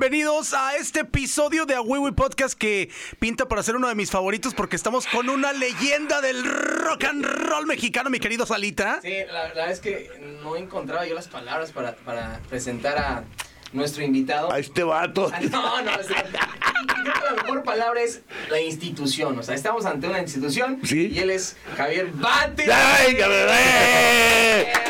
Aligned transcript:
Bienvenidos 0.00 0.54
a 0.54 0.76
este 0.76 1.00
episodio 1.00 1.66
de 1.66 1.74
Awiwi 1.74 2.12
Podcast 2.12 2.58
que 2.58 2.88
pinta 3.18 3.46
para 3.48 3.62
ser 3.62 3.76
uno 3.76 3.86
de 3.86 3.94
mis 3.94 4.10
favoritos 4.10 4.54
porque 4.54 4.74
estamos 4.74 5.06
con 5.06 5.28
una 5.28 5.52
leyenda 5.52 6.22
del 6.22 6.42
rock 6.42 7.04
and 7.04 7.22
roll 7.22 7.66
mexicano, 7.66 8.08
mi 8.08 8.18
querido 8.18 8.46
Salita. 8.46 9.02
Sí, 9.02 9.12
la 9.30 9.42
verdad 9.42 9.70
es 9.70 9.80
que 9.80 10.10
no 10.42 10.56
encontraba 10.56 11.04
yo 11.06 11.14
las 11.14 11.28
palabras 11.28 11.72
para, 11.72 11.96
para 11.96 12.40
presentar 12.48 12.96
a 12.96 13.24
nuestro 13.72 14.02
invitado. 14.04 14.52
A 14.52 14.58
este 14.58 14.82
vato. 14.82 15.30
Ah, 15.32 15.40
No, 15.50 15.82
no, 15.82 15.90
o 15.98 16.02
sea, 16.02 16.22
creo 16.24 17.14
que 17.14 17.24
la 17.24 17.42
mejor 17.42 17.62
palabra 17.62 18.00
es 18.02 18.20
la 18.50 18.60
institución. 18.60 19.38
O 19.38 19.42
sea, 19.42 19.54
estamos 19.54 19.84
ante 19.86 20.06
una 20.08 20.20
institución 20.20 20.78
Sí. 20.84 21.10
y 21.12 21.18
él 21.18 21.30
es 21.30 21.56
Javier 21.76 22.08
Bate. 22.14 22.70
¡Ay! 22.72 23.16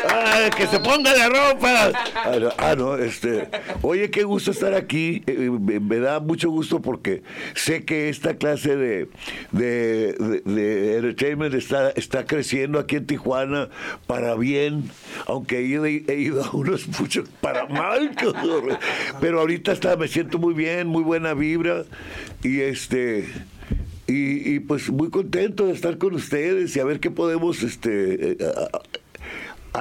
¡Ay, 0.09 0.49
que 0.55 0.67
se 0.67 0.79
ponga 0.79 1.13
la 1.15 1.29
ropa! 1.29 1.91
Ah, 2.15 2.37
no, 2.39 2.49
ah, 2.57 2.75
no, 2.75 2.95
este. 2.97 3.49
Oye, 3.81 4.09
qué 4.11 4.23
gusto 4.23 4.51
estar 4.51 4.73
aquí. 4.73 5.23
Eh, 5.27 5.49
me, 5.51 5.79
me 5.79 5.99
da 5.99 6.19
mucho 6.19 6.49
gusto 6.49 6.81
porque 6.81 7.23
sé 7.55 7.85
que 7.85 8.09
esta 8.09 8.35
clase 8.35 8.75
de, 8.75 9.09
de, 9.51 10.13
de- 10.13 10.41
de 10.45 10.95
entertainment 10.97 11.53
está, 11.53 11.91
está 11.91 12.25
creciendo 12.25 12.79
aquí 12.79 12.95
en 12.97 13.05
Tijuana 13.05 13.69
para 14.07 14.35
bien, 14.35 14.89
aunque 15.27 15.59
he 15.59 15.63
ido, 15.63 15.85
he 15.85 16.03
ido 16.17 16.43
a 16.43 16.49
unos 16.51 16.87
muchos 16.99 17.29
para 17.41 17.65
mal. 17.67 18.11
Pero 19.19 19.39
ahorita 19.39 19.71
está, 19.71 19.95
me 19.95 20.07
siento 20.07 20.37
muy 20.39 20.53
bien, 20.53 20.87
muy 20.87 21.03
buena 21.03 21.33
vibra. 21.33 21.83
Y 22.43 22.61
este. 22.61 23.27
Y, 24.07 24.55
y, 24.55 24.59
pues 24.59 24.89
muy 24.89 25.09
contento 25.09 25.67
de 25.67 25.73
estar 25.73 25.97
con 25.97 26.13
ustedes 26.15 26.75
y 26.75 26.79
a 26.81 26.85
ver 26.85 26.99
qué 26.99 27.11
podemos 27.11 27.63
este, 27.63 28.31
eh, 28.31 28.37
a- 29.73 29.79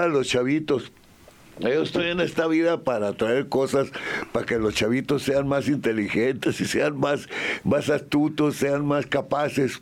a 0.00 0.08
los 0.08 0.28
chavitos. 0.28 0.92
Yo 1.58 1.82
estoy 1.82 2.08
en 2.10 2.20
esta 2.20 2.46
vida 2.48 2.82
para 2.82 3.12
traer 3.14 3.48
cosas 3.48 3.88
para 4.32 4.44
que 4.44 4.58
los 4.58 4.74
chavitos 4.74 5.22
sean 5.22 5.46
más 5.48 5.68
inteligentes 5.68 6.60
y 6.60 6.64
sean 6.66 6.98
más, 6.98 7.28
más 7.64 7.88
astutos, 7.88 8.56
sean 8.56 8.84
más 8.84 9.06
capaces. 9.06 9.80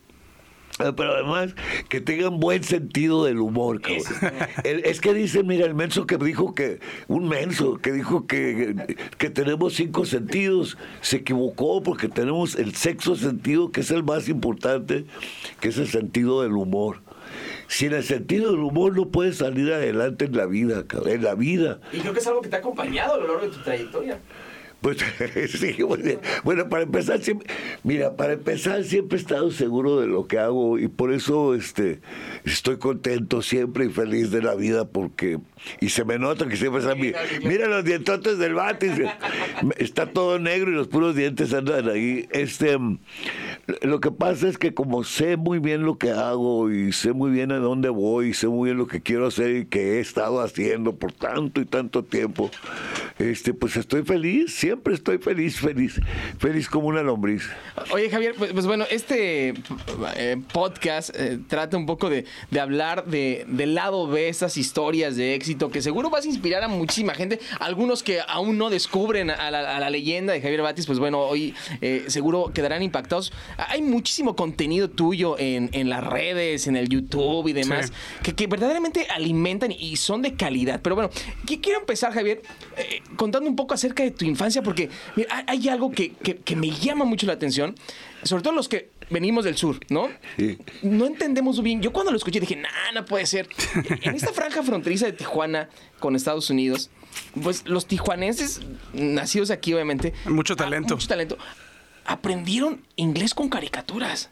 Pero 0.97 1.15
además 1.15 1.55
que 1.89 2.01
tengan 2.01 2.41
buen 2.41 2.63
sentido 2.65 3.25
del 3.25 3.39
humor, 3.39 3.81
cabrón. 3.81 4.03
El- 4.65 4.85
es 4.85 5.01
que 5.01 5.15
dice, 5.15 5.43
mira, 5.43 5.67
el 5.67 5.75
menso 5.75 6.07
que 6.07 6.17
dijo 6.17 6.55
que, 6.55 6.81
un 7.09 7.29
menso 7.29 7.79
que 7.79 7.93
dijo 7.93 8.27
que, 8.27 8.97
que 9.19 9.31
tenemos 9.31 9.75
cinco 9.75 10.05
sentidos, 10.05 10.77
se 11.01 11.19
equivocó 11.19 11.83
porque 11.83 12.09
tenemos 12.09 12.55
el 12.57 12.75
sexto 12.75 13.17
sentido, 13.17 13.71
que 13.73 13.81
es 13.81 13.91
el 13.91 14.03
más 14.03 14.29
importante, 14.29 15.05
que 15.61 15.69
es 15.69 15.79
el 15.79 15.89
sentido 15.89 16.43
del 16.43 16.53
humor. 16.53 16.99
Sin 17.69 17.93
el 17.93 18.03
sentido 18.03 18.51
del 18.51 18.61
humor 18.61 18.97
no 18.97 19.09
puedes 19.09 19.37
salir 19.37 19.73
adelante 19.73 20.25
en 20.25 20.37
la 20.37 20.47
vida, 20.47 20.85
cabrón, 20.87 21.13
en 21.13 21.23
la 21.23 21.35
vida. 21.37 21.81
Y 21.93 21.99
creo 21.99 22.13
que 22.13 22.19
es 22.19 22.27
algo 22.27 22.41
que 22.41 22.49
te 22.49 22.57
ha 22.57 22.59
acompañado 22.59 23.15
a 23.15 23.19
lo 23.19 23.29
largo 23.29 23.43
de 23.43 23.49
tu 23.57 23.63
trayectoria. 23.63 24.19
Pues 24.81 24.97
sí, 25.51 25.83
bueno, 25.83 26.19
bueno, 26.43 26.69
para 26.71 26.85
empezar, 26.85 27.21
siempre, 27.21 27.47
mira, 27.85 28.17
para 28.17 28.33
empezar 28.33 28.83
siempre 28.85 29.19
he 29.19 29.21
estado 29.21 29.51
seguro 29.51 30.01
de 30.01 30.07
lo 30.07 30.27
que 30.27 30.39
hago 30.39 30.79
y 30.79 30.89
por 30.89 31.13
eso 31.13 31.55
este, 31.55 32.01
estoy 32.47 32.79
contento 32.79 33.43
siempre 33.43 33.85
y 33.85 33.91
feliz 33.91 34.31
de 34.31 34.41
la 34.41 34.55
vida 34.55 34.87
porque, 34.89 35.39
y 35.83 35.91
se 35.91 36.07
me 36.07 36.19
nota 36.19 36.49
que 36.49 36.57
siempre 36.57 36.81
están, 36.81 36.99
mi- 36.99 37.13
mira 37.47 37.67
los 37.69 37.85
dientotes 37.85 38.39
del 38.39 38.55
bate, 38.55 38.91
está 39.77 40.07
todo 40.07 40.39
negro 40.39 40.71
y 40.71 40.75
los 40.75 40.89
puros 40.89 41.15
dientes 41.15 41.53
andan 41.53 41.87
ahí. 41.91 42.27
Este, 42.31 42.79
lo 43.83 44.01
que 44.01 44.11
pasa 44.11 44.49
es 44.49 44.57
que 44.57 44.73
como 44.73 45.05
sé 45.05 45.37
muy 45.37 45.59
bien 45.59 45.83
lo 45.83 45.99
que 45.99 46.11
hago 46.13 46.71
y 46.71 46.93
sé 46.93 47.13
muy 47.13 47.31
bien 47.31 47.53
a 47.53 47.59
dónde 47.59 47.91
voy 47.91 48.29
y 48.29 48.35
sé 48.35 48.49
muy 48.49 48.69
bien 48.69 48.79
lo 48.79 48.87
que 48.87 49.03
quiero 49.03 49.27
hacer 49.27 49.55
y 49.57 49.67
que 49.67 49.99
he 49.99 50.01
estado 50.01 50.41
haciendo 50.41 50.97
por 50.97 51.13
tanto 51.13 51.61
y 51.61 51.67
tanto 51.67 52.03
tiempo, 52.03 52.51
este, 53.19 53.53
pues 53.53 53.77
estoy 53.77 54.05
feliz, 54.05 54.55
siempre 54.55 54.70
estoy 54.93 55.19
feliz, 55.19 55.59
feliz, 55.61 56.01
feliz 56.39 56.69
como 56.69 56.89
una 56.89 57.03
lombriz. 57.03 57.45
Oye, 57.93 58.11
Javier, 58.11 58.35
pues, 58.37 58.53
pues 58.53 58.67
bueno, 58.67 58.85
este 58.91 59.55
eh, 60.17 60.37
podcast 60.53 61.11
eh, 61.15 61.39
trata 61.49 61.77
un 61.77 61.87
poco 61.87 62.11
de, 62.11 62.25
de 62.51 62.61
hablar 62.61 63.07
de, 63.07 63.45
del 63.49 63.75
lado 63.75 64.07
B, 64.09 64.29
estas 64.29 64.57
historias 64.57 65.17
de 65.17 65.35
éxito 65.35 65.71
que 65.71 65.83
seguro 65.83 66.11
vas 66.11 66.25
a 66.25 66.29
inspirar 66.29 66.63
a 66.63 66.69
muchísima 66.69 67.15
gente. 67.15 67.41
Algunos 67.59 68.03
que 68.03 68.21
aún 68.27 68.59
no 68.59 68.71
descubren 68.71 69.31
a 69.31 69.51
la, 69.51 69.77
a 69.77 69.81
la 69.81 69.91
leyenda 69.91 70.33
de 70.33 70.41
Javier 70.41 70.63
Batis, 70.63 70.87
pues 70.87 70.99
bueno, 70.99 71.21
hoy 71.21 71.55
eh, 71.81 72.05
seguro 72.09 72.51
quedarán 72.55 72.83
impactados. 72.83 73.33
Hay 73.57 73.83
muchísimo 73.83 74.37
contenido 74.37 74.89
tuyo 74.91 75.37
en, 75.39 75.71
en 75.73 75.89
las 75.89 76.05
redes, 76.05 76.67
en 76.67 76.77
el 76.77 76.89
YouTube 76.89 77.49
y 77.49 77.53
demás, 77.53 77.87
Sí. 77.87 77.93
que, 78.23 78.35
que 78.35 78.47
verdaderamente 78.47 79.07
alimentan 79.11 79.73
y 79.73 79.97
son 79.97 80.23
de 80.23 80.35
calidad. 80.35 80.81
Pero 80.83 80.95
bueno, 80.97 81.11
qui- 81.47 81.61
quiero 81.61 81.81
empezar, 81.81 82.13
Javier, 82.13 82.43
eh, 82.77 83.01
contando 83.17 83.49
un 83.49 83.57
poco 83.57 83.75
acerca 83.75 84.03
de 84.03 84.11
tu 84.11 84.25
infancia, 84.25 84.60
porque 84.63 84.91
mira, 85.17 85.45
hay, 85.47 85.69
algo 85.69 85.91
que, 85.91 86.13
que- 86.13 86.37
que 86.39 86.57
me 86.57 86.71
llama 86.71 87.05
mucho 87.05 87.27
la 87.27 87.33
atención, 87.35 87.75
sobre 88.23 88.43
todo 88.43 88.53
los 88.55 88.69
que 88.69 88.91
venimos 89.11 89.45
del 89.45 89.57
sur, 89.57 89.79
¿no? 89.89 90.09
Sí. 90.37 90.59
No 90.83 91.07
entendemos 91.07 91.63
bien. 91.63 91.83
Yo 91.83 91.93
cuando 91.93 92.11
lo 92.13 92.17
escuché 92.17 92.41
dije, 92.41 92.57
nah, 92.57 92.93
no 92.95 93.05
puede 93.05 93.27
ser. 93.27 93.49
En 94.03 94.15
esta 94.15 94.33
franja 94.33 94.63
fronteriza 94.63 95.07
de 95.07 95.13
Tijuana 95.13 95.69
con 95.99 96.15
Estados 96.17 96.49
Unidos, 96.51 96.91
pues 97.43 97.67
los 97.67 97.87
tijuanenses, 97.87 98.61
nacidos 98.93 99.51
aquí 99.51 99.73
obviamente, 99.75 100.13
Mucho 100.27 100.55
ah, 100.55 100.67
mucho 100.95 101.09
talento, 101.09 101.39
aprendieron 102.05 102.83
inglés 102.97 103.35
con 103.35 103.49
caricaturas. 103.49 104.31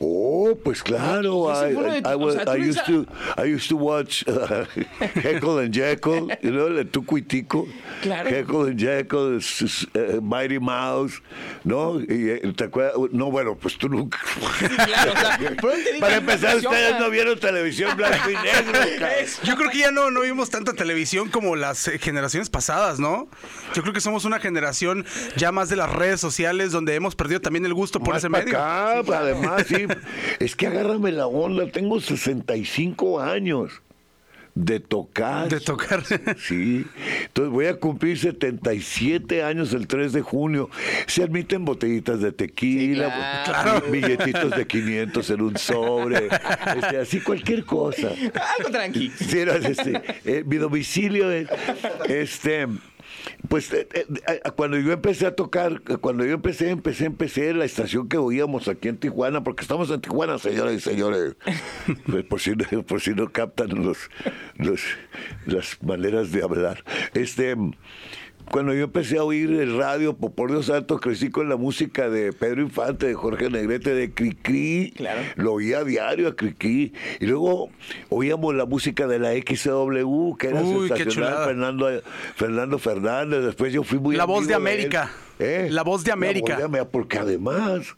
Oh, 0.00 0.56
pues 0.62 0.82
claro. 0.82 1.48
I, 1.50 1.72
I- 1.72 2.12
I 2.12 2.14
was- 2.16 2.36
I 2.46 2.56
used 2.56 2.84
to, 2.86 3.06
I 3.36 3.44
used 3.54 3.68
to 3.68 3.76
watch 3.76 4.24
uh, 4.28 4.64
Heckle 5.22 5.58
and 5.60 5.72
Jekyll, 5.74 6.28
you 6.42 6.50
know, 6.50 6.66
el 6.66 6.84
Tuco 6.90 7.16
y 7.18 7.22
Tico. 7.22 7.66
Claro. 8.02 8.28
Heckle 8.28 8.68
and 8.70 8.78
Jekyll, 8.78 9.38
uh, 9.38 10.20
Mighty 10.20 10.58
Mouse, 10.58 11.20
¿no? 11.64 12.00
Y, 12.00 12.30
eh, 12.30 12.52
¿te 12.56 12.64
acuerdas? 12.64 12.94
No, 13.12 13.30
bueno, 13.30 13.56
pues 13.56 13.76
tú 13.78 13.88
nunca. 13.88 14.18
claro, 14.84 15.12
o 15.12 15.16
sea, 15.16 15.38
Para 16.00 16.16
empezar, 16.16 16.56
ustedes 16.56 16.98
no 16.98 17.10
vieron 17.10 17.38
televisión 17.38 17.96
blanco 17.96 18.30
y 18.30 18.34
negro. 18.34 18.80
Yo 19.44 19.56
creo 19.56 19.70
que 19.70 19.78
ya 19.78 19.90
no, 19.90 20.10
no 20.10 20.20
vimos 20.22 20.50
tanta 20.50 20.72
televisión 20.72 21.28
como 21.28 21.56
las 21.56 21.88
eh, 21.88 21.98
generaciones 21.98 22.50
pasadas, 22.50 22.98
¿no? 22.98 23.28
Yo 23.74 23.82
creo 23.82 23.94
que 23.94 24.00
somos 24.00 24.24
una 24.24 24.38
generación 24.40 25.04
ya 25.36 25.52
más 25.52 25.68
de 25.68 25.76
las 25.76 25.90
redes 25.92 26.20
sociales 26.20 26.72
donde 26.72 26.94
hemos 26.94 27.14
perdido 27.14 27.40
también 27.40 27.64
el 27.66 27.74
gusto 27.74 27.98
por 28.00 28.10
Más 28.14 28.18
ese 28.18 28.28
medio. 28.28 28.48
acá, 28.58 28.98
además, 28.98 29.61
sí. 29.66 29.86
Es 30.38 30.56
que 30.56 30.66
agárrame 30.66 31.12
la 31.12 31.26
onda. 31.26 31.66
Tengo 31.70 32.00
65 32.00 33.20
años 33.20 33.72
de 34.54 34.80
tocar. 34.80 35.48
De 35.48 35.60
tocar. 35.60 36.02
Sí. 36.36 36.84
Entonces 37.22 37.50
voy 37.52 37.66
a 37.66 37.76
cumplir 37.80 38.18
77 38.18 39.42
años 39.42 39.72
el 39.72 39.86
3 39.86 40.12
de 40.12 40.20
junio. 40.20 40.68
Se 41.06 41.22
admiten 41.22 41.64
botellitas 41.64 42.20
de 42.20 42.32
tequila, 42.32 43.44
Sí, 43.46 43.50
claro. 43.50 43.90
billetitos 43.90 44.50
de 44.54 44.66
500 44.66 45.30
en 45.30 45.40
un 45.40 45.56
sobre, 45.56 46.26
este, 46.26 46.98
así 46.98 47.20
cualquier 47.20 47.64
cosa. 47.64 48.08
Algo 48.58 48.70
tranqui. 48.70 49.10
Sí, 49.10 49.44
no, 49.46 49.52
este, 49.52 50.02
eh, 50.24 50.44
mi 50.46 50.56
domicilio 50.56 51.30
es, 51.30 51.48
este, 52.08 52.66
pues 53.48 53.72
eh, 53.72 53.88
eh, 53.94 54.06
eh, 54.28 54.40
cuando 54.56 54.78
yo 54.78 54.92
empecé 54.92 55.26
a 55.26 55.34
tocar, 55.34 55.80
cuando 56.00 56.24
yo 56.24 56.32
empecé, 56.34 56.70
empecé, 56.70 57.04
empecé 57.06 57.50
en 57.50 57.58
la 57.58 57.64
estación 57.64 58.08
que 58.08 58.16
oíamos 58.16 58.68
aquí 58.68 58.88
en 58.88 58.96
Tijuana, 58.98 59.44
porque 59.44 59.62
estamos 59.62 59.90
en 59.90 60.00
Tijuana, 60.00 60.38
señoras 60.38 60.74
y 60.74 60.80
señores, 60.80 61.36
Pues, 62.06 62.24
por 62.24 62.40
si, 62.40 62.52
no- 62.56 62.82
por 62.84 63.00
si 63.00 63.10
no 63.14 63.30
captan 63.32 63.68
los, 63.84 63.98
los, 64.56 64.80
las 65.46 65.82
maneras 65.82 66.32
de 66.32 66.42
hablar. 66.42 66.84
Este, 67.14 67.56
cuando 68.50 68.74
yo 68.74 68.84
empecé 68.84 69.18
a 69.18 69.24
oír 69.24 69.50
el 69.50 69.76
radio, 69.76 70.14
por 70.14 70.50
Dios 70.50 70.66
santo, 70.66 70.98
crecí 70.98 71.30
con 71.30 71.48
la 71.48 71.56
música 71.56 72.10
de 72.10 72.32
Pedro 72.32 72.62
Infante, 72.62 73.06
de 73.06 73.14
Jorge 73.14 73.48
Negrete, 73.50 73.94
de 73.94 74.12
Cricri. 74.12 74.92
Claro. 74.96 75.20
Lo 75.36 75.54
oía 75.54 75.78
a 75.78 75.84
diario 75.84 76.28
a 76.28 76.36
Cricri. 76.36 76.92
Y 77.20 77.26
luego 77.26 77.70
oíamos 78.10 78.54
la 78.54 78.66
música 78.66 79.06
de 79.06 79.18
la 79.18 79.32
XW, 79.32 80.36
que 80.36 80.48
era 80.48 80.62
Uy, 80.62 80.88
sensacional. 80.88 81.44
Fernando, 81.46 82.02
Fernando 82.36 82.78
Fernández. 82.78 83.44
Después 83.44 83.72
yo 83.72 83.82
fui 83.82 83.98
muy 83.98 84.16
La 84.16 84.24
voz 84.24 84.46
de. 84.46 84.54
América. 84.54 85.10
¿Eh? 85.38 85.68
La 85.70 85.82
voz 85.82 86.04
de 86.04 86.12
América. 86.12 86.48
La 86.48 86.54
voz 86.54 86.58
de 86.58 86.64
América, 86.64 86.90
porque 86.90 87.18
además 87.18 87.96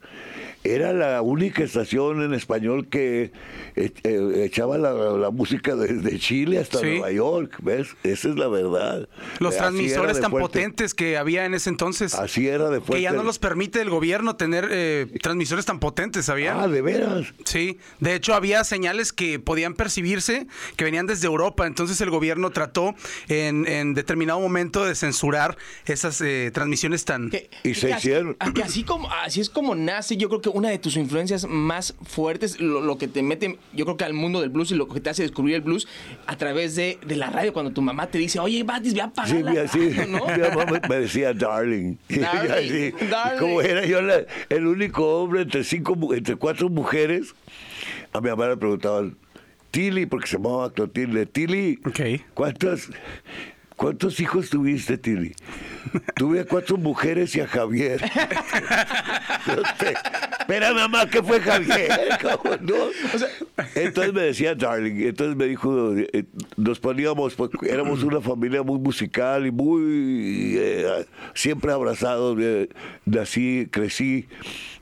era 0.65 0.93
la 0.93 1.21
única 1.23 1.63
estación 1.63 2.23
en 2.23 2.33
español 2.35 2.89
que 2.89 3.33
eh, 3.77 3.93
eh, 4.03 4.43
echaba 4.45 4.79
la, 4.79 4.93
la 4.93 5.31
música 5.31 5.77
desde 5.77 6.19
Chile 6.19 6.59
hasta 6.59 6.79
Sí. 6.81 6.87
Nueva 6.87 7.13
York, 7.13 7.53
¿ves? 7.63 7.89
Esa 8.03 8.29
es 8.31 8.37
la 8.37 8.49
verdad. 8.49 9.09
Los 9.41 9.55
Así 9.55 9.59
transmisores 9.63 10.21
tan 10.21 10.31
fuerte. 10.31 10.49
potentes 10.49 10.95
que 10.95 11.17
había 11.19 11.45
en 11.45 11.55
ese 11.55 11.69
entonces. 11.71 12.15
Así 12.15 12.49
era 12.49 12.65
de 12.71 12.79
fuerte. 12.81 12.95
Que 12.97 13.03
ya 13.03 13.13
no 13.13 13.23
los 13.23 13.39
permite 13.39 13.81
el 13.81 13.91
gobierno 13.91 14.37
tener 14.37 14.69
eh, 14.71 15.07
transmisores 15.23 15.67
tan 15.67 15.81
potentes, 15.81 16.25
¿sabían? 16.25 16.59
Ah, 16.59 16.69
de 16.69 16.81
veras. 16.83 17.27
Sí, 17.45 17.79
de 18.01 18.15
hecho 18.15 18.35
había 18.35 18.65
señales 18.65 19.13
que 19.13 19.39
podían 19.39 19.75
percibirse 19.75 20.47
que 20.77 20.85
venían 20.85 21.07
desde 21.07 21.27
Europa, 21.27 21.67
entonces 21.67 22.01
el 22.01 22.11
gobierno 22.11 22.51
trató 22.51 22.95
en, 23.29 23.67
en 23.67 23.95
determinado 23.95 24.41
momento 24.41 24.85
de 24.85 24.95
censurar 24.95 25.57
esas 25.87 26.21
eh, 26.23 26.51
transmisiones 26.55 27.05
tan... 27.05 27.31
Que- 27.31 27.51
Y 27.65 27.75
se 27.75 27.93
así- 27.93 28.09
hicieron. 28.09 28.37
así 28.63 28.83
como 28.85 29.11
así 29.13 29.41
es 29.41 29.51
como 29.51 29.75
nace, 29.75 30.17
yo 30.17 30.29
creo 30.29 30.41
que 30.41 30.54
una 30.55 30.71
de 30.71 30.79
tus 30.79 30.97
influencias 30.97 31.47
más 31.49 31.95
fuertes, 32.05 32.61
lo, 32.61 32.81
lo 32.81 32.97
que 32.97 33.09
te 33.09 33.23
mete, 33.23 33.59
yo 33.73 33.85
creo 33.85 33.97
que 33.97 34.05
al 34.05 34.15
mundo 34.15 34.41
del 34.41 34.51
blues 34.51 34.71
y 34.71 34.75
lo 34.75 34.89
que 34.89 35.01
te 35.01 35.11
hace 35.11 35.23
descubrir 35.23 35.57
el 35.57 35.61
blues 35.61 35.87
a 36.27 36.37
través 36.37 36.75
de, 36.77 36.99
de 37.07 37.17
la 37.17 37.29
radio, 37.29 37.53
cuando 37.53 37.73
tu 37.73 37.83
mamá 37.83 38.07
te 38.07 38.19
dice, 38.19 38.39
oye, 38.39 38.63
Batis, 38.63 38.95
ve 38.95 39.03
a 39.03 39.05
apagar 39.05 39.31
Sí, 39.37 39.43
la 39.43 39.51
mira, 39.51 39.69
sí. 39.69 39.91
radio", 39.91 40.07
¿no? 40.07 40.27
Mi 40.27 40.39
mamá 40.43 40.81
me- 40.89 40.97
decía 41.01 41.35
darling. 41.35 41.97
Y 42.09 42.19
Darling, 42.21 42.51
así, 42.53 43.07
darling. 43.11 43.39
Como 43.41 43.61
era 43.61 43.85
yo 43.85 44.01
la- 44.01 44.25
el 44.49 44.67
único 44.67 45.23
hombre 45.23 45.43
entre 45.43 45.65
cinco, 45.65 46.15
entre 46.15 46.37
cuatro 46.37 46.69
mujeres, 46.71 47.35
a 48.13 48.21
mi 48.21 48.31
mamá 48.31 48.49
le 48.49 48.57
preguntaban, 48.57 49.17
Tilly, 49.73 50.07
porque 50.07 50.29
se 50.29 50.37
llamaba 50.37 50.73
Clotilde, 50.73 51.27
Tilly, 51.27 51.81
Ok. 51.85 52.01
¿cuántos, 52.33 52.91
¿cuántos 53.77 54.21
hijos 54.21 54.51
tuviste, 54.51 54.99
Tilly? 54.99 55.35
Tuve 56.15 56.41
a 56.41 56.45
cuatro 56.45 56.77
mujeres 56.77 57.35
y 57.37 57.41
a 57.41 57.47
Javier. 57.47 58.01
Espera, 60.41 60.73
mamá, 60.75 61.09
¿qué 61.09 61.23
fue 61.23 61.41
Javier? 61.41 61.91
Entonces 63.75 64.13
me 64.13 64.23
decía 64.23 64.55
Darling, 64.55 65.07
entonces 65.07 65.37
me 65.37 65.47
dijo, 65.47 65.95
eh, 65.97 66.25
nos 66.57 66.81
poníamos, 66.81 67.35
pues, 67.35 67.51
éramos 67.69 68.03
una 68.03 68.21
familia 68.21 68.63
muy 68.63 68.79
musical 68.79 69.47
y 69.47 69.51
muy 69.51 70.57
eh, 70.59 71.07
siempre 71.35 71.73
abrazados. 71.73 72.37
eh, 72.41 72.69
nací, 73.05 73.69
crecí, 73.71 74.27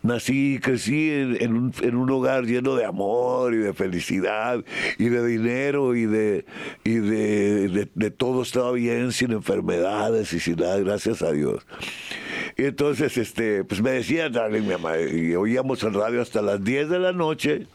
nací, 0.02 0.58
crecí 0.62 1.10
en, 1.10 1.54
un, 1.56 1.72
en 1.82 1.96
un 1.96 2.10
hogar 2.10 2.44
lleno 2.44 2.74
de 2.76 2.84
amor 2.84 3.54
y 3.54 3.58
de 3.58 3.72
felicidad 3.72 4.64
y 4.98 5.08
de 5.08 5.26
dinero 5.26 5.94
y 5.94 6.06
de 6.06 6.44
y 6.84 6.94
de- 6.94 7.88
de 7.94 8.10
todo 8.10 8.42
estaba 8.42 8.72
bien, 8.72 9.12
sin 9.12 9.32
enfermedades 9.32 10.32
y 10.32 10.40
sin 10.40 10.56
nada, 10.56 10.78
gracias 10.78 11.22
a 11.22 11.32
Dios. 11.32 11.66
Y 12.56 12.64
entonces, 12.64 13.16
este, 13.16 13.64
pues 13.64 13.80
me 13.80 13.90
decía 13.92 14.28
Darling, 14.28 14.62
mi 14.62 14.68
mamá, 14.72 14.98
y 14.98 15.34
oíamos 15.34 15.82
el 15.84 15.94
radio 15.94 16.20
hasta 16.20 16.42
las 16.42 16.62
10 16.62 16.88
de 16.90 16.98
la 16.98 17.12
noche. 17.12 17.66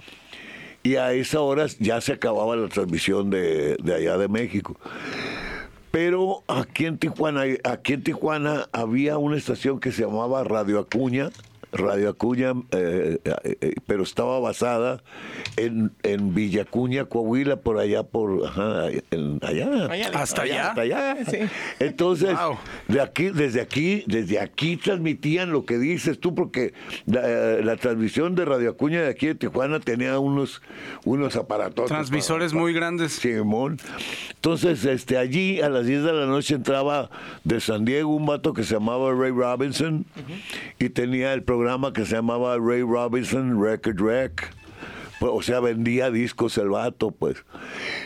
Y 0.83 0.95
a 0.95 1.11
esa 1.11 1.41
hora 1.41 1.65
ya 1.79 1.99
se 1.99 2.13
acababa 2.13 2.55
la 2.55 2.69
transmisión 2.69 3.29
de, 3.29 3.75
de 3.83 3.93
allá 3.95 4.17
de 4.17 4.27
México. 4.29 4.79
Pero 5.91 6.43
aquí 6.47 6.85
en 6.85 6.97
Tijuana, 6.97 7.43
aquí 7.63 7.93
en 7.93 8.03
Tijuana 8.03 8.67
había 8.71 9.17
una 9.17 9.35
estación 9.37 9.79
que 9.79 9.91
se 9.91 10.03
llamaba 10.03 10.43
Radio 10.43 10.79
Acuña, 10.79 11.29
Radio 11.71 12.09
Acuña, 12.09 12.53
eh, 12.71 13.19
eh, 13.23 13.57
eh, 13.61 13.73
pero 13.85 14.03
estaba 14.03 14.39
basada 14.39 15.03
en, 15.57 15.91
en 16.03 16.33
Villacuña, 16.33 17.05
Coahuila, 17.05 17.57
por 17.57 17.77
allá, 17.77 18.03
por 18.03 18.45
ajá, 18.47 18.87
en- 19.11 19.39
allá. 19.43 19.85
Allá, 19.91 20.09
Hasta 20.13 20.41
allá. 20.43 20.69
Hasta 20.69 20.81
allá. 20.81 21.17
Sí. 21.29 21.37
Entonces, 21.79 22.29
Wow. 22.37 22.57
de 22.87 23.01
aquí, 23.01 23.29
desde 23.29 23.61
aquí, 23.61 24.03
desde 24.07 24.39
aquí 24.39 24.77
transmitían 24.77 25.51
lo 25.51 25.65
que 25.65 25.77
dices 25.77 26.19
tú, 26.19 26.33
porque 26.33 26.73
la, 27.05 27.21
la 27.61 27.75
transmisión 27.75 28.33
de 28.35 28.45
Radio 28.45 28.69
Acuña 28.71 29.01
de 29.01 29.09
aquí 29.09 29.27
de 29.27 29.35
Tijuana 29.35 29.79
tenía 29.79 30.19
unos, 30.19 30.61
unos 31.05 31.35
aparatos. 31.35 31.87
Transmisores 31.87 32.53
muy 32.53 32.73
grandes. 32.73 33.13
Simón. 33.13 33.77
Entonces, 34.35 34.85
este, 34.85 35.17
allí 35.17 35.59
a 35.61 35.69
las 35.69 35.85
10 35.85 36.03
de 36.03 36.13
la 36.13 36.25
noche 36.25 36.55
entraba 36.55 37.09
de 37.43 37.59
San 37.59 37.83
Diego 37.85 38.15
un 38.15 38.25
vato 38.25 38.53
que 38.53 38.63
se 38.63 38.75
llamaba 38.75 39.11
Ray 39.13 39.31
Robinson 39.31 40.05
y 40.79 40.89
tenía 40.89 41.33
el 41.33 41.43
programa 41.43 41.57
que 41.93 42.05
se 42.05 42.15
llamaba 42.15 42.57
Ray 42.57 42.81
Robinson 42.81 43.61
Record 43.61 43.99
Rec. 43.99 44.53
Pues, 45.19 45.31
o 45.33 45.41
sea, 45.41 45.59
vendía 45.59 46.11
discos 46.11 46.57
el 46.59 46.69
vato, 46.69 47.09
pues. 47.09 47.43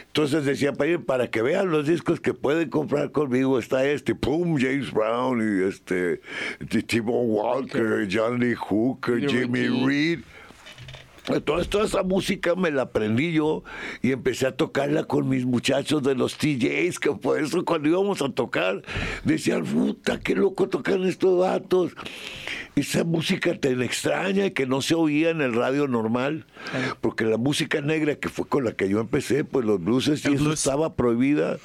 Entonces 0.08 0.46
decía, 0.46 0.72
para, 0.74 0.98
para 1.00 1.28
que 1.30 1.42
vean 1.42 1.70
los 1.70 1.86
discos 1.86 2.22
que 2.22 2.34
pueden 2.34 2.70
comprar 2.70 3.12
conmigo, 3.12 3.60
está 3.60 3.86
este, 3.86 4.16
pum, 4.16 4.58
James 4.58 4.92
Brown 4.94 5.42
y 5.42 5.68
este, 5.68 6.22
T- 6.70 6.84
T-Bone 6.84 7.28
Walker, 7.28 8.08
Johnny 8.10 8.54
Hooker, 8.54 9.28
Jimmy. 9.30 9.86
Reed. 9.86 10.20
Entonces 11.28 11.70
toda 11.70 11.86
esa 11.86 12.04
música 12.04 12.56
me 12.56 12.72
la 12.72 12.84
aprendí 12.84 13.34
yo 13.34 13.64
y 14.02 14.12
empecé 14.12 14.48
a 14.48 14.56
tocarla 14.56 15.04
con 15.04 15.30
mis 15.30 15.46
muchachos 15.46 16.02
de 16.04 16.16
los 16.16 16.38
TJs, 16.38 17.00
que 17.00 17.12
por 17.12 17.40
eso 17.40 17.64
cuando 17.64 17.90
íbamos 17.90 18.22
a 18.22 18.30
tocar 18.30 18.82
decían, 19.24 19.64
puta, 19.64 20.20
qué 20.20 20.36
loco 20.36 20.68
tocan 20.68 21.04
estos 21.04 21.40
datos. 21.40 21.92
Esa 22.76 23.04
música 23.04 23.60
tan 23.60 23.82
extraña 23.82 24.46
y 24.46 24.52
que 24.52 24.66
no 24.66 24.82
se 24.82 24.96
oía 24.96 25.30
en 25.30 25.42
el 25.42 25.54
radio 25.54 25.88
normal, 25.88 26.46
porque 27.02 27.26
la 27.26 27.38
música 27.38 27.82
negra 27.82 28.16
que 28.16 28.30
fue 28.30 28.48
con 28.48 28.64
la 28.64 28.72
que 28.72 28.90
yo 28.90 29.00
empecé, 29.00 29.44
pues 29.44 29.66
los 29.66 29.84
blueses 29.84 30.26
y 30.26 30.34
eso 30.34 30.44
blues. 30.44 30.60
estaba 30.60 30.96
prohibida. 30.96 31.58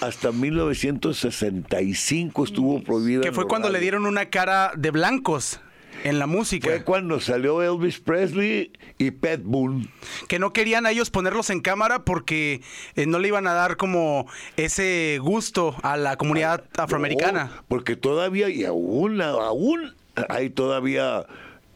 Hasta 0.00 0.30
1965 0.30 2.44
estuvo 2.44 2.82
prohibida. 2.82 3.22
Que 3.22 3.32
fue 3.32 3.46
cuando 3.46 3.70
le 3.70 3.80
dieron 3.80 4.04
una 4.04 4.26
cara 4.26 4.72
de 4.76 4.90
blancos 4.90 5.60
en 6.04 6.18
la 6.18 6.26
música. 6.26 6.68
Fue 6.68 6.84
cuando 6.84 7.20
salió 7.20 7.62
Elvis 7.62 7.98
Presley 8.00 8.72
y 8.98 9.10
Pat 9.10 9.40
Boone. 9.42 9.88
que 10.28 10.38
no 10.38 10.52
querían 10.52 10.86
a 10.86 10.90
ellos 10.90 11.10
ponerlos 11.10 11.50
en 11.50 11.60
cámara 11.60 12.04
porque 12.04 12.60
eh, 12.94 13.06
no 13.06 13.18
le 13.18 13.28
iban 13.28 13.46
a 13.46 13.52
dar 13.52 13.76
como 13.76 14.26
ese 14.56 15.18
gusto 15.22 15.76
a 15.82 15.96
la 15.96 16.16
comunidad 16.16 16.64
afroamericana. 16.76 17.44
No, 17.44 17.64
porque 17.68 17.96
todavía 17.96 18.48
y 18.48 18.64
aún, 18.64 19.20
aún 19.20 19.94
hay 20.28 20.50
todavía 20.50 21.26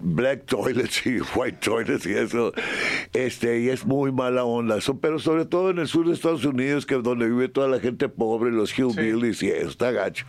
black 0.00 0.46
toilets 0.46 1.06
y 1.06 1.20
white 1.34 1.58
toilets 1.61 2.06
y 2.06 2.12
eso. 2.12 2.52
Este, 3.12 3.61
y 3.61 3.69
es 3.69 3.84
muy 3.84 4.12
mala 4.12 4.44
onda. 4.44 4.78
eso, 4.78 4.99
pero 4.99 5.19
sobre 5.19 5.44
todo 5.44 5.70
en 5.70 5.78
el 5.78 5.88
sur 5.88 6.06
de 6.06 6.14
Estados 6.14 6.44
Unidos, 6.44 6.87
que 6.87 6.96
es 6.96 7.02
donde 7.02 7.26
vive 7.26 7.49
toda 7.49 7.69
la 7.69 7.81
gente 7.81 8.08
pobre, 8.08 8.50
los 8.50 8.76
hillbillies 8.76 9.43
y 9.43 9.50
eso, 9.50 9.70
está 9.70 9.90
gacho. 9.93 10.26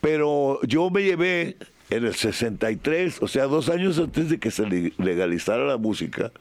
Pero 0.00 0.60
yo 0.62 0.90
me 0.90 1.02
llevé 1.02 1.56
en 1.90 2.04
el 2.04 2.14
63, 2.14 3.22
o 3.22 3.28
sea, 3.28 3.44
dos 3.44 3.68
años 3.68 3.98
antes 3.98 4.28
de 4.30 4.38
que 4.38 4.50
se 4.50 4.66
le- 4.66 4.92
legalizara 4.98 5.64
la 5.64 5.76
música, 5.76 6.32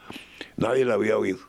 nadie 0.57 0.85
la 0.85 0.95
había 0.95 1.17
oído. 1.17 1.39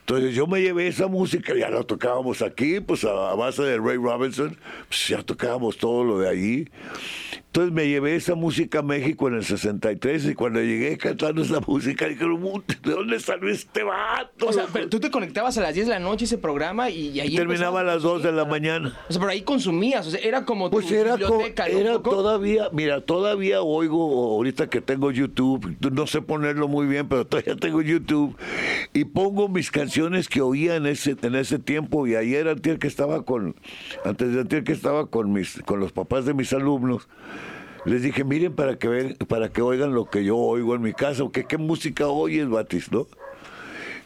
Entonces 0.00 0.34
yo 0.34 0.46
me 0.46 0.60
llevé 0.60 0.86
esa 0.88 1.06
música, 1.06 1.54
ya 1.54 1.70
la 1.70 1.82
tocábamos 1.82 2.42
aquí, 2.42 2.80
pues 2.80 3.04
a 3.04 3.12
base 3.34 3.62
de 3.62 3.78
Ray 3.78 3.96
Robinson, 3.96 4.56
pues 4.88 5.08
ya 5.08 5.22
tocábamos 5.22 5.78
todo 5.78 6.04
lo 6.04 6.18
de 6.18 6.28
allí. 6.28 6.68
Entonces 7.54 7.74
me 7.74 7.86
llevé 7.86 8.16
esa 8.16 8.34
música 8.34 8.78
a 8.78 8.82
México 8.82 9.28
en 9.28 9.34
el 9.34 9.44
63 9.44 10.24
y 10.24 10.34
cuando 10.34 10.58
llegué 10.62 10.96
cantando 10.96 11.42
esa 11.42 11.60
música 11.66 12.08
dijeron, 12.08 12.40
"Puta, 12.40 12.74
¿de 12.82 12.92
dónde 12.92 13.20
salió 13.20 13.50
este 13.50 13.82
vato? 13.82 14.46
O 14.46 14.52
sea, 14.54 14.64
pero 14.72 14.88
tú 14.88 14.98
te 14.98 15.10
conectabas 15.10 15.58
a 15.58 15.60
las 15.60 15.74
10 15.74 15.86
de 15.88 15.92
la 15.92 15.98
noche 15.98 16.24
ese 16.24 16.38
programa 16.38 16.88
y, 16.88 17.08
y 17.10 17.20
ahí 17.20 17.36
Terminaba 17.36 17.80
a 17.80 17.84
las 17.84 18.00
2 18.00 18.22
de 18.22 18.32
la 18.32 18.46
mañana. 18.46 18.98
O 19.06 19.12
sea, 19.12 19.20
pero 19.20 19.32
ahí 19.32 19.42
consumías, 19.42 20.06
o 20.06 20.10
sea, 20.10 20.20
era 20.20 20.46
como 20.46 20.70
Pues 20.70 20.86
tu 20.86 20.94
era, 20.94 21.10
co- 21.18 21.18
biblioteca, 21.18 21.68
¿no? 21.68 21.78
era 21.78 21.98
todavía, 22.02 22.68
mira, 22.72 23.02
todavía 23.02 23.60
oigo, 23.60 24.32
ahorita 24.36 24.70
que 24.70 24.80
tengo 24.80 25.10
YouTube, 25.10 25.76
no 25.92 26.06
sé 26.06 26.22
ponerlo 26.22 26.68
muy 26.68 26.86
bien, 26.86 27.06
pero 27.06 27.26
todavía 27.28 27.56
tengo 27.56 27.82
YouTube, 27.82 28.34
y 28.94 29.04
pongo 29.04 29.50
mis 29.50 29.70
canciones 29.70 30.26
que 30.26 30.40
oía 30.40 30.76
en 30.76 30.86
ese, 30.86 31.16
en 31.20 31.34
ese 31.34 31.58
tiempo, 31.58 32.06
y 32.06 32.14
ayer 32.16 32.48
antes 32.48 32.78
que 32.78 32.86
estaba 32.86 33.26
con, 33.26 33.56
antes 34.06 34.32
de 34.32 34.40
antier 34.40 34.64
que 34.64 34.72
estaba 34.72 35.10
con 35.10 35.34
mis, 35.34 35.60
con 35.66 35.80
los 35.80 35.92
papás 35.92 36.24
de 36.24 36.32
mis 36.32 36.50
alumnos, 36.54 37.08
les 37.84 38.02
dije, 38.02 38.24
miren 38.24 38.54
para 38.54 38.78
que 38.78 38.88
ven, 38.88 39.16
para 39.28 39.48
que 39.48 39.62
oigan 39.62 39.94
lo 39.94 40.06
que 40.06 40.24
yo 40.24 40.36
oigo 40.36 40.74
en 40.74 40.82
mi 40.82 40.92
casa, 40.92 41.24
que 41.32 41.44
qué 41.44 41.58
música 41.58 42.08
oyes, 42.08 42.48
Batis, 42.48 42.92
¿no? 42.92 43.06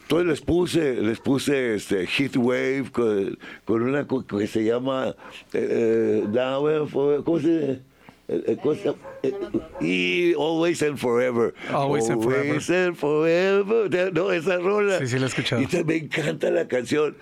Entonces 0.01 0.27
les 0.27 0.41
puse, 0.41 0.95
les 1.01 1.19
puse 1.19 1.75
este 1.75 2.07
Heat 2.07 2.37
Wave 2.37 2.85
con, 2.93 3.37
una 3.81 4.07
que 4.07 4.47
se 4.47 4.63
llama 4.63 5.15
eh, 5.53 6.23
eh, 6.33 6.87
¿cómo 7.25 7.39
se 7.39 7.81
eh, 8.27 8.43
eh. 8.45 8.95
Eh, 9.23 9.33
y 9.79 10.33
Always 10.33 10.81
and 10.83 10.97
Forever. 10.97 11.53
Always 11.71 12.09
and 12.09 12.21
Forever. 12.21 12.47
Always 12.49 12.69
and 12.69 12.97
Forever. 12.97 14.11
No, 14.13 14.31
esa 14.31 14.57
rola. 14.57 14.99
Sí, 14.99 15.07
sí, 15.07 15.19
la 15.19 15.25
he 15.25 15.29
escuchado. 15.29 15.61
Y 15.61 15.83
me 15.85 15.95
encanta 15.95 16.51
la 16.51 16.67
canción. 16.67 17.15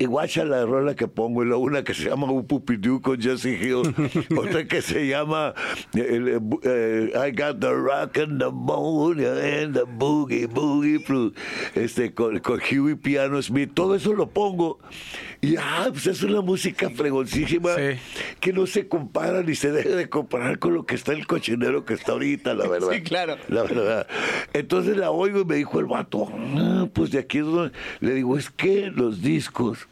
Guacha 0.00 0.44
la 0.44 0.64
rola 0.64 0.94
que 0.94 1.06
pongo, 1.06 1.40
una 1.58 1.84
que 1.84 1.92
se 1.94 2.04
llama 2.04 2.30
Un 2.30 2.46
Pupidú 2.46 3.00
con 3.02 3.20
Jesse 3.20 3.46
Hill, 3.46 3.94
otra 4.38 4.66
que 4.66 4.80
se 4.80 5.06
llama 5.06 5.54
I 5.94 7.30
Got 7.32 7.60
the 7.60 7.72
Rock 7.72 8.18
and 8.18 8.40
the 8.40 8.50
Moon 8.50 9.20
and 9.20 9.74
the 9.74 9.84
Boogie 9.84 10.46
Boogie 10.46 10.98
Blue, 10.98 11.32
este, 11.74 12.14
con, 12.14 12.38
con 12.40 12.60
Huey 12.60 12.94
Piano 12.94 13.40
Smith, 13.42 13.72
todo 13.74 13.94
eso 13.94 14.12
lo 14.14 14.28
pongo. 14.28 14.78
Y 15.40 15.54
ah, 15.56 15.86
pues 15.92 16.06
es 16.08 16.22
una 16.24 16.40
música 16.40 16.90
fregoncísima 16.90 17.74
Sí. 17.76 17.82
que 18.40 18.52
no 18.52 18.66
se 18.66 18.88
compara 18.88 19.42
ni 19.42 19.54
se 19.54 19.70
debe 19.70 19.94
de 19.94 20.08
comparar 20.08 20.58
con 20.58 20.74
lo 20.74 20.84
que 20.84 20.96
está 20.96 21.12
el 21.12 21.26
cochinero 21.28 21.84
que 21.84 21.94
está 21.94 22.12
ahorita, 22.12 22.54
la 22.54 22.66
verdad. 22.68 22.88
Sí, 22.92 23.02
claro. 23.02 23.36
La 23.48 23.62
verdad. 23.62 24.06
Entonces 24.52 24.96
la 24.96 25.10
oigo 25.12 25.40
y 25.40 25.44
me 25.44 25.54
dijo 25.54 25.78
el 25.78 25.86
vato, 25.86 26.28
"Ah, 26.56 26.88
pues 26.92 27.12
de 27.12 27.20
aquí 27.20 27.38
es 27.38 27.44
donde... 27.44 27.70
Le 28.00 28.14
digo, 28.14 28.36
es 28.36 28.50
que 28.50 28.90
los 28.90 29.22
discos 29.22 29.86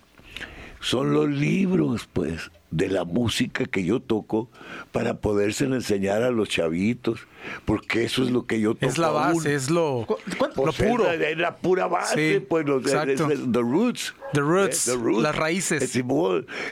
son 0.81 1.13
los 1.13 1.29
libros, 1.29 2.09
pues, 2.13 2.51
de 2.71 2.89
la 2.89 3.05
música 3.05 3.65
que 3.65 3.85
yo 3.85 4.01
toco 4.01 4.51
para 4.93 5.21
poderse 5.21 5.65
enseñar 5.65 6.23
a 6.23 6.31
los 6.31 6.49
chavitos, 6.49 7.21
porque 7.65 8.05
eso 8.05 8.23
es 8.25 8.31
lo 8.31 8.47
que 8.47 8.61
yo 8.61 8.75
toco. 8.75 8.87
Es 8.87 8.99
la 8.99 9.07
aún. 9.09 9.37
base, 9.39 9.55
es 9.55 9.71
lo, 9.71 10.05
¿Cu- 10.07 10.17
cuánto- 10.37 10.65
lo 10.67 10.73
Pues 10.73 10.81
es 10.81 10.91
puro. 10.91 11.05
la- 11.05 11.15
Es 11.15 11.39
la, 11.39 11.57
pura 11.57 11.87
base, 11.87 12.35
Sí, 12.35 12.41
pues, 12.47 12.67
los- 12.67 12.85
es- 12.85 12.93
exacto. 12.93 13.31
es 13.31 13.41
the 13.53 13.61
roots. 13.61 14.15
The 14.33 14.41
roots, 14.41 14.89
Eh, 14.89 14.97
las 15.21 15.37
raíces. 15.37 15.95
Eh. 15.97 16.05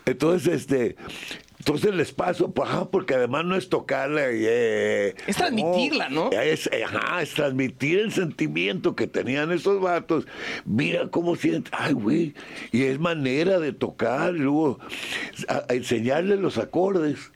Entonces, 0.06 0.52
este, 0.62 0.96
Entonces 1.66 1.94
les 1.94 2.12
paso, 2.12 2.50
pues, 2.52 2.68
ajá, 2.68 2.90
porque 2.90 3.14
además 3.14 3.46
no 3.46 3.56
es 3.56 3.70
tocarla. 3.70 4.30
y, 4.32 4.44
eh, 4.46 5.14
Es 5.26 5.36
transmitirla, 5.36 6.10
¿no? 6.10 6.30
Es, 6.30 6.68
ajá, 6.84 7.22
es 7.22 7.32
transmitir 7.32 8.00
el 8.00 8.12
sentimiento 8.12 8.94
que 8.94 9.06
tenían 9.06 9.50
esos 9.50 9.80
vatos. 9.80 10.26
Mira 10.66 11.08
cómo 11.08 11.36
sienten, 11.36 11.72
ay, 11.74 11.94
güey. 11.94 12.34
Y 12.70 12.82
es 12.82 12.98
manera 13.00 13.58
de 13.60 13.72
tocar, 13.72 14.34
y 14.36 14.40
luego 14.40 14.78
a- 15.48 15.64
a 15.70 15.72
enseñarles 15.74 16.38
los 16.38 16.58
acordes. 16.58 17.32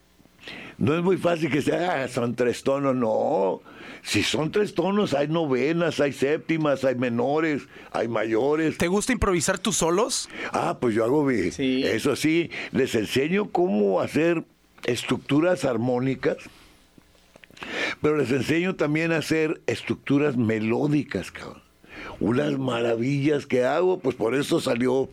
No 0.76 0.94
es 0.94 1.02
muy 1.02 1.16
fácil 1.16 1.50
que 1.50 1.62
sea, 1.62 2.02
ah, 2.04 2.08
son 2.08 2.34
tres 2.36 2.62
tonos, 2.62 2.94
no. 2.94 3.62
Si 4.02 4.22
son 4.22 4.50
tres 4.50 4.74
tonos, 4.74 5.14
hay 5.14 5.28
novenas, 5.28 6.00
hay 6.00 6.12
séptimas, 6.12 6.84
hay 6.84 6.94
menores, 6.94 7.62
hay 7.92 8.08
mayores. 8.08 8.78
¿Te 8.78 8.88
gusta 8.88 9.12
improvisar 9.12 9.58
tus 9.58 9.76
solos? 9.76 10.28
Ah, 10.52 10.78
pues 10.80 10.94
yo 10.94 11.04
hago 11.04 11.28
Sí. 11.28 11.82
Eso 11.84 12.16
sí, 12.16 12.50
les 12.72 12.94
enseño 12.94 13.50
cómo 13.50 14.00
hacer 14.00 14.44
estructuras 14.84 15.64
armónicas, 15.64 16.36
pero 18.00 18.16
les 18.16 18.30
enseño 18.30 18.76
también 18.76 19.12
a 19.12 19.18
hacer 19.18 19.60
estructuras 19.66 20.36
melódicas, 20.36 21.30
cabrón. 21.30 21.62
Unas 22.20 22.58
maravillas 22.58 23.46
que 23.46 23.64
hago, 23.64 23.98
pues 23.98 24.16
por 24.16 24.34
eso 24.34 24.60
salió 24.60 25.08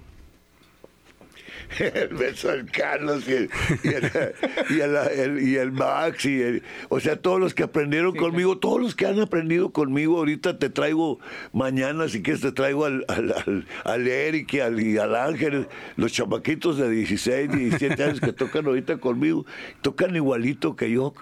el 1.79 2.07
beso 2.09 2.49
del 2.49 2.69
Carlos 2.71 3.27
y 3.27 3.33
el, 3.33 3.49
y 3.83 3.87
el, 3.89 4.11
y 4.69 4.79
el- 4.81 4.95
el- 4.95 5.47
y 5.47 5.55
el 5.57 5.71
Max 5.71 6.25
y 6.25 6.41
el- 6.41 6.63
o 6.89 6.99
sea 6.99 7.15
todos 7.15 7.39
los 7.39 7.53
que 7.53 7.63
aprendieron 7.63 8.15
conmigo 8.15 8.57
todos 8.57 8.81
los 8.81 8.95
que 8.95 9.05
han 9.07 9.19
aprendido 9.19 9.71
conmigo 9.71 10.17
ahorita 10.17 10.57
te 10.59 10.69
traigo 10.69 11.19
mañana 11.53 12.07
si 12.09 12.21
quieres 12.21 12.41
te 12.41 12.51
traigo 12.51 12.85
al, 12.85 13.05
al, 13.07 13.31
al- 13.33 13.65
al 13.83 14.07
Eric 14.07 14.53
y 14.53 14.59
al, 14.59 14.79
y 14.79 14.97
al 14.97 15.15
Ángel 15.15 15.67
los 15.95 16.11
chamaquitos 16.13 16.77
de 16.77 16.89
16 16.89 17.51
17 17.51 18.03
años 18.03 18.19
que 18.21 18.33
tocan 18.33 18.65
ahorita 18.65 18.97
conmigo 18.97 19.45
tocan 19.81 20.15
igualito 20.15 20.75
que 20.75 20.91
yo. 20.91 21.13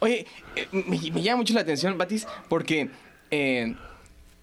Oye, 0.00 0.26
eh, 0.56 0.66
me, 0.72 0.82
me 0.86 1.22
llama 1.22 1.38
mucho 1.38 1.54
la 1.54 1.60
atención, 1.60 1.96
Batis, 1.98 2.26
porque, 2.48 2.90
eh, 3.30 3.74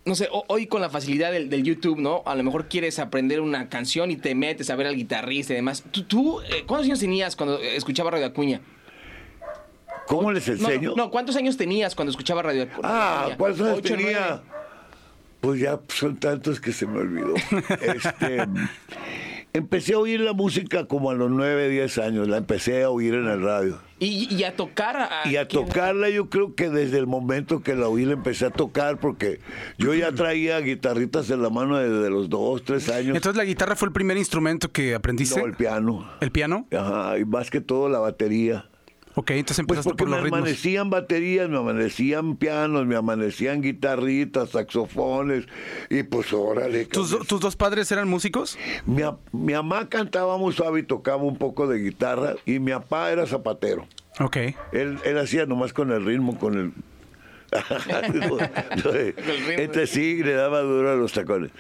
no 0.06 0.16
sé, 0.16 0.28
ho- 0.32 0.46
hoy 0.48 0.68
con 0.68 0.82
la 0.82 0.90
facilidad 0.90 1.32
del, 1.32 1.50
del 1.50 1.64
YouTube, 1.64 2.00
¿no? 2.00 2.22
A 2.26 2.36
lo 2.36 2.44
mejor 2.44 2.68
quieres 2.68 3.00
aprender 3.00 3.42
una 3.42 3.70
canción 3.70 4.12
y 4.12 4.16
te 4.18 4.36
metes 4.36 4.70
a 4.70 4.76
ver 4.76 4.88
al 4.88 4.96
guitarrista 4.96 5.54
y 5.54 5.56
demás. 5.58 5.84
¿Tú, 5.92 6.04
tú 6.04 6.42
eh, 6.42 6.64
cuántos 6.68 6.86
años 6.86 7.00
tenías 7.00 7.36
cuando 7.36 7.60
escuchaba 7.60 8.12
Radio 8.12 8.28
Acuña? 8.28 8.62
¿cómo 10.08 10.32
les 10.32 10.48
No, 10.48 10.54
enseño? 10.70 10.94
No, 10.96 11.10
¿cuántos 11.10 11.36
años 11.36 11.58
tenías 11.58 11.96
cuando 11.96 12.12
escuchaba 12.12 12.44
Radio 12.44 12.64
Acuña? 12.64 12.80
Ah, 12.84 13.30
¿cuántos 13.38 13.68
años 13.68 13.82
tenía? 13.82 14.42
Pues 15.42 15.60
ya 15.60 15.80
son 15.90 16.18
tantos 16.18 16.60
que 16.60 16.72
se 16.72 16.86
me 16.86 17.00
olvidó. 17.00 17.34
Este, 17.82 18.46
empecé 19.58 19.94
a 19.94 20.00
oír 20.00 20.20
la 20.20 20.34
música 20.34 20.86
como 20.86 21.10
a 21.10 21.14
los 21.14 21.32
9, 21.32 21.70
10 21.70 21.98
años. 22.00 22.28
La 22.28 22.38
empecé 22.38 22.84
a 22.84 22.90
oír 22.90 23.14
en 23.14 23.28
el 23.28 23.42
radio. 23.42 23.80
Y, 24.00 24.34
y 24.34 24.44
a 24.44 24.56
tocar. 24.56 24.98
A, 24.98 25.28
Y 25.30 25.38
a 25.38 25.48
tocarla 25.48 26.10
yo 26.10 26.30
creo 26.30 26.54
que 26.54 26.70
desde 26.70 26.98
el 27.00 27.08
momento 27.08 27.64
que 27.64 27.76
la 27.76 27.88
oí 27.88 28.06
la 28.06 28.14
empecé 28.14 28.46
a 28.46 28.50
tocar 28.50 29.00
porque 29.00 29.40
yo 29.78 29.94
ya 29.94 30.12
traía 30.12 30.60
guitarritas 30.60 31.30
en 31.30 31.42
la 31.42 31.50
mano 31.50 31.78
desde 31.78 32.10
los 32.10 32.30
2, 32.30 32.64
3 32.64 32.90
años. 32.90 33.16
Entonces 33.16 33.38
la 33.38 33.46
guitarra 33.46 33.76
fue 33.76 33.88
el 33.88 33.94
primer 33.94 34.18
instrumento 34.18 34.72
que 34.72 34.94
aprendiste. 34.96 35.40
No, 35.40 35.46
el 35.46 35.54
piano. 35.54 36.10
¿El 36.20 36.32
piano? 36.32 36.68
Ajá, 36.78 37.18
y 37.18 37.26
más 37.26 37.50
que 37.50 37.62
todo 37.62 37.88
la 37.88 38.00
batería. 38.00 38.70
Ok, 39.18 39.32
entonces 39.32 39.66
Pues 39.66 39.78
empezaste 39.80 39.90
porque 39.90 40.04
por 40.04 40.10
me 40.10 40.22
ritmos. 40.22 40.40
amanecían 40.40 40.90
baterías, 40.90 41.50
me 41.50 41.58
amanecían 41.58 42.36
pianos, 42.36 42.86
me 42.86 42.96
amanecían 42.98 43.62
guitarritas, 43.62 44.50
saxofones, 44.50 45.46
y 45.90 46.04
pues 46.04 46.34
órale. 46.34 46.86
¿Tus, 46.86 47.18
tus 47.26 47.40
dos 47.40 47.56
padres 47.56 47.90
eran 47.94 48.10
músicos? 48.10 48.58
Mi, 48.86 49.04
mi 49.32 49.54
mamá 49.54 49.88
cantaba 49.88 50.38
muy 50.38 50.54
suave 50.54 50.82
y 50.82 50.84
tocaba 50.84 51.24
un 51.24 51.38
poco 51.38 51.66
de 51.68 51.80
guitarra, 51.80 52.36
y 52.46 52.60
mi 52.60 52.72
papá 52.72 53.12
era 53.12 53.26
zapatero. 53.26 53.88
Ok. 54.20 54.38
Él, 54.74 55.00
él 55.06 55.18
hacía 55.18 55.46
nomás 55.46 55.72
con 55.72 55.92
el 55.92 56.04
ritmo, 56.06 56.38
con 56.38 56.58
el... 56.58 56.74
Este 59.58 59.88
sí 59.88 60.24
le 60.24 60.34
daba 60.34 60.62
duro 60.62 60.92
a 60.92 60.96
los 60.96 61.14
tacones. 61.14 61.52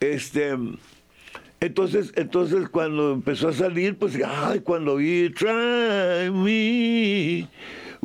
Este... 0.00 0.56
Entonces, 1.60 2.12
entonces 2.16 2.68
cuando 2.68 3.12
empezó 3.12 3.48
a 3.48 3.52
salir, 3.52 3.96
pues, 3.96 4.18
ay, 4.24 4.60
cuando 4.60 4.96
vi 4.96 5.30
Try 5.30 6.30
Me, 6.30 7.48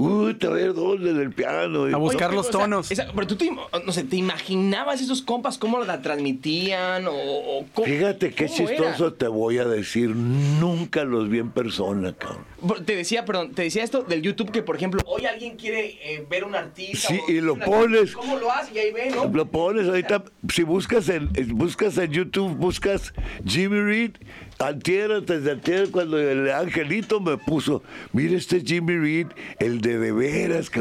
uy, 0.01 0.37
a 0.41 0.49
ver 0.49 0.73
dónde 0.73 1.13
del 1.13 1.31
piano. 1.31 1.83
A 1.85 1.97
buscar 1.97 2.29
Oye, 2.29 2.37
los 2.37 2.47
pero, 2.47 2.59
o 2.59 2.61
sea, 2.61 2.61
tonos. 2.61 2.91
esa- 2.91 3.11
pero 3.13 3.27
tú, 3.27 3.35
te, 3.35 3.49
no 3.51 3.91
sé, 3.91 4.03
¿te 4.03 4.15
imaginabas 4.15 5.01
esos 5.01 5.21
compas 5.21 5.57
cómo 5.57 5.79
la 5.83 6.01
transmitían? 6.01 7.07
O, 7.07 7.11
o 7.13 7.65
cómo- 7.73 7.85
Fíjate 7.87 8.31
qué 8.31 8.47
cómo 8.47 8.69
era? 8.69 8.77
chistoso 8.77 9.13
te 9.13 9.27
voy 9.27 9.57
a 9.57 9.65
decir, 9.65 10.09
nunca 10.15 11.03
los 11.03 11.29
vi 11.29 11.39
en 11.39 11.51
persona, 11.51 12.13
cabrón. 12.13 12.45
Te 12.85 12.95
decía, 12.95 13.25
perdón, 13.25 13.51
te 13.53 13.63
decía 13.63 13.83
esto 13.83 14.01
del 14.03 14.21
YouTube 14.21 14.51
que, 14.51 14.61
por 14.63 14.75
ejemplo, 14.75 15.01
hoy 15.05 15.25
alguien 15.25 15.55
quiere 15.55 15.97
eh, 16.03 16.25
ver 16.29 16.43
un 16.43 16.55
artista. 16.55 17.07
Sí, 17.09 17.19
o 17.27 17.31
y 17.31 17.41
lo 17.41 17.53
una- 17.53 17.65
pones. 17.65 18.13
¿Cómo 18.13 18.37
lo 18.37 18.51
hace? 18.51 18.73
Y 18.75 18.79
ahí 18.79 18.91
ve, 18.91 19.09
¿no? 19.11 19.25
Lo 19.27 19.45
pones 19.45 19.87
ahorita, 19.87 20.23
si 20.53 20.63
buscas 20.63 21.07
en, 21.09 21.29
buscas 21.57 21.97
en 21.97 22.11
YouTube, 22.11 22.55
buscas 22.55 23.13
Jimmy 23.45 23.79
Reed, 23.79 24.11
antier, 24.59 25.11
antes 25.11 25.43
de 25.43 25.51
antier, 25.51 25.89
cuando 25.91 26.19
el 26.19 26.49
angelito 26.51 27.19
me 27.19 27.37
puso, 27.37 27.81
mira 28.13 28.37
este 28.37 28.61
Jimmy 28.61 28.97
Reed, 28.97 29.27
el 29.59 29.81
de 29.81 29.97
de 29.97 30.11
veras. 30.11 30.71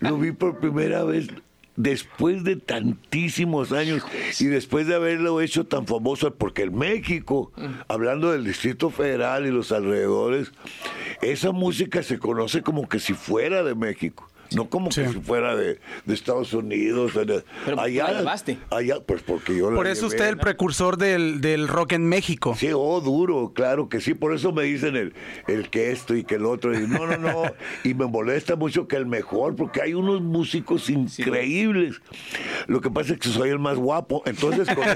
Lo 0.00 0.18
vi 0.18 0.32
por 0.32 0.58
primera 0.58 1.04
vez 1.04 1.28
después 1.76 2.44
de 2.44 2.56
tantísimos 2.56 3.72
años 3.72 4.02
y 4.38 4.46
después 4.46 4.86
de 4.86 4.94
haberlo 4.94 5.40
hecho 5.40 5.66
tan 5.66 5.86
famoso, 5.86 6.32
porque 6.34 6.62
en 6.62 6.76
México, 6.76 7.52
hablando 7.88 8.32
del 8.32 8.44
Distrito 8.44 8.90
Federal 8.90 9.46
y 9.46 9.50
los 9.50 9.72
alrededores, 9.72 10.52
esa 11.22 11.52
música 11.52 12.02
se 12.02 12.18
conoce 12.18 12.62
como 12.62 12.88
que 12.88 13.00
si 13.00 13.14
fuera 13.14 13.62
de 13.62 13.74
México. 13.74 14.28
No 14.52 14.68
como 14.68 14.88
que 14.90 15.08
si 15.08 15.20
fuera 15.20 15.56
de, 15.56 15.80
de 16.04 16.14
Estados 16.14 16.52
Unidos. 16.52 17.14
o 17.16 17.24
de- 17.24 17.44
Pero 17.64 17.76
¿por 17.76 17.86
qué 17.86 17.92
la 17.98 18.12
llevaste? 18.12 18.58
allá, 18.70 19.00
pues 19.04 19.22
porque 19.22 19.56
yo 19.56 19.70
la 19.70 19.76
Por 19.76 19.86
eso 19.86 20.02
llevé. 20.02 20.16
usted 20.16 20.28
el 20.28 20.36
precursor 20.38 20.96
del, 20.96 21.40
del 21.40 21.66
rock 21.68 21.92
en 21.92 22.08
México. 22.08 22.54
Sí, 22.58 22.68
oh, 22.74 23.00
duro, 23.00 23.52
claro 23.54 23.88
que 23.88 24.00
sí. 24.00 24.14
Por 24.14 24.34
eso 24.34 24.52
me 24.52 24.64
dicen 24.64 24.96
el, 24.96 25.14
el 25.48 25.70
que 25.70 25.90
esto 25.92 26.14
y 26.14 26.24
que 26.24 26.36
el 26.36 26.44
otro. 26.46 26.78
Y 26.78 26.86
no, 26.86 27.06
no, 27.06 27.16
no. 27.16 27.42
Y 27.84 27.94
me 27.94 28.06
molesta 28.06 28.56
mucho 28.56 28.86
que 28.88 28.96
el 28.96 29.06
mejor, 29.06 29.56
porque 29.56 29.82
hay 29.82 29.94
unos 29.94 30.20
músicos 30.22 30.88
increíbles. 30.90 32.00
Lo 32.66 32.80
que 32.80 32.90
pasa 32.90 33.14
es 33.14 33.18
que 33.18 33.28
soy 33.28 33.50
el 33.50 33.58
más 33.58 33.76
guapo. 33.76 34.22
Entonces, 34.26 34.68
con- 34.74 34.84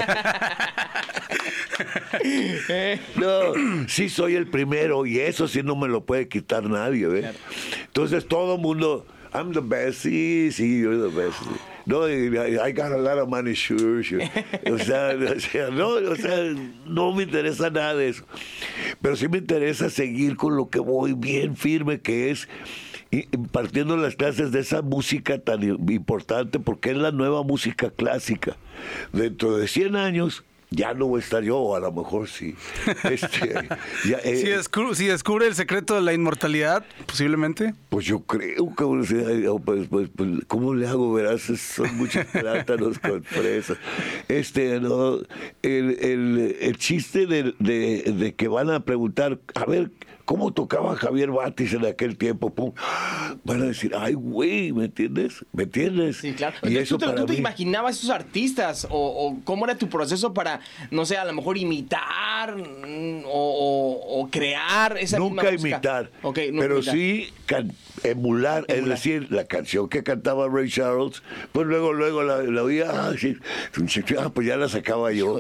no, 3.17 3.89
sí 3.89 4.09
soy 4.09 4.35
el 4.35 4.47
primero 4.49 5.07
y 5.07 5.19
eso 5.21 5.49
sí 5.49 5.63
no 5.63 5.77
me 5.77 5.89
lo 5.89 6.05
puede 6.05 6.29
quitar 6.29 6.65
nadie, 6.69 7.07
¿ves? 7.07 7.27
Entonces 7.87 8.27
todo 8.27 8.55
el 8.57 8.61
mundo, 8.61 9.07
I'm 9.33 9.53
the 9.53 9.61
best, 9.61 10.05
sí, 10.05 10.51
you're 10.81 10.97
the 10.97 11.15
best. 11.15 11.39
No, 11.87 12.05
I 12.05 12.71
got 12.73 12.93
a 12.93 12.99
lot 12.99 13.19
of 13.19 13.29
money, 13.29 13.55
sure, 13.55 14.03
no, 14.63 14.75
o 14.75 14.79
sea, 16.17 16.55
no 16.87 17.13
me 17.13 17.23
interesa 17.23 17.71
nada 17.71 17.95
de 17.95 18.09
eso. 18.11 18.25
Pero 19.01 19.17
sí 19.17 19.29
me 19.29 19.39
interesa 19.39 19.89
seguir 19.89 20.37
con 20.37 20.57
lo 20.57 20.69
que 20.69 20.81
voy 20.81 21.15
bien 21.15 21.57
firme, 21.57 22.01
que 22.01 22.31
es 22.31 22.49
impartiendo 23.11 23.97
las 23.97 24.17
clases 24.17 24.53
de 24.53 24.61
esa 24.61 24.83
música 24.83 25.39
tan 25.39 25.63
importante, 25.63 26.61
porque 26.61 26.91
es 26.91 26.97
la 26.97 27.11
nueva 27.11 27.43
música 27.43 27.91
clásica. 27.91 28.57
Dentro 29.13 29.57
de 29.57 29.67
100 29.67 29.97
años 29.97 30.45
ya 30.71 30.93
no 30.95 31.07
voy 31.07 31.21
a 31.21 31.25
estar 31.25 31.43
yo, 31.43 31.75
a 31.75 31.81
lo 31.81 31.93
mejor 31.93 32.29
sí. 32.29 32.55
Este, 33.05 33.53
ya, 34.09 34.19
eh, 34.25 34.37
Si, 34.37 34.47
descu- 34.49 34.95
si 34.95 35.07
descubre 35.07 35.47
el 35.47 35.55
secreto 35.55 35.95
de 35.95 36.03
la 36.03 36.13
inmortalidad, 36.13 36.85
posiblemente. 37.07 37.75
pues 37.89 38.05
yo 38.07 38.21
creo 38.21 38.75
que 38.77 38.85
pues, 39.65 39.89
pues, 39.89 40.09
pues, 40.15 40.31
¿cómo 40.47 40.75
le 40.75 40.87
hago? 40.87 41.13
Verás, 41.13 41.43
son 41.43 41.97
muchos 41.97 42.25
plátanos 42.33 42.99
con 42.99 43.23
fresas. 43.25 43.79
Este, 44.29 44.81
no, 44.81 45.17
el, 45.63 45.99
el, 46.01 46.57
el 46.61 46.77
chiste 46.77 47.27
de, 47.27 47.55
de, 47.59 48.03
de 48.17 48.35
que 48.35 48.49
van 48.49 48.71
a 48.71 48.81
preguntar, 48.81 49.39
a 49.55 49.65
ver, 49.65 49.91
¿cómo 50.29 50.53
tocaba 50.53 50.95
Javier 50.95 51.31
Batis 51.31 51.73
en 51.73 51.87
aquel 51.87 52.19
tiempo? 52.19 52.51
Pum. 52.51 52.73
Van 53.45 53.63
a 53.63 53.65
decir, 53.65 53.95
ay, 53.99 54.13
güey, 54.13 54.73
¿me 54.73 54.85
entiendes? 54.85 55.43
¿Me 55.55 55.63
entiendes? 55.63 56.19
Sí, 56.19 56.35
claro. 56.35 56.55
Y 56.65 56.77
eso 56.77 56.97
¿Tú, 56.97 56.99
te, 56.99 57.07
para 57.07 57.21
tú 57.21 57.27
te 57.27 57.33
mí- 57.33 57.39
imaginabas 57.39 57.97
esos 57.97 58.11
artistas? 58.11 58.87
O, 58.91 58.99
o 58.99 59.39
cómo 59.45 59.65
era 59.65 59.79
tu 59.79 59.89
proceso 59.89 60.35
para, 60.35 60.61
no 60.91 61.07
sé, 61.07 61.17
a 61.17 61.25
lo 61.25 61.33
mejor 61.33 61.57
imitar 61.57 62.57
mm, 62.57 63.23
o, 63.25 63.31
o- 63.31 64.21
o 64.21 64.29
crear 64.31 64.99
esa 64.99 65.19
misma 65.19 65.43
Nunca 65.43 65.53
música? 65.53 65.69
imitar, 65.77 66.11
Ok, 66.23 66.39
nunca 66.51 66.61
pero 66.61 66.75
imitar. 66.77 66.95
sí 66.95 67.29
can- 67.47 67.73
emular, 68.05 68.65
es 68.69 68.77
Emular. 68.79 68.97
decir, 68.99 69.33
la 69.33 69.45
canción 69.45 69.89
que 69.89 70.03
cantaba 70.03 70.47
Ray 70.49 70.69
Charles, 70.69 71.23
pues 71.53 71.67
luego, 71.67 71.95
luego 71.95 72.23
la, 72.23 72.43
la 72.43 72.63
oía, 72.63 72.87
ah, 72.91 73.13
sí, 73.19 73.35
ah, 74.21 74.29
pues 74.29 74.47
ya 74.47 74.57
la 74.59 74.69
sacaba 74.69 75.11
yo. 75.13 75.39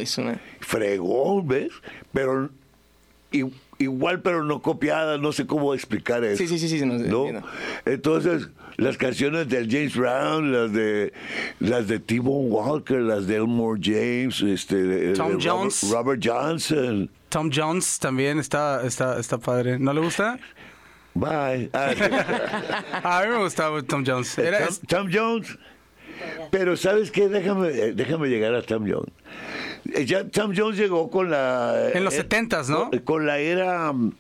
Fregón, 0.61 1.47
¿ves? 1.47 1.73
Pero 2.13 2.51
i- 3.33 3.45
igual, 3.79 4.21
pero 4.23 4.45
no 4.45 4.61
copiada, 4.63 5.19
no 5.19 5.33
sé 5.33 5.47
cómo 5.47 5.75
explicar 5.75 6.25
eso. 6.25 6.37
Sí, 6.39 6.49
sí, 6.49 6.59
sí, 6.59 6.69
sí, 6.79 6.85
no 6.87 6.99
sé. 6.99 7.43
Entonces, 7.85 8.49
las 8.77 8.97
canciones 8.97 9.49
del 9.49 9.71
James 9.71 9.97
Brown, 9.97 10.53
las 10.53 10.73
de 10.73 11.13
las 11.61 11.89
de 11.89 11.99
T-Bone 11.99 12.49
Walker, 12.49 12.99
las 13.01 13.27
de 13.27 13.37
Elmore 13.37 13.81
James, 13.83 14.41
este, 14.43 15.13
Tom 15.15 15.39
de 15.39 15.49
Jones. 15.49 15.81
Robert, 15.91 16.21
Robert 16.21 16.23
Johnson. 16.25 17.11
Tom 17.29 17.51
Jones 17.55 17.99
también 17.99 18.39
está, 18.39 18.85
está, 18.87 19.19
está 19.19 19.39
padre. 19.39 19.79
¿No 19.79 19.93
le 19.93 20.01
gusta? 20.01 20.39
Bye. 21.15 21.71
Ah, 21.73 21.91
A 23.21 23.23
mí 23.25 23.33
me 23.33 23.39
gustaba 23.43 23.83
Tom 23.83 24.05
Jones. 24.07 24.39
Era- 24.39 24.67
Tom, 24.67 24.77
Tom 24.87 25.11
Jones. 25.13 25.59
Pero 26.51 26.77
¿sabes 26.77 27.11
qué? 27.11 27.29
Déjame, 27.29 27.69
eh, 27.69 27.93
déjame 27.93 28.29
llegar 28.29 28.55
a 28.55 28.63
Tom 28.63 28.85
Jones. 28.91 29.13
Eh, 29.93 30.05
Ya 30.05 30.25
Tom 30.29 30.53
Jones 30.57 30.79
llegó 30.79 31.11
con 31.11 31.31
la... 31.31 31.91
En 31.93 32.05
los 32.05 32.15
eh, 32.15 32.29
70s, 32.29 32.69
¿no? 32.69 32.91
Con 33.05 33.27
la 33.27 33.39
era 33.39 33.93
mm, 33.93 34.13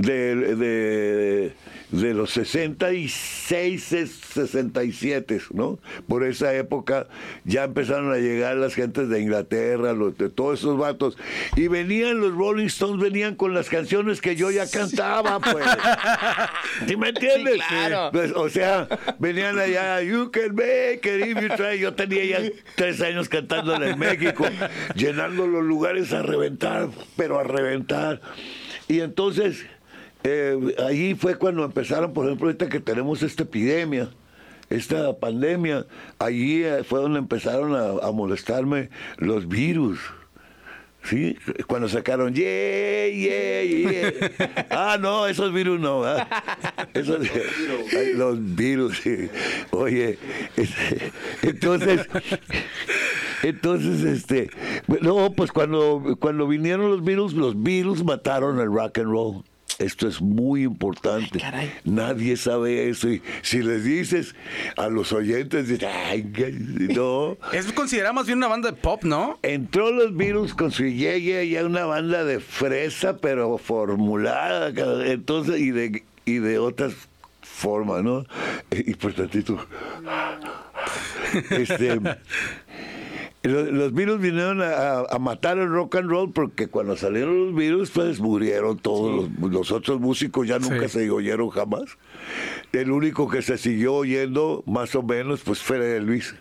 de, 0.00 0.56
de, 0.56 1.52
de 1.90 2.14
los 2.14 2.30
66, 2.30 3.82
67, 3.82 5.40
¿no? 5.52 5.78
Por 6.08 6.24
esa 6.24 6.54
época 6.54 7.06
ya 7.44 7.64
empezaron 7.64 8.12
a 8.12 8.16
llegar 8.16 8.56
las 8.56 8.74
gentes 8.74 9.08
de 9.08 9.20
Inglaterra, 9.20 9.92
los, 9.92 10.16
de 10.16 10.30
todos 10.30 10.60
esos 10.60 10.78
vatos. 10.78 11.18
Y 11.56 11.68
venían 11.68 12.20
los 12.20 12.34
Rolling 12.34 12.66
Stones, 12.66 13.02
venían 13.02 13.34
con 13.34 13.52
las 13.52 13.68
canciones 13.68 14.20
que 14.20 14.36
yo 14.36 14.50
ya 14.50 14.68
cantaba, 14.70 15.38
pues. 15.38 15.66
¿Sí 16.88 16.96
me 16.96 17.10
entiendes? 17.10 17.54
Sí, 17.54 17.60
claro. 17.68 18.10
Pues, 18.12 18.32
o 18.32 18.48
sea, 18.48 18.88
venían 19.18 19.58
allá, 19.58 20.00
you 20.02 20.30
can 20.30 20.54
make 20.54 21.00
it 21.04 21.26
if 21.26 21.40
you 21.40 21.48
try. 21.56 21.78
Yo 21.78 21.94
tenía 21.94 22.24
ya 22.24 22.50
tres 22.74 23.00
años 23.02 23.28
cantándola 23.28 23.90
en 23.90 23.98
México, 23.98 24.46
llenando 24.94 25.46
los 25.46 25.64
lugares 25.64 26.12
a 26.12 26.22
reventar, 26.22 26.88
pero 27.16 27.38
a 27.38 27.44
reventar. 27.44 28.20
Y 28.88 29.00
entonces, 29.00 29.66
eh, 30.24 30.74
ahí 30.86 31.14
fue 31.14 31.36
cuando 31.36 31.64
empezaron, 31.64 32.12
por 32.12 32.26
ejemplo, 32.26 32.48
ahorita 32.48 32.68
que 32.68 32.80
tenemos 32.80 33.22
esta 33.22 33.42
epidemia, 33.44 34.10
esta 34.68 35.18
pandemia, 35.18 35.86
allí 36.18 36.62
eh, 36.64 36.84
fue 36.84 37.00
donde 37.00 37.18
empezaron 37.18 37.74
a, 37.74 38.06
a 38.06 38.12
molestarme 38.12 38.90
los 39.18 39.48
virus. 39.48 39.98
Sí, 41.02 41.36
cuando 41.66 41.88
sacaron, 41.88 42.34
yeah, 42.34 43.08
yeah, 43.08 43.62
yeah. 43.62 44.66
Ah, 44.70 44.98
no, 45.00 45.26
esos 45.26 45.52
virus 45.52 45.80
no. 45.80 46.00
¿verdad? 46.00 46.28
Esos, 46.92 47.26
ay, 47.96 48.12
los 48.14 48.54
virus, 48.54 48.98
sí. 48.98 49.30
Oye, 49.70 50.18
este, 50.56 51.10
entonces, 51.42 52.06
entonces, 53.42 54.02
este, 54.02 54.50
no, 55.00 55.32
pues 55.32 55.50
cuando, 55.52 56.16
cuando 56.20 56.46
vinieron 56.46 56.90
los 56.90 57.02
virus, 57.02 57.32
los 57.32 57.60
virus 57.60 58.04
mataron 58.04 58.60
el 58.60 58.66
rock 58.66 58.98
and 58.98 59.10
roll. 59.10 59.42
Esto 59.80 60.06
es 60.06 60.20
muy 60.20 60.64
importante. 60.64 61.42
Nadie 61.84 62.36
sabe 62.36 62.90
eso. 62.90 63.08
Y 63.08 63.22
si 63.40 63.62
les 63.62 63.82
dices 63.82 64.34
a 64.76 64.88
los 64.88 65.10
oyentes, 65.12 65.82
ay, 65.82 66.30
no. 66.94 67.38
Es 67.52 67.72
considerada 67.72 68.12
más 68.12 68.26
bien 68.26 68.38
una 68.38 68.48
banda 68.48 68.70
de 68.70 68.76
pop, 68.76 69.04
¿no? 69.04 69.38
Entró 69.42 69.90
los 69.90 70.14
virus 70.14 70.52
con 70.52 70.70
su 70.70 70.84
Yeye, 70.84 71.48
ya 71.48 71.64
una 71.64 71.86
banda 71.86 72.24
de 72.24 72.40
fresa, 72.40 73.16
pero 73.16 73.56
formulada, 73.56 74.68
entonces, 75.06 75.58
y 75.58 75.70
de, 75.70 76.04
y 76.26 76.38
de 76.38 76.58
otras 76.58 76.92
formas, 77.40 78.02
¿no? 78.02 78.26
Y 78.70 78.94
por 78.94 79.14
tantito. 79.14 79.66
Este. 81.50 81.98
Los, 83.42 83.68
los 83.70 83.94
virus 83.94 84.20
vinieron 84.20 84.60
a, 84.62 85.18
matar 85.18 85.56
el 85.56 85.70
rock 85.70 85.96
and 85.96 86.10
roll 86.10 86.30
porque 86.30 86.68
cuando 86.68 86.94
salieron 86.96 87.46
los 87.46 87.54
virus, 87.54 87.90
pues 87.90 88.20
murieron 88.20 88.76
todos 88.78 89.30
los, 89.40 89.50
los 89.50 89.72
otros 89.72 89.98
músicos, 89.98 90.46
ya 90.46 90.58
nunca 90.58 90.88
Sí. 90.88 90.98
se 91.00 91.10
oyeron 91.10 91.48
jamás. 91.48 91.84
El 92.72 92.90
único 92.90 93.28
que 93.30 93.40
se 93.40 93.56
siguió 93.56 93.94
oyendo, 93.94 94.62
más 94.66 94.94
o 94.94 95.02
menos, 95.02 95.40
pues 95.40 95.60
fue 95.62 95.96
Elvis 95.96 96.34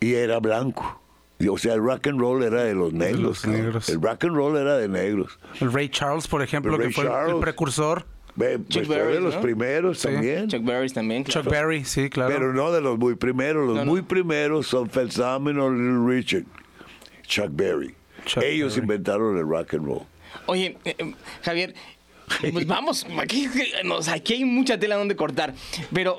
y 0.00 0.14
era 0.14 0.40
blanco. 0.40 1.02
O 1.48 1.58
sea, 1.58 1.74
el 1.74 1.80
rock 1.82 2.06
and 2.08 2.18
roll 2.20 2.42
era 2.42 2.64
de 2.64 2.74
los 2.74 2.92
negros. 2.94 3.20
los 3.20 3.40
cabrón. 3.42 3.62
negros. 3.64 3.88
El 3.90 4.00
rock 4.00 4.24
and 4.24 4.34
roll 4.34 4.56
era 4.56 4.76
de 4.78 4.88
negros. 4.88 5.38
El 5.60 5.72
Ray 5.72 5.88
Charles, 5.90 6.26
por 6.26 6.42
ejemplo, 6.42 6.74
El 6.76 6.82
que 6.82 6.90
fue 6.90 7.04
el- 7.04 7.38
precursor. 7.38 8.06
Chuck 8.38 8.66
pues, 8.72 8.86
fue 8.86 8.96
de 8.96 9.02
Berry, 9.04 9.20
los 9.22 9.34
¿no? 9.34 9.40
primeros 9.40 9.98
Sí. 9.98 10.08
también. 10.08 10.48
Chuck 10.48 10.62
Berry 10.64 10.88
también. 10.90 11.24
Chuck 11.24 11.42
claro. 11.44 11.50
Berry, 11.50 11.84
sí, 11.84 12.08
claro. 12.10 12.32
Pero 12.34 12.52
no 12.52 12.72
de 12.72 12.80
los 12.80 12.98
muy 12.98 13.14
primeros. 13.14 13.66
Los 13.66 13.76
No, 13.76 13.84
no. 13.84 13.90
muy 13.92 14.02
primeros 14.02 14.66
son 14.66 14.88
Fats 14.90 15.16
Domino, 15.16 15.70
Little 15.70 16.06
Richard, 16.06 16.44
Chuck 17.26 17.48
Berry. 17.50 17.94
Chuck 18.24 18.42
Ellos 18.44 18.74
Berry. 18.74 18.84
inventaron 18.84 19.36
el 19.38 19.46
rock 19.46 19.74
and 19.74 19.86
roll. 19.86 20.02
Oye, 20.46 20.76
eh, 20.84 20.94
eh, 20.98 21.14
Javier, 21.42 21.74
pues 22.52 22.66
vamos, 22.66 23.06
aquí 23.16 24.34
hay 24.34 24.44
mucha 24.44 24.78
tela 24.78 24.96
donde 24.96 25.16
cortar. 25.16 25.54
Pero 25.92 26.18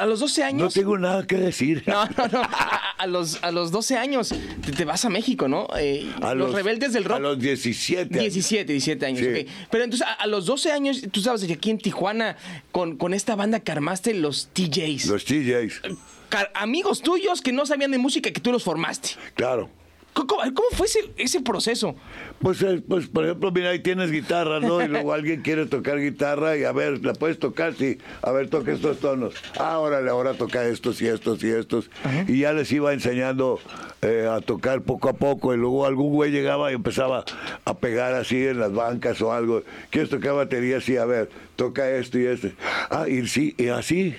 a 0.00 0.06
los 0.06 0.20
12 0.20 0.40
No 0.40 0.46
años. 0.46 0.74
tengo 0.74 0.98
nada 0.98 1.26
que 1.26 1.36
decir. 1.36 1.82
No, 1.86 2.04
no, 2.06 2.28
no. 2.32 2.42
A, 2.42 2.94
a 2.98 3.06
los, 3.06 3.42
a 3.42 3.50
los 3.52 3.70
12 3.70 3.96
años 3.96 4.28
te, 4.64 4.72
te 4.72 4.84
vas 4.84 5.04
a 5.04 5.10
México, 5.10 5.48
¿no? 5.48 5.68
Eh, 5.78 6.10
A 6.22 6.34
los, 6.34 6.52
rebeldes 6.52 6.92
del 6.92 7.04
rock. 7.04 7.16
A 7.16 7.20
los 7.20 7.38
17. 7.38 8.02
años. 8.18 8.20
17, 8.32 8.72
17 8.72 9.06
años, 9.06 9.20
Sí. 9.20 9.26
ok. 9.42 9.48
Pero 9.70 9.84
entonces, 9.84 10.06
a, 10.06 10.12
a 10.14 10.26
los 10.26 10.46
12 10.46 10.72
años, 10.72 11.02
tú 11.10 11.20
sabes 11.20 11.44
que 11.44 11.52
aquí 11.54 11.70
en 11.70 11.78
Tijuana, 11.78 12.36
con, 12.72 12.96
con 12.96 13.14
esta 13.14 13.34
banda 13.36 13.60
que 13.60 13.72
armaste, 13.72 14.14
los 14.14 14.48
TJs. 14.52 15.06
Los 15.06 15.24
TJs. 15.24 15.80
Car- 16.28 16.50
amigos 16.54 17.02
tuyos 17.02 17.40
que 17.42 17.52
no 17.52 17.66
sabían 17.66 17.90
de 17.90 17.98
música 17.98 18.30
que 18.30 18.40
tú 18.40 18.52
los 18.52 18.62
formaste. 18.62 19.10
Claro. 19.34 19.68
¿Cómo, 20.12 20.42
fue 20.72 20.86
ese, 20.86 21.10
ese 21.16 21.40
proceso? 21.40 21.94
Pues, 22.40 22.60
eh, 22.62 22.82
pues, 22.86 23.06
por 23.06 23.24
ejemplo, 23.24 23.52
mira, 23.52 23.70
ahí 23.70 23.78
tienes 23.78 24.10
guitarra, 24.10 24.60
¿no? 24.60 24.82
Y 24.82 24.88
luego 24.88 25.12
alguien 25.12 25.42
quiere 25.42 25.66
tocar 25.66 26.00
guitarra 26.00 26.56
y 26.56 26.64
a 26.64 26.72
ver, 26.72 27.04
¿la 27.04 27.12
puedes 27.12 27.38
tocar? 27.38 27.74
Sí. 27.74 27.98
A 28.22 28.32
ver, 28.32 28.48
toca 28.48 28.72
estos 28.72 28.98
tonos. 28.98 29.34
Ah, 29.58 29.78
órale, 29.78 30.10
ahora 30.10 30.34
toca 30.34 30.64
estos 30.66 31.00
y 31.02 31.06
estos 31.06 31.42
y 31.44 31.50
estos. 31.50 31.90
Y 32.26 32.40
ya 32.40 32.52
les 32.52 32.70
iba 32.72 32.92
enseñando 32.92 33.60
eh, 34.02 34.28
a 34.30 34.40
tocar 34.40 34.82
poco 34.82 35.08
a 35.08 35.12
poco. 35.12 35.54
Y 35.54 35.56
luego 35.56 35.86
algún 35.86 36.12
güey 36.12 36.32
llegaba 36.32 36.72
y 36.72 36.74
empezaba 36.74 37.24
a 37.64 37.78
pegar 37.78 38.14
así 38.14 38.46
en 38.46 38.58
las 38.58 38.72
bancas 38.72 39.20
o 39.22 39.32
algo. 39.32 39.62
¿Quieres 39.90 40.10
tocar 40.10 40.34
batería? 40.34 40.80
Sí, 40.80 40.96
a 40.96 41.04
ver, 41.04 41.30
toca 41.56 41.90
esto 41.90 42.18
y 42.18 42.26
este. 42.26 42.54
Ah, 42.90 43.08
y 43.08 43.26
sí, 43.28 43.54
y 43.58 43.68
así. 43.68 44.16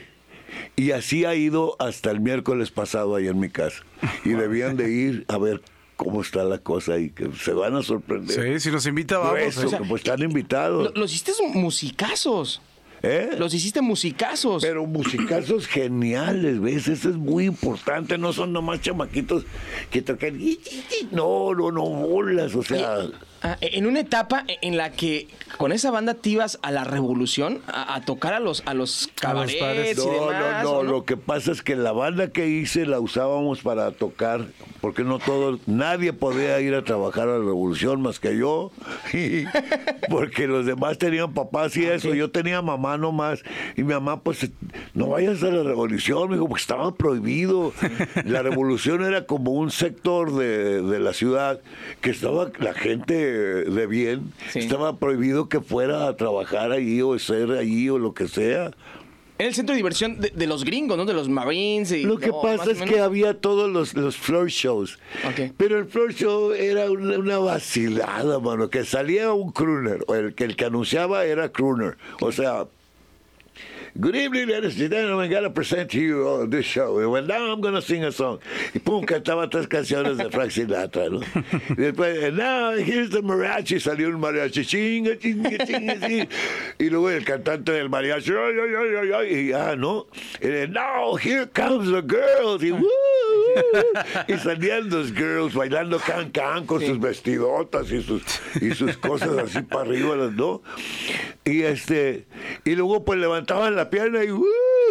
Y 0.75 0.91
así 0.91 1.25
ha 1.25 1.35
ido 1.35 1.75
hasta 1.79 2.11
el 2.11 2.19
miércoles 2.19 2.71
pasado 2.71 3.15
ahí 3.15 3.27
en 3.27 3.39
mi 3.39 3.49
casa. 3.49 3.83
Y 4.25 4.29
debían 4.29 4.77
de 4.77 4.91
ir 4.91 5.25
a 5.27 5.37
ver 5.37 5.61
cómo 6.03 6.21
está 6.21 6.43
la 6.43 6.57
cosa 6.57 6.97
y 6.97 7.11
que 7.11 7.29
se 7.39 7.53
van 7.53 7.75
a 7.75 7.83
sorprender. 7.83 8.59
Sí, 8.59 8.59
si 8.59 8.71
nos 8.71 8.85
invita, 8.87 9.19
vamos. 9.19 9.37
¿eh? 9.39 9.67
que, 9.69 9.77
pues 9.85 10.01
están 10.01 10.21
invitados. 10.23 10.85
Lo- 10.95 11.01
los 11.01 11.11
hiciste 11.13 11.31
musicazos. 11.53 12.59
¿Eh? 13.03 13.31
Los 13.37 13.53
hiciste 13.53 13.81
musicazos. 13.81 14.63
Pero 14.63 14.85
musicazos 14.85 15.67
geniales, 15.67 16.59
¿ves? 16.59 16.87
Eso 16.87 17.09
es 17.09 17.15
muy 17.17 17.45
importante. 17.45 18.17
No 18.17 18.31
son 18.33 18.51
nomás 18.53 18.81
chamaquitos 18.81 19.43
que 19.89 20.01
tocan. 20.01 20.39
No, 21.11 21.53
no, 21.55 21.71
no, 21.71 21.81
bolas. 21.83 22.53
O 22.55 22.63
sea, 22.63 22.97
Ah, 23.43 23.57
en 23.61 23.87
una 23.87 24.01
etapa 24.01 24.45
en 24.61 24.77
la 24.77 24.91
que 24.91 25.27
con 25.57 25.71
esa 25.71 25.89
banda 25.89 26.13
te 26.13 26.29
ibas 26.29 26.59
a 26.61 26.71
la 26.71 26.83
revolución 26.83 27.61
a, 27.67 27.95
a 27.95 28.01
tocar 28.05 28.33
a 28.33 28.39
los 28.39 28.61
a 28.67 28.75
los 28.75 29.09
cabarets 29.19 29.97
no, 29.97 30.11
demás. 30.11 30.63
no, 30.63 30.71
¿o 30.73 30.83
no. 30.83 30.91
Lo 30.91 31.05
que 31.05 31.17
pasa 31.17 31.51
es 31.51 31.63
que 31.63 31.75
la 31.75 31.91
banda 31.91 32.29
que 32.31 32.47
hice 32.47 32.85
la 32.85 32.99
usábamos 32.99 33.61
para 33.61 33.91
tocar, 33.93 34.45
porque 34.79 35.03
no 35.03 35.17
todos, 35.17 35.59
nadie 35.65 36.13
podía 36.13 36.59
ir 36.61 36.75
a 36.75 36.83
trabajar 36.83 37.29
a 37.29 37.39
la 37.39 37.45
revolución 37.45 38.01
más 38.03 38.19
que 38.19 38.37
yo, 38.37 38.71
y- 39.13 39.45
porque 40.09 40.45
los 40.45 40.67
demás 40.67 40.99
tenían 40.99 41.33
papás 41.33 41.75
y 41.77 41.85
eso. 41.85 42.13
Yo 42.13 42.29
tenía 42.29 42.61
mamá 42.61 42.97
nomás, 42.99 43.41
y 43.75 43.81
mi 43.83 43.93
mamá, 43.93 44.21
pues, 44.21 44.51
no 44.93 45.07
vayas 45.07 45.41
a 45.41 45.47
la 45.47 45.63
revolución, 45.63 46.29
me 46.29 46.35
dijo, 46.35 46.47
porque 46.47 46.61
estaba 46.61 46.93
prohibido. 46.93 47.73
La 48.25 48.43
revolución 48.43 49.03
era 49.03 49.25
como 49.25 49.51
un 49.51 49.71
sector 49.71 50.31
de, 50.35 50.83
de 50.83 50.99
la 50.99 51.13
ciudad 51.13 51.59
que 52.01 52.11
estaba 52.11 52.51
la 52.59 52.73
gente 52.75 53.30
de 53.31 53.87
bien, 53.87 54.31
Sí. 54.51 54.59
estaba 54.59 54.97
prohibido 54.97 55.49
que 55.49 55.59
fuera 55.61 56.07
a 56.07 56.15
trabajar 56.17 56.71
allí 56.71 57.01
o 57.01 57.17
ser 57.19 57.51
allí 57.51 57.89
o 57.89 57.97
lo 57.97 58.13
que 58.13 58.27
sea. 58.27 58.71
Era 59.39 59.47
el 59.49 59.55
centro 59.55 59.73
de 59.73 59.77
diversión 59.77 60.19
de, 60.21 60.29
de 60.29 60.45
los 60.45 60.63
gringos, 60.63 60.95
¿no? 60.97 61.05
De 61.05 61.13
los 61.15 61.27
Marines. 61.27 61.91
y- 61.91 62.03
Lo 62.03 62.19
que 62.19 62.27
no, 62.27 62.41
pasa 62.43 62.69
es 62.71 62.79
que 62.83 62.99
había 62.99 63.33
todos 63.39 63.71
los, 63.71 63.95
los 63.95 64.15
floor 64.15 64.49
shows. 64.49 64.99
Ok. 65.27 65.53
Pero 65.57 65.79
el 65.79 65.85
floor 65.85 66.13
show 66.13 66.51
era 66.51 66.91
una, 66.91 67.17
una 67.17 67.39
vacilada, 67.39 68.39
mano. 68.39 68.69
Que 68.69 68.85
salía 68.85 69.33
un 69.33 69.51
crooner. 69.51 70.03
O 70.07 70.13
el 70.13 70.35
el 70.37 70.55
que 70.55 70.65
anunciaba 70.65 71.25
era 71.25 71.49
crooner. 71.51 71.97
O 72.19 72.31
sea. 72.31 72.65
Good 73.99 74.15
evening, 74.15 74.47
ladies 74.47 74.79
and 74.79 74.89
gentlemen. 74.89 75.25
I 75.25 75.27
gotta 75.27 75.49
present 75.49 75.91
to 75.91 75.99
you 75.99 76.47
this 76.47 76.65
show. 76.65 76.99
And 76.99 77.11
well, 77.11 77.23
now 77.23 77.51
I'm 77.51 77.59
gonna 77.59 77.81
sing 77.81 78.05
a 78.05 78.11
song. 78.11 78.39
Y 78.73 78.79
pum, 78.79 79.03
cantaba 79.05 79.49
tres 79.49 79.67
canciones 79.67 80.17
de 80.17 80.31
Frank 80.31 80.49
Sinatra, 80.51 81.09
¿no? 81.09 81.19
Y 81.19 81.75
después, 81.91 82.23
and 82.23 82.37
now 82.37 82.71
here's 82.71 83.09
the 83.09 83.21
mariachi. 83.21 83.81
Salió 83.81 84.07
un 84.07 84.21
mariachi, 84.21 84.63
chinga, 84.63 85.17
chinga, 85.19 85.57
chinga, 85.65 85.99
chinga. 85.99 86.27
Y 86.79 86.89
luego 86.89 87.09
el 87.09 87.25
cantante 87.25 87.73
del 87.73 87.89
mariachi, 87.89 88.31
ay, 88.31 88.59
ay, 88.77 89.11
ay, 89.13 89.33
y 89.35 89.47
ya, 89.49 89.75
¿no? 89.75 90.07
Y 90.41 90.47
then, 90.47 90.71
now 90.71 91.15
here 91.15 91.45
comes 91.47 91.89
the 91.91 92.01
girls. 92.01 92.63
Y, 92.63 92.71
"Woo". 92.71 92.87
y 94.27 94.37
salían 94.37 94.89
los 94.89 95.11
girls 95.11 95.53
bailando 95.53 95.99
can 95.99 96.31
can 96.31 96.65
con 96.65 96.79
sus 96.81 96.99
vestidotas 96.99 97.91
y 97.91 98.01
sus, 98.01 98.23
y 98.61 98.71
sus 98.73 98.95
cosas 98.97 99.37
así 99.37 99.61
para 99.61 99.81
arriba, 99.81 100.15
¿no? 100.33 100.61
Y 101.43 101.63
este, 101.63 102.25
y 102.63 102.75
luego 102.75 103.03
pues 103.03 103.19
levantaban 103.19 103.75
la 103.75 103.80
pierna 103.89 104.23
y, 104.23 104.31
"Woo", 104.31 104.45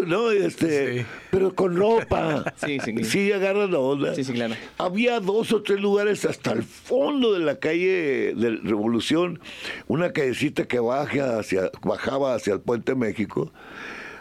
¿no? 0.07 0.31
Este, 0.31 1.01
Sí. 1.01 1.07
pero 1.31 1.55
con 1.55 1.77
ropa. 1.77 2.45
Sí, 2.65 2.79
sí. 2.85 3.05
Sí, 3.05 3.33
agarran 3.33 3.71
la 3.73 3.79
onda. 3.79 4.15
Sí, 4.15 4.25
sí, 4.25 4.33
claro. 4.33 4.55
Había 4.79 5.21
dos 5.21 5.53
o 5.53 5.63
tres 5.63 5.81
lugares 5.81 6.25
hasta 6.25 6.53
el 6.53 6.63
fondo 6.63 7.33
de 7.33 7.41
la 7.41 7.59
calle 7.59 8.35
de 8.35 8.59
Revolución, 8.63 9.41
una 9.89 10.13
callecita 10.13 10.67
que 10.67 10.81
baja 10.81 11.39
hacia, 11.39 11.71
bajaba 11.83 12.35
hacia 12.35 12.55
el 12.55 12.61
Puente 12.61 12.95
México. 12.95 13.53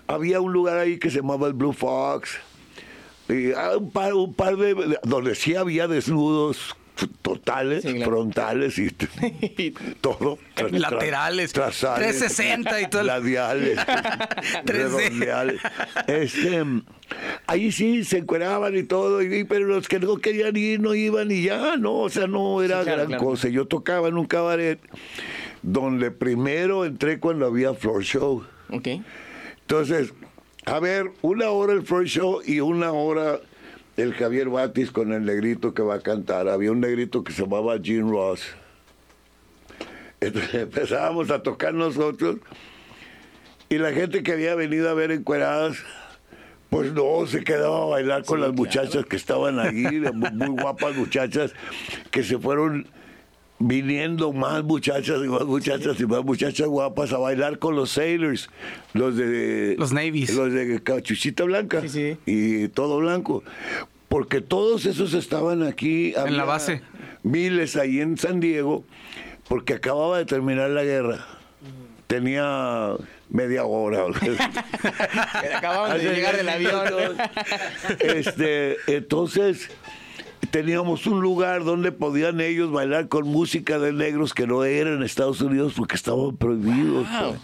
Había 0.08 0.42
un 0.42 0.52
lugar 0.54 0.78
ahí 0.78 0.98
que 0.98 1.10
se 1.10 1.18
llamaba 1.18 1.48
el 1.48 1.54
Blue 1.54 1.74
Fox. 1.74 2.38
Y, 3.28 3.52
ah, 3.52 3.78
un, 3.78 3.92
par, 3.92 4.14
un 4.16 4.34
par 4.34 4.58
de. 4.58 4.98
donde 5.04 5.36
sí 5.36 5.54
había 5.56 5.88
desnudos 5.88 6.76
totales, 7.22 7.84
Sí, 7.84 7.94
claro. 7.96 8.12
frontales 8.12 8.78
y 8.80 8.90
todo. 10.02 10.38
Tra- 10.56 10.70
Laterales, 10.72 11.54
trasales, 11.54 12.18
360 12.20 12.82
y 12.82 12.88
todo 12.90 13.04
3D. 13.04 14.64
redondeales. 14.66 15.62
Este, 16.08 16.64
ahí 17.48 17.72
sí 17.72 18.04
se 18.04 18.20
encueraban 18.20 18.76
y 18.78 18.84
todo, 18.84 19.22
y, 19.22 19.44
pero 19.44 19.66
los 19.66 19.88
que 19.88 20.00
no 20.00 20.18
querían 20.18 20.56
ir 20.56 20.80
no 20.80 20.94
iban 20.96 21.32
y 21.32 21.44
ya, 21.44 21.76
no, 21.78 21.96
o 21.98 22.10
sea, 22.10 22.28
no 22.28 22.62
era 22.62 22.80
Sí, 22.80 22.84
claro, 22.86 22.98
gran 22.98 23.08
claro. 23.08 23.24
cosa. 23.24 23.48
Yo 23.50 23.66
tocaba 23.66 24.08
en 24.08 24.18
un 24.18 24.26
cabaret 24.26 24.80
donde 25.62 26.12
primero 26.12 26.86
entré 26.86 27.20
cuando 27.20 27.46
había 27.48 27.74
floor 27.74 28.04
show. 28.04 28.44
Ok. 28.70 28.88
Entonces, 29.62 30.14
a 30.66 30.80
ver, 30.80 31.12
una 31.22 31.50
hora 31.50 31.74
el 31.74 31.82
floor 31.84 32.06
show 32.06 32.42
y 32.46 32.60
una 32.60 32.92
hora 32.92 33.40
el 34.02 34.14
Javier 34.14 34.50
Batis 34.50 34.92
con 34.92 35.14
el 35.14 35.26
negrito 35.26 35.74
que 35.74 35.82
va 35.82 35.96
a 35.96 36.00
cantar. 36.00 36.48
Había 36.48 36.72
un 36.72 36.80
negrito 36.80 37.24
que 37.24 37.34
se 37.34 37.44
llamaba 37.44 37.78
Gene 37.82 38.10
Ross. 38.10 38.44
Entonces 40.22 40.54
empezábamos 40.64 41.30
a 41.32 41.42
tocar 41.42 41.74
nosotros 41.74 42.38
y 43.70 43.78
la 43.78 43.92
gente 43.92 44.24
que 44.24 44.34
había 44.34 44.56
venido 44.56 44.90
a 44.90 44.94
ver 44.94 45.12
encueradas, 45.12 45.78
pues 46.70 46.92
no, 46.94 47.26
se 47.28 47.44
quedaba 47.44 47.84
a 47.84 47.86
bailar 47.86 48.24
con 48.26 48.38
Sí, 48.38 48.42
las 48.42 48.52
claro. 48.52 48.54
muchachas 48.54 49.06
que 49.06 49.16
estaban 49.16 49.60
ahí, 49.60 49.84
muy, 50.14 50.32
muy 50.32 50.62
guapas 50.62 50.96
muchachas, 50.96 51.54
que 52.12 52.24
se 52.24 52.38
fueron 52.38 52.88
viniendo 53.60 54.32
más 54.32 54.64
muchachas 54.64 55.18
y 55.24 55.28
más 55.28 55.44
muchachas 55.44 56.00
y 56.00 56.06
más 56.06 56.24
muchachas 56.24 56.68
guapas 56.68 57.12
a 57.12 57.18
bailar 57.18 57.60
con 57.60 57.76
los 57.76 57.92
sailors, 57.92 58.50
los 58.94 59.16
de 59.18 59.76
Los 59.78 59.92
navies. 59.92 60.34
los 60.34 60.54
de 60.54 60.82
cachuchita 60.82 61.44
blanca 61.44 61.82
Sí, 61.82 61.90
sí. 61.90 62.18
y 62.26 62.68
todo 62.70 62.98
blanco. 63.00 63.44
Porque 64.08 64.42
todos 64.42 64.86
esos 64.86 65.14
estaban 65.14 65.62
aquí. 65.62 66.14
En 66.16 66.36
la 66.38 66.46
base. 66.46 66.82
Miles 67.22 67.76
ahí 67.76 68.00
en 68.00 68.18
San 68.18 68.40
Diego, 68.40 68.84
porque 69.48 69.74
acababa 69.74 70.18
de 70.18 70.26
terminar 70.26 70.70
la 70.72 70.84
guerra. 70.84 71.26
Tenía 72.08 72.96
media 73.30 73.66
hora. 73.66 74.06
Acababan 75.56 75.98
de 76.00 76.12
llegar 76.16 76.36
del 76.38 76.50
avión. 76.50 76.88
Este, 78.00 78.78
entonces 78.88 79.70
teníamos 80.48 81.06
un 81.06 81.22
lugar 81.22 81.64
donde 81.64 81.92
podían 81.92 82.42
ellos 82.42 82.72
bailar 82.72 83.08
con 83.08 83.28
música 83.28 83.80
de 83.80 83.94
negros 83.94 84.34
que 84.34 84.48
no 84.48 84.64
era 84.64 84.94
en 84.94 85.04
Estados 85.04 85.42
Unidos 85.42 85.74
porque 85.76 85.96
estaban 85.96 86.38
prohibidos. 86.38 87.08
Wow. 87.10 87.30
pues. 87.30 87.42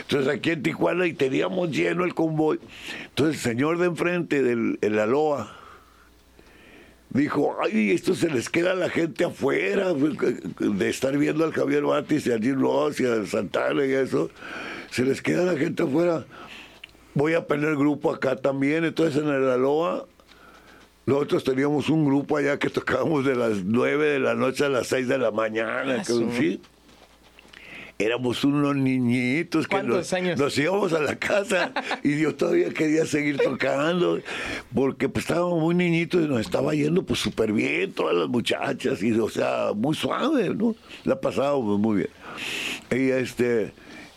Entonces 0.00 0.28
aquí 0.28 0.50
en 0.50 0.62
Tijuana 0.62 1.06
y 1.06 1.12
teníamos 1.12 1.70
lleno 1.70 2.04
el 2.04 2.14
convoy. 2.14 2.58
Entonces 3.08 3.36
el 3.36 3.42
señor 3.42 3.78
de 3.78 3.86
enfrente 3.86 4.42
del 4.42 4.78
el 4.80 4.98
Aloha 4.98 5.54
dijo, 7.10 7.56
ay, 7.62 7.92
esto 7.92 8.14
se 8.14 8.30
les 8.30 8.48
queda 8.48 8.72
a 8.72 8.74
la 8.74 8.90
gente 8.90 9.24
afuera 9.24 9.94
de 9.94 10.88
estar 10.88 11.16
viendo 11.16 11.44
al 11.44 11.52
Javier 11.52 11.82
Batis 11.82 12.26
y 12.26 12.32
a 12.32 12.38
Jim 12.38 12.60
Ross 12.60 13.00
y 13.00 13.06
a 13.06 13.24
Santana 13.26 13.84
y 13.84 13.92
eso. 13.92 14.30
Se 14.90 15.04
les 15.04 15.22
queda 15.22 15.42
a 15.42 15.52
la 15.52 15.58
gente 15.58 15.82
afuera. 15.82 16.24
Voy 17.14 17.34
a 17.34 17.46
poner 17.46 17.76
grupo 17.76 18.12
acá 18.12 18.36
también. 18.36 18.84
Entonces 18.84 19.22
en 19.22 19.28
el 19.28 19.48
Aloha 19.48 20.04
nosotros 21.08 21.42
teníamos 21.42 21.88
un 21.88 22.04
grupo 22.04 22.36
allá 22.36 22.58
que 22.58 22.68
tocábamos 22.68 23.24
de 23.24 23.34
las 23.34 23.64
9 23.64 24.10
de 24.10 24.18
la 24.18 24.34
noche 24.34 24.66
a 24.66 24.68
las 24.68 24.88
6 24.88 25.08
de 25.08 25.16
la 25.16 25.30
mañana. 25.30 25.96
Ah, 26.00 26.02
que, 26.06 26.12
sí. 26.12 26.60
Éramos 27.98 28.44
unos 28.44 28.76
niñitos 28.76 29.66
que 29.66 29.70
¿Cuántos 29.70 29.96
nos, 29.96 30.12
años? 30.12 30.38
nos 30.38 30.58
íbamos 30.58 30.92
a 30.92 31.00
la 31.00 31.16
casa 31.16 31.72
y 32.02 32.20
yo 32.20 32.34
todavía 32.34 32.68
quería 32.74 33.06
seguir 33.06 33.38
tocando 33.42 34.20
porque 34.74 35.08
pues 35.08 35.24
estábamos 35.24 35.58
muy 35.62 35.74
niñitos 35.74 36.26
y 36.26 36.28
nos 36.28 36.42
estaba 36.42 36.74
yendo 36.74 37.02
pues 37.02 37.20
súper 37.20 37.54
bien 37.54 37.90
todas 37.92 38.14
las 38.14 38.28
muchachas 38.28 39.02
y 39.02 39.18
o 39.18 39.30
sea 39.30 39.70
muy 39.74 39.96
suave, 39.96 40.54
¿no? 40.54 40.76
La 41.04 41.18
pasábamos 41.18 41.80
muy 41.80 41.96
bien. 41.96 42.10
Y 42.90 43.12
este 43.12 43.72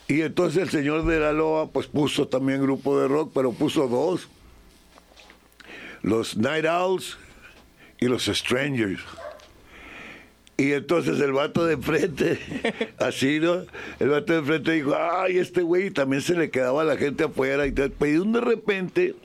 y 0.09 0.23
entonces 0.23 0.63
el 0.63 0.69
señor 0.69 1.05
de 1.05 1.21
la 1.21 1.31
Loa 1.31 1.71
pues 1.71 1.87
puso 1.87 2.27
también 2.27 2.61
grupo 2.61 2.99
de 2.99 3.07
rock, 3.07 3.31
pero 3.33 3.53
puso 3.53 3.87
dos. 3.87 4.27
Los 6.03 6.37
Night 6.37 6.65
Owls 6.65 7.17
y 7.99 8.07
los 8.07 8.25
Strangers. 8.25 9.01
Y 10.57 10.73
entonces 10.73 11.19
el 11.19 11.31
vato 11.31 11.65
de 11.65 11.73
enfrente, 11.73 12.39
así, 12.99 13.39
¿no? 13.39 13.63
El 13.99 14.09
vato 14.09 14.33
de 14.33 14.39
enfrente 14.39 14.71
dijo, 14.73 14.95
ay, 14.95 15.37
este 15.37 15.63
güey 15.63 15.89
también 15.89 16.21
se 16.21 16.35
le 16.35 16.51
quedaba 16.51 16.83
a 16.83 16.85
la 16.85 16.97
gente 16.97 17.23
afuera. 17.23 17.65
Y 17.65 17.71
de 17.71 17.91
repente, 18.41 19.15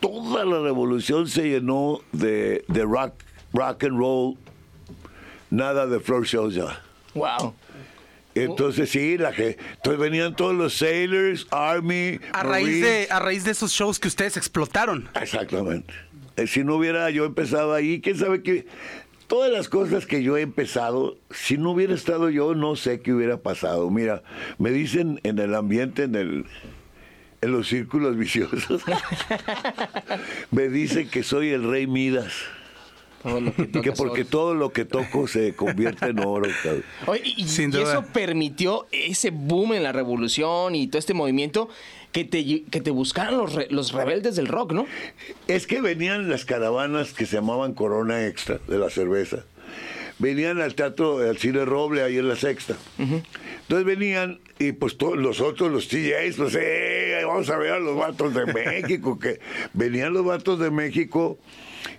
toda 0.00 0.44
la 0.44 0.60
revolución 0.60 1.26
se 1.26 1.48
llenó 1.48 2.00
de, 2.12 2.64
de 2.68 2.82
rock, 2.84 3.14
rock 3.54 3.84
and 3.84 3.98
roll, 3.98 4.36
nada 5.50 5.86
de 5.86 6.00
floor 6.00 6.26
shows 6.26 6.54
ya. 6.54 6.82
Wow. 7.14 7.54
Entonces 8.44 8.90
sí, 8.90 9.18
la 9.18 9.32
que, 9.32 9.56
entonces 9.76 10.00
venían 10.00 10.34
todos 10.36 10.54
los 10.54 10.74
sailors, 10.74 11.46
army, 11.50 12.18
A 12.32 12.42
raíz, 12.42 12.66
Marines. 12.66 12.82
de, 12.82 13.08
a 13.10 13.18
raíz 13.18 13.44
de 13.44 13.50
esos 13.52 13.72
shows 13.72 13.98
que 13.98 14.08
ustedes 14.08 14.36
explotaron. 14.36 15.08
Exactamente. 15.20 15.92
Eh, 16.36 16.46
Si 16.46 16.64
no 16.64 16.76
hubiera 16.76 17.10
yo 17.10 17.24
empezado 17.24 17.74
ahí, 17.74 18.00
quién 18.00 18.16
sabe 18.16 18.42
qué. 18.42 18.66
Todas 19.26 19.52
las 19.52 19.68
cosas 19.68 20.06
que 20.06 20.22
yo 20.22 20.36
he 20.38 20.40
empezado, 20.42 21.18
si 21.30 21.58
no 21.58 21.72
hubiera 21.72 21.94
estado 21.94 22.30
yo, 22.30 22.54
no 22.54 22.76
sé 22.76 23.00
qué 23.00 23.12
hubiera 23.12 23.36
pasado. 23.36 23.90
Mira, 23.90 24.22
me 24.58 24.70
dicen 24.70 25.20
en 25.22 25.38
el 25.38 25.54
ambiente, 25.54 26.04
en 26.04 26.14
el 26.14 26.44
en 27.40 27.52
los 27.52 27.68
círculos 27.68 28.16
viciosos, 28.16 28.82
me 30.50 30.68
dicen 30.68 31.08
que 31.08 31.22
soy 31.22 31.50
el 31.50 31.68
rey 31.70 31.86
Midas. 31.86 32.32
Todo 33.22 33.40
lo 33.40 33.52
que 33.54 33.92
porque 33.96 34.24
todo 34.24 34.54
lo 34.54 34.72
que 34.72 34.84
toco 34.84 35.26
se 35.26 35.54
convierte 35.54 36.06
en 36.06 36.20
oro. 36.20 36.48
Oye, 37.06 37.22
y, 37.24 37.42
y 37.42 37.48
Sin 37.48 37.70
duda. 37.70 37.82
eso 37.82 38.04
permitió 38.12 38.86
ese 38.92 39.30
boom 39.30 39.74
en 39.74 39.82
la 39.82 39.92
revolución 39.92 40.74
y 40.74 40.86
todo 40.86 40.98
este 40.98 41.14
movimiento 41.14 41.68
que 42.12 42.24
te, 42.24 42.62
que 42.70 42.80
te 42.80 42.90
buscaran 42.90 43.36
los, 43.36 43.54
re- 43.54 43.66
los 43.70 43.92
rebeldes 43.92 44.36
del 44.36 44.46
rock, 44.46 44.72
¿no? 44.72 44.86
Es 45.46 45.66
que 45.66 45.80
venían 45.80 46.28
las 46.30 46.44
caravanas 46.44 47.12
que 47.12 47.26
se 47.26 47.36
llamaban 47.36 47.74
Corona 47.74 48.26
Extra 48.26 48.58
de 48.68 48.78
la 48.78 48.88
cerveza. 48.88 49.44
Venían 50.20 50.60
al 50.60 50.74
teatro, 50.74 51.18
al 51.18 51.38
cine 51.38 51.64
Roble, 51.64 52.02
ahí 52.02 52.16
en 52.18 52.26
la 52.28 52.34
sexta. 52.34 52.76
Entonces 52.98 53.84
venían 53.84 54.40
y 54.58 54.72
pues 54.72 54.96
todos 54.96 55.16
los 55.16 55.40
otros, 55.40 55.70
los 55.70 55.86
TJs, 55.88 56.36
pues 56.36 56.56
eh, 56.58 57.20
vamos 57.24 57.48
a 57.50 57.56
ver 57.58 57.72
a 57.74 57.78
los 57.78 57.96
vatos 57.96 58.34
de 58.34 58.46
México, 58.46 59.18
que 59.18 59.38
venían 59.74 60.12
los 60.14 60.24
vatos 60.24 60.58
de 60.58 60.70
México, 60.72 61.38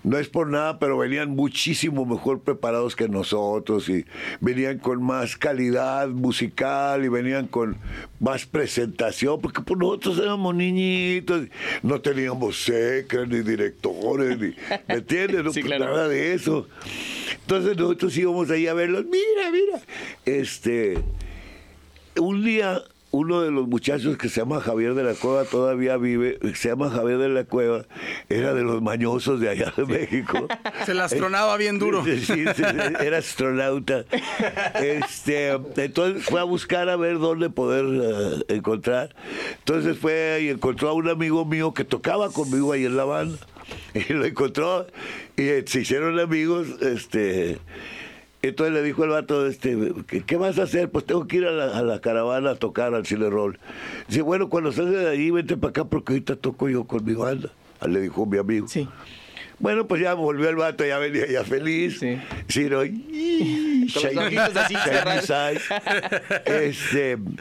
no 0.04 0.18
es 0.18 0.28
por 0.30 0.48
nada, 0.48 0.80
pero 0.80 0.98
venían 0.98 1.30
muchísimo 1.32 2.06
mejor 2.06 2.42
preparados 2.42 2.96
que 2.96 3.08
nosotros 3.10 3.89
y 3.89 4.06
venían 4.39 4.80
con 4.80 5.04
más 5.04 5.36
calidad 5.36 6.08
musical 6.10 7.04
y 7.06 7.10
venían 7.10 7.48
con 7.48 7.78
más 8.20 8.46
presentación, 8.46 9.39
porque 9.42 9.62
pues, 9.62 9.80
nosotros 9.80 10.20
éramos 10.20 10.56
niñitos, 10.56 11.48
no 11.84 12.02
teníamos 12.02 12.63
secres 12.63 13.28
ni 13.28 13.39
directores, 13.42 14.38
ni, 14.39 14.48
¿me 14.88 14.96
entiendes? 14.96 15.44
No, 15.44 15.54
Sí, 15.54 15.62
pues, 15.62 15.76
claro. 15.78 15.94
nada 15.96 16.08
de 16.08 16.34
eso. 16.34 16.68
Entonces 17.42 17.78
nosotros 17.78 18.15
íbamos 18.18 18.50
ahí 18.52 18.68
a 18.68 18.74
verlos, 18.74 19.06
mira, 19.06 19.52
mira, 19.52 19.80
este, 20.26 20.98
un 22.18 22.44
día 22.44 22.82
uno 23.12 23.41
de 23.41 23.50
los 23.50 23.67
muchachos 23.67 24.17
que 24.17 24.30
se 24.30 24.41
llama 24.41 24.62
Javier 24.62 24.93
de 24.93 25.04
la 25.04 25.15
Cueva 25.15 25.43
todavía 25.45 25.98
vive, 25.98 26.38
se 26.54 26.69
llama 26.69 26.89
Javier 26.91 27.17
de 27.17 27.30
la 27.30 27.43
Cueva, 27.43 27.86
era 28.30 28.54
de 28.54 28.62
los 28.63 28.82
mañosos 28.82 29.39
de 29.39 29.50
allá 29.50 29.74
de 29.76 29.86
México. 29.86 30.48
Se 30.86 30.93
la 30.93 31.06
astronaba 31.06 31.58
bien 31.58 31.80
duro. 31.80 32.04
Sí, 32.06 32.19
sí, 32.26 32.45
sí, 32.56 32.63
era 33.00 33.17
astronauta. 33.17 34.06
Este, 34.76 35.50
entonces 35.78 36.24
fue 36.24 36.39
a 36.39 36.43
buscar 36.43 36.89
a 36.89 36.95
ver 36.95 37.19
dónde 37.19 37.50
poder 37.50 37.86
eh, 38.50 38.56
encontrar. 38.56 39.15
Entonces 39.60 39.98
fue 39.98 40.39
y 40.43 40.50
encontró 40.50 40.89
a 40.89 40.93
un 40.93 41.10
amigo 41.10 41.45
mío 41.45 41.74
que 41.74 41.84
tocaba 41.84 42.30
conmigo 42.32 42.74
ahí 42.74 42.86
en 42.86 42.95
la 42.95 43.06
banda. 43.06 43.38
Y 43.93 44.13
lo 44.13 44.26
encontró 44.26 44.88
y 45.36 45.43
eh, 45.43 45.63
se 45.65 45.82
hicieron 45.82 46.19
amigos. 46.19 46.67
Este, 46.82 47.58
entonces 48.41 48.73
le 48.73 48.82
dijo 48.84 49.04
el 49.04 49.10
vato, 49.10 49.45
este, 49.47 49.78
¿qué, 50.08 50.21
qué 50.23 50.38
vas 50.38 50.58
a 50.60 50.63
hacer? 50.63 50.89
Pues 50.89 51.06
tengo 51.06 51.28
que 51.28 51.38
ir 51.38 51.45
a 51.45 51.52
la, 51.52 51.78
a 51.78 51.82
la 51.82 51.99
caravana 51.99 52.52
a 52.52 52.56
tocar 52.56 52.93
al 52.93 53.06
cine 53.06 53.30
roll. 53.30 53.60
Dice, 54.08 54.21
bueno, 54.21 54.49
cuando 54.49 54.71
salga 54.71 54.99
de 54.99 55.10
ahí, 55.10 55.30
vente 55.32 55.58
para 55.58 55.71
acá 55.71 55.86
porque 55.86 56.13
ahorita 56.13 56.36
toco 56.38 56.69
yo 56.69 56.86
con 56.86 57.04
mi 57.06 57.13
banda. 57.13 57.49
Le 57.88 58.02
dijo 58.02 58.25
mi 58.25 58.38
amigo. 58.38 58.67
Sí. 58.67 58.88
Bueno, 59.60 59.88
pues 59.88 60.02
ya 60.02 60.13
volvió 60.13 60.47
el 60.49 60.56
vato, 60.56 60.86
ya 60.86 60.97
venía 60.99 61.28
ya 61.28 61.43
feliz. 61.43 61.99
Sí. 61.99 62.17
Sí, 62.47 62.69
¿no? 62.69 62.80
Así. 62.80 64.75
Este, 66.45 67.17
Como 67.17 67.36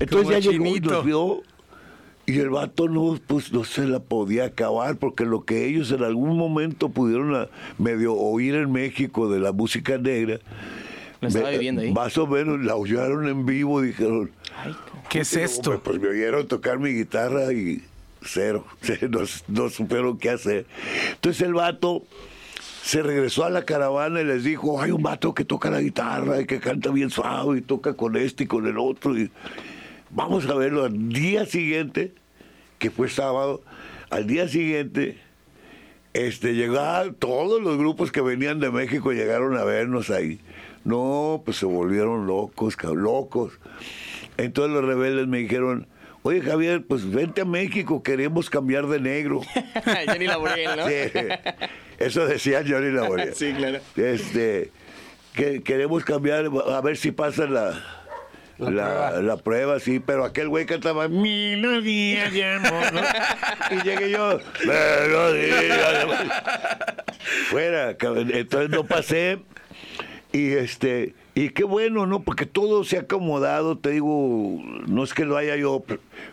entonces 0.00 0.44
ya 0.44 0.50
llegó 0.50 0.64
y 0.64 0.68
chinito. 0.68 0.90
nos 0.90 1.04
vio 1.04 1.42
Y 2.26 2.38
el 2.40 2.50
vato 2.50 2.88
no, 2.88 3.18
pues 3.26 3.52
no 3.52 3.62
se 3.64 3.86
la 3.86 4.00
podía 4.00 4.46
acabar, 4.46 4.96
porque 4.96 5.24
lo 5.24 5.44
que 5.44 5.66
ellos 5.66 5.92
en 5.92 6.02
algún 6.02 6.36
momento 6.36 6.88
pudieron 6.88 7.34
a- 7.36 7.48
medio 7.78 8.14
oír 8.14 8.56
en 8.56 8.72
México 8.72 9.30
de 9.30 9.38
la 9.38 9.52
música 9.52 9.96
negra, 9.96 10.38
Lo 11.20 11.28
estaba 11.28 11.46
me- 11.46 11.52
viviendo 11.52 11.82
ahí. 11.82 11.92
más 11.92 12.18
o 12.18 12.26
menos 12.26 12.60
la 12.64 12.74
oyeron 12.74 13.28
en 13.28 13.46
vivo, 13.46 13.80
dijeron, 13.80 14.30
¿Qué 15.08 15.20
es 15.20 15.36
esto? 15.36 15.70
me- 15.70 15.78
Pues 15.78 16.00
me 16.00 16.08
oyeron 16.08 16.48
tocar 16.48 16.80
mi 16.80 16.90
guitarra 16.90 17.52
y 17.52 17.82
cero, 18.22 18.64
no, 19.08 19.20
no 19.46 19.68
supieron 19.70 20.18
qué 20.18 20.30
hacer. 20.30 20.66
Entonces 21.12 21.42
el 21.42 21.54
vato 21.54 22.02
se 22.82 23.02
regresó 23.02 23.44
a 23.44 23.50
la 23.50 23.64
caravana 23.64 24.20
y 24.20 24.24
les 24.24 24.42
dijo, 24.42 24.80
hay 24.80 24.90
un 24.90 25.02
vato 25.02 25.32
que 25.32 25.44
toca 25.44 25.70
la 25.70 25.80
guitarra 25.80 26.40
y 26.40 26.46
que 26.46 26.58
canta 26.58 26.90
bien 26.90 27.10
suave 27.10 27.58
y 27.58 27.60
toca 27.62 27.94
con 27.94 28.16
este 28.16 28.44
y 28.44 28.46
con 28.48 28.66
el 28.66 28.78
otro. 28.78 29.16
Y 29.16 29.30
vamos 30.10 30.48
a 30.48 30.54
verlo 30.54 30.84
al 30.84 31.08
día 31.08 31.46
siguiente, 31.46 32.12
que 32.78 32.90
fue 32.90 33.08
sábado, 33.08 33.62
al 34.10 34.26
día 34.26 34.48
siguiente, 34.48 35.18
este, 36.12 36.54
llegaron 36.54 37.14
todos 37.14 37.60
los 37.60 37.76
grupos 37.76 38.10
que 38.10 38.20
venían 38.20 38.60
de 38.60 38.70
México 38.70 39.12
llegaron 39.12 39.56
a 39.56 39.64
vernos 39.64 40.10
ahí. 40.10 40.40
No, 40.84 41.42
pues 41.44 41.58
se 41.58 41.66
volvieron 41.66 42.26
locos, 42.26 42.76
locos. 42.82 43.58
Entonces 44.36 44.72
los 44.72 44.84
rebeldes 44.84 45.26
me 45.26 45.38
dijeron, 45.38 45.88
oye 46.22 46.40
Javier, 46.40 46.84
pues 46.86 47.10
vente 47.10 47.42
a 47.42 47.44
México, 47.44 48.02
queremos 48.02 48.50
cambiar 48.50 48.86
de 48.86 49.00
negro. 49.00 49.40
Jenny 50.06 50.26
Laurel, 50.26 50.76
¿no? 50.76 50.86
Sí, 50.86 50.94
eso 51.98 52.26
decía 52.26 52.62
Johnny 52.66 52.92
Laboria. 52.92 53.30
Sí, 53.34 53.52
claro. 53.52 53.80
Este, 53.96 54.70
que 55.34 55.62
queremos 55.62 56.04
cambiar, 56.04 56.50
a 56.68 56.80
ver 56.80 56.96
si 56.96 57.10
pasa 57.10 57.46
la, 57.46 57.95
la, 58.58 59.20
la 59.20 59.36
prueba. 59.36 59.80
sí, 59.80 60.00
pero 60.00 60.24
aquel 60.24 60.48
güey 60.48 60.66
cantaba 60.66 61.08
Melodía 61.08 62.30
de 62.30 62.44
amor, 62.44 62.92
¿no? 62.92 63.00
Y 63.70 63.82
llegué 63.82 64.10
yo, 64.10 64.38
Melodía 64.64 65.60
de 65.60 66.00
amor. 66.02 66.16
Fuera, 67.50 67.90
entonces 67.90 68.70
no 68.70 68.84
pasé. 68.84 69.40
Y 70.32 70.52
este, 70.52 71.14
y 71.38 71.50
qué 71.50 71.64
bueno, 71.64 72.06
¿no? 72.06 72.22
Porque 72.22 72.46
todo 72.46 72.82
se 72.82 72.96
ha 72.96 73.00
acomodado, 73.00 73.76
te 73.76 73.90
digo, 73.90 74.58
no 74.86 75.04
es 75.04 75.12
que 75.12 75.26
lo 75.26 75.36
haya 75.36 75.54
yo, 75.54 75.84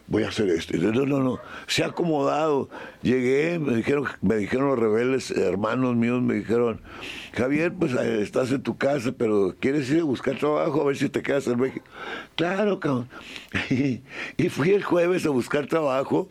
voy 0.08 0.24
a 0.24 0.30
hacer 0.30 0.48
esto. 0.48 0.78
No, 0.78 1.06
no, 1.06 1.20
no. 1.20 1.39
Se 1.68 1.84
ha 1.84 1.88
acomodado. 1.88 2.70
Llegué, 3.02 3.60
me 3.60 3.76
dijeron, 3.76 4.06
me 4.22 4.38
dijeron 4.38 4.68
los 4.68 4.80
rebeldes, 4.80 5.32
hermanos 5.32 5.98
míos, 5.98 6.22
me 6.22 6.36
dijeron, 6.36 6.80
Javier, 7.34 7.74
pues 7.74 7.92
eh, 7.96 8.22
estás 8.22 8.50
en 8.52 8.63
tu 8.63 8.78
casa, 8.78 9.12
pero 9.12 9.54
¿quieres 9.60 9.92
ir 9.92 10.00
a 10.00 10.06
buscar 10.06 10.38
trabajo? 10.38 10.80
A 10.80 10.86
ver 10.86 10.96
si 10.96 11.10
te 11.10 11.22
quedas 11.22 11.48
en 11.48 11.60
México. 11.60 11.86
Claro, 12.38 12.80
cabrón. 12.80 13.10
Y, 14.38 14.48
fui 14.48 14.70
el 14.70 14.86
jueves 14.86 15.26
a 15.26 15.32
buscar 15.32 15.68
trabajo 15.68 16.30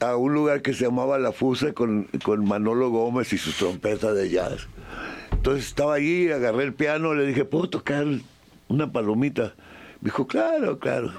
a 0.00 0.16
un 0.16 0.34
lugar 0.34 0.60
que 0.60 0.74
se 0.74 0.86
llamaba 0.86 1.20
La 1.20 1.30
Fusa 1.30 1.72
con, 1.72 2.08
con 2.24 2.44
Manolo 2.48 2.90
Gómez 2.90 3.32
y 3.32 3.38
sus 3.38 3.56
trompetas 3.56 4.16
de 4.16 4.28
jazz. 4.28 4.66
Entonces 5.46 5.68
estaba 5.68 5.94
allí, 5.94 6.28
agarré 6.32 6.64
el 6.64 6.74
piano, 6.74 7.14
le 7.14 7.24
dije, 7.24 7.44
¿puedo 7.44 7.70
tocar 7.70 8.04
una 8.66 8.90
palomita? 8.90 9.54
Me 10.00 10.06
dijo, 10.06 10.26
claro, 10.26 10.80
claro. 10.80 11.12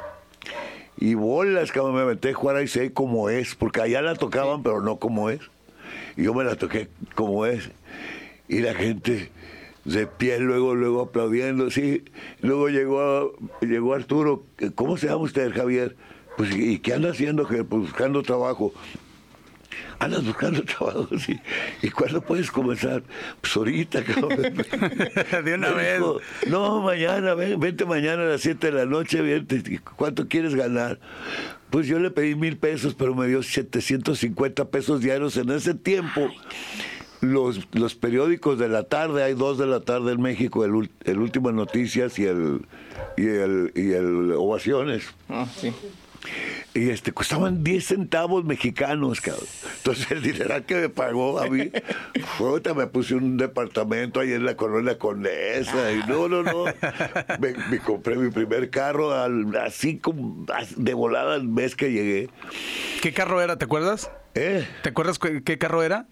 Y 0.98 1.14
bolas, 1.14 1.72
cabrón, 1.72 1.96
me 1.96 2.02
aventé 2.02 2.32
a 2.32 2.34
jugar 2.34 2.58
ahí 2.58 2.68
sé 2.68 2.92
como 2.92 3.30
es, 3.30 3.56
porque 3.56 3.80
allá 3.80 4.02
la 4.02 4.16
tocaban, 4.16 4.64
pero 4.64 4.82
no 4.82 4.98
como 4.98 5.30
es. 5.30 5.40
Y 6.18 6.24
yo 6.24 6.34
me 6.34 6.44
la 6.44 6.58
toqué 6.58 6.90
como 7.16 7.46
es. 7.46 7.70
Y 8.50 8.60
la 8.60 8.74
gente 8.74 9.32
de 9.86 10.08
pie, 10.08 10.40
luego, 10.40 10.76
luego 10.76 11.04
aplaudiendo, 11.04 11.72
sí. 11.72 12.04
Luego 12.42 12.68
llegó, 12.68 13.34
llegó 13.62 13.94
Arturo, 13.94 14.44
¿cómo 14.76 14.98
se 14.98 15.08
llama 15.08 15.22
usted, 15.22 15.54
Javier? 15.54 15.96
Pues, 16.36 16.54
¿y 16.54 16.80
qué 16.80 16.96
anda 16.96 17.12
haciendo? 17.12 17.48
Pues 17.48 17.66
buscando 17.66 18.24
trabajo. 18.24 18.74
Andas 20.00 20.24
buscando 20.26 20.64
trabajo, 20.64 21.08
sí. 21.18 21.40
¿Y 21.82 21.90
cuándo 21.90 22.22
puedes 22.22 22.52
comenzar? 22.52 23.04
Pues 23.42 23.56
ahorita, 23.58 24.04
cabrón. 24.04 24.38
De 25.44 25.54
una 25.56 25.72
vez. 25.72 25.98
dijo, 25.98 26.20
no, 26.48 26.82
mañana, 26.82 27.34
ven, 27.34 27.60
vente 27.60 27.86
mañana 27.86 28.24
a 28.24 28.26
las 28.28 28.42
7 28.42 28.68
de 28.68 28.74
la 28.74 28.86
noche, 28.86 29.22
vente. 29.22 29.64
¿Y 29.66 29.78
¿cuánto 29.80 30.28
quieres 30.28 30.54
ganar? 30.54 31.00
Pues 31.72 31.88
yo 31.88 32.00
le 32.00 32.12
pedí 32.12 32.36
mil 32.36 32.58
pesos, 32.58 32.94
pero 32.94 33.16
me 33.16 33.28
dio 33.28 33.42
750 33.42 34.66
pesos 34.70 35.02
diarios 35.02 35.36
en 35.38 35.50
ese 35.50 35.74
tiempo. 35.74 36.30
Los, 37.20 37.68
los 37.74 37.96
periódicos 37.96 38.60
de 38.60 38.70
la 38.70 38.84
tarde, 38.84 39.24
hay 39.24 39.34
dos 39.34 39.58
de 39.58 39.66
la 39.66 39.80
tarde 39.80 40.12
en 40.12 40.22
México, 40.22 40.64
el, 40.64 40.92
el 41.06 41.18
Últimas 41.18 41.56
Noticias 41.56 42.20
y 42.20 42.26
el, 42.26 42.62
y 43.18 43.26
el, 43.26 43.72
y 43.76 43.94
el 43.94 44.32
Ovaciones. 44.34 45.06
Ah, 45.28 45.48
sí. 45.60 45.74
Y 46.78 46.90
este, 46.92 47.12
costaban 47.12 47.64
10 47.64 47.86
centavos 47.86 48.46
mexicanos, 48.46 49.20
cabrón. 49.20 49.48
Entonces 49.78 50.12
el 50.12 50.22
dinero 50.22 50.64
que 50.66 50.76
me 50.76 50.90
pagó 50.90 51.40
a 51.40 51.48
mí, 51.48 51.72
puta, 52.38 52.74
me 52.76 52.86
puse 52.86 53.16
un 53.16 53.36
departamento 53.38 54.20
ahí 54.20 54.34
en 54.34 54.46
la 54.46 54.56
colonia 54.56 54.98
Condesa. 55.00 55.92
Y 55.92 56.00
no, 56.08 56.28
no, 56.30 56.44
no. 56.44 56.66
Me, 57.40 57.54
me 57.72 57.80
compré 57.80 58.16
mi 58.16 58.30
primer 58.30 58.70
carro 58.70 59.12
al- 59.14 59.56
así 59.58 59.98
como 59.98 60.46
de 60.76 60.94
volada 60.94 61.36
el 61.36 61.48
mes 61.48 61.76
que 61.76 61.92
llegué. 61.92 62.30
¿Qué 63.02 63.12
carro 63.12 63.42
era? 63.42 63.58
¿Te 63.58 63.66
acuerdas? 63.66 64.12
¿Eh? 64.36 64.68
¿Te 64.84 64.90
acuerdas 64.90 65.18
qué, 65.18 65.42
qué 65.44 65.58
carro 65.58 65.82
era? 65.82 66.06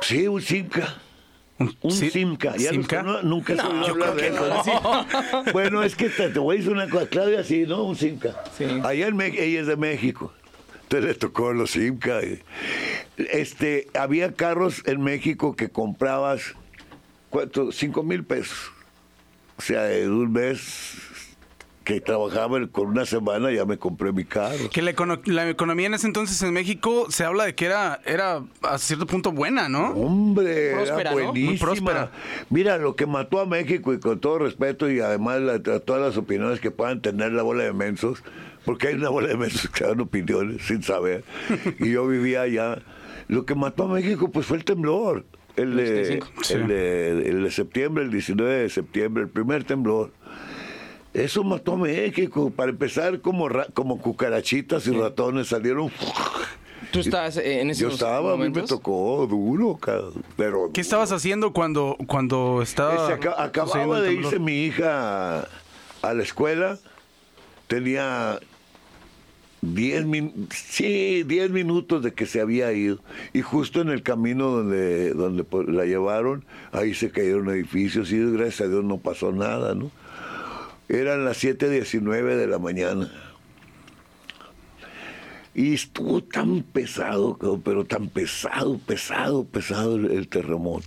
Sí, 0.00 0.28
un 0.28 0.40
Simca. 0.40 0.94
Un 1.58 1.90
Sí- 1.90 2.10
Simca. 2.10 2.52
¿Ya 2.56 2.70
los 2.72 2.86
Simca? 2.86 3.02
nunca 3.22 3.56
se 3.56 3.62
oído 3.62 3.86
yo 3.88 3.94
creo 3.94 4.14
de. 4.14 4.32
Bueno, 5.52 5.82
es 5.82 5.96
que 5.96 6.08
te, 6.08 6.28
te 6.28 6.38
voy 6.38 6.56
a 6.56 6.58
decir 6.58 6.72
una 6.72 6.88
cosa. 6.88 7.06
Claudia, 7.08 7.42
sí, 7.42 7.64
¿no? 7.66 7.82
Un 7.84 7.96
Simca. 7.96 8.42
Sí. 8.56 8.64
Allá 8.84 9.08
en 9.08 9.16
México, 9.16 9.42
ella 9.42 9.60
es 9.62 9.66
de 9.66 9.76
México. 9.76 10.32
Entonces 10.82 11.08
le 11.08 11.14
tocó 11.14 11.52
los 11.52 11.72
Simca. 11.72 12.20
Este, 13.16 13.88
había 13.94 14.32
carros 14.34 14.82
en 14.86 15.02
México 15.02 15.56
que 15.56 15.68
comprabas, 15.68 16.54
¿cuánto? 17.30 17.72
Cinco 17.72 18.02
mil 18.02 18.24
pesos. 18.24 18.72
O 19.58 19.62
sea, 19.62 19.92
en 19.92 20.12
un 20.12 20.32
mes 20.32 20.92
que 21.88 22.02
trabajaba 22.02 22.58
con 22.70 22.88
una 22.88 23.06
semana 23.06 23.50
ya 23.50 23.64
me 23.64 23.78
compré 23.78 24.12
mi 24.12 24.24
carro. 24.24 24.68
Que 24.70 24.82
la, 24.82 24.92
econo- 24.94 25.22
la 25.24 25.48
economía 25.48 25.86
en 25.86 25.94
ese 25.94 26.06
entonces 26.06 26.42
en 26.42 26.52
México 26.52 27.06
se 27.08 27.24
habla 27.24 27.46
de 27.46 27.54
que 27.54 27.64
era, 27.64 27.98
era 28.04 28.42
a 28.60 28.76
cierto 28.76 29.06
punto 29.06 29.32
buena, 29.32 29.70
¿no? 29.70 29.92
Hombre, 29.94 30.72
Próspera, 30.74 31.00
era 31.00 31.10
¿no? 31.12 31.16
buenísima. 31.32 31.48
Muy 31.50 31.58
próspera. 31.58 32.10
Mira, 32.50 32.76
lo 32.76 32.94
que 32.94 33.06
mató 33.06 33.40
a 33.40 33.46
México, 33.46 33.94
y 33.94 34.00
con 34.00 34.20
todo 34.20 34.38
respeto, 34.40 34.90
y 34.90 35.00
además 35.00 35.40
la- 35.40 35.54
a 35.54 35.80
todas 35.80 36.02
las 36.02 36.18
opiniones 36.18 36.60
que 36.60 36.70
puedan 36.70 37.00
tener 37.00 37.32
la 37.32 37.42
bola 37.42 37.64
de 37.64 37.72
mensos, 37.72 38.22
porque 38.66 38.88
hay 38.88 38.94
una 38.96 39.08
bola 39.08 39.28
de 39.28 39.38
mensos 39.38 39.70
que 39.70 39.84
dan 39.84 39.98
opiniones 40.00 40.66
sin 40.66 40.82
saber, 40.82 41.24
y 41.78 41.90
yo 41.90 42.06
vivía 42.06 42.42
allá. 42.42 42.82
Lo 43.28 43.46
que 43.46 43.54
mató 43.54 43.84
a 43.84 43.88
México, 43.88 44.30
pues 44.30 44.44
fue 44.44 44.58
el 44.58 44.64
temblor. 44.66 45.24
El 45.56 45.74
de, 45.74 45.82
85. 46.02 46.26
Sí. 46.44 46.54
el, 46.54 46.68
de, 46.68 47.28
el 47.30 47.42
de 47.44 47.50
septiembre, 47.50 48.04
el 48.04 48.10
19 48.12 48.54
de 48.62 48.68
septiembre, 48.68 49.22
el 49.24 49.28
primer 49.30 49.64
temblor. 49.64 50.12
Eso 51.18 51.42
mató 51.44 51.72
a 51.72 51.76
México. 51.76 52.50
Para 52.50 52.70
empezar, 52.70 53.20
como, 53.20 53.48
ra- 53.48 53.66
como 53.74 53.98
cucarachitas 54.00 54.86
y 54.86 54.92
ratones 54.92 55.48
salieron. 55.48 55.90
¿Tú 56.92 57.00
estabas 57.00 57.36
eh, 57.36 57.60
en 57.60 57.70
esos 57.70 57.80
Yo 57.82 57.88
estaba, 57.88 58.32
a 58.32 58.36
mí 58.36 58.48
me 58.48 58.62
tocó 58.62 59.26
duro, 59.26 59.76
cabrón, 59.76 60.22
pero 60.36 60.70
¿Qué 60.72 60.80
estabas 60.80 61.12
haciendo 61.12 61.52
cuando, 61.52 61.96
cuando 62.06 62.62
estaba 62.62 63.08
aca- 63.12 63.34
acababa 63.42 64.00
de 64.00 64.14
irse 64.14 64.38
mi 64.38 64.64
hija 64.64 65.40
a, 66.02 66.14
la 66.14 66.22
escuela, 66.22 66.78
tenía 67.66 68.38
10 69.60 70.06
min 70.06 70.48
sí, 70.54 71.24
10 71.24 71.50
minutos 71.50 72.02
de 72.04 72.14
que 72.14 72.26
se 72.26 72.40
había 72.40 72.72
ido. 72.72 73.00
Y 73.32 73.42
justo 73.42 73.80
en 73.80 73.88
el 73.90 74.02
camino 74.02 74.48
donde, 74.50 75.10
donde 75.14 75.42
po- 75.44 75.64
la 75.64 75.84
llevaron, 75.84 76.44
ahí 76.72 76.94
se 76.94 77.10
cayeron 77.10 77.50
edificios 77.50 78.12
y 78.12 78.18
gracias 78.32 78.62
a 78.62 78.68
Dios 78.70 78.84
no 78.84 78.98
pasó 78.98 79.32
nada, 79.32 79.74
¿no? 79.74 79.90
Eran 80.88 81.24
las 81.24 81.42
7.19 81.42 82.36
de 82.36 82.46
la 82.46 82.58
mañana. 82.58 83.10
Y 85.54 85.74
estuvo 85.74 86.22
tan 86.22 86.62
pesado, 86.62 87.36
pero 87.64 87.84
tan 87.84 88.08
pesado, 88.08 88.78
pesado, 88.78 89.44
pesado 89.44 89.96
el, 89.96 90.10
el 90.12 90.28
terremoto. 90.28 90.86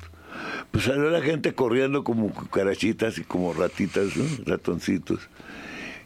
Pues 0.72 0.86
salió 0.86 1.10
la 1.10 1.22
gente 1.22 1.54
corriendo 1.54 2.04
como 2.04 2.34
cucarachitas 2.34 3.18
y 3.18 3.24
como 3.24 3.54
ratitas, 3.54 4.16
¿no? 4.16 4.24
ratoncitos. 4.46 5.20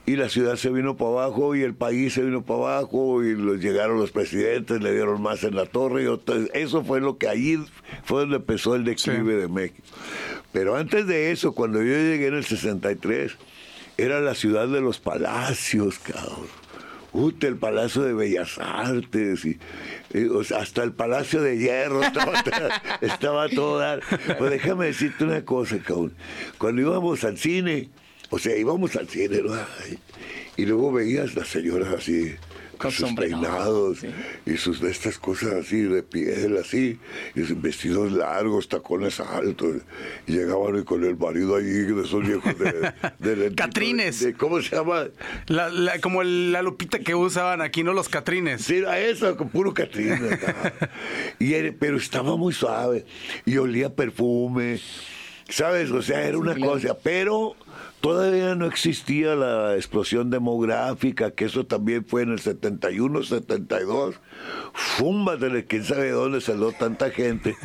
Y 0.08 0.18
la 0.18 0.30
ciudad 0.30 0.56
se 0.56 0.70
vino 0.70 0.98
para 0.98 1.12
abajo 1.12 1.56
y 1.56 1.62
el 1.62 1.74
país 1.74 2.14
se 2.14 2.24
vino 2.24 2.44
para 2.44 2.78
abajo 2.80 3.24
y 3.24 3.36
los, 3.36 3.60
llegaron 3.60 3.98
los 4.00 4.12
presidentes, 4.12 4.82
le 4.82 4.92
dieron 4.94 5.22
más 5.22 5.44
en 5.44 5.56
la 5.56 5.66
torre. 5.66 6.04
Y 6.04 6.08
otra- 6.08 6.38
eso 6.54 6.84
fue 6.84 7.02
lo 7.02 7.18
que 7.18 7.28
ahí 7.28 7.58
fue 8.04 8.22
donde 8.22 8.38
empezó 8.38 8.76
el 8.76 8.84
declive 8.84 9.34
Sí. 9.34 9.40
de 9.42 9.48
México. 9.48 9.84
Pero 10.52 10.76
antes 10.76 11.06
de 11.08 11.32
eso, 11.32 11.54
cuando 11.54 11.80
yo 11.80 11.94
llegué 11.94 12.28
en 12.28 12.36
el 12.36 12.46
63, 12.46 13.36
era 13.98 14.22
la 14.22 14.36
ciudad 14.36 14.68
de 14.68 14.82
los 14.82 15.00
palacios, 15.00 16.00
cabrón. 16.00 16.48
Ute, 17.14 17.48
el 17.48 17.56
Palacio 17.56 18.02
de 18.02 18.14
Bellas 18.14 18.58
Artes, 18.60 19.46
y, 19.46 19.58
hasta 20.54 20.84
el 20.84 20.92
Palacio 20.92 21.42
de 21.42 21.58
Hierro 21.58 22.04
estaba, 22.04 23.48
todo 23.56 23.80
dar. 23.80 24.02
Pues 24.38 24.52
déjame 24.52 24.88
decirte 24.88 25.24
una 25.24 25.46
cosa, 25.46 25.78
cabrón. 25.80 26.14
Cuando 26.58 26.82
íbamos 26.82 27.24
al 27.24 27.38
cine, 27.38 27.90
o 28.30 28.38
sea, 28.38 28.58
íbamos 28.58 28.98
al 28.98 29.08
cine, 29.08 29.42
¿no? 29.42 29.54
Y 30.58 30.66
luego 30.66 30.92
veías 30.92 31.36
las 31.36 31.48
señoras 31.48 31.94
así, 31.94 32.36
con 32.78 32.92
sus 32.92 33.08
sombrero, 33.08 33.40
peinados 33.42 34.00
sí. 34.00 34.08
y 34.46 34.58
sus 34.58 34.82
de 34.82 34.92
estas 34.92 35.18
cosas 35.18 35.54
así 35.54 35.82
de 35.82 36.04
piel, 36.04 36.58
así, 36.58 37.00
y 37.36 37.42
sus 37.44 37.62
vestidos 37.62 38.12
largos, 38.12 38.68
tacones 38.70 39.20
altos. 39.20 39.78
Y 40.28 40.34
llegaban 40.34 40.84
con 40.84 41.04
el 41.04 41.18
marido 41.18 41.56
ahí 41.56 41.64
de 41.66 42.02
esos 42.04 42.26
viejos 42.26 42.58
de, 42.58 42.94
de 43.20 43.36
lentito, 43.36 43.64
Catrines. 43.64 44.20
de- 44.20 44.34
¿Cómo 44.34 44.62
se 44.62 44.76
llama? 44.76 45.06
La- 45.48 45.70
la- 45.70 46.00
como 46.00 46.22
el- 46.22 46.52
la 46.52 46.62
lupita 46.62 47.00
que 47.00 47.16
usaban 47.16 47.62
aquí, 47.62 47.84
¿no? 47.84 47.94
Los 47.94 48.10
catrines. 48.10 48.62
Sí, 48.64 48.76
era 48.78 49.00
eso, 49.00 49.36
con 49.38 49.50
puro 49.50 49.74
Catrina. 49.74 50.16
acá. 50.34 50.74
y 51.40 51.54
era- 51.54 51.74
pero 51.80 51.98
estaba 51.98 52.36
muy 52.38 52.54
suave 52.54 53.06
y 53.46 53.58
olía 53.58 53.88
a 53.88 53.94
perfume, 53.94 54.80
¿sabes? 55.50 55.92
O 55.92 56.02
sea, 56.02 56.24
era 56.28 56.38
una 56.38 56.56
cosa, 56.58 56.98
pero 57.02 57.56
todavía 58.06 58.54
no 58.54 58.68
existía 58.68 59.34
la 59.34 59.74
explosión 59.74 60.30
demográfica, 60.30 61.32
que 61.32 61.46
eso 61.46 61.66
también 61.66 62.06
fue 62.06 62.22
en 62.22 62.34
el 62.34 62.40
71, 62.40 63.24
72. 63.24 64.20
Fúmbatele, 64.74 65.66
quién 65.66 65.84
sabe 65.84 66.04
de 66.04 66.12
dónde 66.12 66.40
salió 66.40 66.72
tanta 66.72 67.10
gente. 67.10 67.56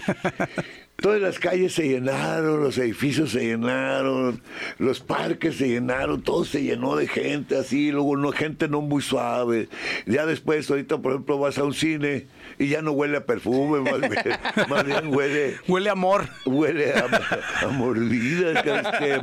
Todas 1.00 1.20
las 1.20 1.38
calles 1.38 1.72
se 1.72 1.88
llenaron, 1.88 2.62
los 2.62 2.76
edificios 2.76 3.30
se 3.30 3.40
llenaron, 3.40 4.42
los 4.78 5.00
parques 5.00 5.56
se 5.56 5.68
llenaron, 5.68 6.20
todo 6.22 6.44
se 6.44 6.62
llenó 6.62 6.94
de 6.96 7.06
gente 7.08 7.56
así, 7.56 7.90
luego 7.90 8.16
no, 8.18 8.32
gente 8.32 8.68
no 8.68 8.82
muy 8.82 9.00
suave. 9.00 9.68
Ya 10.04 10.26
después, 10.26 10.68
ahorita 10.70 10.98
por 10.98 11.12
ejemplo 11.12 11.38
vas 11.38 11.56
a 11.56 11.64
un 11.64 11.72
cine 11.72 12.26
y 12.58 12.68
ya 12.68 12.82
no 12.82 12.92
huele 12.92 13.16
a 13.16 13.24
perfume, 13.24 13.80
más 13.80 14.00
bien, 14.00 14.12
más 14.68 14.84
bien 14.84 15.14
huele, 15.14 15.56
Huele 15.66 15.88
a 15.88 15.92
amor. 15.92 16.28
huele 16.44 16.92
a, 16.92 17.06
a 17.62 17.68
mordidas, 17.68 18.62
que 18.98 19.20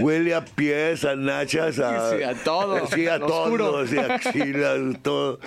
huele 0.00 0.34
a 0.34 0.44
pies, 0.44 1.04
a 1.04 1.16
nachas, 1.16 1.80
a, 1.80 2.16
Sí, 2.16 2.22
a 2.22 2.34
todo, 2.34 2.86
sí, 2.86 3.06
a 3.08 3.18
todo, 3.18 3.84
sí, 3.86 3.98
axilas, 3.98 4.78
todo. 5.02 5.40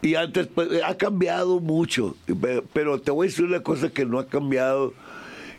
Y 0.00 0.14
antes 0.14 0.46
pues, 0.46 0.68
ha 0.84 0.96
cambiado 0.96 1.58
mucho, 1.58 2.16
pe- 2.40 2.62
pero 2.72 3.00
te 3.00 3.10
voy 3.10 3.26
a 3.26 3.30
decir 3.30 3.46
una 3.46 3.64
cosa 3.64 3.88
que 3.90 4.04
no 4.06 4.20
ha 4.20 4.26
cambiado. 4.28 4.94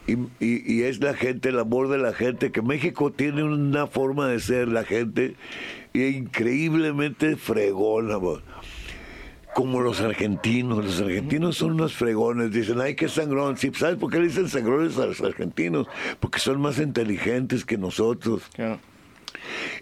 Y, 0.10 0.46
y- 0.46 0.74
y 0.74 0.84
es 0.84 1.00
la 1.02 1.14
gente, 1.14 1.50
el 1.50 1.60
amor 1.60 1.88
de 1.90 1.98
la 2.00 2.14
gente, 2.14 2.52
que 2.52 2.62
México 2.62 3.12
tiene 3.12 3.44
una 3.44 3.88
forma 3.88 4.28
de 4.28 4.40
ser 4.40 4.68
la 4.68 4.84
gente 4.84 5.36
increíblemente 5.94 7.36
fregona, 7.36 8.18
como 9.54 9.82
los 9.82 10.02
argentinos. 10.02 10.84
Los 10.86 11.02
argentinos 11.02 11.58
son 11.58 11.72
unos 11.74 11.94
fregones, 11.94 12.52
dicen, 12.52 12.80
ay, 12.82 12.96
qué 12.96 13.08
sangrón. 13.10 13.58
Sí, 13.58 13.72
¿Sabes 13.76 13.98
por 13.98 14.12
qué 14.12 14.20
le 14.20 14.28
dicen 14.28 14.48
sangrones 14.48 14.98
a 14.98 15.06
los 15.06 15.22
argentinos? 15.22 15.88
Porque 16.20 16.40
son 16.40 16.62
más 16.62 16.80
inteligentes 16.80 17.66
que 17.66 17.78
nosotros 17.78 18.44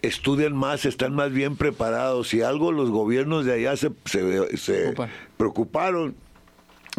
estudian 0.01 0.55
más, 0.55 0.85
están 0.85 1.13
más 1.13 1.31
bien 1.31 1.55
preparados. 1.55 2.29
Si 2.29 2.41
algo 2.41 2.71
los 2.71 2.89
gobiernos 2.89 3.45
de 3.45 3.53
allá 3.53 3.75
se, 3.77 3.91
se- 4.05 4.57
se 4.57 4.93
preocuparon, 5.37 6.15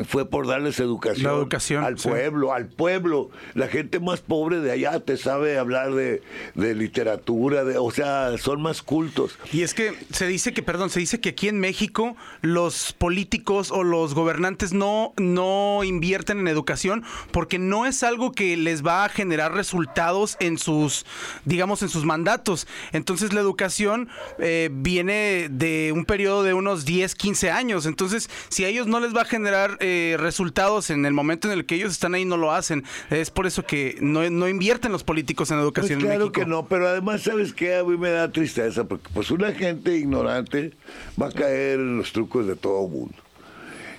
fue 0.07 0.29
por 0.29 0.47
darles 0.47 0.79
educación, 0.81 1.85
al 1.85 1.99
sí. 1.99 2.09
pueblo, 2.09 2.53
al 2.53 2.67
pueblo. 2.67 3.31
La 3.55 3.69
gente 3.69 4.01
más 4.01 4.21
pobre 4.21 4.61
de 4.61 4.71
allá 4.71 5.01
te 5.01 5.17
sabe 5.17 5.59
hablar 5.59 5.93
de, 5.95 6.23
de 6.55 6.75
literatura, 6.75 7.65
de, 7.65 7.79
o 7.79 7.91
sea, 7.91 8.37
son 8.39 8.63
más 8.63 8.83
cultos. 8.83 9.39
Y 9.53 9.63
es 9.63 9.75
que 9.75 9.95
se 10.13 10.27
dice 10.27 10.53
que, 10.53 10.63
perdón, 10.63 10.91
se 10.91 11.01
dice 11.01 11.21
que 11.21 11.31
aquí 11.31 11.49
en 11.49 11.59
México 11.59 12.17
los 12.43 12.93
políticos 12.93 13.71
o 13.71 13.83
los 13.83 14.15
gobernantes 14.15 14.73
no, 14.73 15.13
no 15.17 15.83
invierten 15.85 16.39
en 16.41 16.49
educación 16.49 17.05
porque 17.33 17.59
no 17.59 17.87
es 17.87 18.03
algo 18.03 18.33
que 18.33 18.57
les 18.57 18.87
va 18.87 19.05
a 19.05 19.09
generar 19.09 19.55
resultados 19.55 20.37
en 20.41 20.59
sus, 20.59 21.07
digamos, 21.45 21.83
en 21.83 21.89
sus 21.89 22.05
mandatos. 22.05 22.67
Entonces 22.93 23.33
la 23.33 23.41
educación 23.41 24.09
eh, 24.39 24.71
viene 24.73 25.49
de 25.51 25.93
un 25.93 26.05
periodo 26.05 26.43
de 26.43 26.55
unos 26.55 26.85
10, 26.85 27.15
15 27.15 27.51
años. 27.51 27.87
Entonces, 27.87 28.31
si 28.49 28.65
a 28.65 28.69
ellos 28.69 28.87
no 28.87 29.01
les 29.01 29.15
va 29.15 29.23
a 29.23 29.25
generar 29.25 29.77
eh, 29.81 29.88
resultados 30.19 30.91
en 30.91 31.05
el 31.07 31.13
momento 31.13 31.51
en 31.51 31.59
el 31.59 31.67
que 31.67 31.75
ellos 31.77 31.93
están 31.93 32.15
ahí, 32.15 32.25
no 32.25 32.37
lo 32.37 32.53
hacen. 32.53 32.85
Es 33.11 33.31
por 33.31 33.47
eso 33.47 33.65
que 33.65 33.97
no, 34.01 34.29
no 34.31 34.49
invierten 34.49 34.93
los 34.93 35.05
políticos 35.05 35.51
en 35.51 35.57
Pues 35.57 35.65
educación 35.65 36.01
en 36.01 36.07
claro 36.07 36.21
México. 36.27 36.41
que 36.41 36.47
no, 36.47 36.67
pero 36.67 36.89
además, 36.89 37.23
¿sabes 37.23 37.53
qué? 37.53 37.77
A 37.77 37.85
mí 37.85 37.97
me 37.97 38.11
da 38.11 38.31
tristeza, 38.33 38.85
porque 38.85 39.09
pues 39.13 39.31
una 39.31 39.53
gente 39.53 39.97
ignorante 39.97 40.73
va 41.21 41.29
a 41.29 41.33
caer 41.33 41.81
en 41.81 41.99
los 41.99 42.13
trucos 42.13 42.47
de 42.47 42.57
todo 42.57 42.87
mundo. 42.89 43.15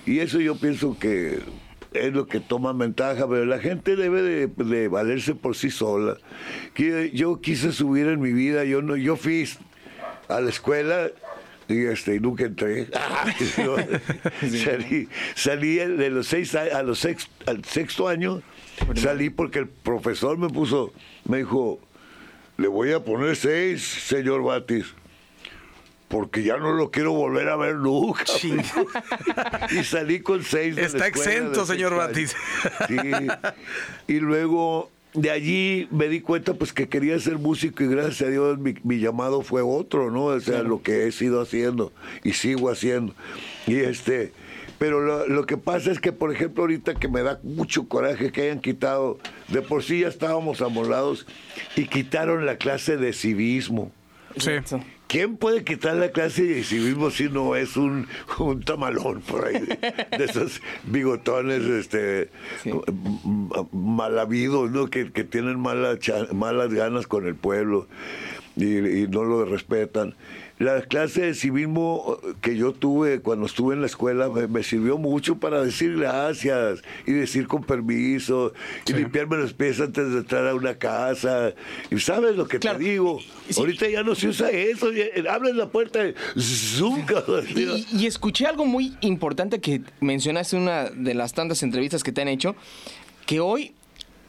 Y 0.06 0.18
eso 0.20 0.40
yo 0.40 0.56
pienso 0.56 0.96
que 0.98 1.40
es 1.92 2.12
lo 2.12 2.26
que 2.26 2.40
toma 2.40 2.72
ventaja, 2.72 3.28
pero 3.28 3.44
la 3.44 3.58
gente 3.58 3.96
debe 3.96 4.22
de, 4.22 4.46
de 4.46 4.88
valerse 4.88 5.34
por 5.34 5.56
sí 5.56 5.70
sola. 5.70 6.16
Que 6.74 7.10
yo 7.12 7.40
quise 7.40 7.72
subir 7.72 8.06
en 8.06 8.20
mi 8.20 8.32
vida, 8.32 8.64
yo 8.64 8.80
no, 8.82 8.96
yo 8.96 9.16
fui 9.16 9.48
a 10.28 10.40
la 10.40 10.48
escuela 10.50 11.10
y 11.74 11.86
este 11.86 12.16
y 12.16 12.20
nunca 12.20 12.44
entré. 12.44 12.88
Salí, 14.64 15.08
salí 15.34 15.74
de 15.76 16.10
los 16.10 16.26
seis 16.26 16.54
a, 16.54 16.82
los 16.82 16.98
sex- 16.98 17.28
al 17.46 17.64
sexto 17.64 18.08
año 18.08 18.42
salí 18.96 19.30
porque 19.30 19.58
el 19.60 19.68
profesor 19.68 20.38
me 20.38 20.48
puso, 20.48 20.92
me 21.24 21.38
dijo, 21.38 21.80
le 22.56 22.68
voy 22.68 22.92
a 22.92 23.04
poner 23.04 23.36
seis, 23.36 23.82
señor 23.82 24.42
Batis. 24.42 24.86
Porque 26.08 26.42
ya 26.42 26.56
no 26.56 26.72
lo 26.72 26.90
quiero 26.90 27.12
volver 27.12 27.48
a 27.48 27.56
ver 27.56 27.76
nunca. 27.76 28.24
Y 29.70 29.84
salí 29.84 30.20
con 30.20 30.42
seis. 30.42 30.74
de 30.74 30.82
Está 30.82 31.06
exento, 31.06 31.60
de 31.60 31.66
señor. 31.66 32.10
Sí. 32.88 33.28
Y 34.08 34.18
luego 34.18 34.90
de 35.14 35.30
allí 35.30 35.88
me 35.90 36.08
di 36.08 36.20
cuenta 36.20 36.54
pues 36.54 36.72
que 36.72 36.88
quería 36.88 37.18
ser 37.18 37.38
músico 37.38 37.82
y 37.82 37.88
gracias 37.88 38.22
a 38.22 38.30
Dios 38.30 38.58
mi, 38.58 38.74
mi 38.84 38.98
llamado 38.98 39.42
fue 39.42 39.62
otro, 39.62 40.10
¿no? 40.10 40.26
O 40.26 40.40
sea, 40.40 40.62
lo 40.62 40.82
que 40.82 41.06
he 41.06 41.12
sido 41.12 41.40
haciendo 41.40 41.92
y 42.22 42.32
sigo 42.32 42.70
haciendo. 42.70 43.14
Y 43.66 43.76
este, 43.76 44.32
pero 44.78 45.00
lo, 45.00 45.26
lo 45.26 45.46
que 45.46 45.56
pasa 45.56 45.90
es 45.90 46.00
que, 46.00 46.12
por 46.12 46.32
ejemplo, 46.32 46.62
ahorita 46.62 46.94
que 46.94 47.08
me 47.08 47.22
da 47.22 47.40
mucho 47.42 47.88
coraje 47.88 48.30
que 48.30 48.42
hayan 48.42 48.60
quitado, 48.60 49.18
de 49.48 49.62
por 49.62 49.82
sí 49.82 50.00
ya 50.00 50.08
estábamos 50.08 50.62
amolados 50.62 51.26
y 51.76 51.86
quitaron 51.86 52.46
la 52.46 52.56
clase 52.56 52.96
de 52.96 53.12
civismo. 53.12 53.90
Sí. 54.36 54.52
¿Quién 55.10 55.36
puede 55.36 55.64
quitar 55.64 55.96
la 55.96 56.12
clase 56.12 56.44
de 56.44 56.62
civismo 56.62 57.10
si 57.10 57.28
no 57.28 57.56
es 57.56 57.76
un, 57.76 58.06
un 58.38 58.60
tamalón 58.62 59.20
por 59.22 59.44
ahí? 59.48 59.54
De, 59.58 60.18
de 60.18 60.24
esos 60.24 60.62
bigotones 60.84 61.62
este, 61.64 62.30
Sí. 62.62 62.70
mal 63.72 64.16
habidos, 64.20 64.70
¿no? 64.70 64.86
Que, 64.88 65.10
que 65.10 65.24
tienen 65.24 65.58
mala 65.58 65.98
malas 66.32 66.72
ganas 66.72 67.08
con 67.08 67.26
el 67.26 67.34
pueblo 67.34 67.88
y, 68.54 68.76
y 68.76 69.08
no 69.08 69.24
lo 69.24 69.44
respetan. 69.44 70.14
La 70.60 70.82
clase 70.82 71.22
de 71.22 71.34
civismo 71.34 72.18
que 72.42 72.54
yo 72.54 72.72
tuve 72.74 73.20
cuando 73.20 73.46
estuve 73.46 73.74
en 73.74 73.80
la 73.80 73.86
escuela 73.86 74.28
me, 74.28 74.46
me 74.46 74.62
sirvió 74.62 74.98
mucho 74.98 75.36
para 75.36 75.62
decir 75.62 75.96
gracias 75.96 76.82
y 77.06 77.12
decir 77.12 77.46
con 77.48 77.64
permiso 77.64 78.52
y 78.86 78.92
limpiarme 78.92 79.38
los 79.38 79.54
pies 79.54 79.80
antes 79.80 80.12
de 80.12 80.18
entrar 80.18 80.46
a 80.46 80.54
una 80.54 80.74
casa. 80.74 81.54
Y 81.90 81.98
sabes 81.98 82.36
lo 82.36 82.46
que 82.46 82.58
Claro. 82.58 82.76
te 82.78 82.84
digo. 82.84 83.20
Sí. 83.48 83.58
Ahorita 83.58 83.88
ya 83.88 84.02
no 84.02 84.14
se 84.14 84.28
usa 84.28 84.50
eso. 84.50 84.92
ya- 84.92 85.32
Abres 85.32 85.54
la 85.56 85.70
puerta 85.70 86.00
cabrón. 87.06 87.46
Y, 87.56 87.86
y 88.02 88.06
escuché 88.06 88.46
algo 88.46 88.66
muy 88.66 88.94
importante 89.00 89.60
que 89.62 89.80
mencionaste 90.00 90.56
en 90.56 90.62
una 90.64 90.90
de 90.90 91.14
las 91.14 91.32
tantas 91.32 91.62
entrevistas 91.62 92.02
que 92.04 92.12
te 92.12 92.20
han 92.20 92.28
hecho, 92.28 92.54
que 93.24 93.40
hoy 93.40 93.72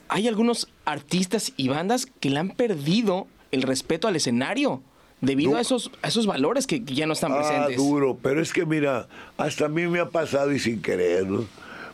hay 0.07 0.29
algunos 0.29 0.69
artistas 0.85 1.51
y 1.57 1.67
bandas 1.67 2.05
que 2.05 2.29
le 2.29 2.39
han 2.39 2.51
perdido 2.51 3.27
el 3.51 3.63
respeto 3.63 4.07
al 4.07 4.15
escenario 4.15 4.81
debido 5.21 5.51
Du- 5.51 5.57
a 5.57 5.61
esos, 5.61 5.91
a 6.01 6.07
esos 6.09 6.25
valores 6.25 6.67
que, 6.67 6.83
que 6.83 6.93
ya 6.95 7.05
no 7.07 7.13
están 7.13 7.31
Ah, 7.31 7.37
presentes. 7.37 7.77
duro. 7.77 8.17
Pero 8.21 8.41
es 8.41 8.51
que 8.53 8.65
mira, 8.65 9.07
hasta 9.37 9.65
a 9.65 9.69
mí 9.69 9.87
me 9.87 9.99
ha 9.99 10.09
pasado 10.09 10.51
y 10.51 10.59
sin 10.59 10.81
querer, 10.81 11.27
¿no? 11.27 11.45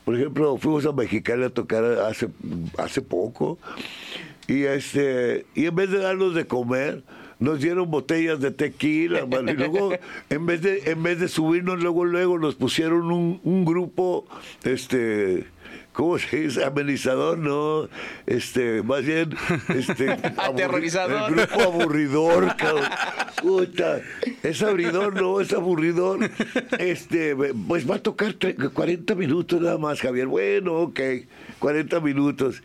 Por 0.05 0.15
ejemplo, 0.15 0.57
fuimos 0.57 0.85
a 0.85 0.93
Mexicali 0.93 1.43
a 1.43 1.49
tocar 1.49 1.83
hace, 1.83 2.29
hace 2.77 3.01
poco 3.01 3.59
y 4.47 4.63
este 4.63 5.45
y 5.53 5.65
en 5.65 5.75
vez 5.75 5.91
de 5.91 5.97
darnos 5.99 6.33
de 6.33 6.47
comer 6.47 7.03
nos 7.39 7.59
dieron 7.59 7.91
botellas 7.91 8.39
de 8.39 8.49
tequila, 8.51 9.19
y 9.29 9.53
luego 9.53 9.91
en 10.29 10.45
vez 10.45 10.61
de 10.61 10.89
en 10.89 11.03
vez 11.03 11.19
de 11.19 11.27
subirnos 11.27 11.83
luego 11.83 12.05
luego 12.05 12.39
nos 12.39 12.55
pusieron 12.55 13.11
un, 13.11 13.41
un 13.43 13.65
grupo 13.65 14.25
este 14.63 15.45
¿Cómo 15.97 16.19
se 16.19 16.37
dice? 16.41 16.63
Amenizador, 16.63 17.39
no. 17.39 17.89
Este, 18.27 18.83
más 18.83 19.03
bien, 19.03 19.35
este. 19.75 20.11
Aterrorizador. 20.37 21.27
El 21.27 21.35
grupo 21.47 21.61
aburridor, 21.63 22.55
cabrón. 22.55 22.83
Puta, 23.41 24.01
es 24.43 24.61
aburridor, 24.61 25.19
no, 25.19 25.41
es 25.41 25.51
aburridor. 25.53 26.29
Este, 26.77 27.35
pues 27.35 27.89
va 27.89 27.95
a 27.95 27.99
tocar 27.99 28.33
tre- 28.33 28.71
40 28.71 29.15
minutos 29.15 29.59
nada 29.59 29.79
más, 29.79 29.99
Javier. 29.99 30.27
Bueno, 30.27 30.73
ok, 30.81 30.99
40 31.57 31.99
minutos. 31.99 32.61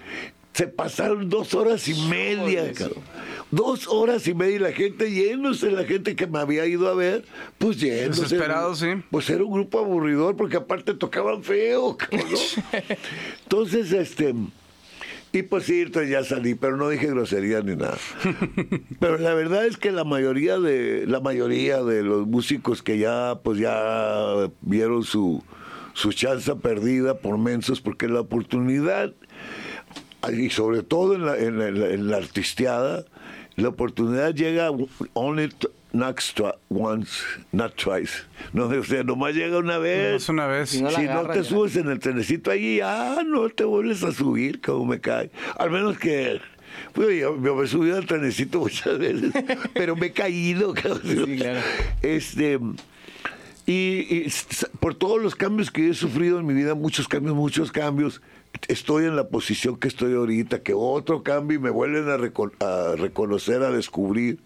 Se 0.54 0.66
pasaron 0.66 1.30
dos 1.30 1.54
horas 1.54 1.88
y 1.88 1.94
media, 2.08 2.72
cabrón. 2.72 3.02
Dos 3.50 3.86
horas 3.88 4.26
y 4.26 4.34
media 4.34 4.56
y 4.56 4.58
la 4.58 4.72
gente 4.72 5.10
yéndose, 5.10 5.70
la 5.70 5.84
gente 5.84 6.14
que 6.14 6.26
me 6.26 6.38
había 6.38 6.66
ido 6.66 6.88
a 6.88 6.94
ver, 6.94 7.24
pues 7.58 7.80
yéndose. 7.80 8.22
Desesperados, 8.22 8.78
sí. 8.80 8.88
Pues 9.10 9.28
era 9.30 9.44
un 9.44 9.52
grupo 9.52 9.78
aburridor 9.78 10.36
porque 10.36 10.56
aparte 10.56 10.94
tocaban 10.94 11.42
feo, 11.42 11.96
cabrón. 11.96 12.28
Entonces, 13.44 13.92
este, 13.92 14.34
Y 15.32 15.42
por 15.42 15.62
cierto, 15.62 16.02
ya 16.02 16.22
salí, 16.22 16.54
pero 16.54 16.76
no 16.76 16.90
dije 16.90 17.06
grosería 17.06 17.62
ni 17.62 17.74
nada. 17.74 17.96
Pero 19.00 19.16
la 19.16 19.32
verdad 19.32 19.64
es 19.64 19.78
que 19.78 19.90
la 19.90 20.04
mayoría 20.04 20.58
de 20.58 21.06
la 21.06 21.20
mayoría 21.20 21.82
de 21.82 22.02
los 22.02 22.26
músicos 22.26 22.82
que 22.82 22.98
ya 22.98 23.40
pues 23.42 23.58
ya 23.58 24.50
vieron 24.60 25.04
su 25.04 25.42
su 25.94 26.12
chance 26.12 26.54
perdida 26.56 27.18
por 27.18 27.38
mensos 27.38 27.80
porque 27.80 28.08
la 28.08 28.20
oportunidad 28.20 29.14
y 30.30 30.50
sobre 30.50 30.82
todo 30.82 31.14
en 31.14 31.26
la, 31.26 31.38
en 31.38 31.58
la, 31.58 31.66
en 31.90 32.10
la 32.10 32.16
artisteada 32.18 33.04
la 33.56 33.68
oportunidad 33.68 34.34
llega 34.34 34.70
only 35.14 35.50
not 35.92 36.18
once, 36.70 37.22
not 37.52 37.76
twice. 37.76 38.24
No, 38.52 38.66
o 38.66 38.84
sea, 38.84 39.04
nomás 39.04 39.34
llega 39.34 39.58
una 39.58 39.78
vez. 39.78 40.22
Es 40.22 40.28
una 40.28 40.46
vez. 40.46 40.70
Si 40.70 40.82
no 40.82 40.90
la 40.90 40.98
si 40.98 41.06
no 41.06 41.26
te 41.26 41.42
ya. 41.42 41.44
subes 41.44 41.76
en 41.76 41.88
el 41.90 41.98
trenecito 41.98 42.50
ahí, 42.50 42.80
ah, 42.82 43.22
no 43.26 43.48
te 43.50 43.64
vuelves 43.64 44.02
a 44.02 44.12
subir, 44.12 44.60
como 44.60 44.86
me 44.86 45.00
cae. 45.00 45.30
Al 45.58 45.70
menos 45.70 45.98
que. 45.98 46.40
Pues 46.94 47.08
yo, 47.20 47.38
yo 47.42 47.54
me 47.54 47.64
he 47.64 47.66
subido 47.66 47.98
al 47.98 48.06
trenecito 48.06 48.58
muchas 48.60 48.98
veces, 48.98 49.32
pero 49.74 49.94
me 49.94 50.06
he 50.06 50.12
caído. 50.12 50.72
cabrón. 50.72 51.02
Sí, 51.04 51.36
claro. 51.36 51.60
Este. 52.00 52.58
Y, 53.64 53.72
y 53.72 54.32
por 54.80 54.94
todos 54.94 55.22
los 55.22 55.36
cambios 55.36 55.70
que 55.70 55.90
he 55.90 55.94
sufrido 55.94 56.40
en 56.40 56.46
mi 56.46 56.54
vida, 56.54 56.74
muchos 56.74 57.06
cambios, 57.06 57.36
muchos 57.36 57.70
cambios, 57.70 58.20
estoy 58.68 59.04
en 59.06 59.16
la 59.16 59.28
posición 59.28 59.76
que 59.76 59.88
estoy 59.88 60.14
ahorita, 60.14 60.62
que 60.62 60.74
otro 60.74 61.22
cambio 61.22 61.58
y 61.58 61.60
me 61.60 61.70
vuelven 61.70 62.08
a, 62.08 62.16
reco- 62.16 62.52
a 62.62 62.96
reconocer, 62.96 63.62
a 63.62 63.70
descubrir. 63.70 64.38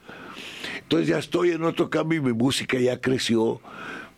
Entonces 0.83 1.09
ya 1.09 1.19
estoy 1.19 1.51
en 1.51 1.63
otro 1.65 1.91
cambio 1.91 2.19
y 2.19 2.23
mi 2.23 2.33
música 2.33 2.79
ya 2.79 3.01
creció. 3.01 3.61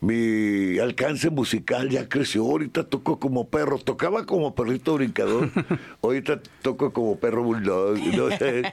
Mi 0.00 0.78
alcance 0.78 1.28
musical 1.28 1.88
ya 1.88 2.08
creció. 2.08 2.44
Ahorita 2.44 2.84
toco 2.84 3.18
como 3.18 3.48
perro. 3.48 3.78
Tocaba 3.78 4.24
como 4.26 4.54
perrito 4.54 4.94
brincador. 4.94 5.50
Ahorita 6.02 6.40
toco 6.62 6.92
como 6.92 7.18
perro 7.18 7.42
bulldog. 7.42 7.98
¿no? 7.98 8.28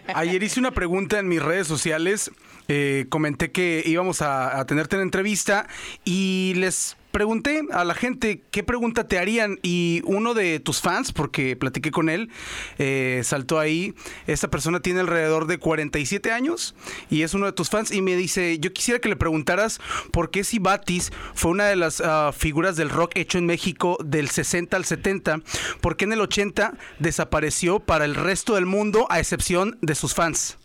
Ayer 0.13 0.43
hice 0.43 0.59
una 0.59 0.69
pregunta 0.71 1.17
en 1.17 1.27
mis 1.27 1.41
redes 1.41 1.65
sociales. 1.67 2.29
eh, 2.67 3.07
comenté 3.09 3.51
que 3.51 3.81
íbamos 3.87 4.21
a, 4.21 4.59
a 4.59 4.65
tenerte 4.67 4.97
en 4.97 5.01
entrevista 5.01 5.67
y 6.03 6.53
les 6.57 6.95
pregunté 7.15 7.61
a 7.71 7.85
la 7.85 7.93
gente 7.93 8.43
qué 8.51 8.61
pregunta 8.61 9.07
te 9.07 9.17
harían 9.17 9.57
y 9.63 10.01
uno 10.03 10.33
de 10.33 10.59
tus 10.59 10.81
fans, 10.81 11.13
porque 11.13 11.55
platiqué 11.55 11.89
con 11.89 12.09
él, 12.09 12.29
eh, 12.77 13.21
saltó 13.23 13.57
ahí. 13.57 13.93
Esta 14.27 14.49
persona 14.49 14.81
tiene 14.81 14.99
alrededor 14.99 15.47
de 15.47 15.57
47 15.57 16.33
años 16.33 16.75
y 17.09 17.21
es 17.21 17.33
uno 17.33 17.45
de 17.45 17.53
tus 17.53 17.69
fans 17.69 17.93
y 17.93 18.01
me 18.01 18.17
dice, 18.17 18.59
yo 18.59 18.73
quisiera 18.73 18.99
que 18.99 19.07
le 19.07 19.15
preguntaras 19.15 19.79
por 20.11 20.29
qué 20.29 20.43
si 20.43 20.59
Batis 20.59 21.13
fue 21.35 21.51
una 21.51 21.67
de 21.67 21.77
las 21.77 22.01
ah, 22.01 22.33
figuras 22.37 22.75
del 22.75 22.89
rock 22.89 23.11
hecho 23.15 23.37
en 23.37 23.45
México 23.45 23.97
del 24.03 24.27
60 24.27 24.75
al 24.75 24.83
70, 24.83 25.39
por 25.79 25.95
qué 25.95 26.03
en 26.03 26.11
el 26.11 26.19
80 26.19 26.73
desapareció 26.99 27.79
para 27.79 28.03
el 28.03 28.15
resto 28.15 28.55
del 28.55 28.65
mundo 28.65 29.07
a 29.09 29.19
excepción 29.19 29.77
de 29.79 29.95
sus 29.95 30.13
fans. 30.13 30.57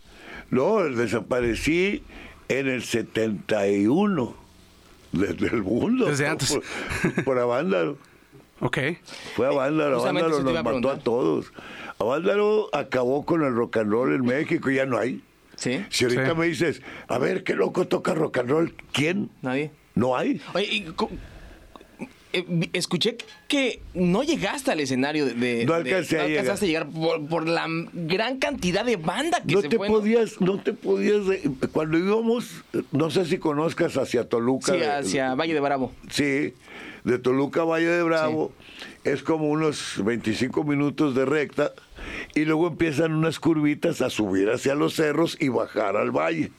No, 0.51 0.83
desaparecí 0.83 2.03
en 2.49 2.67
el 2.67 2.83
71 2.83 4.40
desde 5.13 5.47
el 5.49 5.63
mundo. 5.63 6.07
Desde 6.07 6.27
antes. 6.27 6.59
Por, 7.15 7.25
por 7.25 7.39
Avándaro. 7.39 7.99
Ok. 8.61 8.79
Fue 9.35 9.47
Avándaro. 9.47 9.97
Justamente 9.97 10.27
Avándaro 10.29 10.45
nos 10.53 10.57
a 10.57 10.63
mató 10.63 10.91
a 10.91 10.99
todos. 10.99 11.53
Avándaro 11.99 12.69
acabó 12.75 13.25
con 13.25 13.43
el 13.43 13.55
rock 13.55 13.79
and 13.79 13.91
roll 13.91 14.15
en 14.15 14.25
México 14.25 14.71
y 14.71 14.77
ya 14.77 14.87
no 14.87 14.99
hay. 14.99 15.23
¿Sí? 15.57 15.85
Si 15.91 16.05
ahorita 16.05 16.31
Sí. 16.31 16.37
me 16.37 16.47
dices, 16.47 16.83
a 17.09 17.19
ver, 17.19 17.45
qué 17.45 17.55
loco 17.55 17.87
toca 17.87 18.15
rock 18.15 18.39
and 18.39 18.51
roll, 18.51 18.75
¿quién? 18.93 19.31
Nadie. 19.43 19.71
No 19.95 20.17
hay. 20.17 20.41
Oye, 20.55 20.65
y 20.67 20.87
eh, 22.33 22.69
escuché 22.73 23.17
que 23.49 23.81
no 23.95 24.23
llegaste 24.23 24.71
al 24.71 24.81
escenario 24.81 25.27
de... 25.27 25.35
de- 25.35 25.65
No 25.65 25.73
de- 25.75 25.79
alcancé 25.91 26.19
a 26.19 26.23
no 26.23 26.29
llegar. 26.29 26.41
alcanzaste 26.41 26.67
a 26.67 26.69
llegar 26.69 26.89
por, 26.89 27.27
por 27.29 27.49
la 27.49 27.67
gran 27.93 28.39
cantidad 28.39 28.85
de 28.85 28.97
banda 28.97 29.43
que 29.47 29.55
No 29.55 29.61
se 29.63 29.69
te 29.69 29.77
podías, 29.79 30.41
no 30.41 30.61
te 30.61 30.73
podías, 30.73 31.27
de- 31.27 31.41
cuando 31.73 31.99
íbamos, 31.99 32.51
no 32.93 33.11
sé 33.11 33.25
si 33.27 33.39
conozcas 33.39 33.97
hacia 33.97 34.29
Toluca. 34.29 34.73
Sí, 34.73 34.79
de- 34.79 34.87
hacia 34.91 35.35
Valle 35.35 35.55
de 35.55 35.61
Bravo. 35.61 35.93
Sí, 36.11 36.55
de 37.05 37.19
Toluca 37.19 37.63
a 37.63 37.65
Valle 37.65 37.87
de 37.89 38.03
Bravo 38.03 38.53
es 39.05 39.23
como 39.23 39.49
unos 39.49 39.95
25 40.05 40.65
minutos 40.65 41.15
de 41.15 41.25
recta 41.25 41.73
y 42.35 42.45
luego 42.45 42.67
empiezan 42.69 43.13
unas 43.13 43.39
curvitas 43.41 44.01
a 44.03 44.11
subir 44.11 44.51
hacia 44.51 44.75
los 44.75 44.95
cerros 44.95 45.37
y 45.41 45.49
bajar 45.49 45.97
al 45.97 46.11
valle. 46.11 46.51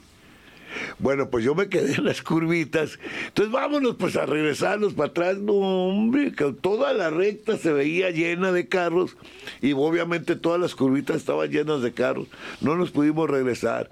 Bueno, 0.99 1.29
pues 1.29 1.43
yo 1.43 1.55
me 1.55 1.69
quedé 1.69 1.95
en 1.95 2.05
las 2.05 2.21
curvitas. 2.21 2.99
Entonces 3.27 3.51
vámonos 3.51 3.95
pues 3.97 4.15
a 4.15 4.25
regresarnos 4.25 4.93
para 4.93 5.09
atrás. 5.09 5.37
No, 5.37 5.53
hombre, 5.53 6.31
que 6.33 6.53
toda 6.53 6.93
la 6.93 7.09
recta 7.09 7.57
se 7.57 7.71
veía 7.71 8.11
llena 8.11 8.51
de 8.51 8.67
carros 8.67 9.17
y 9.61 9.73
obviamente 9.73 10.35
todas 10.35 10.59
las 10.59 10.75
curvitas 10.75 11.17
estaban 11.17 11.49
llenas 11.49 11.81
de 11.81 11.91
carros. 11.93 12.27
No 12.61 12.75
nos 12.75 12.91
pudimos 12.91 13.29
regresar. 13.29 13.89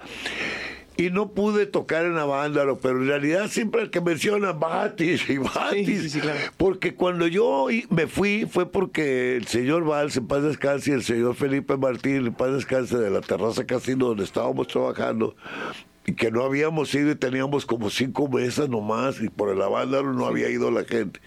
Y 0.98 1.12
no 1.12 1.30
pude 1.30 1.66
tocar 1.66 2.04
en 2.04 2.18
Avándaro, 2.18 2.80
pero 2.80 2.98
en 2.98 3.08
realidad 3.08 3.48
siempre 3.48 3.84
el 3.84 3.90
que 3.90 4.02
menciona 4.02 4.52
Batis 4.52 5.30
y 5.30 5.38
Batis. 5.38 5.88
Sí, 5.88 5.98
sí, 6.02 6.10
sí, 6.10 6.20
claro. 6.20 6.40
Porque 6.58 6.94
cuando 6.94 7.26
yo 7.26 7.68
me 7.90 8.06
fui 8.08 8.46
fue 8.52 8.70
porque 8.70 9.38
el 9.38 9.48
señor 9.48 9.86
Valls, 9.86 10.18
en 10.18 10.28
paz 10.28 10.44
descanse, 10.44 10.92
y 10.92 10.94
el 10.96 11.04
señor 11.04 11.36
Felipe 11.36 11.78
Martín, 11.78 12.28
en 12.28 12.34
paz 12.34 12.52
descanse, 12.52 12.98
de 12.98 13.10
la 13.10 13.22
terraza 13.22 13.66
casino 13.66 14.08
donde 14.08 14.26
estábamos 14.26 14.68
trabajando, 14.68 15.38
y 16.10 16.14
que 16.16 16.32
no 16.32 16.44
habíamos 16.44 16.94
ido 16.96 17.12
y 17.12 17.16
teníamos 17.16 17.66
como 17.66 17.90
cinco 17.90 18.28
mesas 18.28 18.68
nomás, 18.70 19.22
y 19.22 19.30
por 19.30 19.50
el 19.50 19.62
Avándaro 19.62 20.14
no 20.14 20.26
había 20.26 20.50
ido 20.50 20.72
la 20.72 20.84
gente. 20.84 21.20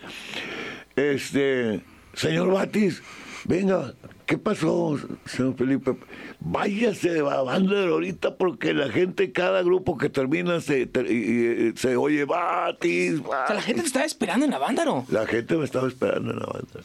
Este, 0.97 1.81
señor 2.15 2.51
Batis, 2.53 3.03
venga, 3.45 3.95
¿qué 4.27 4.39
pasó, 4.39 4.99
señor 5.25 5.55
Felipe? 5.57 5.95
Váyase 6.41 7.11
de 7.11 7.21
Avándaro 7.21 7.95
ahorita 7.95 8.37
porque 8.37 8.75
la 8.75 8.89
gente, 8.91 9.31
cada 9.33 9.63
grupo 9.63 9.97
que 9.97 10.09
termina 10.09 10.61
se, 10.61 10.89
y- 11.09 11.13
y- 11.13 11.73
se 11.77 11.97
oye 11.97 12.25
Batis, 12.25 13.21
O 13.21 13.29
sea, 13.29 13.31
la 13.31 13.47
Batis". 13.55 13.65
gente 13.65 13.81
te 13.83 13.87
estaba 13.87 14.05
esperando 14.05 14.45
en 14.47 14.53
Avándaro. 14.55 15.05
La 15.09 15.27
gente 15.27 15.57
me 15.57 15.65
estaba 15.65 15.87
esperando 15.89 16.33
en 16.33 16.39
banda. 16.41 16.81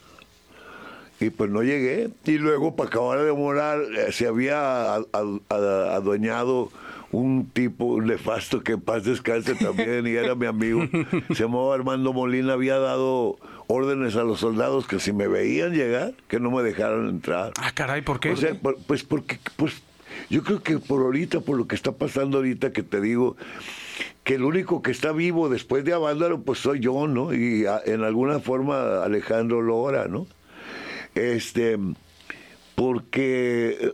Y 1.19 1.31
pues 1.31 1.49
no 1.49 1.63
llegué. 1.63 2.09
Y 2.25 2.37
luego, 2.37 2.75
para 2.75 2.89
acabar 2.89 3.23
de 3.23 3.33
morar, 3.33 3.79
eh, 3.97 4.11
se 4.11 4.27
había 4.27 4.93
adueñado 5.49 6.69
un 7.11 7.49
tipo 7.51 8.01
nefasto 8.01 8.61
que 8.63 8.73
en 8.73 8.81
paz 8.81 9.03
descanse 9.05 9.55
también 9.55 10.05
y 10.07 10.11
era 10.11 10.35
mi 10.35 10.45
amigo. 10.45 10.81
Se 11.29 11.43
llamaba 11.43 11.73
Armando 11.75 12.11
Molina. 12.13 12.53
Había 12.53 12.77
dado 12.79 13.37
órdenes 13.67 14.15
a 14.15 14.23
los 14.23 14.39
soldados 14.41 14.87
que 14.87 14.99
si 14.99 15.13
me 15.13 15.27
veían 15.27 15.73
llegar, 15.73 16.13
que 16.27 16.39
no 16.39 16.51
me 16.51 16.63
dejaran 16.63 17.07
entrar. 17.07 17.53
Ah, 17.59 17.71
caray, 17.73 18.01
¿por 18.01 18.19
qué? 18.19 18.31
O 18.31 18.35
sea, 18.37 18.53
por- 18.55 18.77
pues 18.85 19.03
porque, 19.03 19.39
pues, 19.55 19.81
yo 20.29 20.43
creo 20.43 20.61
que 20.61 20.79
por 20.79 21.01
ahorita, 21.01 21.39
por 21.39 21.57
lo 21.57 21.67
que 21.67 21.75
está 21.75 21.91
pasando 21.93 22.37
ahorita, 22.37 22.73
que 22.73 22.83
te 22.83 22.99
digo, 22.99 23.37
que 24.23 24.35
el 24.35 24.43
único 24.43 24.81
que 24.81 24.91
está 24.91 25.13
vivo 25.13 25.47
después 25.47 25.85
de 25.85 25.93
Avándaro, 25.93 26.41
pues 26.41 26.59
soy 26.59 26.81
yo, 26.81 27.07
¿no? 27.07 27.33
Y 27.33 27.65
a- 27.65 27.81
en 27.85 28.03
alguna 28.03 28.39
forma 28.39 29.03
Alejandro 29.03 29.61
Lora, 29.61 30.07
¿no? 30.09 30.27
Este, 31.15 31.77
porque, 32.77 33.75
eh, 33.81 33.93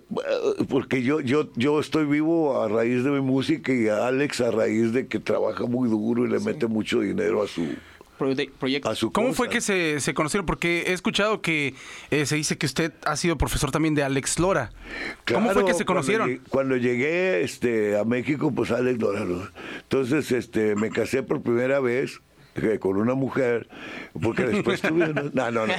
porque 0.67 1.03
yo, 1.03 1.21
yo, 1.21 1.49
yo 1.55 1.79
estoy 1.79 2.05
vivo 2.05 2.61
a 2.61 2.67
raíz 2.67 3.05
de 3.05 3.11
mi 3.11 3.21
música 3.21 3.73
y 3.73 3.87
a 3.87 4.07
Alex 4.07 4.41
a 4.41 4.51
raíz 4.51 4.91
de 4.91 5.07
que 5.07 5.19
trabaja 5.19 5.65
muy 5.67 5.87
duro 5.89 6.25
y 6.25 6.29
le 6.29 6.39
mete 6.41 6.67
mucho 6.67 6.99
dinero 6.99 7.41
a 7.41 7.47
su, 7.47 7.65
Proye- 8.19 8.51
Proyecto. 8.59 8.89
a 8.89 8.95
su 8.95 9.09
¿Cómo 9.13 9.27
cosa. 9.29 9.37
fue 9.37 9.47
que 9.49 9.61
se, 9.61 10.01
se 10.01 10.13
conocieron? 10.13 10.45
Porque 10.45 10.83
he 10.87 10.91
escuchado 10.91 11.41
que 11.41 11.75
eh, 12.11 12.25
se 12.25 12.35
dice 12.35 12.57
que 12.57 12.65
usted 12.65 12.91
ha 13.05 13.15
sido 13.15 13.37
profesor 13.37 13.71
también 13.71 13.95
de 13.95 14.03
Alex 14.03 14.37
Lora. 14.37 14.73
¿Cómo 15.31 15.49
fue 15.51 15.63
que 15.63 15.73
se 15.73 15.85
cuando 15.85 16.01
conocieron? 16.01 16.27
llegué- 16.29 16.41
Cuando 16.49 16.75
llegué, 16.75 17.41
este, 17.41 17.97
a 17.97 18.03
México, 18.03 18.51
pues 18.53 18.69
Alex 18.71 18.99
Lora, 18.99 19.23
¿no? 19.23 19.47
Entonces, 19.83 20.29
este, 20.33 20.75
me 20.75 20.89
casé 20.89 21.23
por 21.23 21.41
primera 21.41 21.79
vez 21.79 22.19
eh, 22.55 22.77
con 22.79 22.97
una 22.97 23.13
mujer, 23.15 23.67
porque 24.21 24.43
después 24.43 24.81
tuve... 24.83 25.07
No, 25.13 25.23
no, 25.31 25.51
no. 25.51 25.67
no. 25.67 25.73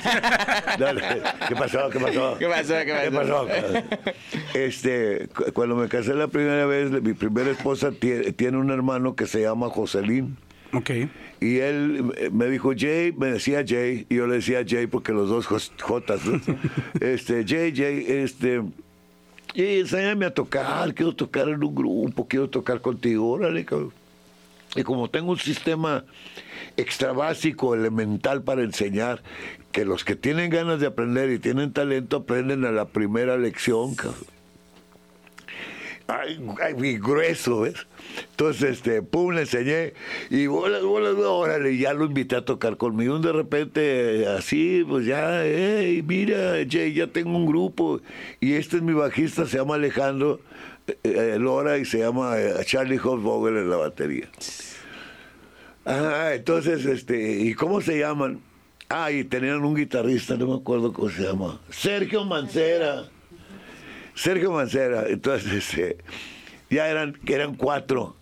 No, 0.78 0.92
no. 0.92 1.00
¿Qué 1.48 1.54
pasó? 1.56 1.88
¿Qué 1.90 1.98
pasó? 2.00 2.36
¿Qué 2.38 2.46
pasó? 2.46 2.74
¿Qué 2.84 3.10
pasó? 3.12 3.46
Este, 4.54 5.28
cu- 5.34 5.52
cuando 5.52 5.76
me 5.76 5.88
casé 5.88 6.14
la 6.14 6.28
primera 6.28 6.66
vez, 6.66 6.90
mi 6.90 7.12
primera 7.12 7.50
esposa 7.50 7.90
tie- 7.90 8.34
tiene 8.34 8.58
un 8.58 8.70
hermano 8.70 9.14
que 9.14 9.26
se 9.26 9.40
llama 9.42 9.68
Joselín. 9.68 10.36
Ok. 10.72 10.90
Y 11.40 11.58
él 11.58 12.30
me 12.32 12.46
dijo 12.48 12.72
Jay, 12.76 13.12
me 13.12 13.28
decía 13.28 13.64
Jay, 13.66 14.06
y 14.08 14.16
yo 14.16 14.26
le 14.26 14.36
decía 14.36 14.64
Jay 14.66 14.86
porque 14.86 15.12
los 15.12 15.28
dos 15.28 15.46
Jotas, 15.80 16.24
¿no? 16.24 16.40
Este, 17.00 17.44
Jay, 17.46 17.72
Jay, 17.74 18.04
este, 18.08 18.62
y 19.54 19.78
enséñame 19.80 20.26
a 20.26 20.30
tocar, 20.34 20.92
quiero 20.94 21.14
tocar 21.14 21.48
en 21.48 21.62
un 21.62 21.74
grupo, 21.74 22.26
quiero 22.26 22.48
tocar 22.50 22.80
contigo, 22.80 23.30
órale, 23.30 23.64
cabrón. 23.64 23.92
Y 24.74 24.82
como 24.82 25.10
tengo 25.10 25.32
un 25.32 25.38
sistema 25.38 26.04
extra 26.76 27.12
básico, 27.12 27.74
elemental 27.74 28.42
para 28.42 28.62
enseñar, 28.62 29.22
que 29.72 29.84
los 29.84 30.04
que 30.04 30.16
tienen 30.16 30.50
ganas 30.50 30.80
de 30.80 30.86
aprender 30.86 31.30
y 31.30 31.38
tienen 31.38 31.72
talento 31.72 32.18
aprenden 32.18 32.64
a 32.64 32.72
la 32.72 32.86
primera 32.86 33.36
lección, 33.36 33.96
ay, 36.06 36.40
ay, 36.60 36.98
grueso, 36.98 37.62
¿ves? 37.62 37.86
Entonces, 38.30 38.78
este, 38.78 39.02
pum, 39.02 39.34
le 39.34 39.42
enseñé 39.42 39.94
y 40.30 40.46
bolas, 40.46 40.82
bolas, 40.82 41.14
órale, 41.14 41.72
y 41.72 41.78
ya 41.78 41.94
lo 41.94 42.04
invité 42.04 42.36
a 42.36 42.44
tocar 42.44 42.76
conmigo. 42.76 43.18
De 43.18 43.32
repente, 43.32 44.26
así, 44.26 44.84
pues 44.88 45.06
ya, 45.06 45.44
hey, 45.44 46.04
mira, 46.06 46.54
Jay, 46.68 46.92
ya 46.92 47.06
tengo 47.06 47.36
un 47.36 47.46
grupo 47.46 48.00
y 48.40 48.54
este 48.54 48.76
es 48.76 48.82
mi 48.82 48.92
bajista, 48.92 49.46
se 49.46 49.58
llama 49.58 49.76
Alejandro 49.76 50.40
eh, 50.86 50.96
eh, 51.02 51.38
Lora 51.38 51.78
y 51.78 51.84
se 51.84 51.98
llama 51.98 52.38
eh, 52.38 52.54
Charlie 52.64 52.98
Hofvogel 52.98 53.56
en 53.56 53.70
la 53.70 53.76
batería. 53.76 54.28
Ah, 55.86 56.30
entonces, 56.34 56.84
este, 56.84 57.40
¿y 57.40 57.54
cómo 57.54 57.80
se 57.80 57.98
llaman? 57.98 58.40
Ah, 58.88 59.10
y 59.10 59.24
tenían 59.24 59.64
un 59.64 59.74
guitarrista, 59.74 60.36
no 60.36 60.46
me 60.46 60.54
acuerdo 60.54 60.92
cómo 60.92 61.10
se 61.10 61.22
llama. 61.22 61.60
Sergio 61.70 62.24
Mancera. 62.24 63.04
Sergio 64.14 64.52
Mancera. 64.52 65.06
Entonces, 65.08 65.52
este, 65.52 65.98
ya 66.70 66.88
eran, 66.88 67.18
eran 67.26 67.54
cuatro. 67.54 68.16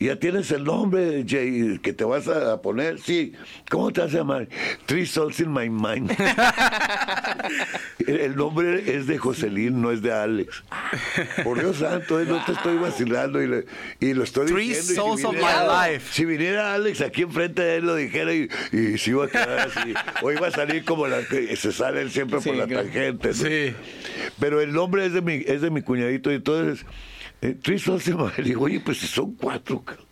Ya 0.00 0.16
tienes 0.16 0.50
el 0.52 0.62
nombre, 0.64 1.24
Jay, 1.26 1.78
que 1.82 1.92
te 1.92 2.04
vas 2.04 2.28
a 2.28 2.62
poner. 2.62 3.00
Sí, 3.00 3.32
¿cómo 3.68 3.92
te 3.92 4.00
vas 4.02 4.14
a 4.14 4.18
llamar? 4.18 4.48
Three 4.86 5.06
Souls 5.06 5.40
in 5.40 5.52
My 5.52 5.68
Mind. 5.68 6.12
el 8.06 8.36
nombre 8.36 8.94
es 8.96 9.06
de 9.06 9.18
Jocelyn, 9.18 9.80
no 9.80 9.90
es 9.90 10.00
de 10.02 10.12
Alex. 10.12 10.62
Por 11.44 11.58
Dios 11.60 11.78
santo, 11.78 12.20
eh, 12.20 12.26
no 12.26 12.44
te 12.44 12.52
estoy 12.52 12.76
vacilando 12.78 13.42
y, 13.42 13.46
le- 13.48 13.64
y 14.00 14.14
lo 14.14 14.22
estoy 14.24 14.46
Three 14.46 14.68
diciendo. 14.68 14.88
si 14.88 14.94
Souls 14.94 15.24
of 15.24 15.34
viniera- 15.34 15.66
My 15.86 15.92
Life. 15.92 16.12
Si 16.12 16.24
viniera 16.24 16.74
Alex 16.74 17.00
aquí 17.00 17.22
enfrente 17.22 17.62
de 17.62 17.76
él 17.76 17.86
lo 17.86 17.94
dijera 17.96 18.32
y, 18.32 18.48
y 18.72 18.98
se 18.98 19.10
iba 19.10 19.24
a 19.24 19.28
quedar 19.28 19.58
así. 19.58 19.94
O 20.22 20.30
iba 20.32 20.46
a 20.46 20.50
salir 20.50 20.84
como 20.84 21.06
la 21.06 21.22
que 21.24 21.54
se 21.56 21.72
sale 21.72 22.02
él 22.02 22.10
siempre 22.10 22.40
Sí, 22.40 22.48
por 22.50 22.56
la 22.58 22.66
claro. 22.66 22.84
tangente. 22.84 23.28
¿no? 23.28 23.34
Sí. 23.34 23.74
Pero 24.38 24.60
el 24.60 24.72
nombre 24.72 25.06
es 25.06 25.12
de 25.12 25.22
mi, 25.22 25.42
es 25.46 25.60
de 25.60 25.70
mi 25.70 25.82
cuñadito 25.82 26.30
y 26.30 26.36
entonces 26.36 26.84
eh, 27.42 27.56
Three 27.62 27.78
Souls 27.78 28.06
in 28.08 28.16
My- 28.16 28.30
le 28.38 28.44
digo, 28.44 28.64
oye, 28.64 28.80
pues 28.80 28.98
son 28.98 29.34
cuatro. 29.34 29.82
cabrón". 29.84 30.06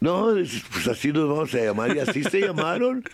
No, 0.00 0.36
es- 0.36 0.62
pues 0.72 0.88
así 0.88 1.12
nos 1.12 1.28
vamos 1.28 1.54
a 1.54 1.58
llamar. 1.58 1.94
Y 1.96 2.00
así 2.00 2.22
se 2.24 2.40
llamaron. 2.40 3.04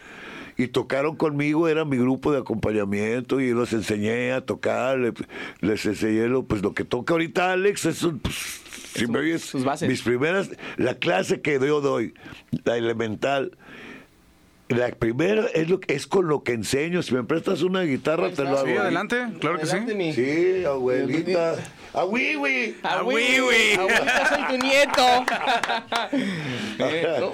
Y 0.57 0.67
tocaron 0.69 1.15
conmigo, 1.15 1.69
era 1.69 1.85
mi 1.85 1.97
grupo 1.99 2.33
de 2.33 2.39
acompañamiento 2.39 3.41
y 3.41 3.53
los 3.53 3.73
enseñé 3.73 4.33
a 4.33 4.41
tocar, 4.41 4.99
le- 4.99 5.13
les 5.61 5.87
enseñé 5.87 6.27
lo, 6.27 6.45
pues, 6.47 6.63
lo 6.63 6.75
que 6.75 6.83
toca 6.85 7.15
ahorita 7.15 7.53
Alex, 7.53 7.85
es 7.85 8.03
un, 8.03 8.19
pues, 8.19 8.35
si 8.93 9.07
me 9.07 9.21
oyes, 9.21 9.43
sus 9.43 9.63
bases. 9.65 9.89
mis 9.89 10.03
primeras, 10.03 10.51
la 10.77 10.95
clase 10.95 11.41
que 11.43 11.61
yo 11.61 11.81
doy, 11.81 12.13
la 12.65 12.77
elemental, 12.77 13.53
la 14.69 14.91
primera 14.91 15.47
es, 15.55 15.71
lo, 15.71 15.79
que- 15.79 15.95
es 15.95 16.09
con 16.09 16.27
lo 16.27 16.43
que 16.43 16.55
enseño, 16.55 17.03
si 17.05 17.15
me 17.15 17.23
prestas 17.23 17.63
una 17.63 17.83
guitarra 17.83 18.31
te 18.33 18.43
lo 18.43 18.59
hago. 18.59 18.67
Sí, 18.67 18.73
adelante, 18.73 19.29
claro 19.41 19.59
que 19.61 19.67
sí. 19.67 19.77
Mi- 19.95 20.13
Sí, 20.13 20.65
abuelita. 20.65 21.55
Ah, 21.95 22.05
oui, 22.05 22.37
oui, 22.37 22.75
oui. 23.01 23.77
Abuelita, 23.79 24.29
soy 24.29 24.43
tu 24.49 24.57
nieto. 24.59 25.25
Eh, 26.81 27.17
no, 27.21 27.33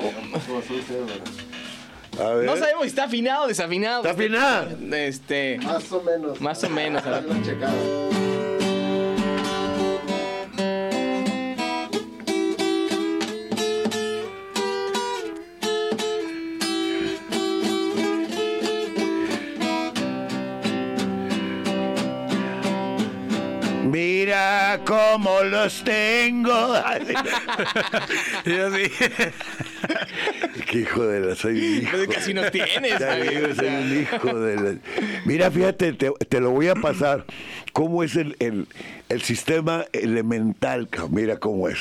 A 2.25 2.29
ver. 2.35 2.47
no 2.47 2.57
sabemos 2.57 2.83
si 2.83 2.89
está 2.89 3.05
afinado 3.05 3.45
o 3.45 3.49
desafinado. 3.49 4.03
¿Está 4.03 4.11
afinada? 4.13 4.69
Este. 4.97 5.59
Más 5.59 5.93
o 5.93 6.01
menos. 6.03 6.41
Más 6.41 6.65
o 6.65 6.71
menos, 6.71 7.05
a 7.05 7.21
ver. 7.21 8.24
Mira 24.35 24.81
cómo 24.85 25.43
los 25.45 25.85
tengo. 25.85 26.75
Y 28.45 28.53
así. 28.53 28.91
Qué 30.71 30.79
hijo 30.81 31.07
de 31.07 31.21
la 31.21 31.35
soy 31.37 31.53
un 31.57 31.83
hijo. 31.83 31.97
Pues 32.05 32.09
casi 32.09 32.35
no 32.35 32.51
tienes, 32.51 32.99
Ya 32.99 33.13
amigo, 33.13 33.31
digo, 33.31 33.47
o 33.53 33.55
soy 33.55 33.67
sea. 33.69 33.79
un 33.81 34.01
hijo 34.01 34.35
de 34.41 34.57
la... 34.57 34.75
Mira, 35.25 35.51
fíjate, 35.53 35.93
te, 35.93 36.11
te 36.29 36.41
lo 36.41 36.51
voy 36.51 36.67
a 36.67 36.75
pasar. 36.75 37.25
¿Cómo 37.73 38.03
es 38.03 38.17
el, 38.17 38.35
el, 38.41 38.67
el 39.09 39.23
sistema 39.23 39.85
elemental? 39.93 40.89
Mira 41.11 41.37
cómo 41.39 41.69
es. 41.69 41.79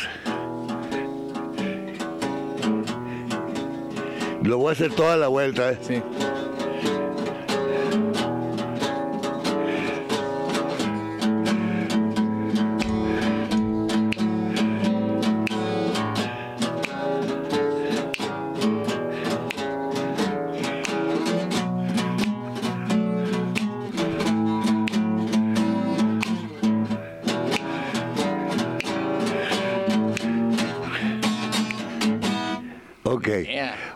Lo 4.43 4.59
voy 4.59 4.69
a 4.69 4.71
hacer 4.73 4.91
toda 4.93 5.17
la 5.17 5.27
vuelta. 5.27 5.71
¿eh? 5.71 5.77
Sí. 5.81 6.01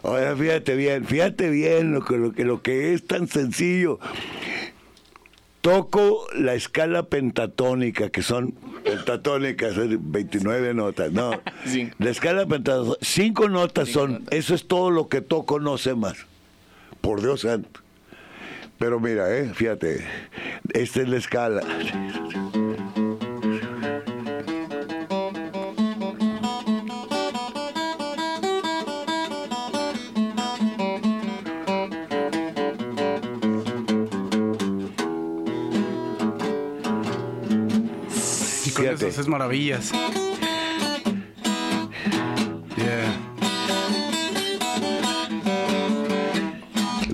Ahora 0.03 0.35
fíjate 0.35 0.75
bien, 0.75 1.05
fíjate 1.05 1.49
bien 1.49 1.91
lo 1.93 2.03
que, 2.03 2.17
lo 2.17 2.31
que, 2.33 2.43
lo 2.45 2.61
que 2.61 2.93
es 2.93 3.05
tan 3.05 3.27
sencillo. 3.27 3.99
Toco 5.61 6.25
la 6.33 6.53
escala 6.53 7.03
pentatónica, 7.03 8.09
que 8.09 8.21
son 8.21 8.51
pentatónicas, 8.85 9.73
son 9.73 10.11
29 10.11 10.73
notas. 10.73 11.11
No, 11.11 11.31
Sí. 11.65 11.89
la 11.99 12.09
escala 12.09 12.45
pentatónica, 12.45 12.97
cinco 13.01 13.49
notas 13.49 13.87
Cinco 13.89 13.99
son, 13.99 14.11
notas. 14.13 14.27
eso 14.31 14.55
es 14.55 14.67
todo 14.67 14.91
lo 14.91 15.09
que 15.09 15.19
toco, 15.21 15.59
no 15.59 15.77
sé 15.77 15.93
más. 15.95 16.17
Por 17.01 17.21
Dios 17.21 17.41
santo. 17.41 17.81
Pero 18.79 18.99
mira, 18.99 19.35
eh, 19.35 19.51
fíjate, 19.53 20.05
esta 20.73 21.01
es 21.01 21.09
la 21.09 21.17
escala. 21.17 21.61
Con 38.77 38.85
eso 38.85 39.29
maravillas. 39.29 39.91
Yeah. 42.77 43.17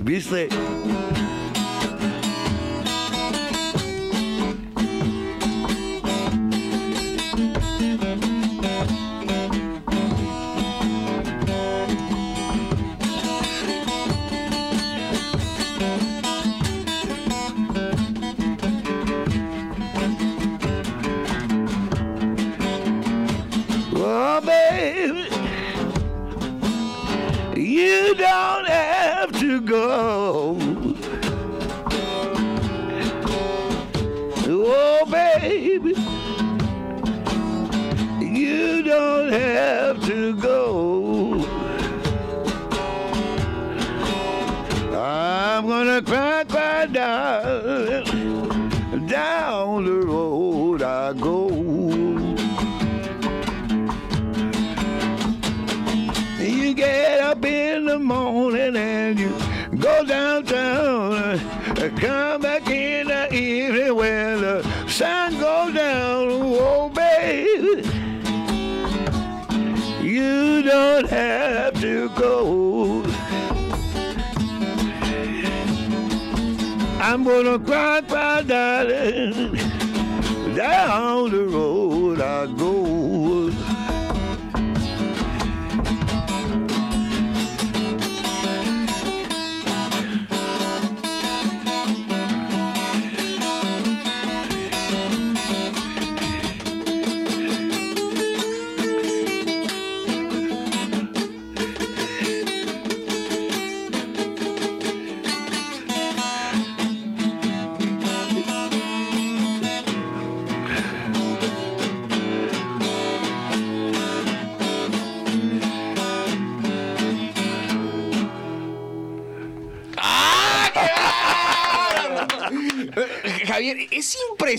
¿Viste? 0.02 0.48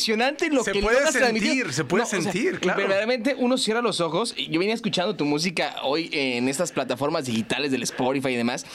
Impresionante 0.08 0.50
lo 0.50 0.64
Se 0.64 0.72
que 0.72 0.82
puede 0.82 1.12
sentir, 1.12 1.74
se 1.74 1.84
puede 1.84 2.06
sentir, 2.06 2.60
claro. 2.60 2.80
Verdaderamente 2.80 3.36
uno 3.38 3.58
cierra 3.58 3.82
los 3.82 4.02
ojos. 4.02 4.36
Yo 4.36 4.60
venía 4.60 4.74
escuchando 4.74 5.16
tu 5.16 5.26
música 5.26 5.76
hoy 5.84 6.10
en 6.12 6.48
estas 6.48 6.72
plataformas 6.72 7.26
digitales 7.26 7.72
del 7.72 7.84
Spotify 7.84 8.30
y 8.30 8.36
demás, 8.36 8.66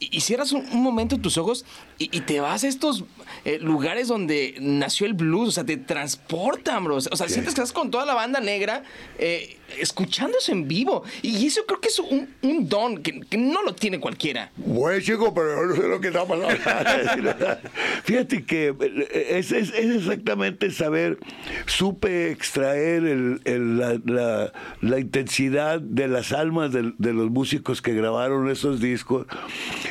y, 0.00 0.16
y 0.16 0.20
cierras 0.20 0.52
un, 0.52 0.66
un 0.72 0.82
momento 0.82 1.18
tus 1.18 1.36
ojos 1.38 1.64
y, 1.98 2.16
y 2.16 2.20
te 2.22 2.40
vas 2.40 2.64
a 2.64 2.68
estos 2.68 3.04
eh, 3.48 3.58
lugares 3.60 4.08
donde 4.08 4.56
nació 4.60 5.06
el 5.06 5.14
blues, 5.14 5.48
o 5.48 5.52
sea, 5.52 5.64
te 5.64 5.76
transportan, 5.76 6.84
bro. 6.84 6.96
O 6.96 7.00
sea, 7.00 7.16
sientes 7.28 7.54
que 7.54 7.60
estás 7.60 7.72
con 7.72 7.90
toda 7.90 8.04
la 8.04 8.14
banda 8.14 8.40
negra 8.40 8.82
eh, 9.18 9.56
escuchando 9.78 10.36
eso 10.38 10.52
en 10.52 10.68
vivo. 10.68 11.02
Y 11.22 11.46
eso 11.46 11.62
creo 11.66 11.80
que 11.80 11.88
es 11.88 11.98
un, 11.98 12.28
un 12.42 12.68
don 12.68 12.98
que, 13.02 13.20
que 13.20 13.38
no 13.38 13.62
lo 13.62 13.74
tiene 13.74 14.00
cualquiera. 14.00 14.50
Bueno, 14.56 15.00
chico, 15.00 15.32
pero 15.32 15.54
yo 15.62 15.66
no 15.66 15.76
sé 15.76 15.88
lo 15.88 16.00
que 16.00 16.08
está 16.08 16.26
pasando. 16.26 16.48
Fíjate 18.04 18.44
que 18.44 18.68
eh, 18.78 19.26
es, 19.38 19.52
es- 19.52 19.72
es 19.74 19.96
exactamente 19.96 20.70
saber, 20.70 21.18
supe 21.66 22.30
extraer 22.30 23.04
el- 23.04 23.40
el- 23.44 23.78
la, 23.78 24.00
la- 24.04 24.52
la 24.80 24.98
intensidad 24.98 25.80
de 25.80 26.08
las 26.08 26.32
almas 26.32 26.72
de, 26.72 26.82
los 27.12 27.30
músicos 27.30 27.82
que 27.82 27.94
grabaron 27.94 28.48
esos 28.50 28.80
discos 28.80 29.26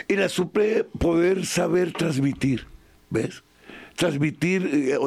y 0.08 0.16
la 0.16 0.30
supe 0.30 0.84
poder 1.00 1.46
saber 1.46 1.92
transmitir, 1.94 2.68
¿ves? 3.10 3.44
Transmitir, 3.98 4.70
eh, 4.72 4.98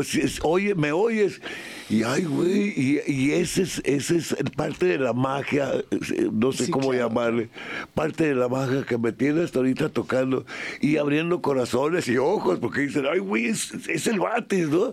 oye, 0.43 0.75
me 0.75 0.91
oyes, 0.93 1.41
y 1.89 2.03
ay, 2.03 2.25
güey, 2.25 2.75
y, 2.77 3.01
y 3.07 3.33
ese 3.33 3.63
es, 3.63 3.81
ese 3.85 4.17
es 4.17 4.35
parte 4.57 4.87
de 4.87 4.99
la 4.99 5.13
magia, 5.13 5.73
eh, 5.91 6.29
no 6.33 6.51
sé 6.53 6.67
Sí, 6.67 6.71
cómo 6.73 6.91
claro. 6.91 7.09
llamarle, 7.09 7.49
parte 7.95 8.25
de 8.29 8.35
la 8.35 8.49
magia 8.49 8.85
que 8.85 8.99
me 8.99 9.13
tiene 9.13 9.43
hasta 9.45 9.61
ahorita 9.61 9.89
tocando 9.91 10.45
y 10.81 10.97
abriendo 10.99 11.41
corazones 11.41 12.09
y 12.09 12.19
ojos, 12.19 12.59
porque 12.59 12.83
dicen, 12.83 13.05
ay, 13.11 13.21
güey, 13.21 13.47
es, 13.47 13.73
es 13.89 14.07
el 14.09 14.19
Batis, 14.19 14.69
¿no? 14.69 14.93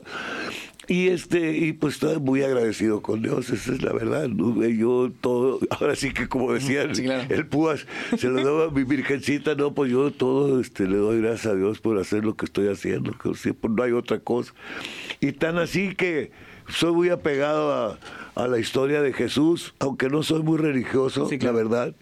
Y 0.89 1.09
este, 1.09 1.51
y 1.57 1.73
pues 1.73 1.95
estoy 1.95 2.17
muy 2.19 2.43
agradecido 2.43 3.01
con 3.01 3.21
Dios, 3.21 3.49
esa 3.49 3.73
es 3.73 3.81
la 3.81 3.91
verdad. 3.91 4.27
Yo 4.29 5.11
todo, 5.19 5.59
ahora 5.69 5.95
sí 5.97 6.13
que 6.13 6.27
como 6.29 6.53
decía 6.53 6.83
el, 6.83 6.95
Sí, 6.95 7.03
claro. 7.03 7.25
el 7.33 7.45
Púas, 7.45 7.85
se 8.17 8.29
lo 8.29 8.41
daba 8.43 8.65
a 8.65 8.71
mi 8.71 8.83
virgencita, 8.85 9.55
no, 9.55 9.73
pues 9.73 9.91
yo 9.91 10.11
todo 10.11 10.61
este, 10.61 10.87
le 10.87 10.95
doy 10.95 11.21
gracias 11.21 11.47
a 11.47 11.55
Dios 11.55 11.81
por 11.81 11.97
hacer 11.99 12.23
lo 12.23 12.35
que 12.37 12.45
estoy 12.45 12.69
haciendo, 12.69 13.11
que 13.11 13.31
pues 13.53 13.73
no 13.73 13.83
hay 13.83 13.91
otra 13.91 14.19
cosa. 14.19 14.53
Y 15.19 15.33
tan 15.33 15.57
así 15.57 15.93
que 15.93 16.31
soy 16.69 16.93
muy 16.93 17.09
apegado 17.09 17.73
a, 17.73 17.99
a 18.41 18.47
la 18.47 18.57
historia 18.59 19.01
de 19.01 19.11
Jesús, 19.11 19.73
aunque 19.79 20.09
no 20.09 20.23
soy 20.23 20.41
muy 20.41 20.57
religioso, 20.57 21.27
Sí, 21.27 21.37
claro. 21.37 21.57
la 21.57 21.63
verdad, 21.63 21.95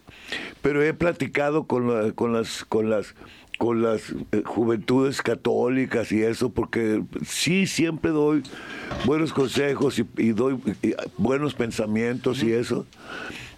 pero 0.61 0.83
he 0.83 0.93
platicado 0.93 1.63
con, 1.65 1.87
la- 1.87 2.11
con 2.11 2.33
las 2.33 2.63
con 2.65 2.89
las 2.89 3.15
con 3.57 3.81
las 3.81 4.13
eh, 4.31 4.41
juventudes 4.45 5.21
católicas 5.21 6.11
y 6.11 6.21
eso, 6.21 6.49
porque 6.49 7.03
sí 7.25 7.67
siempre 7.67 8.11
doy 8.11 8.43
buenos 9.05 9.33
consejos 9.33 9.99
y, 9.99 10.05
y 10.17 10.31
doy 10.31 10.57
y, 10.81 10.93
buenos 11.17 11.53
pensamientos 11.53 12.43
y 12.43 12.51
eso. 12.51 12.85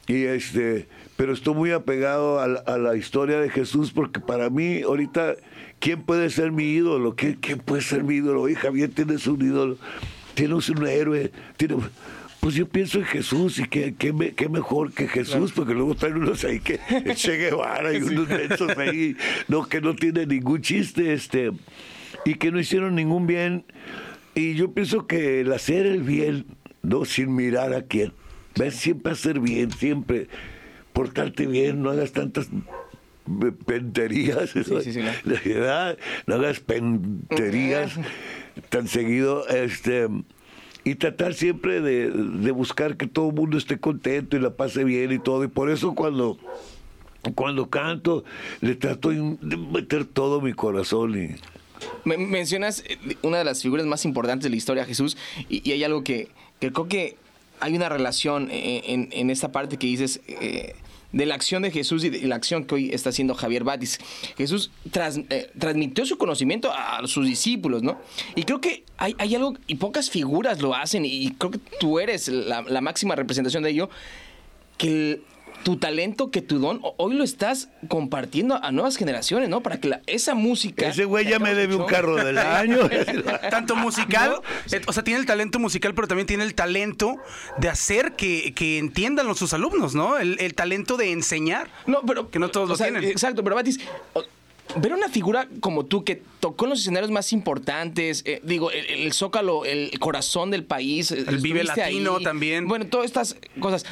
Y 0.07 0.23
este, 0.23 0.87
pero 1.17 1.33
estoy 1.33 1.55
muy 1.55 1.71
apegado 1.71 2.39
a 2.39 2.47
la, 2.47 2.59
a 2.59 2.77
la 2.77 2.95
historia 2.95 3.39
de 3.39 3.49
Jesús 3.49 3.91
porque 3.91 4.19
para 4.19 4.49
mí 4.49 4.81
ahorita, 4.81 5.35
¿quién 5.79 6.03
puede 6.03 6.29
ser 6.29 6.51
mi 6.51 6.63
ídolo? 6.63 7.15
¿Quién, 7.15 7.33
quién 7.41 7.59
puede 7.59 7.81
ser 7.81 8.03
mi 8.03 8.15
ídolo? 8.15 8.41
Oye, 8.43 8.55
Javier, 8.55 8.89
tienes 8.89 9.27
un 9.27 9.41
ídolo, 9.41 9.77
tienes 10.33 10.69
un 10.69 10.87
héroe, 10.87 11.31
tienes... 11.57 11.77
Pues 12.39 12.55
yo 12.55 12.67
pienso 12.69 12.99
en 12.99 13.05
Jesús 13.05 13.59
y 13.59 13.67
qué, 13.67 13.95
qué, 13.97 14.13
me- 14.13 14.31
qué 14.33 14.47
mejor 14.47 14.93
que 14.93 15.07
Jesús, 15.07 15.51
porque 15.51 15.73
luego 15.73 15.95
traen 15.95 16.17
unos 16.17 16.43
ahí 16.45 16.59
que 16.59 16.79
Che 17.15 17.35
Guevara 17.37 17.91
y 17.93 17.97
unos 18.01 18.27
de 18.29 18.45
esos 18.45 18.77
ahí, 18.77 19.17
no, 19.47 19.67
que 19.67 19.81
no 19.81 19.95
tienen 19.95 20.29
ningún 20.29 20.61
chiste, 20.61 21.13
este, 21.13 21.51
y 22.25 22.35
que 22.35 22.51
no 22.51 22.59
hicieron 22.59 22.95
ningún 22.95 23.27
bien. 23.27 23.65
Y 24.35 24.53
yo 24.53 24.71
pienso 24.71 25.07
que 25.07 25.41
el 25.41 25.51
hacer 25.51 25.85
el 25.87 26.03
bien, 26.03 26.45
no 26.83 27.03
sin 27.05 27.35
mirar 27.35 27.73
a 27.73 27.81
quién, 27.81 28.13
ves 28.57 28.75
siempre 28.75 29.11
hacer 29.13 29.39
bien, 29.39 29.71
siempre 29.71 30.27
portarte 30.93 31.47
bien, 31.47 31.81
no 31.81 31.89
hagas 31.89 32.11
tantas 32.13 32.47
pe- 33.39 33.51
penterías, 33.51 34.51
sí, 34.51 34.63
sí, 34.63 34.99
la 35.01 35.13
verdad, 35.43 35.97
no 36.27 36.35
hagas 36.35 36.59
penterías 36.61 37.91
tan 38.69 38.87
seguido, 38.87 39.47
este 39.49 40.07
y 40.87 40.95
tratar 40.95 41.33
siempre 41.33 41.81
de, 41.81 42.09
de 42.11 42.51
buscar 42.51 42.95
que 42.95 43.07
todo 43.07 43.29
el 43.29 43.35
mundo 43.35 43.57
esté 43.57 43.77
contento 43.77 44.37
y 44.37 44.39
la 44.39 44.51
pase 44.51 44.83
bien 44.85 45.11
y 45.11 45.19
todo. 45.19 45.43
Y 45.43 45.47
por 45.49 45.69
eso 45.69 45.93
cuando, 45.95 46.37
cuando 47.35 47.69
canto, 47.69 48.23
le 48.61 48.75
trato 48.75 49.09
de 49.09 49.57
meter 49.57 50.05
todo 50.05 50.39
mi 50.39 50.53
corazón 50.53 51.21
y 51.21 51.35
Me- 52.05 52.17
mencionas 52.17 52.83
eh, 52.87 52.97
una 53.21 53.37
de 53.39 53.43
las 53.43 53.61
figuras 53.61 53.85
más 53.85 54.05
importantes 54.05 54.43
de 54.45 54.49
la 54.51 54.55
historia, 54.55 54.85
Jesús, 54.85 55.17
y, 55.49 55.67
y 55.67 55.73
hay 55.73 55.83
algo 55.83 56.03
que, 56.03 56.29
que 56.61 56.71
creo 56.71 56.87
que 56.87 57.17
hay 57.59 57.75
una 57.75 57.89
relación 57.89 58.49
eh, 58.49 58.83
en, 58.85 59.09
en 59.11 59.29
esta 59.29 59.51
parte 59.51 59.77
que 59.77 59.87
dices 59.87 60.21
eh, 60.27 60.73
de 61.11 61.25
la 61.25 61.35
acción 61.35 61.63
de 61.63 61.71
Jesús 61.71 62.03
y 62.03 62.09
de 62.09 62.27
la 62.27 62.35
acción 62.35 62.65
que 62.65 62.75
hoy 62.75 62.89
está 62.93 63.09
haciendo 63.09 63.33
Javier 63.33 63.63
Batis. 63.63 63.99
Jesús 64.37 64.71
eh, 65.29 65.51
transmitió 65.57 66.05
su 66.05 66.17
conocimiento 66.17 66.71
a, 66.71 67.05
sus 67.07 67.25
discípulos, 67.25 67.81
¿no? 67.83 67.97
Y 68.35 68.43
creo 68.43 68.59
que 68.61 68.83
hay, 68.97 69.15
hay 69.17 69.35
algo, 69.35 69.55
y 69.67 69.75
pocas 69.75 70.09
figuras 70.09 70.61
lo 70.61 70.75
hacen, 70.75 71.05
y 71.05 71.31
creo 71.31 71.51
que 71.51 71.59
tú 71.79 71.99
eres 71.99 72.27
la, 72.27 72.61
la 72.63 72.81
máxima 72.81 73.15
representación 73.15 73.63
de 73.63 73.69
ello, 73.69 73.89
que 74.77 74.87
el- 74.87 75.21
tu 75.63 75.75
talento, 75.77 76.31
que 76.31 76.41
tu 76.41 76.59
don, 76.59 76.79
ho- 76.81 76.93
hoy 76.97 77.15
lo 77.15 77.23
estás 77.23 77.67
compartiendo 77.89 78.55
a 78.63 78.71
nuevas 78.71 78.95
generaciones, 78.95 79.49
¿no? 79.49 79.61
Para 79.61 79.79
que 79.81 79.89
la- 79.89 80.01
esa 80.07 80.33
música... 80.33 80.87
ese 80.87 81.03
güey 81.05 81.27
ya 81.27 81.39
me 81.39 81.53
debe 81.55 81.75
un 81.75 81.85
carro 81.85 82.15
del 82.15 82.37
año. 82.37 82.77
Tanto 83.49 83.75
musical, 83.75 84.39
No. 84.71 84.77
eh, 84.77 84.81
o 84.87 84.93
sea, 84.93 85.03
tiene 85.03 85.19
el 85.19 85.25
talento 85.25 85.59
musical, 85.59 85.93
pero 85.93 86.07
también 86.07 86.25
tiene 86.27 86.43
el 86.43 86.53
talento 86.55 87.15
de 87.57 87.67
hacer 87.69 88.13
que, 88.13 88.53
que 88.53 88.77
entiendan 88.77 89.27
los, 89.27 89.39
sus 89.39 89.53
alumnos, 89.53 89.93
¿no? 89.95 90.17
El, 90.17 90.37
el 90.39 90.53
talento 90.53 90.95
de 90.95 91.11
enseñar. 91.11 91.69
No, 91.85 92.01
pero. 92.03 92.29
Que 92.29 92.39
no 92.39 92.49
todos 92.49 92.69
lo 92.69 92.75
sea, 92.77 92.87
tienen. 92.87 93.03
Exacto, 93.09 93.43
pero 93.43 93.55
Batis. 93.55 93.79
Ver 94.75 94.93
una 94.93 95.07
figura 95.09 95.47
como 95.61 95.85
tú 95.85 96.03
que 96.03 96.21
tocó 96.41 96.65
en 96.65 96.71
los 96.71 96.81
escenarios 96.81 97.09
más 97.09 97.31
importantes, 97.31 98.21
eh, 98.25 98.41
digo, 98.43 98.69
el, 98.69 98.85
el 98.85 99.13
Zócalo, 99.13 99.63
el 99.63 99.97
corazón 99.99 100.51
del 100.51 100.65
país. 100.65 101.09
eh, 101.11 101.23
El 101.27 101.37
Vive 101.37 101.63
Latino 101.63 102.17
ahí. 102.17 102.23
también. 102.23 102.67
Bueno, 102.67 102.85
todas 102.85 103.05
estas 103.05 103.37
cosas. 103.61 103.85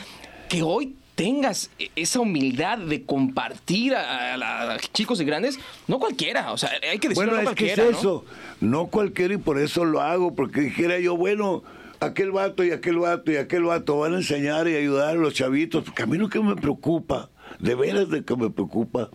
Que 0.49 0.61
hoy 0.61 0.95
tengas 1.15 1.69
e- 1.79 1.89
esa 1.95 2.19
humildad 2.19 2.77
de 2.77 3.03
compartir 3.03 3.95
a, 3.95 4.33
a 4.33 4.37
la- 4.37 4.73
a 4.73 4.79
chicos 4.79 5.19
y 5.21 5.25
grandes, 5.25 5.57
no 5.87 5.99
cualquiera. 5.99 6.51
O 6.51 6.57
sea, 6.57 6.69
hay 6.89 6.99
que 6.99 7.09
decirlo, 7.09 7.31
Bueno, 7.31 7.43
no 7.43 7.49
es 7.51 7.55
que 7.55 7.65
es 7.67 7.73
cualquiera. 7.75 7.91
¿no? 7.91 7.97
eso. 7.97 8.25
¿no? 8.61 8.87
cualquiera 8.87 9.33
y 9.33 9.37
por 9.37 9.59
eso 9.59 9.85
lo 9.85 10.01
hago, 10.01 10.35
porque 10.35 10.61
dijera 10.61 10.99
yo, 10.99 11.15
bueno, 11.17 11.63
aquel 11.99 12.31
vato 12.31 12.63
y 12.63 12.71
aquel 12.71 12.99
vato 12.99 13.31
y 13.31 13.37
aquel 13.37 13.63
vato 13.63 13.97
van 13.99 14.13
a 14.13 14.17
enseñar 14.17 14.67
y 14.67 14.75
ayudar 14.75 15.09
a 15.09 15.13
los 15.15 15.33
chavitos, 15.33 15.83
porque 15.85 16.03
a 16.03 16.05
mí 16.05 16.17
lo 16.17 16.29
que 16.29 16.39
me 16.41 16.55
preocupa, 16.55 17.29
de 17.59 17.75
veras 17.75 18.09
de 18.09 18.23
que 18.25 18.35
me 18.35 18.49
preocupa, 18.49 19.09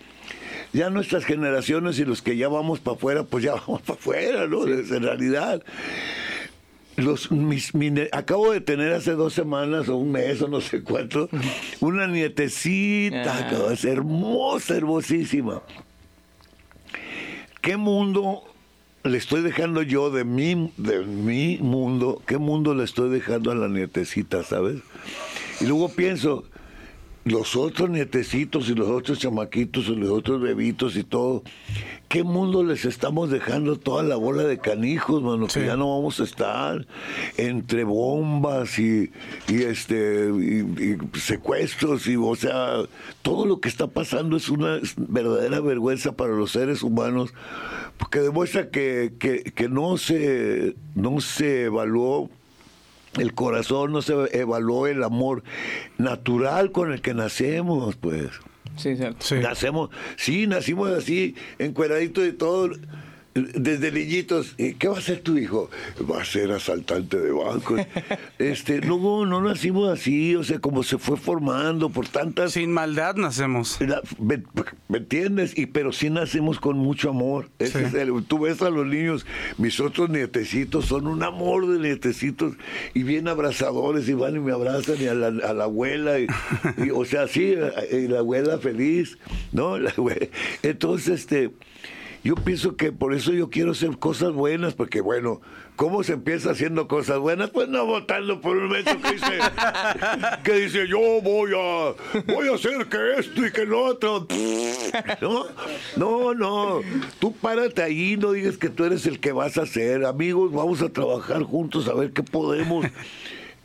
ya 0.72 0.88
nuestras 0.88 1.24
generaciones 1.24 1.98
y 1.98 2.04
los 2.04 2.22
que 2.22 2.36
ya 2.36 2.48
vamos 2.48 2.78
para 2.80 2.96
afuera, 2.96 3.24
pues 3.24 3.44
ya 3.44 3.54
vamos 3.66 3.82
para 3.82 3.98
afuera, 3.98 4.46
¿no? 4.46 4.64
En 4.66 5.02
realidad. 5.02 5.62
Los, 7.04 7.30
mis, 7.30 7.72
acabo 8.12 8.52
de 8.52 8.60
tener 8.60 8.92
hace 8.92 9.12
dos 9.12 9.32
semanas 9.32 9.88
o 9.88 9.96
un 9.96 10.12
mes 10.12 10.40
o 10.42 10.48
no 10.48 10.60
sé 10.60 10.82
cuánto, 10.82 11.28
una 11.80 12.06
nietecita, 12.06 13.48
Ah. 13.50 13.72
es 13.72 13.84
hermosa, 13.84 14.76
hermosísima. 14.76 15.62
¿Qué 17.60 17.76
mundo 17.76 18.42
le 19.04 19.18
estoy 19.18 19.42
dejando 19.42 19.82
yo 19.82 20.10
de 20.10 20.24
mi, 20.24 20.72
de 20.76 21.04
mi 21.04 21.58
mundo? 21.58 22.22
¿Qué 22.26 22.38
mundo 22.38 22.74
le 22.74 22.84
estoy 22.84 23.10
dejando 23.10 23.50
a 23.50 23.54
la 23.54 23.68
nietecita, 23.68 24.42
sabes? 24.44 24.78
Y 25.60 25.66
luego 25.66 25.90
pienso, 25.90 26.44
los 27.30 27.56
otros 27.56 27.88
nietecitos 27.90 28.68
y 28.68 28.74
los 28.74 28.88
otros 28.88 29.18
chamaquitos 29.18 29.86
y 29.88 29.94
los 29.96 30.10
otros 30.10 30.40
bebitos 30.40 30.96
y 30.96 31.04
todo, 31.04 31.42
¿qué 32.08 32.22
mundo 32.24 32.64
les 32.64 32.84
estamos 32.84 33.30
dejando 33.30 33.76
toda 33.76 34.02
la 34.02 34.16
bola 34.16 34.42
de 34.44 34.58
canijos, 34.58 35.22
mano? 35.22 35.48
Sí. 35.48 35.60
Que 35.60 35.66
ya 35.66 35.76
no 35.76 35.96
vamos 35.96 36.18
a 36.20 36.24
estar 36.24 36.86
entre 37.36 37.84
bombas 37.84 38.78
y, 38.78 39.10
y 39.48 39.62
este 39.62 40.28
y- 40.30 40.94
y 41.14 41.18
secuestros 41.18 42.06
y 42.06 42.16
o 42.16 42.34
sea, 42.34 42.82
todo 43.22 43.46
lo 43.46 43.60
que 43.60 43.68
está 43.68 43.86
pasando 43.86 44.36
es 44.36 44.48
una 44.48 44.80
verdadera 44.96 45.60
vergüenza 45.60 46.12
para 46.12 46.34
los 46.34 46.50
seres 46.52 46.82
humanos, 46.82 47.32
porque 47.98 48.18
demuestra 48.20 48.70
que, 48.70 49.12
que, 49.18 49.42
que 49.44 49.68
no 49.68 49.96
se 49.98 50.74
no 50.94 51.20
se 51.20 51.64
evaluó 51.64 52.28
el 53.18 53.34
corazón 53.34 53.92
no 53.92 54.02
se 54.02 54.14
evaluó 54.38 54.86
el 54.86 55.02
amor 55.02 55.42
natural 55.98 56.72
con 56.72 56.92
el 56.92 57.00
que 57.00 57.14
nacemos, 57.14 57.96
pues. 57.96 58.28
Sí, 58.76 58.96
cierto. 58.96 59.18
Sí. 59.20 59.36
Nacemos, 59.36 59.90
sí, 60.16 60.46
nacimos 60.46 60.90
así, 60.90 61.34
encueraditos 61.58 62.26
y 62.26 62.32
todo. 62.32 62.70
Desde 63.54 63.92
niñitos, 63.92 64.54
eh, 64.58 64.74
¿qué 64.78 64.88
va 64.88 64.98
a 64.98 65.00
ser 65.00 65.20
tu 65.20 65.36
hijo? 65.38 65.70
Va 66.10 66.22
a 66.22 66.24
ser 66.24 66.50
asaltante 66.52 67.18
de 67.18 67.30
bancos. 67.32 67.80
este, 68.38 68.80
no, 68.80 69.26
no 69.26 69.40
nacimos 69.42 69.88
así, 69.90 70.34
o 70.36 70.44
sea, 70.44 70.58
como 70.58 70.82
se 70.82 70.98
fue 70.98 71.16
formando 71.16 71.90
por 71.90 72.08
tantas... 72.08 72.52
Sin 72.52 72.72
maldad 72.72 73.16
nacemos. 73.16 73.80
La- 73.80 74.02
¿me, 74.18 74.42
me 74.88 74.98
entiendes? 74.98 75.56
Y 75.56 75.66
pero 75.66 75.92
sí 75.92 76.10
nacemos 76.10 76.60
con 76.60 76.78
mucho 76.78 77.10
amor. 77.10 77.48
Sí. 77.60 77.66
es 77.78 77.94
el- 77.94 78.10
tú 78.26 78.40
ves 78.40 78.60
a 78.62 78.70
los 78.70 78.86
niños, 78.86 79.26
mis 79.58 79.80
otros 79.80 80.10
nietecitos 80.10 80.86
son 80.86 81.06
un 81.06 81.22
amor 81.22 81.66
de 81.68 81.78
nietecitos 81.78 82.54
y 82.94 83.02
bien 83.02 83.28
abrazadores 83.28 84.08
y 84.08 84.14
van 84.14 84.36
y 84.36 84.40
me 84.40 84.52
abrazan 84.52 84.96
y 85.00 85.06
a 85.06 85.14
la, 85.14 85.26
a 85.28 85.52
la 85.54 85.64
abuela 85.64 86.18
y, 86.18 86.26
y, 86.78 86.90
o 86.90 87.04
sea 87.04 87.26
sí 87.28 87.54
y 87.92 88.08
la 88.08 88.18
abuela 88.20 88.58
feliz, 88.58 89.18
¿no? 89.52 89.78
La 89.78 89.92
Entonces 90.62 91.20
este 91.20 91.50
yo 92.22 92.34
pienso 92.34 92.76
que 92.76 92.92
por 92.92 93.14
eso 93.14 93.32
yo 93.32 93.48
quiero 93.48 93.72
hacer 93.72 93.96
cosas 93.98 94.32
buenas, 94.32 94.74
porque 94.74 95.00
bueno, 95.00 95.40
¿cómo 95.76 96.02
se 96.02 96.12
empieza 96.12 96.50
haciendo 96.50 96.86
cosas 96.86 97.18
buenas? 97.18 97.50
Pues 97.50 97.68
no 97.68 97.86
votando 97.86 98.40
por 98.40 98.56
un 98.56 98.64
momento 98.64 98.90
que 99.00 99.12
dice, 99.12 99.38
que 100.44 100.52
dice 100.52 100.86
yo 100.86 100.98
voy 101.22 101.52
a, 101.54 101.94
voy 102.32 102.48
a 102.48 102.54
hacer 102.54 102.86
que 102.86 103.18
esto 103.18 103.46
y 103.46 103.50
que 103.50 103.64
lo 103.64 103.84
otro. 103.84 104.26
No, 105.20 105.44
no, 105.96 106.34
no. 106.34 106.80
Tú 107.18 107.32
párate 107.32 107.82
ahí, 107.82 108.16
no 108.16 108.32
digas 108.32 108.56
que 108.56 108.68
tú 108.68 108.84
eres 108.84 109.06
el 109.06 109.20
que 109.20 109.32
vas 109.32 109.56
a 109.58 109.62
hacer. 109.62 110.04
Amigos, 110.04 110.52
vamos 110.52 110.82
a 110.82 110.88
trabajar 110.88 111.42
juntos 111.42 111.88
a 111.88 111.94
ver 111.94 112.12
qué 112.12 112.22
podemos. 112.22 112.86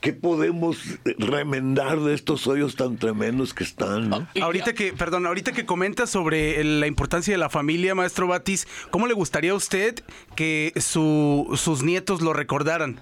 ¿Qué 0.05 0.13
podemos 0.13 0.77
remendar 1.17 1.99
de 1.99 2.13
estos 2.13 2.45
hoyos 2.45 2.75
tan 2.75 2.97
tremendos 2.97 3.55
que 3.55 3.63
están? 3.63 4.27
Ahorita 4.39 4.73
que, 4.73 4.93
perdón, 4.93 5.25
ahorita 5.25 5.51
que 5.51 5.65
comenta 5.65 6.05
sobre 6.05 6.63
la 6.63 6.85
importancia 6.85 7.33
de 7.33 7.39
la 7.39 7.49
familia, 7.49 7.95
maestro 7.95 8.27
Batis, 8.27 8.67
¿cómo 8.91 9.07
le 9.07 9.15
gustaría 9.15 9.51
a 9.51 9.55
usted 9.55 9.95
que 10.35 10.73
su- 10.77 11.51
sus 11.57 11.81
nietos 11.81 12.21
lo 12.21 12.33
recordaran? 12.33 12.99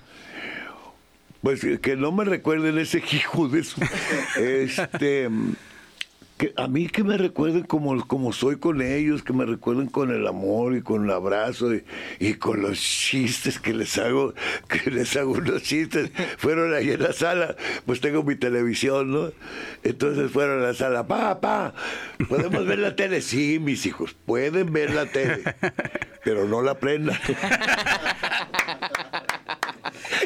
Pues 1.42 1.62
eh, 1.66 1.78
que 1.82 1.98
no 1.98 2.14
me 2.14 2.24
recuerden 2.24 2.78
ese 2.78 3.00
hijo 3.12 3.50
de 3.50 3.66
su. 3.66 3.82
Este. 4.40 5.30
Que 6.38 6.52
a 6.58 6.68
mí 6.68 6.88
que 6.88 7.04
me 7.04 7.16
recuerden 7.18 7.64
como, 7.64 8.06
como 8.08 8.34
soy 8.34 8.58
con 8.58 8.82
ellos, 8.82 9.22
que 9.22 9.34
me 9.34 9.46
recuerden 9.46 9.88
con 9.88 10.12
el 10.12 10.26
amor 10.26 10.76
y 10.76 10.82
con 10.82 11.06
el 11.06 11.12
abrazo 11.12 11.74
y, 11.76 11.84
y 12.20 12.34
con 12.36 12.62
los 12.62 12.80
chistes 12.80 13.60
que 13.60 13.74
les 13.74 13.98
hago, 13.98 14.34
que 14.68 14.90
les 14.90 15.16
hago 15.16 15.34
unos 15.34 15.62
chistes. 15.62 16.12
Fueron 16.38 16.74
ahí 16.74 16.90
en 16.92 17.04
la 17.04 17.14
sala, 17.14 17.56
pues 17.86 18.02
tengo 18.02 18.24
mi 18.24 18.36
televisión, 18.36 19.12
¿no? 19.12 19.32
Entonces 19.84 20.32
fueron 20.32 20.62
a 20.62 20.68
la 20.68 20.74
sala, 20.74 21.06
papá, 21.06 21.74
¿podemos 22.28 22.66
ver 22.66 22.80
la 22.80 22.96
tele? 22.96 23.22
Sí, 23.22 23.60
mis 23.60 23.86
hijos, 23.86 24.16
pueden 24.26 24.72
ver 24.74 24.94
la 24.94 25.06
tele, 25.06 25.44
pero 26.24 26.48
no 26.48 26.62
la 26.62 26.80
prendan. 26.80 27.20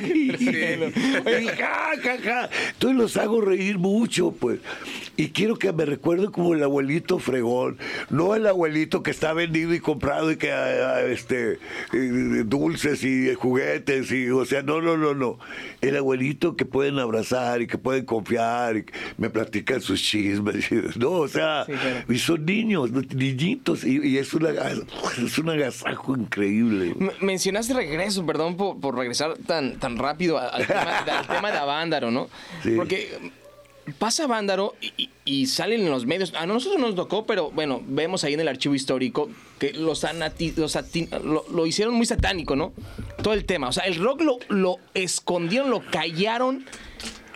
Y, 0.02 0.32
y 0.32 1.48
ja, 1.58 1.92
ja, 2.02 2.18
ja. 2.24 2.50
Entonces 2.70 2.98
los 2.98 3.18
hago 3.18 3.42
reír 3.42 3.78
mucho, 3.78 4.32
pues. 4.32 4.60
Y 5.18 5.30
quiero 5.30 5.58
que 5.58 5.74
me 5.74 5.84
recuerden 5.86 6.32
como 6.32 6.54
el 6.54 6.64
abuelito 6.64 7.18
fregón, 7.20 7.78
no 8.10 8.36
el 8.36 8.46
abuelito 8.48 9.02
que 9.04 9.12
está 9.12 9.34
vendido 9.34 9.74
y 9.74 9.80
comprado 9.80 10.32
y 10.32 10.38
que 10.38 10.52
ah, 10.52 10.94
ah, 10.98 11.02
este 11.02 11.58
dulces 12.46 13.04
y 13.04 13.34
juguetes 13.34 14.12
y 14.12 14.30
o 14.30 14.46
sea, 14.46 14.62
no, 14.62 14.82
no, 14.82 14.96
no, 14.98 15.14
no. 15.14 15.40
El 15.82 15.98
abuelito 15.98 16.56
que 16.56 16.66
pueden 16.66 17.00
abrazar 17.00 17.62
y 17.62 17.68
que 17.68 17.78
pueden 17.78 18.06
confiar 18.06 18.78
y 18.78 18.86
me 19.18 19.30
platican 19.30 19.82
sus 19.82 20.02
chismes, 20.02 20.70
no, 20.98 21.12
o 21.12 21.28
sea, 21.28 21.66
Sí, 21.66 21.74
claro. 21.74 22.14
y 22.14 22.20
son 22.20 22.46
niños, 22.46 22.92
niñitos 22.92 23.84
y, 23.84 24.00
y 24.08 24.18
es 24.18 24.34
una 24.34 24.50
es 24.52 25.38
un 25.40 25.50
agasajo 25.50 26.16
increíble. 26.16 26.94
M- 27.00 27.12
Mencionaste 27.22 27.74
regreso, 27.74 28.26
perdón 28.26 28.56
por, 28.56 28.80
por 28.80 28.96
regresar 28.96 29.34
tan, 29.48 29.80
tan 29.80 29.98
rápido 29.98 30.38
al, 30.38 30.66
tema, 30.68 30.98
al 31.00 31.28
tema 31.28 31.52
de 31.52 31.58
Avándaro, 31.58 32.12
¿no? 32.12 32.30
Sí. 32.64 32.72
Porque 32.76 33.32
pasa 34.00 34.26
Avándaro 34.26 34.74
y, 34.82 34.94
y- 34.98 35.10
y 35.26 35.46
salen 35.48 35.82
en 35.82 35.90
los 35.90 36.06
medios. 36.06 36.34
A 36.36 36.46
nosotros 36.46 36.80
nos 36.80 36.96
tocó, 36.96 37.26
pero 37.26 37.52
bueno, 37.52 37.82
vemos 37.88 38.24
ahí 38.24 38.34
en 38.34 38.40
el 38.40 38.48
archivo 38.48 38.76
histórico 38.76 39.30
que 39.60 39.74
los, 39.74 40.04
sanati- 40.04 40.56
los 40.56 40.76
sati- 40.76 41.10
lo, 41.24 41.46
lo 41.52 41.66
hicieron 41.66 41.94
muy 41.96 42.06
satánico, 42.06 42.56
¿no? 42.56 42.74
Todo 43.24 43.34
el 43.34 43.46
tema. 43.46 43.68
O 43.70 43.72
sea, 43.74 43.84
el 43.86 43.96
rock 43.96 44.22
lo, 44.22 44.38
lo 44.50 44.78
escondieron, 44.94 45.70
lo 45.70 45.82
callaron. 45.92 46.66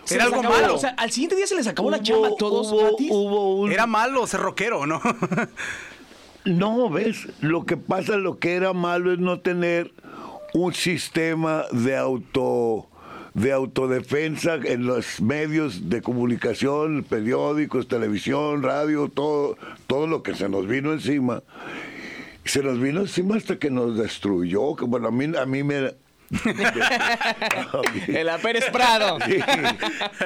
Se 0.04 0.16
Era 0.16 0.24
algo 0.24 0.40
acabó 0.40 0.54
malo. 0.54 0.74
o 0.74 0.78
sea, 0.78 0.90
al 0.98 1.10
siguiente 1.12 1.36
día 1.36 1.46
se 1.46 1.54
les 1.54 1.66
acabó 1.68 1.90
la 1.90 2.02
chamba 2.02 2.28
a 2.28 2.36
todos. 2.36 2.72
hubo- 2.72 2.96
hubo 3.10 3.56
un- 3.60 3.72
Era 3.72 3.86
malo 3.86 4.26
ser 4.26 4.40
rockero, 4.40 4.86
¿no? 4.86 5.00
No, 6.44 6.90
ves, 6.90 7.28
lo 7.40 7.64
que 7.66 7.76
pasa, 7.76 8.16
lo 8.16 8.40
que 8.40 8.54
era 8.54 8.72
malo 8.72 9.12
es 9.12 9.20
no 9.20 9.38
tener 9.40 9.92
un 10.54 10.74
sistema 10.74 11.64
de 11.70 11.96
auto 11.96 12.88
de 13.34 13.52
autodefensa 13.52 14.56
en 14.62 14.86
los 14.86 15.20
medios 15.20 15.88
de 15.88 16.02
comunicación, 16.02 17.04
periódicos, 17.08 17.88
televisión, 17.88 18.62
radio, 18.62 19.08
todo, 19.08 19.56
todo 19.86 20.06
lo 20.06 20.22
que 20.22 20.34
se 20.34 20.48
nos 20.48 20.66
vino 20.66 20.92
encima. 20.92 21.42
Se 22.44 22.62
nos 22.62 22.80
vino 22.80 23.00
encima 23.00 23.36
hasta 23.36 23.56
que 23.56 23.70
nos 23.70 23.96
destruyó, 23.96 24.76
que 24.76 24.84
bueno, 24.84 25.08
a 25.08 25.10
mí, 25.10 25.32
a 25.36 25.46
mí 25.46 25.62
me... 25.62 25.94
El 28.08 28.30
Pérez 28.42 28.70
Prado. 28.70 29.18
Sí. 29.26 29.38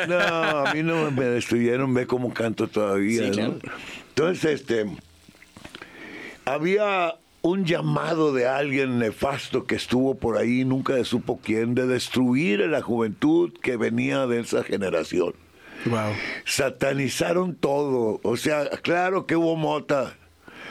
No, 0.08 0.18
a 0.18 0.72
mí 0.72 0.82
no 0.82 1.10
me 1.10 1.24
destruyeron, 1.24 1.92
ve 1.94 2.06
cómo 2.06 2.32
canto 2.32 2.68
todavía. 2.68 3.22
Sí, 3.22 3.28
¿no? 3.28 3.34
claro. 3.34 3.58
Entonces, 4.10 4.60
este, 4.60 4.86
había 6.44 7.16
un 7.48 7.64
llamado 7.64 8.32
de 8.32 8.46
alguien 8.46 8.98
nefasto 8.98 9.64
que 9.64 9.76
estuvo 9.76 10.16
por 10.16 10.36
ahí, 10.36 10.64
nunca 10.64 10.94
se 10.94 11.04
supo 11.04 11.40
quién, 11.42 11.74
de 11.74 11.86
destruir 11.86 12.62
a 12.62 12.66
la 12.66 12.82
juventud 12.82 13.52
que 13.62 13.76
venía 13.76 14.26
de 14.26 14.40
esa 14.40 14.64
generación. 14.64 15.34
wow. 15.84 16.12
Satanizaron 16.44 17.54
todo. 17.54 18.20
O 18.22 18.36
sea, 18.36 18.68
claro 18.82 19.26
que 19.26 19.36
hubo 19.36 19.56
mota. 19.56 20.16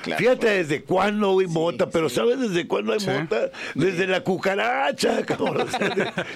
Claro. 0.06 0.20
Fíjate 0.20 0.47
desde 0.47 0.82
cuándo 0.84 1.39
hay 1.39 1.47
mota, 1.47 1.89
pero 1.89 2.10
¿sabes 2.10 2.39
desde 2.39 2.68
cuándo 2.68 2.93
hay 2.93 2.99
Sí. 2.99 3.10
mota? 3.10 3.49
Desde 3.74 4.06
la 4.08 4.22
cucaracha, 4.24 5.26
cabrón. 5.26 5.68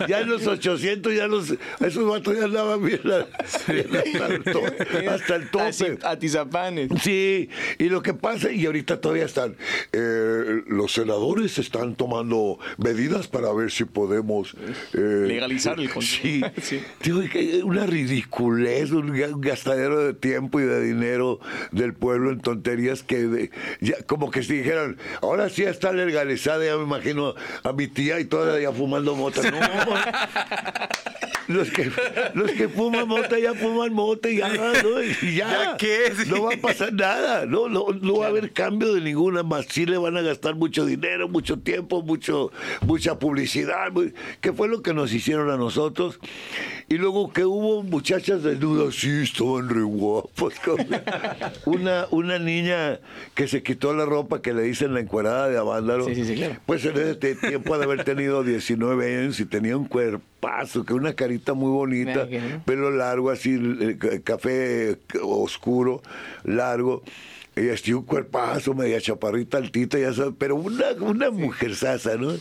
Ya 0.08 0.22
en 0.22 0.30
los 0.30 0.46
800, 0.48 1.14
ya 1.16 1.28
los, 1.28 1.54
esos 1.80 2.06
vatos 2.10 2.36
ya 2.38 2.46
andaban 2.46 2.84
bien, 2.84 3.00
la- 3.04 3.28
bien 3.68 3.88
hasta, 3.96 4.28
el 4.28 4.44
to- 4.44 4.62
hasta 5.12 5.36
el 5.36 5.50
tope. 5.52 5.98
Atizapanes. 6.04 6.90
Sí, 7.04 7.50
y 7.78 7.90
lo 7.90 8.02
que 8.02 8.14
pasa, 8.14 8.52
y 8.52 8.66
ahorita 8.66 9.00
todavía 9.02 9.26
están, 9.26 9.56
eh, 9.94 10.64
los 10.68 10.92
senadores 10.94 11.58
están 11.60 11.96
tomando 11.96 12.58
medidas 12.78 13.28
para 13.28 13.54
ver 13.54 13.72
si 13.72 13.86
podemos... 13.86 14.56
eh, 14.94 15.26
Legalizar 15.28 15.80
el 15.80 15.90
consumo. 15.90 16.22
Sí, 16.24 16.42
Sí. 16.62 16.82
Digo, 17.04 17.22
una 17.66 17.86
ridiculez, 17.86 18.92
un 18.92 19.14
ga- 19.14 19.34
un 19.34 19.42
gastadero 19.42 20.00
de 20.04 20.14
tiempo 20.14 20.60
y 20.60 20.64
de 20.64 20.82
dinero 20.84 21.40
del 21.72 21.94
pueblo 21.94 22.32
en 22.32 22.40
tonterías 22.42 23.04
que 23.04 23.18
de- 23.28 23.52
ya, 23.82 23.96
como 24.06 24.32
que 24.32 24.44
si 24.44 24.58
dijeran, 24.58 24.98
ahora 25.22 25.50
sí 25.50 25.64
está 25.64 25.92
legalizada, 25.92 26.66
ya 26.66 26.78
me 26.78 26.84
imagino 26.84 27.36
a 27.64 27.74
mi 27.74 27.88
tía 27.88 28.20
y 28.20 28.26
toda 28.26 28.60
ya 28.60 28.72
fumando 28.72 29.16
mota. 29.16 29.42
No, 29.50 29.60
los 31.50 31.70
que, 31.72 31.92
los 32.36 32.52
que 32.52 32.70
fuman 32.70 33.08
mota 33.08 33.38
ya 33.40 33.54
fuman 33.54 33.92
mota 33.94 34.30
y 34.30 34.38
ya, 34.38 34.50
¿no? 34.50 35.04
Y 35.04 35.36
ya. 35.36 35.50
¿Ya 35.50 35.78
qué? 35.78 36.14
Sí. 36.16 36.30
No 36.30 36.44
va 36.44 36.54
a 36.54 36.58
pasar 36.58 36.94
nada, 36.94 37.46
no, 37.46 37.68
no, 37.68 37.88
no 38.02 38.18
va 38.20 38.28
a 38.28 38.30
haber 38.30 38.52
cambio 38.54 38.94
de 38.94 39.02
ninguna 39.02 39.44
más. 39.44 39.66
Sí 39.70 39.86
le 39.86 39.98
van 39.98 40.16
a 40.16 40.22
gastar 40.22 40.56
mucho 40.56 40.86
dinero, 40.86 41.28
mucho 41.28 41.60
tiempo, 41.60 42.02
mucho, 42.04 42.52
mucha 42.86 43.20
publicidad, 43.20 43.92
muy- 43.92 44.14
que 44.42 44.54
fue 44.54 44.68
lo 44.68 44.82
que 44.82 44.94
nos 44.94 45.12
hicieron 45.14 45.50
a 45.50 45.58
nosotros. 45.58 46.20
Y 46.88 46.98
luego 46.98 47.34
que 47.34 47.46
hubo 47.46 47.84
muchachas 47.84 48.44
desnudas, 48.44 48.96
sí, 48.96 49.10
estaban 49.24 49.70
re 49.70 49.82
cabrón. 50.64 50.88
Una, 51.66 52.06
una 52.12 52.40
niña 52.40 53.00
que 53.36 53.48
se 53.48 53.64
quitó 53.64 53.94
la 53.94 54.06
ropa 54.06 54.42
que 54.42 54.54
le 54.54 54.64
dicen 54.64 54.94
la 54.94 55.00
encuerada 55.00 55.50
de 55.50 55.58
Avándaro. 55.58 56.06
Sí, 56.06 56.16
sí, 56.16 56.26
sí, 56.26 56.36
claro. 56.36 56.56
Pues 56.66 56.86
en 56.86 56.98
ese 56.98 57.16
tiempo 57.16 57.78
de 57.78 57.84
haber 57.84 58.04
tenido 58.04 58.44
19 58.44 59.18
años 59.20 59.40
y 59.40 59.46
tenía 59.46 59.78
un 59.78 59.86
que 60.86 60.94
una 60.94 61.14
carita 61.14 61.54
muy 61.54 61.70
bonita, 61.72 62.26
pelo 62.66 62.92
largo, 62.92 63.30
así, 63.30 63.56
eh, 63.82 63.98
ca- 64.00 64.22
café 64.22 64.98
oscuro, 65.22 66.02
largo. 66.44 67.04
Y 67.56 67.70
así 67.70 67.92
un 67.92 68.04
cuerpazo, 68.04 68.74
media 68.74 69.02
chaparrita 69.02 69.58
altita, 69.58 70.00
ya 70.00 70.14
sabes, 70.14 70.34
pero 70.38 70.56
una, 70.56 70.92
una 71.02 71.30
mujer 71.30 71.76
sasa, 71.76 72.16
¿no? 72.16 72.32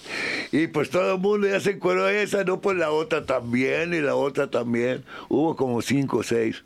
Y 0.52 0.68
pues 0.68 0.90
todo 0.90 1.14
el 1.14 1.20
mundo 1.20 1.48
ya 1.48 1.58
se 1.58 1.70
encueró 1.72 2.08
esa, 2.08 2.44
no, 2.44 2.60
pues 2.60 2.76
la 2.76 2.92
otra 2.92 3.24
también, 3.26 3.94
y 3.94 4.00
la 4.00 4.14
otra 4.14 4.48
también. 4.48 5.02
Hubo 5.28 5.56
como 5.56 5.82
cinco 5.82 6.18
o 6.18 6.22
seis. 6.22 6.62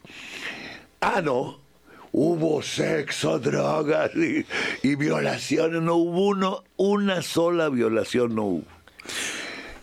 Ah, 1.01 1.23
no. 1.25 1.61
Hubo 2.15 2.61
sexo, 2.61 3.39
drogas 3.39 4.11
y, 4.15 4.45
y 4.87 4.95
violaciones. 4.97 5.81
No 5.81 5.95
hubo 5.95 6.27
uno, 6.27 6.63
una 6.77 7.23
sola 7.23 7.71
violación, 7.71 8.35
no 8.35 8.43
hubo. 8.45 8.65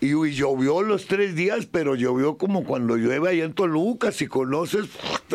Y, 0.01 0.07
y 0.13 0.31
llovió 0.31 0.81
los 0.81 1.07
tres 1.07 1.35
días, 1.35 1.65
pero 1.65 1.95
llovió 1.95 2.37
como 2.37 2.63
cuando 2.63 2.95
llueve 2.95 3.29
allá 3.29 3.43
en 3.43 3.53
Toluca, 3.53 4.11
si 4.13 4.27
conoces, 4.27 4.85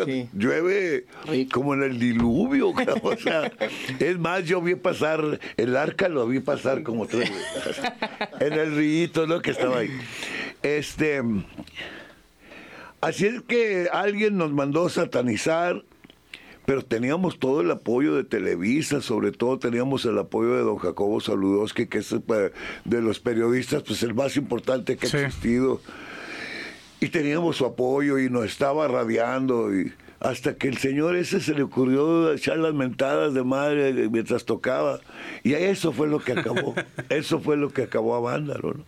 Sí. 0.05 0.27
llueve 0.33 1.05
Rico. 1.27 1.59
como 1.59 1.73
en 1.75 1.83
el 1.83 1.99
diluvio. 1.99 2.73
O 3.03 3.15
sea, 3.15 3.51
es 3.99 4.17
más, 4.17 4.45
yo 4.45 4.61
vi 4.61 4.75
pasar, 4.75 5.39
el 5.57 5.75
arca 5.77 6.09
lo 6.09 6.25
vi 6.27 6.39
pasar 6.39 6.81
como 6.83 7.05
tres 7.05 7.29
veces. 7.31 7.81
En 8.39 8.53
el 8.53 8.75
rito, 8.75 9.27
¿no? 9.27 9.41
Que 9.41 9.51
estaba 9.51 9.79
ahí. 9.79 9.89
Este. 10.63 11.21
Así 13.01 13.27
es 13.27 13.41
que 13.41 13.87
alguien 13.91 14.35
nos 14.37 14.51
mandó 14.51 14.89
satanizar, 14.89 15.83
pero 16.65 16.83
teníamos 16.83 17.39
todo 17.39 17.61
el 17.61 17.71
apoyo 17.71 18.15
de 18.15 18.23
Televisa, 18.23 19.01
sobre 19.01 19.31
todo 19.31 19.59
teníamos 19.59 20.05
el 20.05 20.17
apoyo 20.17 20.55
de 20.55 20.61
don 20.61 20.77
Jacobo 20.77 21.19
Saludowski, 21.21 21.87
que 21.87 21.99
es 21.99 22.11
eh, 22.11 22.51
de 22.85 23.01
los 23.01 23.19
periodistas, 23.19 23.83
pues 23.83 24.01
el 24.03 24.13
más 24.13 24.35
importante 24.37 24.97
que 24.97 25.07
Sí. 25.07 25.17
ha 25.17 25.27
existido. 25.27 25.81
Y 26.99 27.09
teníamos 27.09 27.57
su 27.57 27.65
apoyo 27.65 28.17
y 28.19 28.29
nos 28.29 28.45
estaba 28.45 28.87
radiando 28.87 29.75
y 29.75 29.93
hasta 30.19 30.55
que 30.55 30.67
el 30.69 30.77
señor 30.77 31.15
ese 31.15 31.39
se 31.39 31.53
le 31.53 31.61
ocurrió 31.61 32.33
echar 32.33 32.57
las 32.57 32.73
mentadas 32.73 33.33
de 33.33 33.43
madre 33.43 33.93
mientras 34.09 34.45
tocaba. 34.45 34.99
Y 35.43 35.53
eso 35.53 35.91
fue 35.91 36.07
lo 36.07 36.19
que 36.19 36.31
acabó. 36.31 36.73
eso 37.09 37.39
fue 37.39 37.57
lo 37.57 37.69
que 37.69 37.83
acabó 37.83 38.15
a 38.15 38.21
Vándalo, 38.21 38.73
¿no? 38.73 38.85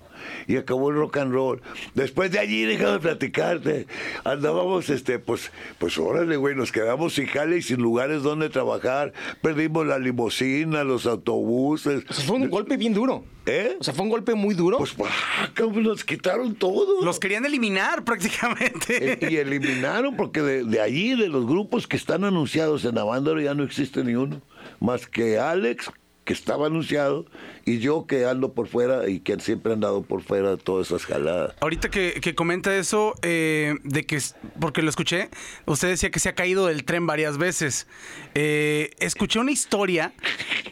Y 0.47 0.57
acabó 0.57 0.89
el 0.89 0.95
rock 0.97 1.17
and 1.17 1.33
roll. 1.33 1.61
Después 1.93 2.31
de 2.31 2.39
allí, 2.39 2.63
déjame 2.63 2.99
platicarte. 2.99 3.87
Andábamos, 4.23 4.89
este, 4.89 5.19
pues, 5.19 5.51
pues 5.77 5.97
órale, 5.97 6.37
güey, 6.37 6.55
nos 6.55 6.71
quedamos 6.71 7.13
sin 7.13 7.27
jale 7.27 7.57
y 7.57 7.61
sin 7.61 7.81
lugares 7.81 8.23
donde 8.23 8.49
trabajar. 8.49 9.13
Perdimos 9.41 9.85
la 9.85 9.99
limusina, 9.99 10.83
los 10.83 11.05
autobuses. 11.05 12.03
O 12.09 12.13
sea, 12.13 12.25
fue 12.25 12.37
un 12.37 12.49
golpe 12.49 12.77
bien 12.77 12.93
duro. 12.93 13.23
¿Eh? 13.45 13.77
O 13.79 13.83
sea, 13.83 13.93
fue 13.93 14.03
un 14.03 14.09
golpe 14.09 14.35
muy 14.35 14.53
duro. 14.53 14.77
Pues, 14.77 14.93
ah, 15.05 15.49
nos 15.73 16.03
quitaron 16.03 16.55
todo. 16.55 17.03
Los 17.03 17.19
querían 17.19 17.45
eliminar 17.45 18.03
prácticamente. 18.03 19.13
Eh, 19.13 19.29
y 19.29 19.37
eliminaron 19.37 20.17
porque 20.17 20.41
de, 20.41 20.63
de 20.65 20.81
allí, 20.81 21.15
de 21.15 21.29
los 21.29 21.45
grupos 21.45 21.87
que 21.87 21.95
están 21.95 22.25
anunciados 22.25 22.83
en 22.83 22.97
Avándaro, 22.97 23.39
ya 23.39 23.53
no 23.53 23.63
existe 23.63 24.03
ni 24.03 24.15
uno. 24.15 24.41
Más 24.79 25.07
que 25.07 25.39
Alex, 25.39 25.91
que 26.27 26.33
estaba 26.33 26.67
anunciado, 26.67 27.25
y 27.63 27.79
yo 27.79 28.05
que 28.05 28.25
ando 28.25 28.51
por 28.51 28.67
fuera 28.67 29.07
y 29.07 29.21
que 29.21 29.39
siempre 29.39 29.71
he 29.71 29.75
andado 29.75 30.01
por 30.03 30.21
fuera 30.21 30.51
de 30.51 30.57
todas 30.57 30.87
esas 30.87 31.05
jaladas. 31.05 31.55
Ahorita 31.61 31.89
que, 31.89 32.19
que 32.21 32.35
comenta 32.35 32.75
eso, 32.75 33.15
eh, 33.21 33.75
de 33.85 34.03
que, 34.05 34.19
porque 34.59 34.81
lo 34.81 34.89
escuché, 34.89 35.29
usted 35.65 35.87
decía 35.87 36.09
que 36.11 36.19
se 36.19 36.27
ha 36.27 36.35
caído 36.35 36.65
del 36.67 36.83
tren 36.83 37.07
varias 37.07 37.37
veces. 37.37 37.87
Eh, 38.35 38.89
escuché 38.99 39.39
una 39.39 39.51
historia 39.51 40.11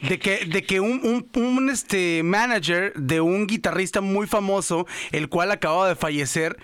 de 0.10 0.20
que, 0.20 0.46
de 0.46 0.62
que 0.64 0.82
un, 0.82 1.00
un- 1.34 1.42
un, 1.42 1.70
este, 1.70 2.22
manager 2.24 2.92
de 2.96 3.22
un 3.22 3.48
guitarrista 3.48 4.02
muy 4.02 4.28
famoso, 4.28 4.86
el 5.14 5.30
cual 5.30 5.52
acababa 5.52 5.88
de 5.88 5.96
fallecer, 5.96 6.58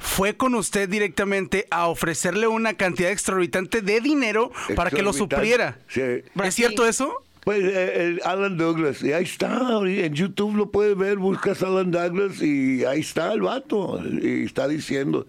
fue 0.00 0.38
con 0.38 0.54
usted 0.54 0.88
directamente 0.88 1.66
a 1.70 1.86
ofrecerle 1.88 2.46
una 2.46 2.72
cantidad 2.74 3.10
exorbitante 3.10 3.82
de 3.82 4.00
dinero 4.00 4.50
para 4.74 4.90
que 4.90 5.02
lo 5.02 5.12
supliera. 5.12 5.78
Sí. 5.88 6.00
¿Es 6.42 6.54
cierto 6.54 6.86
eso? 6.86 7.22
Pues 7.44 7.62
eh, 7.64 8.04
el 8.06 8.20
Alan 8.24 8.56
Douglas, 8.56 9.02
y 9.02 9.12
ahí 9.12 9.24
está, 9.24 9.80
en 9.84 10.14
YouTube 10.14 10.56
lo 10.56 10.70
puedes 10.70 10.96
ver, 10.96 11.16
buscas 11.18 11.62
Alan 11.62 11.90
Douglas 11.90 12.42
y 12.42 12.84
ahí 12.84 13.00
está 13.00 13.32
el 13.32 13.42
vato, 13.42 14.00
y 14.22 14.44
está 14.44 14.68
diciendo. 14.68 15.26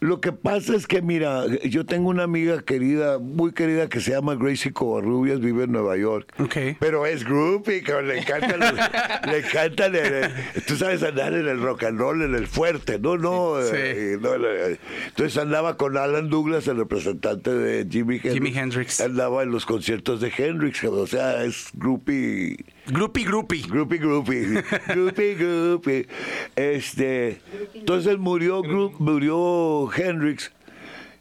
Lo 0.00 0.20
que 0.20 0.32
pasa 0.32 0.76
es 0.76 0.86
que, 0.86 1.02
mira, 1.02 1.44
yo 1.64 1.84
tengo 1.84 2.08
una 2.08 2.22
amiga 2.24 2.62
querida, 2.62 3.18
muy 3.18 3.52
querida, 3.52 3.88
que 3.88 4.00
se 4.00 4.12
llama 4.12 4.36
Gracie 4.36 4.72
Covarrubias, 4.72 5.40
vive 5.40 5.64
en 5.64 5.72
Nueva 5.72 5.96
York. 5.96 6.32
Ok. 6.38 6.56
Pero 6.78 7.04
es 7.06 7.24
groupie, 7.24 7.82
cabrón, 7.82 8.08
le 8.08 8.18
encanta, 8.20 8.54
el- 8.54 9.30
le 9.32 9.38
encanta, 9.38 9.86
el- 9.86 9.96
el- 9.96 10.30
tú 10.66 10.76
sabes 10.76 11.02
andar 11.02 11.32
en 11.34 11.48
el 11.48 11.60
rock 11.60 11.84
and 11.84 11.98
roll, 11.98 12.22
en 12.22 12.34
el 12.34 12.46
fuerte, 12.46 12.98
no, 13.00 13.16
no. 13.16 13.60
Sí. 13.62 13.70
eh, 13.76 14.18
no, 14.20 14.34
eh, 14.34 14.78
entonces 15.08 15.36
andaba 15.36 15.76
con 15.76 15.96
Alan 15.96 16.28
Douglas, 16.30 16.68
el 16.68 16.76
representante 16.78 17.50
de 17.52 17.86
Jimi 17.90 18.14
Hendrix. 18.16 18.34
Jimi 18.34 18.56
Hendrix. 18.56 19.00
Andaba 19.00 19.42
en 19.42 19.50
los 19.50 19.66
conciertos 19.66 20.20
de 20.20 20.32
Hendrix, 20.36 20.84
o 20.84 21.06
sea, 21.08 21.17
es 21.18 21.68
groupie. 21.74 22.56
Groupie, 22.86 23.24
groupie. 23.24 23.62
Groupie, 23.62 23.98
groupie, 23.98 24.62
groupie, 24.88 25.34
groupie. 25.34 26.06
Este, 26.56 27.40
entonces 27.74 28.18
murió, 28.18 28.62
murió 28.98 29.88
Hendrix 29.94 30.52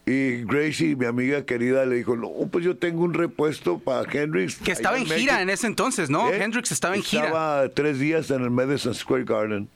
y 0.06 0.44
Gracie, 0.46 0.96
mi 0.96 1.06
amiga 1.06 1.46
querida, 1.46 1.86
le 1.86 1.98
dijo, 1.98 2.16
no, 2.16 2.30
pues 2.50 2.64
yo 2.64 2.78
tengo 2.78 3.04
un 3.04 3.14
repuesto 3.14 3.78
para 3.80 4.10
Hendrix. 4.10 4.56
Que 4.56 4.72
estaba 4.72 4.98
en 4.98 5.06
gira 5.06 5.16
México". 5.16 5.40
en 5.42 5.50
ese 5.50 5.68
entonces, 5.68 6.10
¿no? 6.10 6.30
¿Eh? 6.30 6.42
Hendrix 6.42 6.72
estaba 6.72 6.96
en 6.96 7.04
gira. 7.04 7.26
Estaba 7.26 7.70
tres 7.70 8.00
días 8.00 8.32
en 8.32 8.42
el 8.42 8.50
Madison 8.50 8.96
Square 8.96 9.26
Garden. 9.26 9.68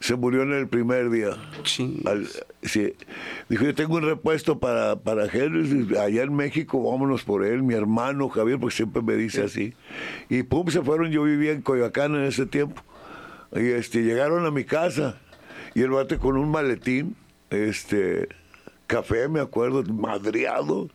Se 0.00 0.16
murió 0.16 0.42
en 0.42 0.52
el 0.54 0.66
primer 0.66 1.10
día. 1.10 1.36
Al- 2.06 2.26
sí. 2.62 2.94
Dijo, 3.50 3.64
yo 3.64 3.74
tengo 3.74 3.96
un 3.96 4.02
repuesto 4.02 4.58
para, 4.58 4.96
para 4.96 5.26
Hendrix, 5.26 5.96
allá 5.98 6.22
en 6.22 6.34
México, 6.34 6.82
vámonos 6.90 7.22
por 7.22 7.44
él, 7.44 7.62
mi 7.62 7.74
hermano 7.74 8.30
Javier, 8.30 8.58
porque 8.58 8.76
siempre 8.76 9.02
me 9.02 9.14
dice 9.14 9.42
así. 9.42 9.74
Y 10.30 10.42
pum, 10.42 10.68
se 10.68 10.80
fueron, 10.82 11.10
yo 11.10 11.22
vivía 11.24 11.52
en 11.52 11.60
Coyoacán 11.60 12.14
en 12.14 12.22
ese 12.24 12.46
tiempo. 12.46 12.82
Y 13.54 13.66
este, 13.72 14.02
llegaron 14.02 14.46
a 14.46 14.50
mi 14.50 14.64
casa, 14.64 15.18
y 15.74 15.82
el 15.82 15.90
bate 15.90 16.16
con 16.16 16.36
un 16.38 16.50
maletín, 16.50 17.14
este, 17.50 18.28
café, 18.86 19.28
me 19.28 19.40
acuerdo, 19.40 19.82
madreado. 19.84 20.88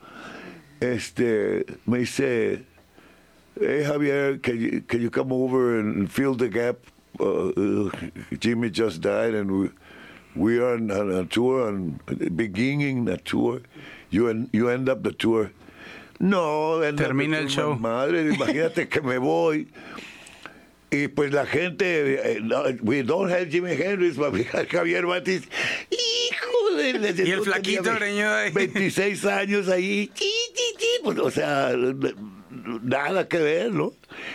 Este, 0.79 1.65
me 1.85 1.99
dice, 1.99 2.63
hey 3.59 3.83
Javier, 3.85 4.41
can 4.41 4.57
you, 4.57 4.81
can 4.87 4.99
you 4.99 5.11
come 5.11 5.31
over 5.31 5.79
and 5.79 6.09
fill 6.09 6.35
the 6.35 6.49
gap? 6.49 6.77
Uh, 7.19 7.89
Jimmy 8.39 8.69
just 8.69 9.01
died 9.01 9.33
and 9.33 9.49
we, 9.51 9.69
we 10.35 10.59
are 10.59 10.73
on, 10.75 10.91
on 10.91 11.11
a 11.11 11.25
tour, 11.25 11.67
and 11.69 11.99
beginning 12.35 13.07
a 13.07 13.17
tour. 13.17 13.61
You, 14.09 14.29
en- 14.29 14.49
you 14.51 14.69
end 14.69 14.89
up 14.89 15.03
the 15.03 15.11
tour. 15.11 15.51
No, 16.19 16.79
Termina 16.95 17.37
el 17.39 17.47
show. 17.49 17.75
Madre, 17.75 18.29
imagínate 18.33 18.89
que 18.89 19.01
me 19.01 19.17
voy. 19.17 19.67
Y 20.91 21.07
pues 21.09 21.33
la 21.33 21.45
gente, 21.45 22.35
eh, 22.35 22.39
no, 22.41 22.63
we 22.81 23.01
don't 23.01 23.29
have 23.29 23.49
Jimi 23.49 23.75
Hendrix, 23.75 24.15
but 24.15 24.31
we 24.31 24.43
have 24.43 24.67
Javier 24.67 25.03
Batis. 25.03 25.43
Hijo 25.91 26.77
de... 26.77 27.25
Y 27.25 27.31
el 27.31 27.41
flaquito 27.43 27.93
greñudo 27.95 28.33
ahí. 28.33 28.51
26 28.51 29.25
años 29.25 29.67
ahí. 29.67 30.09
pues, 31.03 31.17
o 31.19 31.31
sea, 31.31 31.73
nada 32.81 33.27
que 33.27 33.37
ver, 33.39 33.71
¿no? 33.73 33.93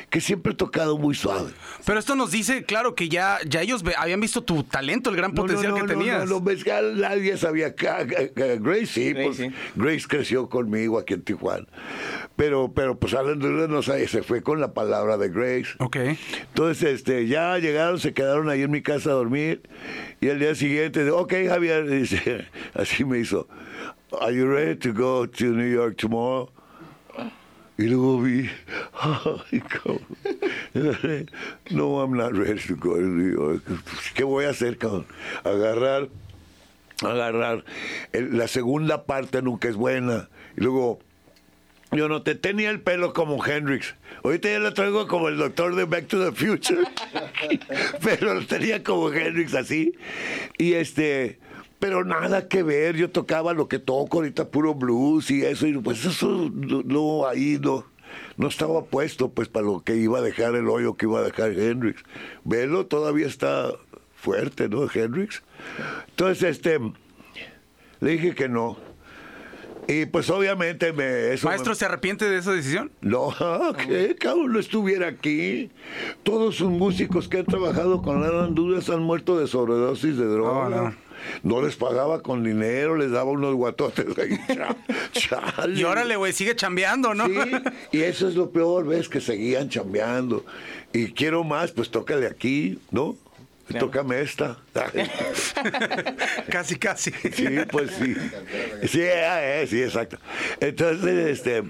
Que 0.08 0.20
siempre 0.20 0.52
he 0.52 0.56
tocado 0.56 0.96
muy 0.98 1.14
suave. 1.14 1.50
Pero 1.84 1.98
esto 1.98 2.14
nos 2.14 2.30
dice, 2.30 2.64
claro, 2.64 2.94
que 2.94 3.08
ya, 3.08 3.38
ya 3.46 3.62
ellos 3.62 3.84
habían 3.98 4.20
visto 4.20 4.42
tu 4.42 4.62
talento, 4.64 5.10
el 5.10 5.16
gran 5.16 5.32
No, 5.32 5.42
potencial 5.42 5.72
no, 5.72 5.78
no, 5.78 5.86
que 5.86 5.92
no, 5.92 5.98
tenías. 5.98 6.28
No, 6.28 6.40
no, 6.40 6.44
que 6.44 6.92
nadie 6.96 7.36
sabía. 7.36 7.74
que- 7.74 8.06
que- 8.08 8.32
que 8.32 8.58
Grace 8.58 8.86
sí, 8.86 9.12
Grace, 9.12 9.24
pues, 9.26 9.36
sí. 9.36 9.50
Grace 9.76 10.06
creció 10.08 10.48
conmigo 10.48 10.98
aquí 10.98 11.14
en 11.14 11.22
Tijuana. 11.22 11.66
Pero, 12.36 12.72
pero 12.74 12.98
pues 12.98 13.14
Alan 13.14 13.38
no 13.38 13.82
sabe, 13.82 14.08
se 14.08 14.22
fue 14.22 14.42
con 14.42 14.60
la 14.60 14.72
palabra 14.72 15.18
de 15.18 15.28
Grace. 15.28 15.68
Ok. 15.78 15.96
Entonces, 16.48 16.94
este, 16.94 17.26
ya 17.26 17.58
llegaron, 17.58 17.98
se 18.00 18.12
quedaron 18.14 18.48
ahí 18.48 18.62
en 18.62 18.70
mi 18.70 18.82
casa 18.82 19.10
a 19.10 19.14
dormir. 19.14 19.62
Y 20.20 20.28
al 20.28 20.38
día 20.38 20.54
siguiente, 20.54 21.08
ok, 21.10 21.32
Javier, 21.48 21.86
dice, 21.90 22.46
así 22.74 23.04
me 23.04 23.18
hizo. 23.18 23.48
Are 24.20 24.34
you 24.34 24.46
ready 24.46 24.76
to 24.76 24.92
go 24.92 25.28
to 25.28 25.44
New 25.44 25.70
York 25.72 25.96
tomorrow? 25.96 26.50
Y 27.80 27.84
luego 27.84 28.20
vi, 28.20 28.46
ay, 29.00 29.60
cabrón. 29.62 30.06
No, 31.70 32.00
I'm 32.00 32.14
not 32.14 32.34
ready 32.34 32.60
to 32.60 32.76
go 32.76 32.98
York. 32.98 33.62
¿Qué 34.14 34.22
voy 34.22 34.44
a 34.44 34.50
hacer, 34.50 34.76
cabrón? 34.76 35.06
Agarrar, 35.44 36.10
agarrar. 37.02 37.64
La 38.12 38.48
segunda 38.48 39.04
parte 39.06 39.40
nunca 39.40 39.68
es 39.68 39.76
buena. 39.76 40.28
Y 40.58 40.60
luego, 40.60 40.98
yo 41.90 42.10
no 42.10 42.20
te 42.20 42.34
tenía 42.34 42.68
el 42.68 42.82
pelo 42.82 43.14
como 43.14 43.42
Hendrix. 43.42 43.94
Ahorita 44.24 44.50
ya 44.50 44.58
lo 44.58 44.74
traigo 44.74 45.06
como 45.06 45.28
el 45.28 45.38
doctor 45.38 45.74
de 45.74 45.84
Back 45.84 46.06
to 46.08 46.22
the 46.22 46.32
Future. 46.32 46.84
pero 48.04 48.34
lo 48.34 48.46
tenía 48.46 48.84
como 48.84 49.10
Hendrix 49.10 49.54
así. 49.54 49.94
Y 50.58 50.74
este. 50.74 51.38
Pero 51.80 52.04
nada 52.04 52.46
que 52.46 52.62
ver, 52.62 52.94
yo 52.96 53.10
tocaba 53.10 53.52
lo 53.54 53.66
que 53.66 53.78
toco 53.78 54.18
ahorita, 54.18 54.48
puro 54.50 54.74
blues 54.74 55.30
y 55.30 55.44
eso, 55.44 55.66
y 55.66 55.76
pues 55.78 56.04
eso 56.04 56.50
no, 56.52 56.82
no, 56.84 57.26
ahí 57.26 57.58
no, 57.60 57.86
no 58.36 58.48
estaba 58.48 58.84
puesto 58.84 59.30
pues 59.30 59.48
para 59.48 59.66
lo 59.66 59.80
que 59.80 59.96
iba 59.96 60.18
a 60.18 60.22
dejar 60.22 60.54
el 60.54 60.68
hoyo 60.68 60.94
que 60.96 61.06
iba 61.06 61.20
a 61.20 61.22
dejar 61.22 61.58
Hendrix. 61.58 62.02
Velo 62.44 62.86
todavía 62.86 63.26
está 63.26 63.72
fuerte, 64.14 64.68
¿no? 64.68 64.86
Hendrix. 64.92 65.42
Entonces, 66.10 66.42
este, 66.44 66.78
le 68.00 68.10
dije 68.10 68.34
que 68.34 68.48
no. 68.48 68.76
Y 69.88 70.06
pues 70.06 70.30
obviamente 70.30 70.92
me... 70.92 71.32
Eso 71.32 71.46
me- 71.48 71.52
Maestro, 71.52 71.74
¿se 71.74 71.84
arrepiente 71.86 72.28
de 72.28 72.38
esa 72.38 72.52
decisión? 72.52 72.92
no, 73.00 73.34
que 73.88 74.14
cabrón, 74.16 74.52
no 74.52 74.58
estuviera 74.60 75.08
aquí. 75.08 75.70
Todos 76.22 76.56
sus 76.56 76.68
músicos 76.70 77.26
que 77.28 77.38
han 77.38 77.46
trabajado 77.46 78.02
con 78.02 78.22
Alan 78.22 78.54
Dudas 78.54 78.88
han 78.90 79.02
muerto 79.02 79.38
de 79.38 79.46
sobredosis 79.48 80.16
de 80.16 80.26
droga. 80.26 80.68
No, 80.68 80.82
no. 80.90 81.09
No 81.42 81.62
les 81.62 81.76
pagaba 81.76 82.22
con 82.22 82.44
dinero, 82.44 82.96
les 82.96 83.10
daba 83.10 83.30
unos 83.30 83.54
guatotes 83.54 84.06
chale. 85.12 85.78
Y 85.78 85.84
órale, 85.84 86.16
güey, 86.16 86.32
sigue 86.32 86.56
chambeando, 86.56 87.14
¿no? 87.14 87.26
Sí, 87.26 87.34
y 87.92 88.00
eso 88.02 88.28
es 88.28 88.34
lo 88.34 88.50
peor, 88.50 88.86
ves, 88.86 89.08
que 89.08 89.20
seguían 89.20 89.68
chambeando. 89.68 90.44
Y 90.92 91.12
quiero 91.12 91.44
más, 91.44 91.72
pues 91.72 91.90
tócale 91.90 92.26
aquí, 92.26 92.78
¿no? 92.90 93.16
tócame 93.78 94.20
esta. 94.20 94.58
casi, 96.50 96.76
casi. 96.76 97.10
Sí, 97.10 97.46
pues 97.70 97.90
sí. 97.92 98.16
Sí, 98.88 99.00
eh, 99.02 99.66
sí, 99.68 99.82
exacto. 99.82 100.18
Entonces, 100.60 101.38
este. 101.38 101.62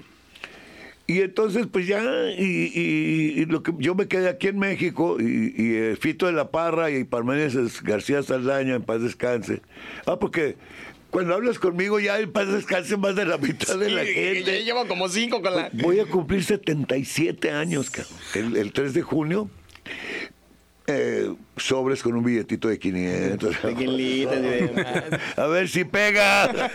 Y 1.11 1.21
entonces, 1.21 1.67
pues 1.71 1.87
ya, 1.87 2.01
y, 2.37 2.71
y- 2.73 3.33
y 3.41 3.45
lo 3.45 3.63
que 3.63 3.73
yo 3.79 3.95
me 3.95 4.07
quedé 4.07 4.29
aquí 4.29 4.47
en 4.47 4.59
México, 4.59 5.17
y, 5.19 5.53
y, 5.57 5.75
eh, 5.75 5.97
Fito 5.99 6.25
de 6.27 6.33
la 6.33 6.51
Parra 6.51 6.89
y 6.91 7.03
Parménides 7.03 7.81
García 7.83 8.21
Saldaña, 8.23 8.75
en 8.75 8.83
paz 8.83 9.01
descanse. 9.01 9.61
Ah, 10.05 10.17
porque 10.19 10.55
cuando 11.09 11.33
hablas 11.33 11.59
conmigo 11.59 11.99
ya 11.99 12.19
en 12.19 12.31
paz 12.31 12.47
descanse 12.47 12.95
más 12.97 13.15
de 13.15 13.25
la 13.25 13.37
mitad 13.37 13.77
de 13.77 13.89
la 13.89 14.05
gente. 14.05 14.43
ya 14.45 14.59
llevo 14.63 14.87
como 14.87 15.09
cinco 15.09 15.41
con 15.41 15.55
la. 15.55 15.69
Voy 15.73 15.99
a 15.99 16.05
cumplir 16.05 16.43
77 16.43 17.51
años, 17.51 17.89
cabrón. 17.89 18.13
El, 18.35 18.55
el 18.57 18.71
3 18.71 18.93
de 18.93 19.01
junio. 19.01 19.49
eh, 20.87 21.33
sobres 21.57 22.01
con 22.03 22.15
un 22.15 22.23
billetito 22.23 22.67
de 22.67 22.79
500. 22.79 23.61
Tequilitas 23.61 24.37
y 24.37 24.41
demás. 24.41 25.03
A 25.37 25.47
ver 25.47 25.67
si 25.69 25.83
pega. 25.83 26.71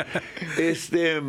este. 0.58 1.20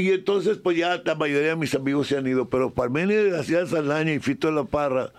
Y 0.00 0.12
entonces, 0.12 0.58
pues 0.58 0.76
ya 0.76 1.02
la 1.04 1.16
mayoría 1.16 1.48
de 1.48 1.56
mis 1.56 1.74
amigos 1.74 2.06
se 2.06 2.16
han 2.16 2.24
ido, 2.24 2.48
pero 2.48 2.72
Parménides 2.72 3.32
García 3.32 3.66
Saldaña 3.66 4.12
y 4.12 4.20
Fito 4.20 4.46
de 4.46 4.54
la 4.54 4.62
Parra 4.62 5.10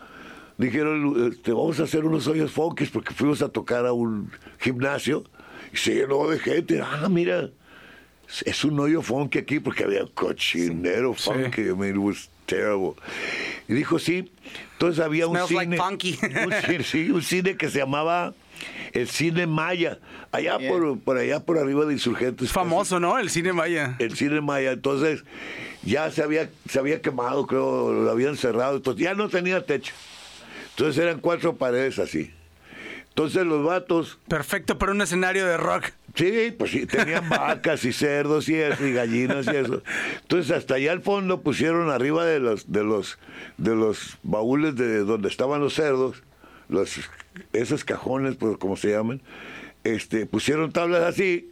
dijeron, 0.57 1.29
este, 1.33 1.51
vamos 1.51 1.81
a 1.81 1.83
hacer 1.83 2.05
unos 2.05 2.27
hoyos 2.27 2.49
funkis 2.49 2.89
porque 2.89 3.13
fuimos 3.13 3.41
a 3.41 3.49
tocar 3.49 3.85
a 3.85 3.91
un 3.91 4.31
gimnasio 4.57 5.25
y 5.73 5.75
se 5.75 5.95
llenó 5.95 6.29
de 6.29 6.39
gente. 6.39 6.81
Ah, 6.81 7.09
mira, 7.09 7.49
es 8.45 8.63
un 8.63 8.79
hoyo 8.79 9.01
funky 9.01 9.39
aquí 9.39 9.59
porque 9.59 9.83
había 9.83 10.05
cochinero 10.13 11.13
funky. 11.13 11.63
I 11.63 11.73
mean, 11.75 11.95
it 11.95 11.97
was 11.97 12.29
terrible. 12.45 12.93
Y 13.67 13.73
dijo, 13.73 13.99
sí. 13.99 14.31
Entonces 14.73 15.03
había 15.03 15.27
un 15.27 15.35
Smells 15.35 15.51
like 15.51 15.71
cine. 15.71 15.77
funky. 15.77 16.19
un 16.23 16.53
cine, 16.65 16.83
sí, 16.85 17.11
un 17.11 17.21
cine 17.21 17.57
que 17.57 17.69
se 17.69 17.79
llamaba 17.79 18.33
el 18.93 19.07
Cine 19.09 19.47
Maya. 19.47 19.99
Allá 20.31 20.57
Yeah. 20.59 20.69
por, 20.71 20.99
por 20.99 21.17
allá 21.17 21.39
por 21.39 21.57
arriba 21.57 21.85
de 21.85 21.93
Insurgentes. 21.93 22.51
Famoso, 22.51 22.99
¿no? 22.99 23.17
El 23.17 23.29
cine 23.29 23.53
Maya. 23.53 23.95
El 23.99 24.15
Cine 24.15 24.41
Maya. 24.41 24.71
Entonces 24.71 25.23
ya 25.83 26.09
se 26.11 26.21
había, 26.23 26.49
se 26.69 26.79
había 26.79 27.01
quemado, 27.01 27.47
creo, 27.47 27.93
lo 27.93 28.09
habían 28.11 28.35
cerrado. 28.37 28.77
Entonces 28.77 29.03
ya 29.03 29.13
no 29.15 29.29
tenía 29.29 29.65
techo. 29.65 29.93
Entonces 30.71 31.01
eran 31.01 31.19
cuatro 31.19 31.55
paredes 31.55 31.99
así. 31.99 32.31
Entonces 33.09 33.45
los 33.45 33.65
vatos 33.65 34.17
Perfecto 34.29 34.77
para 34.77 34.93
un 34.93 35.01
escenario 35.01 35.45
de 35.45 35.57
rock. 35.57 35.91
Sí, 36.15 36.53
pues 36.57 36.71
sí, 36.71 36.85
tenían 36.85 37.27
vacas 37.29 37.83
y 37.83 37.91
cerdos 37.91 38.47
y 38.47 38.55
eso, 38.55 38.85
y 38.85 38.93
gallinas 38.93 39.45
y 39.47 39.57
eso. 39.57 39.81
Entonces 40.21 40.51
hasta 40.51 40.75
allá 40.75 40.91
al 40.93 41.01
fondo 41.01 41.41
pusieron 41.41 41.89
arriba 41.89 42.25
de 42.25 42.39
los, 42.39 42.71
de 42.71 42.83
los, 42.83 43.19
de 43.57 43.75
los 43.75 44.17
baúles 44.23 44.75
de 44.75 44.99
donde 44.99 45.27
estaban 45.27 45.59
los 45.59 45.73
cerdos, 45.73 46.23
los, 46.69 46.99
esos 47.53 47.83
cajones, 47.83 48.35
pues 48.37 48.57
como 48.57 48.77
se 48.77 48.91
llaman, 48.91 49.21
este, 49.83 50.25
pusieron 50.25 50.71
tablas 50.71 51.03
así 51.03 51.51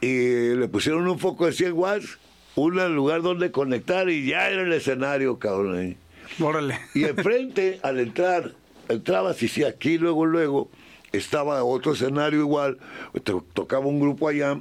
y 0.00 0.54
le 0.54 0.68
pusieron 0.68 1.08
un 1.08 1.18
foco 1.18 1.46
de 1.46 1.52
100 1.52 1.72
watts, 1.72 2.18
un 2.54 2.94
lugar 2.94 3.22
donde 3.22 3.50
conectar 3.50 4.08
y 4.08 4.26
ya 4.26 4.48
era 4.50 4.62
el 4.62 4.72
escenario, 4.72 5.38
cabrón. 5.38 5.76
ahí. 5.78 5.96
Órale. 6.40 6.78
Y 6.94 7.04
enfrente, 7.04 7.80
al 7.82 7.98
entrar, 7.98 8.52
entrabas 8.88 9.42
y 9.42 9.48
sí, 9.48 9.64
aquí 9.64 9.98
luego, 9.98 10.26
luego, 10.26 10.70
estaba 11.12 11.64
otro 11.64 11.92
escenario 11.92 12.40
igual, 12.40 12.78
to- 13.24 13.44
tocaba 13.54 13.86
un 13.86 13.98
grupo 14.00 14.28
allá 14.28 14.60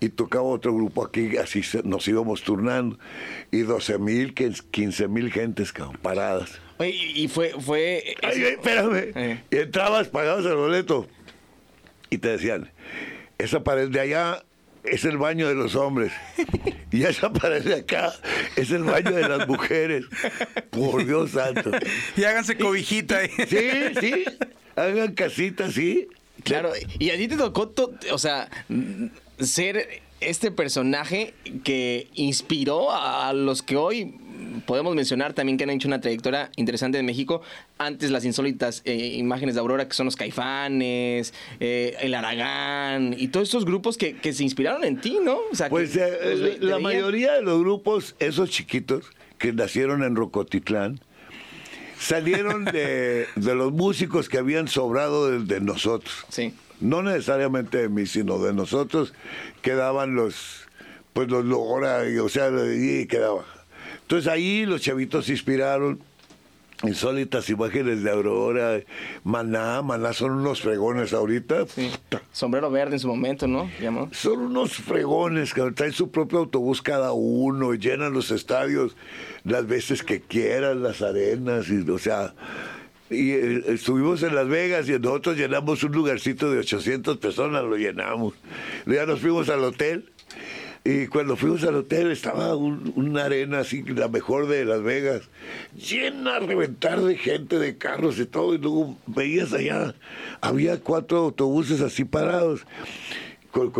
y 0.00 0.08
tocaba 0.10 0.44
otro 0.44 0.74
grupo 0.74 1.04
aquí, 1.04 1.36
así 1.36 1.60
nos 1.84 2.06
íbamos 2.08 2.42
turnando. 2.42 2.98
Y 3.50 3.58
12 3.62 3.98
mil, 3.98 4.32
15 4.34 5.08
mil 5.08 5.30
gentes, 5.32 5.72
cabrón, 5.72 5.98
paradas. 6.00 6.58
Oye, 6.78 6.90
y 6.90 7.28
fue. 7.28 7.52
fue 7.60 8.14
Ay, 8.22 8.32
ay, 8.36 8.42
espérame. 8.52 9.12
Eh. 9.14 9.40
Y 9.50 9.56
entrabas, 9.56 10.08
pagabas 10.08 10.44
el 10.46 10.54
boleto 10.54 11.06
y 12.10 12.18
te 12.18 12.28
decían, 12.28 12.70
esa 13.38 13.62
pared 13.64 13.88
de 13.88 14.00
allá 14.00 14.42
es 14.84 15.04
el 15.04 15.18
baño 15.18 15.48
de 15.48 15.54
los 15.54 15.74
hombres. 15.74 16.12
Y 16.90 17.02
esa 17.02 17.30
pared 17.30 17.62
de 17.62 17.74
acá 17.74 18.14
es 18.56 18.70
el 18.70 18.82
baño 18.82 19.10
de 19.10 19.28
las 19.28 19.46
mujeres. 19.46 20.06
Por 20.70 21.04
Dios 21.04 21.32
santo. 21.32 21.70
Y 22.16 22.24
háganse 22.24 22.56
cobijita 22.56 23.18
ahí. 23.18 23.28
Sí, 23.46 23.68
sí. 24.00 24.24
Hagan 24.74 25.12
casitas, 25.12 25.74
sí. 25.74 26.08
Claro, 26.44 26.72
y 26.98 27.10
a 27.10 27.16
ti 27.18 27.28
te 27.28 27.36
tocó, 27.36 27.68
to- 27.68 27.92
o 28.10 28.16
sea, 28.18 28.48
ser 29.38 30.00
este 30.20 30.50
personaje 30.50 31.34
que 31.62 32.08
inspiró 32.14 32.90
a 32.90 33.34
los 33.34 33.62
que 33.62 33.76
hoy 33.76 34.14
podemos 34.66 34.94
mencionar 34.94 35.32
también 35.34 35.56
que 35.58 35.64
han 35.64 35.70
hecho 35.70 35.88
una 35.88 36.00
trayectoria 36.00 36.50
interesante 36.56 36.98
en 36.98 37.06
México. 37.06 37.42
Antes 37.78 38.10
las 38.10 38.24
insólitas 38.24 38.82
eh, 38.84 38.94
imágenes 39.16 39.54
de 39.54 39.60
Aurora, 39.60 39.88
que 39.88 39.94
son 39.94 40.06
los 40.06 40.16
Caifanes, 40.16 41.32
eh, 41.60 41.96
el 42.00 42.14
Aragán 42.14 43.14
y 43.16 43.28
todos 43.28 43.48
estos 43.48 43.64
grupos 43.64 43.96
que, 43.96 44.16
que 44.16 44.32
se 44.32 44.42
inspiraron 44.44 44.84
en 44.84 45.00
ti, 45.00 45.18
¿no? 45.22 45.38
O 45.50 45.54
sea, 45.54 45.68
Pues 45.68 45.92
que 45.92 46.04
eh, 46.04 46.56
te 46.58 46.64
la 46.64 46.76
veían. 46.76 46.82
mayoría 46.82 47.32
de 47.34 47.42
los 47.42 47.60
grupos, 47.60 48.16
esos 48.18 48.50
chiquitos 48.50 49.06
que 49.38 49.52
nacieron 49.52 50.02
en 50.02 50.16
Rocotitlán, 50.16 51.00
salieron 51.98 52.64
de, 52.64 53.26
de 53.36 53.54
los 53.54 53.72
músicos 53.72 54.28
que 54.28 54.38
habían 54.38 54.68
sobrado 54.68 55.30
de, 55.30 55.40
de 55.44 55.60
nosotros. 55.60 56.24
Sí. 56.28 56.54
No 56.80 57.02
necesariamente 57.02 57.78
de 57.78 57.88
mí, 57.88 58.06
sino 58.06 58.38
de 58.38 58.52
nosotros 58.52 59.12
quedaban 59.62 60.14
los, 60.14 60.66
pues 61.12 61.28
los 61.28 61.44
y, 61.44 62.18
o 62.18 62.28
sea, 62.28 62.50
y 62.72 63.06
quedaba. 63.06 63.44
Entonces 64.08 64.32
ahí 64.32 64.64
los 64.64 64.80
chavitos 64.80 65.26
se 65.26 65.32
inspiraron. 65.32 66.00
Insólitas 66.82 67.50
imágenes 67.50 68.02
de 68.02 68.10
Aurora, 68.10 68.80
Maná, 69.22 69.82
Maná 69.82 70.14
son 70.14 70.30
unos 70.30 70.62
fregones 70.62 71.12
ahorita. 71.12 71.66
Sí. 71.66 71.90
Sombrero 72.32 72.70
verde 72.70 72.94
en 72.94 73.00
su 73.00 73.08
momento, 73.08 73.46
¿no? 73.46 73.70
Llamó. 73.82 74.08
son 74.12 74.38
unos 74.38 74.72
fregones 74.72 75.52
que 75.52 75.60
traen 75.72 75.92
su 75.92 76.10
propio 76.10 76.38
autobús 76.38 76.80
cada 76.80 77.12
uno, 77.12 77.74
llenan 77.74 78.14
los 78.14 78.30
estadios 78.30 78.96
las 79.44 79.66
veces 79.66 80.02
que 80.02 80.22
quieran, 80.22 80.82
las 80.82 81.02
arenas, 81.02 81.68
y, 81.68 81.80
o 81.90 81.98
sea, 81.98 82.32
y 83.10 83.32
eh, 83.32 83.64
estuvimos 83.66 84.22
en 84.22 84.34
Las 84.34 84.48
Vegas 84.48 84.88
y 84.88 84.92
nosotros 84.92 85.36
llenamos 85.36 85.82
un 85.82 85.92
lugarcito 85.92 86.50
de 86.50 86.60
800 86.60 87.18
personas, 87.18 87.62
lo 87.62 87.76
llenamos. 87.76 88.32
Ya 88.86 89.04
nos 89.04 89.20
fuimos 89.20 89.50
al 89.50 89.64
hotel. 89.64 90.08
Y 90.90 91.06
cuando 91.06 91.36
fuimos 91.36 91.62
al 91.64 91.74
hotel 91.74 92.10
estaba 92.10 92.56
un- 92.56 92.92
una 92.96 93.24
arena 93.24 93.58
así, 93.60 93.82
la 93.82 94.08
mejor 94.08 94.46
de 94.46 94.64
Las 94.64 94.82
Vegas, 94.82 95.22
llena 95.76 96.36
a 96.36 96.40
reventar 96.40 97.00
de 97.02 97.16
gente, 97.16 97.58
de 97.58 97.76
carros 97.76 98.18
y 98.18 98.24
todo. 98.26 98.54
Y 98.54 98.58
luego 98.58 98.96
veías 99.06 99.52
allá, 99.52 99.94
había 100.40 100.80
cuatro 100.80 101.18
autobuses 101.18 101.80
así 101.82 102.04
parados, 102.04 102.62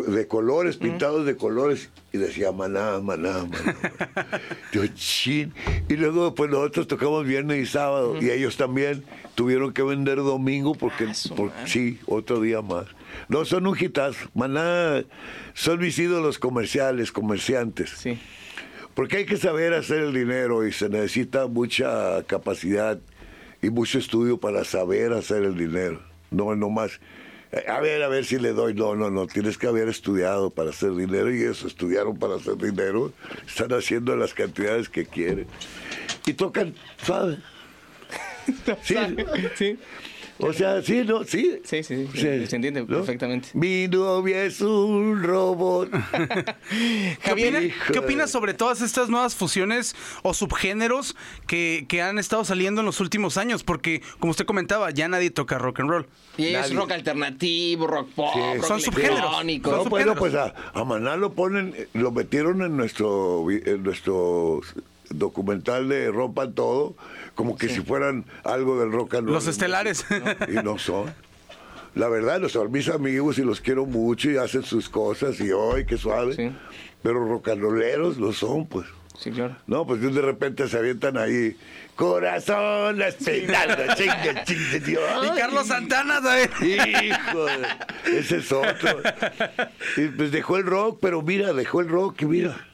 de 0.08 0.26
colores, 0.26 0.76
pintados 0.76 1.24
de 1.24 1.36
colores. 1.36 1.90
Y 2.12 2.16
decía 2.18 2.52
maná, 2.52 2.98
maná, 3.00 3.44
maná. 3.44 3.76
Yo, 4.72 4.86
chin. 4.94 5.52
Y 5.88 5.94
luego, 5.96 6.34
pues 6.34 6.50
nosotros 6.50 6.88
tocamos 6.88 7.26
viernes 7.26 7.58
y 7.62 7.66
sábado. 7.66 8.16
Y 8.20 8.30
ellos 8.30 8.56
también 8.56 9.04
tuvieron 9.34 9.72
que 9.72 9.82
vender 9.82 10.16
domingo 10.16 10.74
porque, 10.74 11.04
Ah, 11.04 11.66
sí, 11.66 11.98
otro 12.06 12.40
día 12.40 12.60
más. 12.62 12.86
No, 13.28 13.44
son 13.44 13.66
un 13.66 13.76
hitazo. 13.78 14.28
Maná 14.34 15.04
son 15.54 15.80
mis 15.80 15.98
ídolos 15.98 16.38
comerciales, 16.38 17.12
comerciantes. 17.12 17.90
Sí. 17.90 18.18
Porque 18.94 19.18
hay 19.18 19.26
que 19.26 19.36
saber 19.36 19.74
hacer 19.74 20.00
el 20.00 20.12
dinero 20.12 20.66
y 20.66 20.72
se 20.72 20.88
necesita 20.88 21.46
mucha 21.46 22.22
capacidad 22.24 22.98
y 23.62 23.70
mucho 23.70 23.98
estudio 23.98 24.38
para 24.38 24.64
saber 24.64 25.12
hacer 25.12 25.44
el 25.44 25.56
dinero. 25.56 26.02
No, 26.30 26.54
no 26.56 26.68
más. 26.68 27.00
A 27.66 27.80
ver, 27.80 28.02
a 28.02 28.08
ver 28.08 28.24
si 28.24 28.38
le 28.38 28.52
doy. 28.52 28.74
No, 28.74 28.94
no, 28.94 29.10
no. 29.10 29.26
Tienes 29.26 29.56
que 29.56 29.66
haber 29.66 29.88
estudiado 29.88 30.50
para 30.50 30.70
hacer 30.70 30.94
dinero 30.94 31.32
y 31.34 31.42
eso, 31.42 31.66
estudiaron 31.66 32.18
para 32.18 32.34
hacer 32.36 32.56
dinero. 32.56 33.12
Están 33.46 33.72
haciendo 33.72 34.16
las 34.16 34.34
cantidades 34.34 34.88
que 34.88 35.06
quieren. 35.06 35.46
Y 36.26 36.34
tocan 36.34 36.74
suave. 37.02 37.38
Sí. 38.82 38.96
Sí. 39.56 39.78
O 40.40 40.52
sea, 40.52 40.80
sí, 40.82 41.02
¿no? 41.04 41.24
Sí. 41.24 41.60
Sí, 41.64 41.82
sí, 41.82 42.08
sí, 42.14 42.46
se 42.46 42.56
entiende 42.56 42.84
perfectamente. 42.84 43.48
Mi 43.54 43.88
novia 43.88 44.44
es 44.44 44.60
un 44.60 45.22
robot. 45.22 45.90
¿Qué, 47.90 47.98
opinas 47.98 48.30
sobre 48.30 48.54
todas 48.54 48.80
estas 48.80 49.08
nuevas 49.08 49.34
fusiones 49.34 49.96
o 50.22 50.34
subgéneros 50.34 51.16
que, 51.46 51.86
que 51.88 52.02
han 52.02 52.18
estado 52.18 52.44
saliendo 52.44 52.80
en 52.82 52.86
los 52.86 53.00
últimos 53.00 53.36
años? 53.36 53.64
Porque, 53.64 54.02
como 54.20 54.30
usted 54.30 54.46
comentaba, 54.46 54.90
ya 54.90 55.08
nadie 55.08 55.30
toca 55.30 55.58
rock 55.58 55.80
and 55.80 55.90
roll. 55.90 56.06
Y 56.36 56.46
es 56.46 56.52
Nadie. 56.52 56.74
rock 56.76 56.92
alternativo, 56.92 57.86
rock 57.86 58.08
pop, 58.14 58.30
Sí. 58.34 58.40
rock 58.58 58.64
Son 58.66 58.80
subgéneros. 58.80 59.18
electrónico. 59.18 59.70
Son 59.70 59.84
No, 59.84 59.90
bueno, 59.90 60.12
subgéneros. 60.14 60.52
pues 60.52 60.72
a, 60.74 60.80
a 60.80 60.84
Maná 60.84 61.16
lo 61.16 61.32
ponen, 61.32 61.74
eh, 61.76 61.88
lo 61.94 62.12
metieron 62.12 62.62
en 62.62 62.76
nuestro, 62.76 63.44
en 63.50 63.82
nuestro 63.82 64.60
documental 65.10 65.88
de 65.88 66.10
Rompan 66.10 66.52
Todo, 66.52 66.94
como 67.38 67.56
que 67.56 67.68
si 67.68 67.80
fueran 67.82 68.24
algo 68.42 68.80
del 68.80 68.90
rock 68.90 69.14
and 69.14 69.26
roll. 69.26 69.34
Los 69.34 69.46
estelares. 69.46 70.04
Y 70.48 70.54
no 70.64 70.76
son. 70.76 71.14
La 71.94 72.08
verdad, 72.08 72.40
los 72.40 72.50
son 72.50 72.72
mis 72.72 72.88
amigos 72.88 73.38
y 73.38 73.42
los 73.42 73.60
quiero 73.60 73.86
mucho 73.86 74.28
y 74.28 74.36
hacen 74.38 74.64
sus 74.64 74.88
cosas 74.88 75.38
y 75.38 75.52
hoy, 75.52 75.86
qué 75.86 75.96
suave. 75.96 76.34
Sí. 76.34 76.50
Pero 77.00 77.24
rock 77.28 77.50
and 77.50 77.62
rolleros 77.62 78.16
lo 78.16 78.32
son, 78.32 78.66
pues. 78.66 78.88
Sí, 79.16 79.30
claro. 79.30 79.54
No, 79.68 79.86
pues 79.86 80.00
de 80.00 80.20
repente 80.20 80.66
se 80.66 80.78
avientan 80.78 81.16
ahí. 81.16 81.56
Corazón 81.94 83.00
espinando, 83.02 83.76
chingue, 83.94 84.42
chingue, 84.44 84.80
Dios. 84.80 85.02
Y 85.24 85.38
Carlos 85.38 85.68
Santana, 85.68 86.20
¿sabes? 86.20 86.50
Hijo, 86.60 87.44
de- 87.44 88.18
ese 88.18 88.38
es 88.38 88.50
otro. 88.50 89.00
Y 89.96 90.08
pues 90.08 90.32
dejó 90.32 90.56
el 90.56 90.64
rock, 90.66 90.98
pero 91.00 91.22
mira, 91.22 91.52
dejó 91.52 91.82
el 91.82 91.88
rock 91.88 92.22
y 92.22 92.26
mira, 92.26 92.66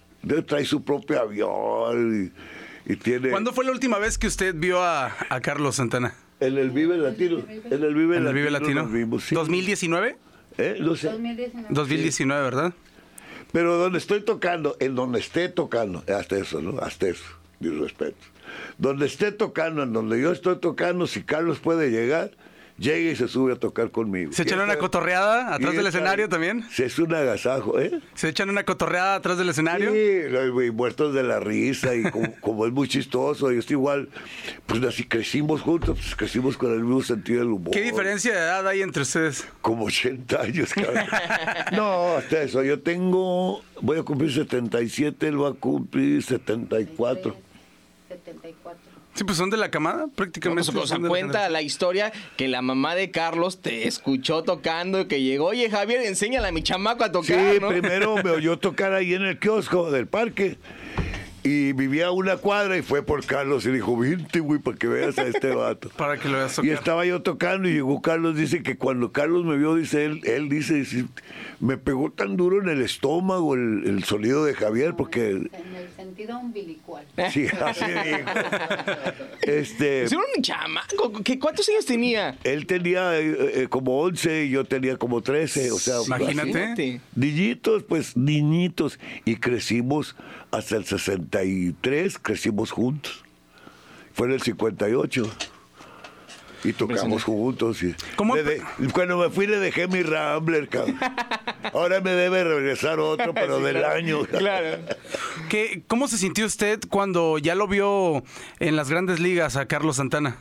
trae 0.47 0.65
su 0.65 0.83
propio 0.85 1.21
avión 1.21 2.33
y, 2.33 2.54
y 2.87 2.97
tiene. 2.97 3.31
¿Cuándo 3.31 3.53
fue 3.53 3.65
la 3.65 3.71
última 3.73 3.99
vez 3.99 4.19
que 4.19 4.27
usted 4.27 4.55
vio 4.55 4.83
a, 4.83 5.15
a 5.29 5.41
Carlos 5.41 5.77
Santana? 5.77 6.15
En 6.41 6.59
el 6.59 6.71
Vive 6.71 6.97
Latino. 6.99 7.39
En 7.49 7.83
el 7.83 7.95
Vive 7.95 8.17
¿En 8.17 8.27
el 8.27 8.35
Vive 8.35 8.51
Latino. 8.51 8.69
Latino? 8.69 8.83
nos 8.83 8.93
vimos, 8.93 9.25
sí. 9.25 9.35
¿2019? 9.35 10.17
¿Eh? 10.59 10.77
No 10.81 10.95
sé. 10.97 11.09
2019. 11.09 11.69
2019, 11.71 12.43
¿verdad? 12.43 12.75
Pero 13.53 13.77
donde 13.77 13.99
estoy 13.99 14.21
tocando, 14.23 14.77
en 14.81 14.95
donde 14.95 15.21
esté 15.21 15.49
tocando, 15.49 16.03
hasta 16.13 16.37
eso, 16.37 16.61
¿no? 16.61 16.79
Hasta 16.81 17.09
eso, 17.09 17.25
mis 17.61 17.77
respetos. 17.79 18.25
Donde 18.79 19.07
esté 19.07 19.33
tocando, 19.33 19.83
en 19.85 19.93
donde 19.93 20.21
yo 20.21 20.33
estoy 20.33 20.57
tocando, 20.57 21.07
si 21.07 21.23
Carlos 21.23 21.61
puede 21.61 21.91
llegar, 21.91 22.33
llegue 22.79 23.13
y 23.13 23.17
se 23.17 23.29
sube 23.29 23.53
a 23.53 23.57
tocar 23.57 23.91
conmigo. 23.91 24.33
¿Se 24.33 24.43
echan 24.43 24.61
una 24.61 24.77
cotorreada 24.77 25.55
atrás 25.55 25.75
del 25.75 25.87
escenario 25.87 26.29
también? 26.29 26.65
Sí, 26.71 26.83
es 26.83 26.99
un 26.99 27.15
agasajo, 27.15 27.79
¿eh? 27.81 28.01
¿Se 28.15 28.29
echan 28.29 28.51
una 28.51 28.65
cotorreada 28.65 29.15
atrás 29.17 29.39
del 29.39 29.49
escenario? 29.49 29.93
Sí, 29.93 30.71
muertos 30.73 31.15
de 31.15 31.23
la 31.23 31.41
risa 31.41 31.95
y 31.95 32.03
como, 32.11 32.35
como 32.41 32.67
es 32.67 32.73
muy 32.73 32.89
chistoso 32.89 33.53
y 33.53 33.59
es 33.59 33.71
igual, 33.71 34.09
pues 34.67 34.83
así 34.83 35.05
crecimos 35.05 35.61
juntos, 35.61 35.99
pues 36.01 36.17
crecimos 36.17 36.57
con 36.57 36.73
el 36.73 36.81
mismo 36.81 37.03
sentido 37.03 37.41
del 37.41 37.49
humor. 37.49 37.73
¿Qué 37.73 37.83
diferencia 37.83 38.33
de 38.33 38.39
edad 38.39 38.67
hay 38.67 38.83
entre 38.83 39.03
ustedes? 39.03 39.47
Como 39.61 39.85
80 39.87 40.41
años, 40.41 40.73
cabrón. 40.73 41.05
no, 41.73 42.17
hasta 42.17 42.43
eso, 42.43 42.63
yo 42.63 42.81
tengo, 42.81 43.63
voy 43.81 43.99
a 43.99 44.03
cumplir 44.03 44.33
77, 44.33 45.29
él 45.29 45.43
va 45.43 45.51
a 45.51 45.53
cumplir 45.53 46.23
74. 46.23 47.44
74. 48.19 48.79
Sí, 49.15 49.23
pues 49.23 49.37
son 49.39 49.49
de 49.49 49.57
la 49.57 49.71
camada, 49.71 50.07
prácticamente. 50.15 50.63
O 50.69 50.73
sea, 50.73 50.87
son 50.87 51.03
de 51.03 51.03
la 51.05 51.09
cuenta 51.09 51.27
generación. 51.27 51.53
la 51.53 51.63
historia 51.63 52.13
que 52.37 52.49
la 52.49 52.63
mamá 52.63 52.95
de 52.97 53.11
Carlos 53.13 53.61
te 53.61 53.87
escuchó 53.87 54.43
tocando 54.43 55.01
y 55.01 55.05
que 55.07 55.23
llegó, 55.23 55.47
oye 55.47 55.71
Javier, 55.71 56.03
enséñale 56.03 56.49
a 56.49 56.53
mi 56.53 56.63
chamaco 56.63 57.05
a 57.05 57.07
Sí, 57.07 57.13
tocar, 57.13 57.61
¿no? 57.61 57.69
primero 57.69 58.17
me 58.17 58.31
oyó 58.31 58.59
tocar 58.59 58.93
ahí 58.93 59.15
en 59.15 59.23
el 59.23 59.39
kiosco 59.39 59.91
del 59.93 60.07
parque. 60.09 60.59
Y 61.47 61.75
vivía 61.75 62.07
a 62.07 62.11
una 62.11 62.39
cuadra 62.39 62.79
y 62.79 62.81
fue 62.83 63.03
por 63.03 63.23
Carlos 63.27 63.67
y 63.67 63.71
dijo, 63.71 63.95
vente, 63.99 64.41
güey, 64.41 64.59
para 64.61 64.79
que 64.79 64.87
veas 64.87 65.19
a 65.19 65.27
este 65.27 65.55
vato. 65.55 65.91
Para 65.97 66.17
que 66.17 66.29
lo 66.31 66.39
veas 66.39 66.53
Y 66.55 66.57
tocar. 66.57 66.73
estaba 66.73 67.05
yo 67.05 67.21
tocando 67.21 67.69
y 67.69 67.73
llegó 67.75 68.01
Carlos, 68.01 68.35
dice 68.35 68.63
que 68.63 68.79
cuando 68.79 69.13
Carlos 69.13 69.45
me 69.45 69.59
vio, 69.59 69.75
dice 69.75 70.07
él, 70.07 70.21
él 70.25 70.49
dice, 70.49 70.73
dice, 70.75 71.05
me 71.61 71.77
pegó 71.77 72.11
tan 72.11 72.39
duro 72.39 72.63
en 72.63 72.71
el 72.71 72.81
estómago 72.81 73.55
el, 73.57 73.83
el 73.87 74.05
sonido 74.05 74.43
de 74.47 74.55
Javier, 74.55 74.95
porque 74.97 75.29
En 75.33 75.51
el 75.77 75.91
sentido 75.95 76.39
umbilical. 76.39 77.05
sí, 77.31 77.47
así 77.63 77.85
dijo. 77.85 78.31
Este, 79.43 80.05
Es 80.05 80.13
un 80.13 80.43
chamaco, 80.43 81.13
¿qué, 81.23 81.39
¿cuántos 81.39 81.69
años 81.69 81.85
tenía? 81.85 82.37
él 82.45 82.67
tenía 82.67 83.19
eh, 83.21 83.63
eh, 83.63 83.67
como 83.69 84.01
11 84.01 84.47
y 84.47 84.51
yo 84.51 84.65
tenía 84.65 84.97
como 84.97 85.21
13, 85.21 85.73
o 85.73 85.79
sea, 85.79 85.97
Imagínate. 86.07 86.65
así. 86.65 87.01
Niñitos, 87.15 87.83
pues 87.83 88.17
niñitos. 88.17 88.99
Y 89.27 89.37
crecimos 89.37 90.17
hasta 90.57 90.77
el 90.77 90.85
63, 90.85 92.19
crecimos 92.19 92.71
juntos. 92.71 93.23
Fue 94.13 94.27
en 94.29 94.35
el 94.35 94.43
58. 94.43 95.31
Y 96.67 96.73
tocamos 96.73 97.25
juntos. 97.25 97.83
Y 97.83 97.95
¿Cómo- 98.17 98.37
de- 98.37 98.63
cuando 98.95 99.19
me 99.19 99.29
fui 99.29 99.47
le 99.47 99.59
dejé 99.59 99.87
mi 99.87 100.03
Rambler, 100.03 100.69
cabrón. 100.69 100.99
Ahora 101.75 102.01
me 102.01 102.13
debe 102.13 102.43
regresar 102.43 102.99
otro, 103.01 103.35
pero 103.35 103.59
Sí, 103.59 103.65
del 103.65 103.77
claro. 103.79 103.95
año. 103.95 104.25
Claro. 104.39 104.79
¿Qué- 105.51 105.83
¿Cómo 105.87 106.09
se 106.09 106.17
sintió 106.17 106.47
usted 106.47 106.81
cuando 106.89 107.37
ya 107.39 107.55
lo 107.55 107.69
vio 107.69 108.23
en 108.61 108.77
las 108.77 108.89
grandes 108.89 109.21
ligas 109.21 109.57
a 109.57 109.67
Carlos 109.67 109.97
Santana? 109.97 110.39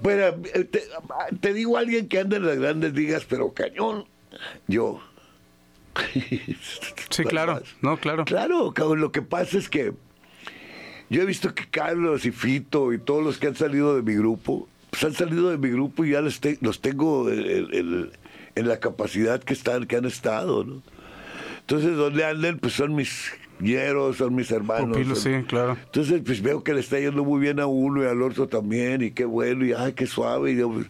Bueno, 0.00 0.34
te, 0.70 0.82
te 1.40 1.54
digo 1.54 1.78
a 1.78 1.80
alguien 1.80 2.08
que 2.08 2.18
anda 2.18 2.36
en 2.36 2.46
las 2.46 2.58
grandes 2.58 2.92
ligas, 2.92 3.24
pero 3.26 3.54
cañón. 3.54 4.04
Yo. 4.68 5.00
Sí, 7.10 7.22
claro. 7.24 7.60
No, 7.80 7.96
claro. 7.98 8.24
Claro, 8.24 8.72
cabrón, 8.72 9.00
lo 9.00 9.12
que 9.12 9.22
pasa 9.22 9.56
es 9.58 9.68
que 9.68 9.92
yo 11.10 11.22
he 11.22 11.24
visto 11.24 11.54
que 11.54 11.64
Carlos 11.70 12.24
y 12.26 12.32
Fito 12.32 12.92
y 12.92 12.98
todos 12.98 13.22
los 13.22 13.38
que 13.38 13.46
han 13.46 13.54
salido 13.54 13.94
de 13.94 14.02
mi 14.02 14.14
grupo, 14.14 14.68
pues 14.90 15.04
han 15.04 15.12
salido 15.14 15.50
de 15.50 15.58
mi 15.58 15.68
grupo 15.70 16.04
y 16.04 16.10
ya 16.10 16.22
te- 16.40 16.58
los 16.60 16.80
tengo 16.80 17.30
en, 17.30 17.68
en- 17.72 18.10
en 18.56 18.68
la 18.68 18.80
capacidad 18.80 19.42
que 19.42 19.52
están, 19.52 19.86
que 19.86 19.96
han 19.96 20.04
estado, 20.06 20.64
¿no? 20.64 20.82
Entonces, 21.60 21.96
donde 21.96 22.24
anden, 22.24 22.58
pues 22.58 22.72
son 22.74 22.94
mis 22.94 23.30
hieros, 23.60 24.16
son 24.16 24.34
mis 24.34 24.50
hermanos. 24.50 24.90
Pupilos, 24.96 25.18
son- 25.20 25.40
sí, 25.42 25.46
claro. 25.46 25.76
Entonces, 25.84 26.20
pues 26.24 26.42
veo 26.42 26.62
que 26.64 26.74
le 26.74 26.80
está 26.80 26.98
yendo 26.98 27.22
muy 27.24 27.40
bien 27.40 27.60
a 27.60 27.66
uno 27.66 28.02
y 28.02 28.06
al 28.06 28.20
otro 28.22 28.48
también, 28.48 29.02
y 29.02 29.10
qué 29.12 29.24
bueno, 29.24 29.64
y 29.64 29.72
ay, 29.72 29.92
qué 29.92 30.06
suave. 30.06 30.52
y 30.52 30.56
yo, 30.56 30.70
pues, 30.70 30.86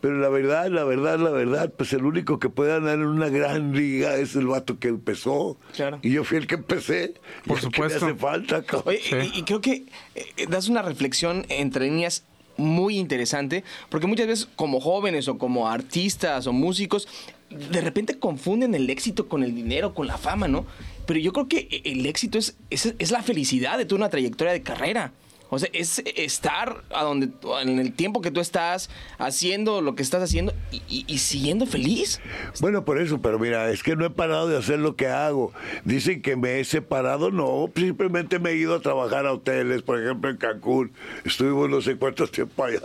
pero 0.00 0.18
la 0.18 0.28
verdad, 0.28 0.68
la 0.70 0.84
verdad, 0.84 1.18
la 1.18 1.30
verdad, 1.30 1.72
pues 1.76 1.92
el 1.92 2.04
único 2.04 2.38
que 2.38 2.48
puede 2.48 2.74
andar 2.74 2.94
en 2.94 3.06
una 3.06 3.28
gran 3.28 3.72
liga 3.74 4.16
es 4.16 4.36
el 4.36 4.46
vato 4.46 4.78
que 4.78 4.88
empezó. 4.88 5.58
Claro. 5.74 5.98
Y 6.02 6.10
yo 6.10 6.24
fui 6.24 6.38
el 6.38 6.46
que 6.46 6.54
empecé. 6.56 7.14
Por 7.46 7.58
y 7.60 7.64
el 7.66 7.70
que 7.72 7.82
me 7.82 7.88
supuesto. 7.90 8.06
hace 8.06 8.14
falta, 8.14 8.62
cabrón. 8.62 8.94
Oye, 8.94 9.00
Sí. 9.02 9.30
y, 9.34 9.38
y 9.40 9.42
creo 9.42 9.60
que 9.60 9.84
eh, 10.14 10.46
das 10.48 10.68
una 10.68 10.82
reflexión 10.82 11.44
entre 11.48 11.86
líneas 11.86 12.24
muy 12.56 12.98
interesante, 12.98 13.62
porque 13.88 14.06
muchas 14.08 14.26
veces 14.26 14.48
como 14.56 14.80
jóvenes 14.80 15.28
o 15.28 15.38
como 15.38 15.68
artistas 15.68 16.46
o 16.48 16.52
músicos, 16.52 17.06
de 17.50 17.80
repente 17.80 18.18
confunden 18.18 18.74
el 18.74 18.90
éxito 18.90 19.28
con 19.28 19.42
el 19.44 19.54
dinero, 19.54 19.94
con 19.94 20.06
la 20.06 20.18
fama, 20.18 20.48
¿no? 20.48 20.66
Pero 21.06 21.20
yo 21.20 21.32
creo 21.32 21.48
que 21.48 21.82
el 21.84 22.04
éxito 22.06 22.36
es, 22.36 22.56
es, 22.70 22.94
es 22.98 23.10
la 23.10 23.22
felicidad 23.22 23.78
de 23.78 23.84
toda 23.86 24.00
una 24.00 24.08
trayectoria 24.10 24.52
de 24.52 24.62
carrera. 24.62 25.12
O 25.50 25.58
sea, 25.58 25.68
es 25.72 26.02
estar 26.14 26.82
a 26.94 27.02
donde, 27.04 27.30
en 27.62 27.78
el 27.78 27.92
tiempo 27.94 28.20
que 28.20 28.30
tú 28.30 28.40
estás 28.40 28.90
haciendo 29.18 29.80
lo 29.80 29.94
que 29.94 30.02
estás 30.02 30.22
haciendo 30.22 30.52
y, 30.70 31.04
y- 31.06 31.18
siguiendo 31.18 31.64
feliz. 31.66 32.20
Bueno, 32.60 32.84
por 32.84 33.00
eso, 33.00 33.20
pero 33.22 33.38
mira, 33.38 33.70
es 33.70 33.82
que 33.82 33.96
no 33.96 34.04
he 34.04 34.10
parado 34.10 34.46
de 34.48 34.58
hacer 34.58 34.78
lo 34.78 34.94
que 34.94 35.06
hago. 35.06 35.52
Dicen 35.84 36.20
que 36.20 36.36
me 36.36 36.60
he 36.60 36.64
separado, 36.64 37.30
no, 37.30 37.70
simplemente 37.74 38.38
me 38.38 38.50
he 38.50 38.56
ido 38.56 38.74
a 38.74 38.80
trabajar 38.80 39.26
a 39.26 39.32
hoteles, 39.32 39.82
por 39.82 39.98
ejemplo 40.02 40.28
en 40.30 40.36
Cancún. 40.36 40.92
Estuvimos 41.24 41.70
no 41.70 41.80
sé 41.80 41.96
cuántos 41.96 42.30
tiempo 42.30 42.64
allá, 42.64 42.80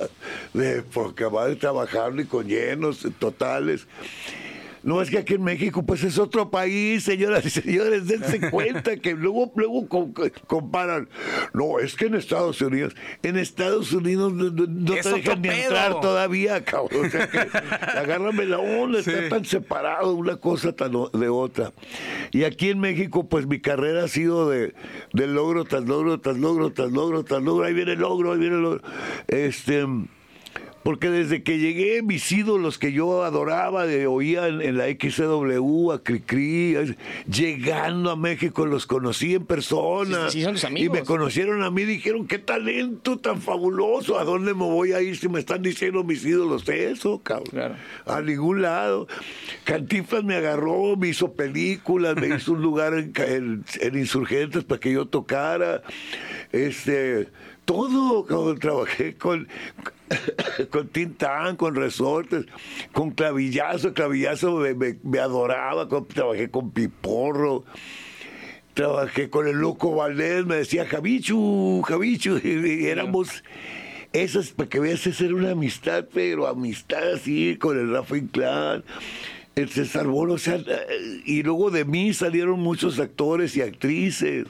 de 0.53 0.81
poca 0.83 1.29
madre 1.29 1.55
trabajando 1.57 2.21
y 2.21 2.25
con 2.25 2.47
llenos 2.47 3.05
totales. 3.19 3.87
No 4.83 5.01
es 5.01 5.09
que 5.09 5.17
aquí 5.17 5.35
en 5.35 5.43
México, 5.43 5.83
pues 5.85 6.03
es 6.03 6.17
otro 6.19 6.51
país, 6.51 7.03
señoras 7.03 7.45
y 7.45 7.49
señores, 7.49 8.05
dense 8.07 8.39
cuenta 8.51 8.97
que 8.97 9.13
luego, 9.13 9.51
luego 9.55 9.87
com- 9.87 10.13
comparan. 10.47 11.07
No, 11.53 11.79
es 11.79 11.95
que 11.95 12.07
en 12.07 12.15
Estados 12.15 12.59
Unidos, 12.61 12.93
en 13.23 13.37
Estados 13.37 13.93
Unidos 13.93 14.33
no, 14.33 14.49
no- 14.51 14.93
te 14.95 15.09
dejan 15.09 15.41
ni 15.41 15.47
entrar 15.49 16.01
todavía, 16.01 16.63
cabrón. 16.65 17.05
O 17.05 17.09
sea 17.09 17.29
que 17.29 17.39
agárrame 17.97 18.45
la 18.45 18.59
onda, 18.59 19.01
Sí. 19.01 19.09
está 19.11 19.29
tan 19.29 19.45
separado 19.45 20.13
una 20.15 20.35
cosa 20.35 20.73
tan 20.73 20.91
de 20.91 21.29
otra. 21.29 21.71
Y 22.31 22.43
aquí 22.43 22.69
en 22.69 22.79
México, 22.79 23.27
pues 23.29 23.47
mi 23.47 23.59
carrera 23.61 24.03
ha 24.03 24.07
sido 24.09 24.49
de, 24.49 24.73
de 25.13 25.27
logro 25.27 25.63
tras 25.63 25.85
logro, 25.85 26.19
tras 26.19 26.37
logro, 26.37 26.73
tras 26.73 26.91
logro, 26.91 27.23
tras 27.23 27.41
logro. 27.41 27.65
Ahí 27.65 27.73
viene 27.73 27.93
el 27.93 27.99
logro, 27.99 28.33
ahí 28.33 28.39
viene 28.39 28.55
el 28.57 28.61
logro. 28.63 28.81
Este. 29.27 29.85
Porque 30.83 31.09
desde 31.09 31.43
que 31.43 31.59
llegué, 31.59 32.01
mis 32.01 32.29
ídolos 32.31 32.77
que 32.77 32.91
yo 32.91 33.23
adoraba, 33.23 33.85
de, 33.85 34.05
oía 34.05 34.47
en, 34.49 34.61
en 34.61 34.77
la 34.77 34.87
XCW, 34.89 35.91
a 35.93 36.03
Cricri, 36.03 36.75
llegando 37.31 38.11
a 38.11 38.15
México 38.17 38.65
los 38.65 38.85
conocí 38.85 39.33
en 39.35 39.45
persona. 39.45 40.29
Sí, 40.29 40.39
sí, 40.39 40.43
son 40.43 40.53
tus 40.55 40.63
y 40.63 40.67
amigos. 40.67 40.99
me 40.99 41.05
conocieron 41.05 41.63
a 41.63 41.71
mí, 41.71 41.83
dijeron, 41.83 42.27
qué 42.27 42.37
talento 42.37 43.17
tan 43.17 43.41
fabuloso, 43.41 44.19
¿a 44.19 44.25
dónde 44.25 44.53
me 44.53 44.65
voy 44.65 44.91
a 44.91 45.01
ir 45.01 45.15
si 45.17 45.29
me 45.29 45.39
están 45.39 45.61
diciendo 45.61 46.03
mis 46.03 46.25
ídolos 46.25 46.67
eso, 46.67 47.19
cabrón? 47.23 47.47
Claro. 47.51 47.75
A 48.05 48.21
ningún 48.21 48.61
lado. 48.61 49.07
Cantiflas 49.63 50.23
me 50.23 50.35
agarró, 50.35 50.97
me 50.97 51.07
hizo 51.07 51.31
películas, 51.33 52.15
me 52.17 52.27
hizo 52.35 52.51
un 52.53 52.61
lugar 52.63 52.93
en, 52.95 53.11
ca- 53.13 53.25
en- 53.27 53.63
en 53.79 53.97
Insurgentes 53.97 54.63
para 54.65 54.79
que 54.81 54.91
yo 54.91 55.05
tocara. 55.05 55.81
Este, 56.51 57.29
todo, 57.65 58.25
cabrón, 58.25 58.59
trabajé 58.59 59.15
con, 59.15 59.47
con 60.69 60.87
Tintán, 60.87 61.55
con 61.55 61.75
Resortes, 61.75 62.45
con 62.91 63.11
Clavillazo, 63.11 63.93
Clavillazo 63.93 64.63
me, 65.03 65.19
adoraba, 65.19 65.87
trabajé 66.07 66.49
con 66.49 66.71
Piporro. 66.71 67.63
Trabajé 68.73 69.29
con 69.29 69.47
el 69.47 69.57
loco 69.57 69.93
Valdés, 69.93 70.47
me 70.47 70.55
decía 70.55 70.87
Javichu, 70.87 71.83
Javichu, 71.83 72.39
y 72.43 72.87
éramos 72.87 73.43
esas, 74.13 74.49
para 74.49 74.69
que 74.69 74.79
veas, 74.79 75.05
esa 75.05 75.25
una 75.25 75.51
amistad, 75.51 76.05
pero 76.13 76.47
amistad 76.47 77.13
así, 77.13 77.57
con 77.57 77.77
el 77.77 77.91
Rafa 77.91 78.17
Inclán, 78.17 78.83
el 79.55 79.69
César 79.69 80.07
Bono, 80.07 80.33
o 80.33 80.37
sea, 80.37 80.55
eh, 80.55 81.21
y 81.25 81.43
luego 81.43 81.71
de 81.71 81.85
mí 81.85 82.13
salieron 82.13 82.59
muchos 82.59 82.99
actores 82.99 83.55
y 83.57 83.61
actrices. 83.61 84.47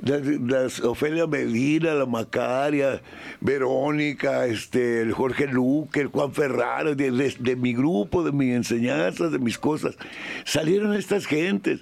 Las, 0.00 0.22
las 0.24 0.80
Ofelia 0.80 1.26
Medina, 1.26 1.94
la 1.94 2.06
Macaria, 2.06 3.00
Verónica, 3.40 4.46
este, 4.46 5.00
el 5.02 5.12
Jorge 5.12 5.46
Luque, 5.48 6.00
el 6.00 6.06
Juan 6.08 6.32
Ferraro, 6.32 6.94
de, 6.94 7.10
de- 7.10 7.34
de 7.38 7.56
mi 7.56 7.74
grupo, 7.74 8.22
de 8.22 8.32
mis 8.32 8.54
enseñanzas, 8.54 9.32
de 9.32 9.38
mis 9.38 9.58
cosas. 9.58 9.96
Salieron 10.44 10.94
estas 10.94 11.26
gentes 11.26 11.80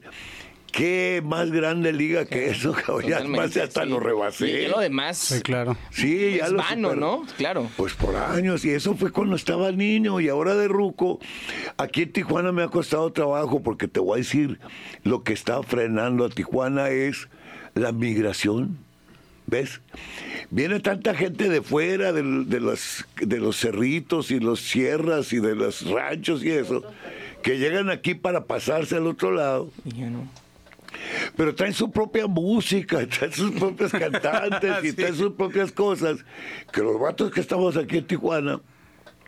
qué 0.73 1.23
más 1.25 1.51
grande 1.53 1.91
liga 1.93 2.27
que 2.27 2.49
eso, 2.51 2.73
cabrón. 2.87 3.09
Ya 3.09 3.25
más 3.25 3.57
hasta 3.57 3.85
sí. 3.85 3.89
lo 3.89 3.99
rebasé. 4.01 4.65
y 4.65 4.69
lo 4.69 4.79
demás 4.81 5.17
Sí, 5.17 5.41
claro. 5.41 5.77
Sí, 5.91 6.37
ya 6.39 6.47
es 6.47 6.53
lo 6.53 6.59
vano. 6.59 6.95
¿no? 6.95 7.25
Claro. 7.39 7.69
Pues 7.77 7.95
por 7.95 8.15
años, 8.17 8.65
y 8.65 8.71
eso 8.71 8.95
fue 8.95 9.11
cuando 9.11 9.37
estaba 9.37 9.73
niño, 9.73 10.21
y 10.21 10.29
ahora 10.29 10.55
de 10.55 10.69
ruco. 10.69 11.19
Aquí 11.79 12.03
en 12.03 12.13
Tijuana 12.13 12.53
me 12.53 12.63
ha 12.63 12.69
costado 12.69 13.11
trabajo, 13.13 13.63
porque 13.63 13.89
te 13.89 14.01
voy 14.01 14.15
a 14.15 14.23
decir, 14.23 14.59
lo 15.03 15.23
que 15.23 15.33
está 15.33 15.63
frenando 15.63 16.25
a 16.27 16.29
Tijuana 16.29 16.91
es 16.91 17.29
la 17.77 17.93
migración. 17.93 18.79
¿Ves? 19.47 19.81
Viene 20.51 20.81
tanta 20.81 21.15
gente 21.15 21.49
de 21.49 21.63
fuera, 21.63 22.13
de, 22.13 22.23
los, 22.25 23.05
de 23.21 23.39
los 23.39 23.57
cerritos 23.57 24.33
y 24.33 24.41
los 24.41 24.61
sierras 24.61 25.33
y 25.33 25.39
de 25.39 25.55
los 25.55 25.89
ranchos 25.89 26.43
y 26.43 26.51
eso, 26.51 26.83
que 27.45 27.59
llegan 27.59 27.89
aquí 27.91 28.15
para 28.15 28.47
pasarse 28.47 28.97
al 28.97 29.07
otro 29.07 29.31
lado. 29.31 29.71
Y 29.85 30.01
ya 30.01 30.11
no. 30.11 30.29
Pero 31.37 31.55
traen 31.55 31.75
su 31.75 31.93
propia 31.93 32.27
música, 32.27 33.07
traen 33.19 33.33
sus 33.33 33.53
propios 33.53 33.93
cantantes 33.93 34.85
y 34.85 34.93
traen 34.95 35.15
sus 35.15 35.35
propias 35.35 35.71
cosas. 35.71 36.25
Que 36.73 36.81
los 36.81 36.99
vatos 36.99 37.31
que 37.31 37.41
estamos 37.41 37.77
aquí 37.77 37.99
en 37.99 38.07
Tijuana 38.07 38.61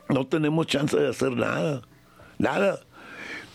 no 0.09 0.27
tenemos 0.27 0.67
chance 0.67 0.97
de 0.97 1.09
hacer 1.09 1.33
nada. 1.33 1.83
Nada. 2.39 2.81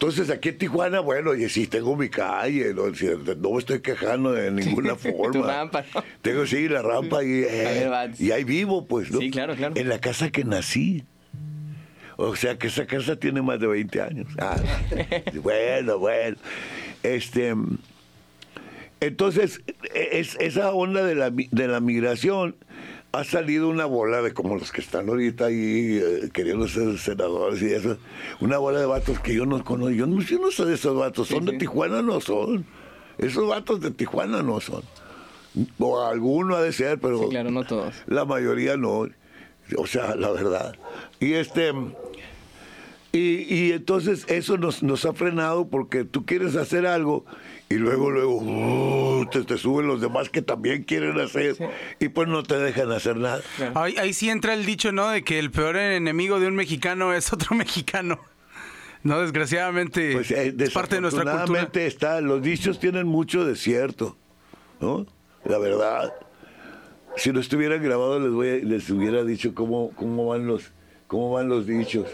Entonces 0.04 0.30
aquí 0.30 0.50
en 0.50 0.58
Tijuana, 0.58 1.00
bueno, 1.00 1.34
y 1.34 1.48
sí, 1.48 1.66
tengo 1.66 1.96
mi 1.96 2.10
calle, 2.10 2.74
no, 2.74 2.88
me 2.88 3.58
estoy 3.58 3.80
quejando 3.80 4.34
de 4.34 4.52
ninguna 4.52 4.96
forma. 4.98 5.32
Tu 5.32 5.42
rampa, 5.42 5.86
¿no? 5.96 6.04
Tengo, 6.22 6.46
sí, 6.46 6.68
la 6.68 6.82
rampa 6.82 7.24
y, 7.24 7.46
eh, 7.48 7.90
y 8.20 8.32
ahí 8.32 8.44
vivo, 8.44 8.86
pues, 8.86 9.10
¿no? 9.12 9.20
Sí, 9.20 9.32
claro, 9.32 9.56
claro. 9.56 9.76
En 9.78 9.88
la 9.88 10.00
casa 10.00 10.30
que 10.30 10.44
nací. 10.44 11.06
O 12.18 12.36
sea 12.36 12.58
que 12.58 12.68
esa 12.68 12.86
casa 12.86 13.16
tiene 13.16 13.42
más 13.42 13.62
de 13.62 13.68
20 13.68 14.02
años. 14.02 14.28
Ah, 14.40 14.58
bueno, 15.42 15.98
bueno. 16.00 16.36
Este. 17.02 17.56
Entonces, 19.00 19.62
es, 19.96 20.36
esa 20.42 20.74
onda 20.74 21.06
de 21.06 21.16
la, 21.16 21.30
de 21.30 21.68
la 21.70 21.80
migración 21.80 22.58
ha 23.14 23.24
salido 23.24 23.70
una 23.70 23.86
bola 23.86 24.22
de 24.24 24.34
como 24.34 24.56
los 24.56 24.72
que 24.72 24.82
están 24.82 25.08
ahorita 25.08 25.46
ahí 25.46 26.00
eh, 26.02 26.30
queriendo 26.34 26.68
ser 26.68 26.98
senadores 26.98 27.62
y 27.62 27.72
eso. 27.72 27.98
Una 28.42 28.58
bola 28.58 28.80
de 28.80 28.88
vatos 28.88 29.20
que 29.20 29.36
yo 29.36 29.46
no 29.46 29.64
conozco. 29.64 29.92
Yo 29.92 30.08
no, 30.08 30.20
yo 30.22 30.40
no 30.40 30.52
sé 30.52 30.66
de 30.66 30.74
esos 30.74 30.98
vatos. 30.98 31.28
Son 31.28 31.42
Sí, 31.42 31.46
de 31.46 31.52
sí. 31.54 31.58
Tijuana, 31.60 32.02
no 32.02 32.20
son. 32.20 32.66
Esos 33.20 33.48
vatos 33.48 33.80
de 33.82 33.92
Tijuana 33.92 34.42
no 34.42 34.60
son. 34.60 34.82
O 35.78 36.02
alguno 36.02 36.56
ha 36.56 36.62
de 36.64 36.74
ser, 36.74 37.00
pero 37.00 37.20
Sí, 37.20 37.30
claro, 37.30 37.52
no 37.52 37.64
todos. 37.64 37.94
la 38.08 38.26
mayoría 38.26 38.76
no. 38.78 39.08
O 39.78 39.86
sea, 39.88 40.16
la 40.16 40.32
verdad. 40.32 40.76
Y 41.20 41.34
este. 41.34 41.72
Y, 43.12 43.46
y 43.54 43.72
entonces 43.74 44.26
eso 44.28 44.58
nos, 44.58 44.82
nos 44.82 45.06
ha 45.06 45.14
frenado 45.14 45.68
porque 45.68 46.04
tú 46.04 46.26
quieres 46.26 46.56
hacer 46.56 46.88
algo 46.88 47.26
y 47.74 47.78
luego, 47.78 48.12
luego, 48.12 48.36
uh, 48.38 49.26
te, 49.32 49.44
te 49.44 49.58
suben 49.58 49.88
los 49.88 50.02
demás 50.02 50.30
que 50.30 50.42
también 50.42 50.84
quieren 50.84 51.20
hacer 51.20 51.56
y 52.00 52.10
pues 52.10 52.28
no 52.28 52.44
te 52.44 52.58
dejan 52.58 52.92
hacer 52.92 53.18
nada. 53.18 53.42
Ahí, 53.76 53.96
ahí 53.98 54.14
sí 54.14 54.30
entra 54.30 54.54
el 54.54 54.66
dicho, 54.66 54.92
¿no? 54.92 55.10
De 55.10 55.24
que 55.24 55.40
el 55.40 55.50
peor 55.52 55.76
enemigo 55.78 56.40
de 56.40 56.48
un 56.48 56.56
mexicano 56.56 57.14
es 57.14 57.32
otro 57.34 57.56
mexicano. 57.56 58.20
No, 59.04 59.20
desgraciadamente 59.20 60.14
Pues 60.14 60.32
eh, 60.32 60.56
es 60.58 60.72
parte 60.72 60.96
de 60.96 61.02
nuestra 61.02 61.24
cultura. 61.46 61.70
está, 61.74 62.22
los 62.22 62.42
dichos 62.42 62.80
tienen 62.80 63.06
mucho 63.08 63.44
de 63.46 63.56
cierto, 63.56 64.18
¿no? 64.80 65.06
La 65.44 65.58
verdad. 65.58 66.14
Si 67.18 67.32
no 67.32 67.40
estuvieran 67.42 67.84
grabados 67.84 68.22
les 68.22 68.32
voy 68.32 68.50
a- 68.50 68.56
les 68.66 68.90
hubiera 68.90 69.24
dicho 69.24 69.54
cómo, 69.54 69.92
cómo 69.96 70.28
van 70.28 70.48
los 70.48 70.72
cómo 71.08 71.32
van 71.34 71.50
los 71.50 71.68
dichos. 71.68 72.08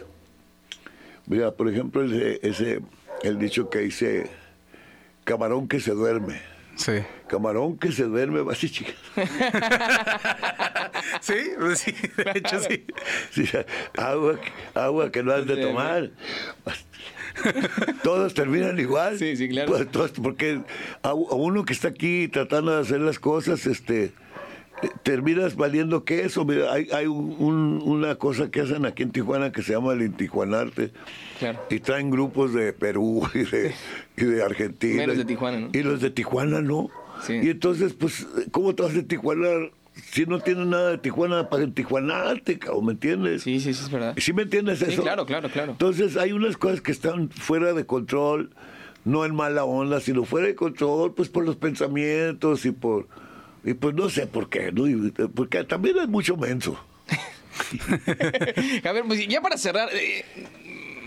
Mira, 1.28 1.52
por 1.52 1.70
ejemplo, 1.70 2.04
ese, 2.04 2.40
ese 2.42 2.80
el 3.24 3.38
dicho 3.38 3.70
que 3.70 3.80
dice 3.80 4.30
camarón 5.30 5.68
que 5.68 5.80
se 5.80 5.92
duerme. 5.92 6.42
Sí. 6.76 6.94
Camarón 7.28 7.78
que 7.78 7.92
se 7.92 8.04
duerme, 8.04 8.42
va 8.42 8.54
así, 8.54 8.70
chica. 8.70 8.92
Sí, 11.22 11.34
pues 11.60 11.80
sí, 11.80 11.94
de 12.18 12.32
hecho 12.40 12.60
sí. 12.60 12.86
Sí, 13.32 13.44
agua, 13.98 14.40
agua 14.74 15.12
que 15.12 15.24
no 15.24 15.32
has 15.34 15.46
de 15.46 15.58
tomar. 15.58 16.10
Todos 18.04 18.34
terminan 18.34 18.80
igual. 18.80 19.18
Sí, 19.18 19.36
sí, 19.38 19.50
claro. 19.50 19.72
Pues, 19.72 19.92
todos- 19.92 20.12
porque 20.12 20.62
a, 21.04 21.10
a 21.10 21.14
uno 21.14 21.64
que 21.66 21.74
está 21.74 21.90
aquí 21.90 22.28
tratando 22.28 22.76
de 22.76 22.82
hacer 22.82 23.00
las 23.02 23.20
cosas, 23.20 23.66
este, 23.66 24.12
terminas 25.04 25.56
valiendo 25.56 26.04
queso. 26.04 26.46
Mira, 26.46 26.72
hay, 26.74 26.88
hay 26.94 27.08
un- 27.08 27.36
un- 27.40 27.82
una 27.84 28.16
cosa 28.16 28.50
que 28.52 28.62
hacen 28.62 28.86
aquí 28.86 29.04
en 29.04 29.12
Tijuana 29.12 29.52
que 29.52 29.62
se 29.62 29.74
llama 29.74 29.94
el 29.94 30.02
Intijuanarte. 30.02 30.92
Claro. 31.40 31.60
Y 31.70 31.80
traen 31.80 32.10
grupos 32.12 32.54
de 32.54 32.74
Perú 32.74 33.28
y 33.34 33.40
de, 33.40 33.74
y 34.18 34.24
de 34.26 34.44
Argentina. 34.44 34.98
Menos 34.98 35.18
de 35.18 35.26
Tijuana, 35.26 35.60
¿no? 35.60 35.70
Y 35.74 35.84
los 35.84 36.02
de 36.02 36.10
Tijuana 36.10 36.62
no. 36.62 36.90
Sí. 37.26 37.34
Y 37.44 37.50
entonces, 37.50 37.94
pues, 37.94 38.26
¿cómo 38.52 38.74
te 38.76 38.84
vas 38.84 38.94
de 38.94 39.04
Tijuana 39.04 39.48
si 40.12 40.26
no 40.26 40.40
tienes 40.40 40.66
nada 40.68 40.92
de 40.92 40.98
Tijuana 41.00 41.50
para 41.50 41.68
Tijuanarte, 41.68 42.58
cabrón? 42.60 42.86
¿Me 42.86 42.92
entiendes? 42.94 43.42
Sí, 43.44 43.60
sí, 43.60 43.74
sí, 43.74 43.84
es 43.84 43.92
verdad. 43.92 44.16
¿Sí 44.18 44.32
me 44.32 44.44
entiendes 44.44 44.80
Sí, 44.80 44.86
eso? 44.94 45.02
claro, 45.04 45.26
claro, 45.26 45.50
claro. 45.50 45.74
Entonces 45.74 46.16
hay 46.16 46.32
unas 46.32 46.56
cosas 46.56 46.80
que 46.82 46.92
están 46.94 47.30
fuera 47.30 47.74
de 47.74 47.86
control, 47.86 48.52
no 49.04 49.26
en 49.26 49.36
mala 49.36 49.66
onda, 49.66 50.00
sino 50.00 50.24
fuera 50.24 50.48
de 50.48 50.56
control, 50.56 51.14
pues 51.14 51.28
por 51.30 51.44
los 51.46 51.58
pensamientos 51.58 52.66
y 52.66 52.72
por... 52.72 53.08
Y 53.64 53.74
pues 53.74 53.94
no 53.96 54.10
sé 54.10 54.28
por 54.28 54.50
qué, 54.50 54.72
¿no? 54.72 54.88
Y- 54.88 55.12
porque 55.36 55.64
también 55.64 55.98
es 56.00 56.08
mucho 56.08 56.38
menso. 56.38 56.80
A 58.84 58.92
ver, 58.92 59.04
pues 59.06 59.28
ya 59.28 59.42
para 59.42 59.58
cerrar, 59.58 59.90
eh, 59.94 60.24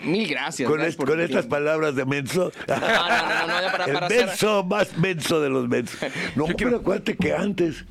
mil 0.04 0.28
gracias. 0.28 0.68
Con, 0.68 0.78
gracias 0.78 1.20
estas 1.20 1.46
palabras 1.46 1.94
de 1.96 2.04
menso. 2.04 2.52
no, 2.68 2.76
no, 2.76 2.86
no, 2.86 3.46
no, 3.46 3.60
ya 3.62 3.72
para- 3.72 3.84
El 3.86 3.92
para 3.94 4.06
hacer- 4.06 4.26
menso 4.26 4.64
más 4.64 4.96
menso 4.98 5.40
de 5.40 5.48
los 5.50 5.68
mensos. 5.68 5.98
No, 6.36 6.46
pero 6.56 6.76
acuérdate 6.76 7.16
que 7.16 7.32
antes 7.34 7.84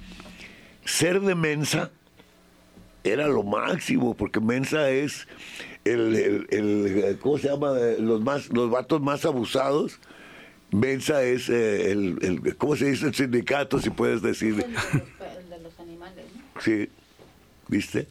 ser 0.86 1.22
de 1.22 1.36
mensa 1.36 1.90
era 3.04 3.28
lo 3.28 3.44
máximo, 3.44 4.16
porque 4.16 4.40
mensa 4.40 4.90
es 4.90 5.28
el, 5.86 6.16
el- 6.16 6.48
el- 6.52 7.18
¿cómo 7.20 7.38
se 7.40 7.48
llama? 7.50 7.72
Los 8.00 8.22
más, 8.22 8.50
los 8.50 8.70
vatos 8.70 9.02
más 9.02 9.26
abusados. 9.26 10.00
Mensa 10.72 11.24
es 11.24 11.50
eh, 11.50 11.92
el, 11.92 12.18
el- 12.22 12.58
¿cómo 12.58 12.76
se 12.76 12.90
dice? 12.92 13.08
El 13.08 13.14
sindicato, 13.16 13.80
si 13.80 13.90
puedes 13.90 14.22
decir. 14.22 14.54
El 14.54 14.58
de 14.58 14.68
los- 14.68 14.94
el 15.44 15.50
de 15.50 15.60
los 15.62 15.80
animales, 15.80 16.26
¿no? 16.56 16.62
Sí, 16.62 16.90
¿viste? 17.68 18.08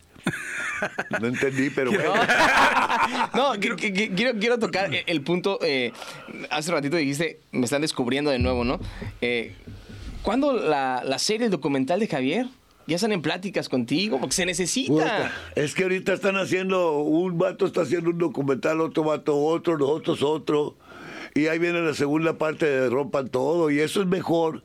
No 1.20 1.27
entendí, 1.27 1.70
pero 1.70 1.91
bueno. 1.91 2.12
No, 3.35 3.53
quiero, 3.59 3.77
quiero 4.39 4.59
tocar 4.59 4.95
el- 4.95 5.03
el 5.07 5.20
punto. 5.23 5.59
eh, 5.62 5.93
hace 6.51 6.70
ratito 6.73 6.97
dijiste, 6.97 7.41
me 7.53 7.65
están 7.65 7.82
descubriendo 7.82 8.31
de 8.31 8.39
nuevo, 8.39 8.65
¿no? 8.65 8.78
Eh, 9.20 9.55
¿Cuándo 10.23 10.53
la, 10.53 11.03
la 11.05 11.19
serie, 11.19 11.47
el 11.47 11.51
documental 11.51 11.99
de 12.01 12.07
Javier? 12.09 12.47
¿Ya 12.87 12.97
están 12.97 13.12
en 13.12 13.23
pláticas 13.23 13.69
contigo? 13.69 14.19
Porque 14.20 14.35
se 14.35 14.45
necesita. 14.47 14.93
Puta, 14.93 15.32
Es 15.55 15.74
que 15.74 15.85
ahorita 15.85 16.12
están 16.12 16.37
haciendo, 16.37 16.99
un 16.99 17.39
vato 17.39 17.66
está 17.66 17.82
haciendo 17.82 18.11
un 18.11 18.19
documental, 18.19 18.81
otro 18.81 19.05
vato 19.05 19.37
otro, 19.39 19.78
nosotros 19.78 20.23
otro. 20.23 20.77
Y 21.35 21.47
ahí 21.47 21.59
viene 21.59 21.81
la 21.81 21.94
segunda 21.94 22.39
parte 22.39 22.66
de 22.66 22.89
Rompan 22.90 23.28
Todo. 23.28 23.70
Y 23.70 23.81
eso 23.81 24.01
es 24.02 24.07
mejor, 24.09 24.62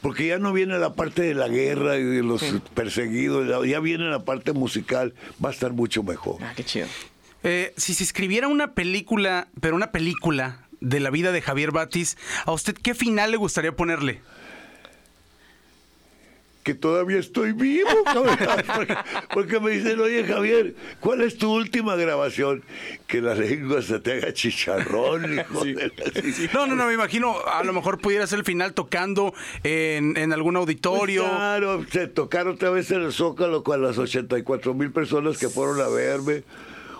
porque 0.00 0.26
ya 0.26 0.38
no 0.38 0.52
viene 0.52 0.78
la 0.78 0.94
parte 0.94 1.22
de 1.22 1.34
la 1.34 1.48
guerra 1.48 1.96
y 1.96 2.02
de 2.02 2.22
los 2.22 2.42
perseguidos, 2.74 3.48
ya- 3.48 3.66
ya 3.70 3.80
viene 3.80 4.08
la 4.10 4.24
parte 4.24 4.52
musical. 4.52 5.14
Va 5.44 5.50
a 5.50 5.52
estar 5.52 5.72
mucho 5.72 6.02
mejor. 6.02 6.36
Ah, 6.42 6.52
qué 6.56 6.64
chido. 6.64 6.86
Eh, 7.44 7.72
si 7.76 7.94
se 7.94 8.02
escribiera 8.02 8.48
una 8.48 8.72
película, 8.74 9.48
pero 9.60 9.76
una 9.76 9.92
película 9.92 10.66
de 10.80 11.00
la 11.00 11.10
vida 11.10 11.32
de 11.32 11.40
Javier 11.42 11.70
Batis, 11.72 12.16
¿a 12.46 12.52
usted 12.52 12.74
qué 12.74 12.94
final 12.94 13.30
le 13.30 13.36
gustaría 13.36 13.72
ponerle? 13.76 14.20
Que 16.64 16.74
todavía 16.74 17.18
estoy 17.18 17.52
vivo. 17.52 17.88
Porque, 18.76 18.94
porque 19.32 19.60
me 19.60 19.70
dicen, 19.70 19.98
oye 20.00 20.22
Javier, 20.24 20.74
¿cuál 21.00 21.22
es 21.22 21.38
tu 21.38 21.50
última 21.54 21.96
grabación? 21.96 22.62
Que 23.06 23.22
la 23.22 23.34
lengua 23.34 23.80
se 23.80 24.00
te 24.00 24.14
haga 24.14 24.34
chicharrón, 24.34 25.32
hijo 25.38 25.64
de 25.64 25.74
la- 25.96 26.22
sí. 26.32 26.46
No, 26.52 26.66
no, 26.66 26.74
no, 26.74 26.86
me 26.86 26.92
imagino, 26.94 27.36
a 27.46 27.64
lo 27.64 27.72
mejor 27.72 27.98
pudiera 27.98 28.26
ser 28.26 28.40
el 28.40 28.44
final 28.44 28.74
tocando 28.74 29.32
en, 29.62 30.16
en 30.18 30.32
algún 30.34 30.56
auditorio. 30.56 31.22
Pues 31.22 31.34
claro, 31.36 31.84
se 31.90 32.06
tocaron 32.06 32.54
otra 32.54 32.68
vez 32.70 32.90
en 32.90 33.02
el 33.02 33.12
Zócalo 33.12 33.62
con 33.62 33.80
las 33.80 33.96
84 33.96 34.74
mil 34.74 34.90
personas 34.92 35.38
que 35.38 35.48
fueron 35.48 35.80
a 35.80 35.88
verme, 35.88 36.42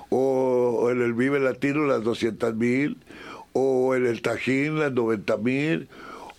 o, 0.09 0.78
o 0.82 0.90
en 0.90 1.02
el 1.02 1.12
Vive 1.12 1.40
Latino 1.40 1.85
las 1.85 2.02
200 2.05 2.55
mil, 2.55 2.97
o 3.52 3.94
en 3.94 4.06
el 4.06 4.22
Tajín 4.22 4.78
las 4.78 4.93
90 4.93 5.36
mil, 5.39 5.89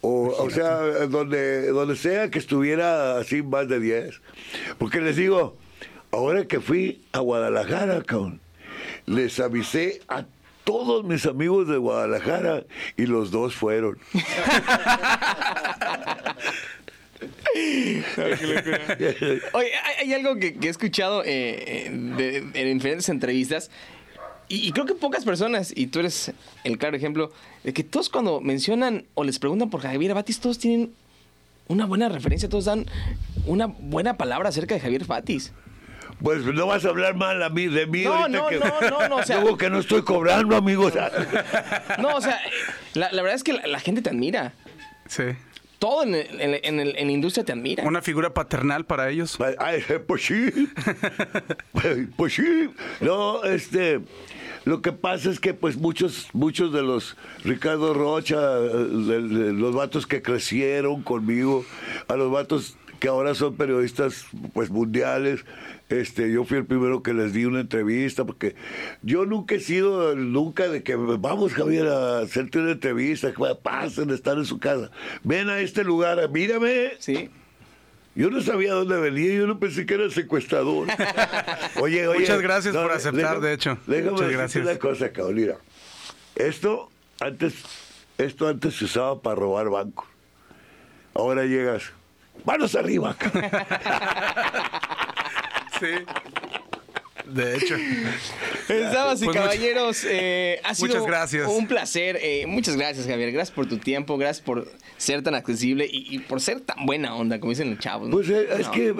o, 0.01 0.27
o 0.37 0.49
sea, 0.49 0.77
donde, 1.07 1.67
donde 1.67 1.95
sea 1.95 2.29
que 2.29 2.39
estuviera 2.39 3.17
así 3.17 3.41
más 3.43 3.67
de 3.67 3.79
10. 3.79 4.21
Porque 4.77 5.01
les 5.01 5.15
digo, 5.15 5.57
ahora 6.11 6.45
que 6.45 6.59
fui 6.59 7.01
a 7.11 7.19
Guadalajara, 7.19 8.01
cabrón, 8.03 8.39
les 9.05 9.39
avisé 9.39 10.01
a 10.07 10.25
todos 10.63 11.03
mis 11.03 11.25
amigos 11.25 11.67
de 11.67 11.77
Guadalajara 11.77 12.63
y 12.95 13.05
los 13.07 13.31
dos 13.31 13.55
fueron. 13.55 13.97
Oye, 19.53 19.71
hay, 19.83 19.95
hay 19.99 20.13
algo 20.13 20.35
que, 20.37 20.55
que 20.55 20.67
he 20.67 20.69
escuchado 20.69 21.23
eh, 21.23 21.87
eh, 21.87 21.89
de- 21.91 22.37
en 22.37 22.77
diferentes 22.77 23.09
entrevistas 23.09 23.69
Y, 24.49 24.67
y 24.67 24.71
creo 24.71 24.85
que 24.85 24.95
pocas 24.95 25.23
personas, 25.23 25.71
y 25.75 25.87
tú 25.87 25.99
eres 25.99 26.31
el 26.63 26.77
claro 26.77 26.97
ejemplo, 26.97 27.31
de 27.63 27.71
que 27.71 27.83
todos 27.83 28.09
cuando 28.09 28.41
mencionan 28.41 29.05
o 29.13 29.23
les 29.23 29.39
preguntan 29.39 29.69
por 29.69 29.81
Javier 29.81 30.13
Batis, 30.15 30.39
todos 30.39 30.57
tienen 30.59 30.91
una 31.67 31.85
buena 31.85 32.09
referencia, 32.09 32.49
todos 32.49 32.65
dan 32.65 32.85
una 33.45 33.67
buena 33.67 34.17
palabra 34.17 34.49
acerca 34.49 34.73
de 34.75 34.81
Javier 34.81 35.05
Batis. 35.05 35.53
Pues 36.21 36.43
no 36.43 36.65
vas 36.67 36.83
a 36.83 36.89
hablar 36.89 37.15
mal 37.15 37.41
a 37.43 37.49
mí, 37.49 37.67
de 37.67 37.85
mí 37.85 38.03
No, 38.03 38.13
ahorita 38.15 38.39
no, 38.39 38.47
que... 38.47 38.57
no, 38.59 38.81
no, 38.89 39.07
no, 39.07 39.15
o 39.17 39.23
sea- 39.23 39.37
Digo 39.39 39.55
que 39.55 39.69
no 39.69 39.79
estoy 39.79 40.01
cobrando, 40.01 40.55
amigos. 40.57 40.93
No, 41.99 42.15
o 42.15 42.21
sea, 42.21 42.39
la, 42.95 43.11
la 43.11 43.21
verdad 43.21 43.35
es 43.35 43.43
que 43.43 43.53
la, 43.53 43.67
la 43.67 43.79
gente 43.79 44.01
te 44.01 44.09
admira. 44.09 44.53
Sí. 45.07 45.23
Todo 45.79 46.03
en, 46.03 46.13
el- 46.15 46.41
en, 46.41 46.53
el- 46.53 46.59
en 46.63 46.79
el- 46.81 46.95
en 46.97 47.07
la 47.07 47.13
industria 47.13 47.43
te 47.45 47.53
admira. 47.53 47.83
Una 47.85 48.01
figura 48.01 48.33
paternal 48.33 48.85
para 48.85 49.09
ellos. 49.09 49.37
Ay, 49.57 49.81
pues 50.05 50.25
sí. 50.25 50.49
Pues 52.17 52.33
sí. 52.33 52.69
No, 53.01 53.43
este. 53.43 54.01
Lo 54.65 54.81
que 54.81 54.91
pasa 54.91 55.29
es 55.31 55.39
que 55.39 55.53
pues 55.53 55.77
muchos 55.77 56.27
muchos 56.33 56.73
de 56.73 56.81
los 56.81 57.15
Ricardo 57.43 57.93
Rocha, 57.93 58.37
eh, 58.59 58.67
de- 58.69 59.21
de 59.21 59.53
los 59.53 59.73
vatos 59.73 60.05
que 60.05 60.21
crecieron 60.21 61.01
conmigo, 61.01 61.65
a 62.09 62.15
los 62.15 62.29
vatos 62.29 62.75
que 62.99 63.07
ahora 63.07 63.33
son 63.33 63.55
periodistas 63.55 64.25
pues 64.53 64.69
mundiales, 64.69 65.45
este 65.89 66.31
yo 66.31 66.43
fui 66.45 66.57
el 66.59 66.65
primero 66.65 67.01
que 67.03 67.13
les 67.13 67.33
di 67.33 67.45
una 67.45 67.59
entrevista 67.61 68.23
porque 68.25 68.55
yo 69.01 69.25
nunca 69.25 69.55
he 69.55 69.59
sido 69.59 70.15
nunca 70.15 70.67
de 70.67 70.83
que 70.83 70.95
vamos 70.95 71.53
Javier 71.53 71.87
a 71.87 72.19
hacerte 72.19 72.59
una 72.59 72.71
entrevista, 72.71 73.33
que 73.33 73.43
pasen, 73.61 74.11
estar 74.11 74.37
en 74.37 74.45
su 74.45 74.59
casa. 74.59 74.91
Ven 75.23 75.49
a 75.49 75.59
este 75.59 75.83
lugar, 75.83 76.29
mírame, 76.29 76.91
Sí. 76.99 77.29
yo 78.15 78.29
no 78.29 78.41
sabía 78.41 78.73
dónde 78.73 78.97
venía, 78.99 79.33
yo 79.33 79.47
no 79.47 79.59
pensé 79.59 79.85
que 79.87 79.95
era 79.95 80.09
secuestrador. 80.11 80.87
Oye, 81.81 82.07
oye. 82.07 82.19
Muchas 82.19 82.41
gracias 82.41 82.75
por 82.75 82.91
aceptar, 82.91 83.39
de 83.41 83.53
hecho. 83.53 83.77
Déjame 83.87 84.11
Muchas 84.11 84.31
gracias. 84.31 84.65
una 84.65 84.77
cosa, 84.77 85.11
Carolina. 85.11 85.55
Esto 86.35 86.89
antes, 87.19 87.53
esto 88.17 88.47
antes 88.47 88.75
se 88.75 88.85
usaba 88.85 89.21
para 89.21 89.35
robar 89.35 89.69
bancos. 89.69 90.05
Ahora 91.15 91.45
llegas, 91.45 91.91
manos 92.45 92.75
arriba. 92.75 93.15
cabrón". 95.79 96.05
Sí. 96.05 97.29
De 97.29 97.57
hecho. 97.57 97.75
Damas 98.67 99.21
y 99.21 99.25
Pues 99.25 99.37
caballeros, 99.37 100.03
eh, 100.09 100.59
ha 100.63 100.73
sido 100.73 100.87
muchas 100.87 101.05
gracias. 101.05 101.47
un 101.47 101.67
placer. 101.67 102.17
eh, 102.21 102.45
muchas 102.47 102.75
gracias, 102.75 103.05
Javier. 103.05 103.31
Gracias 103.31 103.53
por 103.53 103.67
tu 103.67 103.77
tiempo, 103.77 104.17
gracias 104.17 104.43
por 104.43 104.67
ser 104.97 105.21
tan 105.21 105.35
accesible 105.35 105.85
y, 105.89 106.07
y 106.15 106.19
por 106.19 106.41
ser 106.41 106.59
tan 106.61 106.85
buena 106.87 107.15
onda, 107.15 107.39
como 107.39 107.51
dicen 107.51 107.69
los 107.69 107.79
chavos. 107.79 108.09
¿no? 108.09 108.15
Pues 108.15 108.29
eh, 108.29 108.47
es 108.59 108.65
No. 108.67 108.71
que 108.71 108.95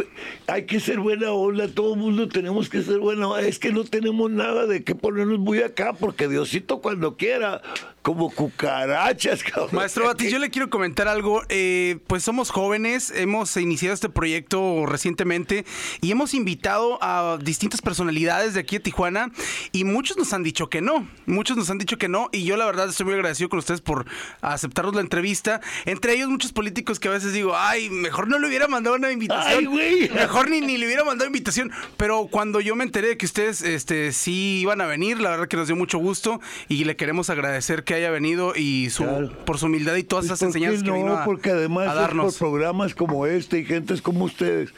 hay 0.46 0.66
que 0.66 0.80
ser 0.80 1.00
buena 1.00 1.32
onda, 1.32 1.68
todo 1.70 1.96
el 1.96 2.00
mundo 2.00 2.28
tenemos 2.30 2.70
que 2.70 2.84
ser 2.84 3.00
buena 3.00 3.28
onda. 3.28 3.42
Es 3.48 3.58
que 3.58 3.72
no 3.72 3.84
tenemos 3.84 4.30
nada 4.30 4.68
de 4.68 4.84
qué 4.84 4.94
ponernos 4.94 5.40
muy 5.40 5.64
acá, 5.64 5.94
porque 5.94 6.28
Diosito 6.28 6.82
cuando 6.82 7.18
quiera, 7.18 7.62
como 8.10 8.32
cucarachas, 8.32 9.44
cabrón. 9.44 9.70
Maestro 9.72 10.06
Batis, 10.06 10.32
yo 10.32 10.40
le 10.40 10.50
quiero 10.50 10.72
comentar 10.72 11.08
algo. 11.08 11.44
Eh, 11.48 12.00
pues 12.08 12.24
somos 12.24 12.50
jóvenes, 12.50 13.14
hemos 13.16 13.56
iniciado 13.56 13.94
este 13.94 14.10
proyecto 14.10 14.88
recientemente 14.88 15.64
y 16.02 16.10
hemos 16.10 16.34
invitado 16.34 16.98
a 17.04 17.38
distintas 17.40 17.82
personalidades 17.82 18.56
de 18.56 18.62
aquí 18.62 18.78
de 18.78 18.80
Tijuana 18.80 19.32
y 19.72 19.84
muchos 19.84 20.18
nos 20.18 20.34
han 20.34 20.42
dicho 20.42 20.72
que 20.72 20.82
no. 20.82 21.08
Muchos 21.28 21.56
nos 21.56 21.70
han 21.70 21.78
dicho 21.78 22.00
que 22.00 22.08
no 22.08 22.30
y 22.32 22.46
yo 22.46 22.58
la 22.58 22.66
verdad 22.66 22.90
estoy 22.90 23.06
muy 23.06 23.14
agradecido 23.14 23.48
con 23.48 23.60
ustedes 23.60 23.82
por 23.82 24.08
aceptarnos 24.42 24.96
la 24.96 25.02
entrevista. 25.02 25.62
Entre 25.86 26.16
ellos 26.16 26.30
muchos 26.30 26.52
políticos 26.52 27.00
que 27.00 27.10
a 27.10 27.12
veces 27.12 27.32
digo, 27.32 27.56
ay, 27.56 27.92
mejor 27.92 28.28
no 28.28 28.40
le 28.40 28.48
hubiera 28.48 28.68
mandado 28.68 28.96
una 28.96 29.12
invitación. 29.12 29.60
Ay, 29.60 29.66
güey. 29.66 30.10
Mejor 30.10 30.50
ni, 30.50 30.62
ni 30.62 30.78
le 30.78 30.88
hubiera 30.88 31.04
mandado 31.04 31.28
invitación. 31.28 31.72
Pero 31.96 32.28
cuando 32.32 32.60
yo 32.60 32.76
me 32.76 32.86
enteré 32.86 33.10
de 33.10 33.18
que 33.18 33.28
ustedes 33.28 33.62
este, 33.62 34.14
sí 34.14 34.62
iban 34.62 34.82
a 34.82 34.88
venir, 34.88 35.20
la 35.22 35.30
verdad 35.30 35.48
que 35.48 35.58
nos 35.58 35.68
dio 35.68 35.76
mucho 35.76 36.00
gusto 36.00 36.42
y 36.68 36.86
le 36.86 36.96
queremos 36.96 37.30
agradecer 37.30 37.84
que 37.84 37.99
haya 38.00 38.10
venido 38.12 38.54
y 38.56 38.90
su, 38.90 39.04
Claro. 39.04 39.30
por 39.46 39.58
su 39.58 39.68
humildad 39.68 39.96
y 39.96 40.04
todas 40.04 40.26
esas 40.26 40.40
Pues, 40.40 40.52
¿por 40.54 40.60
qué 40.62 40.66
enseñanzas 40.68 40.84
que 40.84 40.92
vino 40.98 41.10
no? 41.14 41.18
a, 41.20 41.26
porque 41.26 41.52
además 41.52 41.88
a 41.88 41.92
es 41.92 41.94
por 41.94 42.02
darnos. 42.02 42.38
programas 42.38 42.96
como 42.96 43.26
este 43.28 43.60
y 43.60 43.66
gentes 43.66 44.02
como 44.02 44.26
ustedes. 44.26 44.74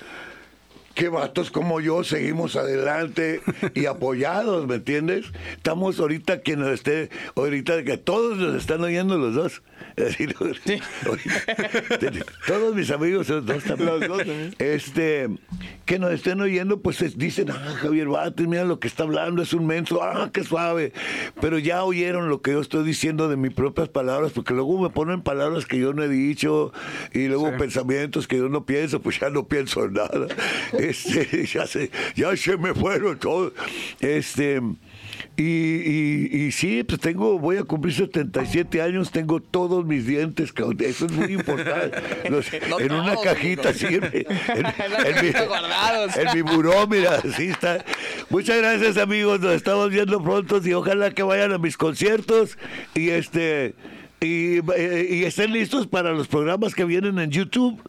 Que 0.96 1.10
vatos 1.10 1.52
como 1.52 1.80
yo 1.82 2.04
seguimos 2.04 2.56
adelante 2.56 3.42
y 3.74 3.86
apoyados, 3.86 4.68
¿me 4.68 4.76
entiendes? 4.76 5.26
Estamos 5.54 6.00
ahorita 6.00 6.42
quien 6.42 6.60
nos 6.60 6.70
esté, 6.70 7.10
ahorita 7.36 7.84
que 7.84 7.98
todos 7.98 8.38
nos 8.38 8.56
están 8.56 8.82
oyendo 8.84 9.18
los 9.18 9.34
dos. 9.34 9.62
Es 9.98 10.06
decir, 10.18 10.36
ahorita- 10.40 12.26
todos 12.48 12.76
mis 12.76 12.92
amigos, 12.92 13.28
los 13.30 13.46
dos 13.46 13.64
también. 13.64 14.56
Este, 14.60 15.28
que 15.86 16.00
nos 16.00 16.12
estén 16.12 16.40
oyendo, 16.40 16.82
pues 16.82 17.02
es- 17.02 17.18
dicen, 17.18 17.50
ah, 17.52 17.76
Javier 17.82 18.08
Bates, 18.08 18.48
mira 18.48 18.64
lo 18.64 18.80
que 18.80 18.88
está 18.88 19.04
hablando, 19.04 19.42
es 19.42 19.54
un 19.54 19.66
menso, 19.68 20.02
ah, 20.04 20.30
qué 20.32 20.44
suave. 20.44 20.94
Pero 21.42 21.58
ya 21.58 21.84
oyeron 21.84 22.30
lo 22.30 22.42
que 22.42 22.52
yo 22.52 22.62
estoy 22.62 22.86
diciendo 22.86 23.28
de 23.28 23.36
mis 23.38 23.54
propias 23.54 23.90
palabras, 23.90 24.32
porque 24.34 24.54
luego 24.54 24.80
me 24.80 24.90
ponen 24.92 25.22
palabras 25.24 25.66
que 25.66 25.80
yo 25.80 25.94
no 25.94 26.04
he 26.04 26.08
dicho 26.10 26.72
y 27.14 27.28
luego 27.28 27.50
Sí. 27.50 27.56
pensamientos 27.58 28.28
que 28.28 28.38
yo 28.38 28.48
no 28.50 28.66
pienso, 28.66 29.02
pues 29.02 29.20
ya 29.20 29.30
no 29.30 29.48
pienso 29.48 29.86
en 29.86 29.94
nada. 29.94 30.28
Este, 30.92 31.46
ya 31.54 31.66
se, 31.68 31.90
ya 32.16 32.36
se 32.38 32.58
me 32.58 32.74
fueron 32.74 33.18
todos. 33.20 33.54
Este. 34.00 34.62
Y, 35.38 35.44
y, 35.44 36.30
y 36.48 36.52
sí, 36.52 36.84
pues 36.84 37.00
tengo, 37.00 37.40
voy 37.40 37.58
a 37.58 37.64
cumplir 37.64 37.94
77 37.94 38.82
años, 38.82 39.12
tengo 39.12 39.40
todos 39.42 39.86
mis 39.86 40.06
dientes, 40.06 40.52
eso 40.86 41.06
es 41.06 41.12
muy 41.12 41.34
importante. 41.34 41.98
Los- 42.30 42.48
No 42.70 42.80
en 42.80 42.92
una 42.92 43.16
cajita, 43.16 43.72
no. 43.72 43.78
sí, 43.78 43.86
en, 43.88 44.02
mi- 44.14 44.20
en- 44.20 45.26
mi, 45.26 45.28
en 45.30 46.36
buró, 46.42 46.86
mira, 46.88 47.22
sí 47.36 47.48
está. 47.48 47.84
Muchas 48.30 48.58
gracias, 48.58 48.98
amigos, 48.98 49.40
nos 49.40 49.54
estamos 49.54 49.90
viendo 49.90 50.22
pronto 50.22 50.60
y 50.64 50.74
ojalá 50.74 51.12
que 51.12 51.24
vayan 51.24 51.54
a 51.54 51.58
mis 51.58 51.78
conciertos 51.78 52.58
y 52.94 53.10
este... 53.10 53.74
Y, 54.24 54.60
eh, 54.76 55.08
y 55.10 55.24
estén 55.24 55.52
listos 55.52 55.88
para 55.88 56.12
los 56.12 56.28
programas 56.28 56.76
que 56.76 56.86
vienen 56.86 57.18
en 57.18 57.32
YouTube. 57.32 57.82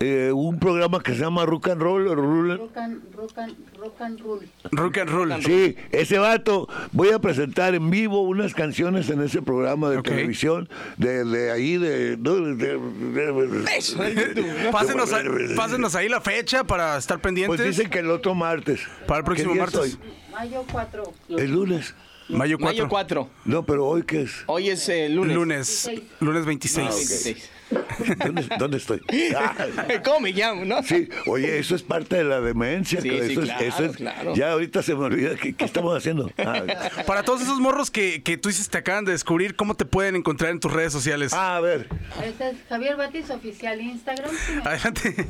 Eh, 0.00 0.30
un 0.34 0.58
programa 0.58 1.02
que 1.02 1.14
se 1.14 1.20
llama 1.20 1.46
Rock 1.46 1.68
and 1.68 1.80
Roll. 1.80 2.04
Roll- 2.14 2.58
Rock 2.58 2.76
and, 2.76 3.00
rock 3.16 3.38
and, 3.38 3.54
rock 3.78 4.00
and 4.02 4.20
roll. 4.20 4.40
Rock 4.70 4.98
and 4.98 5.08
roll. 5.10 5.42
Sí, 5.42 5.76
ese 5.90 6.18
vato. 6.18 6.68
Voy 6.92 7.08
a 7.08 7.18
presentar 7.20 7.74
en 7.74 7.88
vivo 7.88 8.20
unas 8.20 8.52
canciones 8.52 9.08
en 9.08 9.22
ese 9.22 9.40
programa 9.40 9.88
de 9.88 10.02
televisión. 10.02 10.68
De, 10.98 11.24
de 11.24 11.50
ahí, 11.52 11.78
de. 11.78 12.18
no, 12.18 12.34
de- 12.34 12.54
de-. 12.54 14.70
Pásenos, 14.70 15.10
a- 15.14 15.22
pásenos 15.56 15.94
ahí 15.94 16.10
la 16.10 16.20
fecha 16.20 16.64
para 16.64 16.98
estar 16.98 17.18
pendientes. 17.18 17.56
Pues 17.56 17.66
dicen 17.76 17.90
que 17.90 18.00
el 18.00 18.10
otro 18.10 18.34
martes. 18.34 18.82
Para 19.06 19.20
el 19.20 19.24
próximo 19.24 19.52
¿Qué 19.52 19.54
día 19.54 19.62
martes. 19.62 19.98
Mayo 20.32 20.64
4. 20.70 21.02
El 21.30 21.50
lunes. 21.50 21.94
Mayo 22.28 22.58
4. 22.58 22.66
Mayo 22.76 22.88
4. 22.88 23.30
No, 23.46 23.64
pero 23.64 23.86
hoy 23.86 24.02
qué 24.02 24.22
es. 24.22 24.32
Hoy 24.46 24.68
es 24.70 24.88
eh, 24.88 25.08
lunes. 25.08 25.34
Lunes. 25.34 25.82
26. 25.86 26.12
Lunes 26.20 26.44
26. 26.46 26.86
Ah, 26.86 26.90
ok. 26.90 26.96
26. 26.96 27.50
¿Dónde, 28.24 28.48
dónde 28.58 28.76
estoy? 28.78 29.00
Ah, 29.36 29.54
¿Cómo 30.04 30.20
me 30.20 30.32
llamo, 30.32 30.64
no? 30.64 30.82
sí, 30.82 31.08
oye, 31.26 31.58
eso 31.58 31.74
es 31.74 31.82
parte 31.82 32.16
de 32.16 32.24
la 32.24 32.40
demencia. 32.40 33.00
Sí, 33.00 33.10
eso 33.10 33.40
es- 33.42 33.46
claro, 33.46 33.64
eso 33.64 33.84
es- 33.84 33.96
claro. 33.96 34.34
Ya 34.34 34.52
ahorita 34.52 34.82
se 34.82 34.94
me 34.94 35.04
olvida 35.04 35.34
qué, 35.36 35.52
qué 35.54 35.64
estamos 35.64 35.94
haciendo. 35.96 36.30
Ah, 36.38 36.62
Para 37.06 37.22
todos 37.24 37.42
esos 37.42 37.60
morros 37.60 37.90
que, 37.90 38.22
que 38.22 38.36
tú 38.38 38.48
dices 38.48 38.68
te 38.70 38.78
acaban 38.78 39.04
de 39.04 39.12
descubrir, 39.12 39.54
¿cómo 39.54 39.74
te 39.74 39.84
pueden 39.84 40.16
encontrar 40.16 40.50
en 40.50 40.60
tus 40.60 40.72
redes 40.72 40.92
sociales? 40.92 41.32
ah, 41.34 41.56
a 41.56 41.60
ver. 41.60 41.88
Este 42.24 42.50
es 42.50 42.56
Javier 42.68 42.96
Batis 42.96 43.28
oficial 43.30 43.80
Instagram. 43.80 44.30
Adelante. 44.64 45.26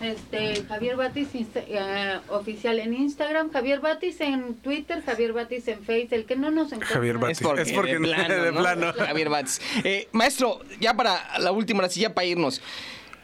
Este, 0.00 0.62
Javier 0.64 0.96
Batis 0.96 1.28
Insta- 1.34 1.62
eh, 1.68 2.18
oficial 2.28 2.78
en 2.78 2.94
Instagram, 2.94 3.50
Javier 3.52 3.80
Batis 3.80 4.20
en 4.20 4.54
Twitter, 4.54 5.02
Javier 5.04 5.32
Batis 5.32 5.68
en 5.68 5.84
Facebook. 5.84 6.14
El 6.14 6.24
que 6.24 6.36
no 6.36 6.50
nos 6.50 6.68
encuentra. 6.72 6.88
Javier 6.88 7.18
Batis. 7.18 7.38
Es 7.40 7.46
porque, 7.46 7.62
Es 7.62 7.72
porque 7.72 7.92
de 7.94 8.00
no- 8.00 8.08
plano, 8.08 8.42
de 8.42 8.52
¿no? 8.52 8.60
plano. 8.60 8.92
Javier 8.94 9.28
Bates. 9.28 9.60
Eh, 9.84 10.08
maestro, 10.12 10.60
ya 10.80 10.94
para 10.94 11.38
la 11.38 11.52
última, 11.52 11.80
ahora 11.80 11.90
sí, 11.92 12.00
ya 12.00 12.14
para 12.14 12.26
irnos. 12.26 12.62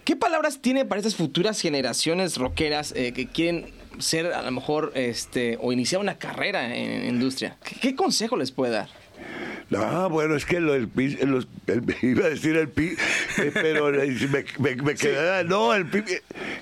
¿Qué 0.04 0.14
palabras 0.16 0.60
tiene 0.60 0.84
para 0.84 1.00
estas 1.00 1.16
futuras 1.16 1.60
generaciones 1.60 2.36
rockeras 2.36 2.92
eh, 2.94 3.12
que 3.12 3.26
quieren 3.26 3.72
ser 3.98 4.26
a 4.34 4.42
lo 4.42 4.50
mejor 4.52 4.92
este 4.94 5.58
o 5.60 5.72
iniciar 5.72 6.00
una 6.00 6.18
carrera 6.18 6.76
en, 6.76 6.90
en 6.92 7.06
industria? 7.14 7.56
¿Qué, 7.64 7.76
qué 7.80 7.94
consejo 7.96 8.36
les 8.36 8.52
puede 8.52 8.72
dar? 8.72 8.88
Ah, 9.76 10.06
bueno, 10.08 10.36
es 10.36 10.44
que 10.44 10.60
lo, 10.60 10.74
el, 10.76 10.86
pi- 10.86 11.16
los- 11.26 11.48
el- 11.66 11.82
iba 12.02 12.26
a 12.26 12.30
decir 12.30 12.56
el 12.56 12.68
pi, 12.68 12.90
eh, 13.38 13.50
pero 13.52 13.90
me, 13.90 14.44
me, 14.60 14.76
me 14.82 14.94
quedaba- 14.94 15.42
no, 15.42 15.74
el, 15.74 15.86
pi- 15.86 16.04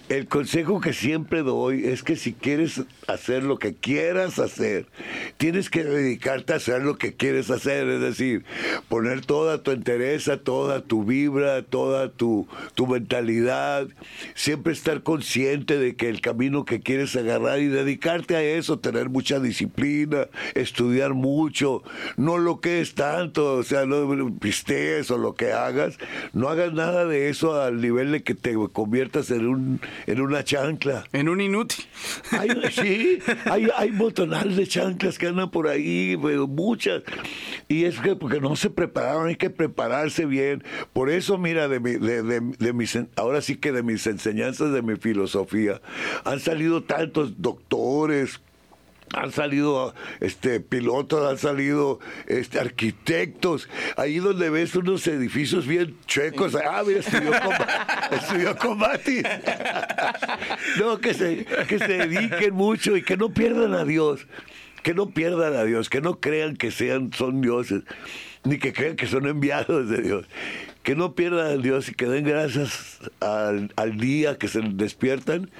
el 0.08 0.26
consejo 0.26 0.80
que 0.80 0.94
siempre 0.94 1.42
doy 1.42 1.84
es 1.86 2.02
que 2.02 2.16
si 2.16 2.32
quieres 2.32 2.80
hacer 3.06 3.42
lo 3.42 3.58
que 3.58 3.74
quieras 3.74 4.38
hacer, 4.38 4.86
tienes 5.36 5.68
que 5.68 5.84
dedicarte 5.84 6.54
a 6.54 6.56
hacer 6.56 6.82
lo 6.82 6.96
que 6.96 7.12
quieres 7.14 7.50
hacer, 7.50 7.86
es 7.88 8.00
decir, 8.00 8.44
poner 8.88 9.20
toda 9.26 9.62
tu 9.62 9.70
entereza, 9.72 10.38
toda 10.38 10.80
tu 10.82 11.04
vibra, 11.04 11.62
toda 11.62 12.10
tu, 12.10 12.48
tu 12.74 12.86
mentalidad, 12.86 13.86
siempre 14.34 14.72
estar 14.72 15.02
consciente 15.02 15.78
de 15.78 15.94
que 15.94 16.08
el 16.08 16.22
camino 16.22 16.64
que 16.64 16.80
quieres 16.80 17.14
agarrar 17.16 17.60
y 17.60 17.66
dedicarte 17.66 18.34
a 18.36 18.42
eso, 18.42 18.78
tener 18.78 19.10
mucha 19.10 19.40
disciplina, 19.40 20.28
estudiar 20.54 21.12
mucho, 21.12 21.82
no 22.16 22.38
lo 22.44 22.60
que 22.60 22.80
es 22.80 22.94
tanto, 22.94 23.54
o 23.56 23.62
sea, 23.62 23.86
no 23.86 24.32
pistees 24.38 25.10
o 25.10 25.18
lo 25.18 25.34
que 25.34 25.52
hagas, 25.52 25.98
no 26.32 26.48
hagas 26.48 26.72
nada 26.72 27.04
de 27.06 27.28
eso 27.28 27.60
al 27.60 27.80
nivel 27.80 28.12
de 28.12 28.22
que 28.22 28.34
te 28.34 28.54
conviertas 28.72 29.30
en 29.30 29.46
un 29.48 29.80
en 30.06 30.20
una 30.20 30.44
chancla. 30.44 31.04
En 31.12 31.28
un 31.28 31.40
inútil. 31.40 31.84
Hay, 32.30 32.50
sí, 32.72 33.18
hay, 33.46 33.68
hay 33.76 33.90
montonal 33.90 34.54
de 34.54 34.66
chanclas 34.66 35.18
que 35.18 35.26
andan 35.26 35.50
por 35.50 35.68
ahí, 35.68 36.16
pero 36.22 36.46
muchas. 36.46 37.02
Y 37.68 37.84
es 37.84 37.98
que 37.98 38.16
porque 38.16 38.40
no 38.40 38.56
se 38.56 38.70
prepararon, 38.70 39.28
hay 39.28 39.36
que 39.36 39.50
prepararse 39.50 40.26
bien. 40.26 40.62
Por 40.92 41.10
eso, 41.10 41.38
mira, 41.38 41.68
de, 41.68 41.80
mi, 41.80 41.92
de, 41.92 42.22
de, 42.22 42.40
de 42.40 42.72
mis, 42.72 42.98
ahora 43.16 43.40
sí 43.40 43.56
que 43.56 43.72
de 43.72 43.82
mis 43.82 44.06
enseñanzas, 44.06 44.72
de 44.72 44.82
mi 44.82 44.96
filosofía, 44.96 45.80
han 46.24 46.40
salido 46.40 46.82
tantos 46.82 47.40
doctores, 47.40 48.40
han 49.12 49.32
salido 49.32 49.94
este 50.20 50.60
pilotos, 50.60 51.30
han 51.30 51.38
salido 51.38 52.00
este 52.26 52.58
arquitectos, 52.58 53.68
ahí 53.96 54.18
donde 54.18 54.50
ves 54.50 54.74
unos 54.74 55.06
edificios 55.06 55.66
bien 55.66 55.96
chuecos, 56.06 56.54
ah, 56.54 56.82
mira, 56.86 57.00
estudió 57.00 57.32
estudió. 58.10 58.56
No, 60.78 60.98
que 60.98 61.14
se, 61.14 61.44
que 61.68 61.78
se 61.78 62.06
dediquen 62.06 62.54
mucho 62.54 62.96
y 62.96 63.02
que 63.02 63.16
no 63.16 63.32
pierdan 63.32 63.74
a 63.74 63.84
Dios, 63.84 64.26
que 64.82 64.94
no 64.94 65.10
pierdan 65.10 65.54
a 65.54 65.64
Dios, 65.64 65.88
que 65.88 66.00
no 66.00 66.20
crean 66.20 66.56
que 66.56 66.70
sean, 66.70 67.12
son 67.12 67.40
dioses, 67.40 67.82
ni 68.44 68.58
que 68.58 68.72
crean 68.72 68.96
que 68.96 69.06
son 69.06 69.26
enviados 69.26 69.88
de 69.88 70.02
Dios. 70.02 70.26
Que 70.82 70.94
no 70.94 71.14
pierdan 71.14 71.46
a 71.46 71.56
Dios 71.56 71.88
y 71.88 71.94
que 71.94 72.04
den 72.06 72.24
gracias 72.24 72.98
al, 73.20 73.72
al 73.76 73.96
día 73.96 74.36
que 74.36 74.48
se 74.48 74.60
despiertan 74.60 75.50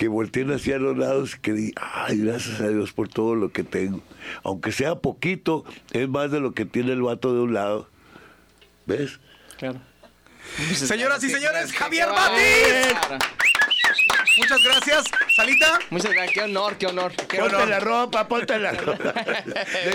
que 0.00 0.08
volteen 0.08 0.50
hacia 0.50 0.78
los 0.78 0.96
lados 0.96 1.34
y 1.36 1.40
que 1.40 1.52
digan, 1.52 1.74
ay, 1.92 2.16
gracias 2.22 2.58
a 2.62 2.68
Dios 2.68 2.90
por 2.90 3.08
todo 3.10 3.34
lo 3.34 3.52
que 3.52 3.64
tengo. 3.64 4.00
Aunque 4.44 4.72
sea 4.72 4.94
poquito, 4.94 5.66
es 5.92 6.08
más 6.08 6.30
de 6.30 6.40
lo 6.40 6.54
que 6.54 6.64
tiene 6.64 6.92
el 6.92 7.02
vato 7.02 7.34
de 7.34 7.40
un 7.40 7.52
lado. 7.52 7.86
¿Ves? 8.86 9.20
Claro. 9.58 9.78
Señoras 10.74 11.22
y 11.22 11.28
señores, 11.28 11.70
Javier. 11.74 12.08
Batis. 12.08 12.94
Muchas 14.38 14.62
gracias. 14.64 15.04
Salita. 15.36 15.78
Muchas 15.90 16.12
gracias, 16.12 16.32
qué 16.32 16.40
honor, 16.44 16.76
qué 16.78 16.86
honor. 16.86 17.12
Qué 17.28 17.36
Ponte 17.36 17.56
honor. 17.56 17.68
la 17.68 17.80
ropa, 17.80 18.26
ponte 18.26 18.58
la 18.58 18.72
ropa. 18.86 19.12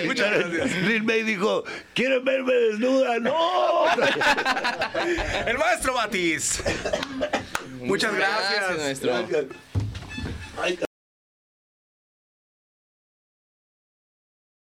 Muchas 0.05 0.31
gracias. 0.37 0.83
Lil 0.83 1.01
May 1.01 1.23
dijo, 1.23 1.63
¿quieren 1.95 2.23
verme 2.23 2.53
desnuda? 2.53 3.17
¡No! 3.17 3.85
El 5.47 5.57
maestro 5.57 5.95
Batis. 5.95 6.61
Muchas 7.81 8.13
gracias. 8.13 8.77
maestro. 8.77 9.11
I, 10.57 10.77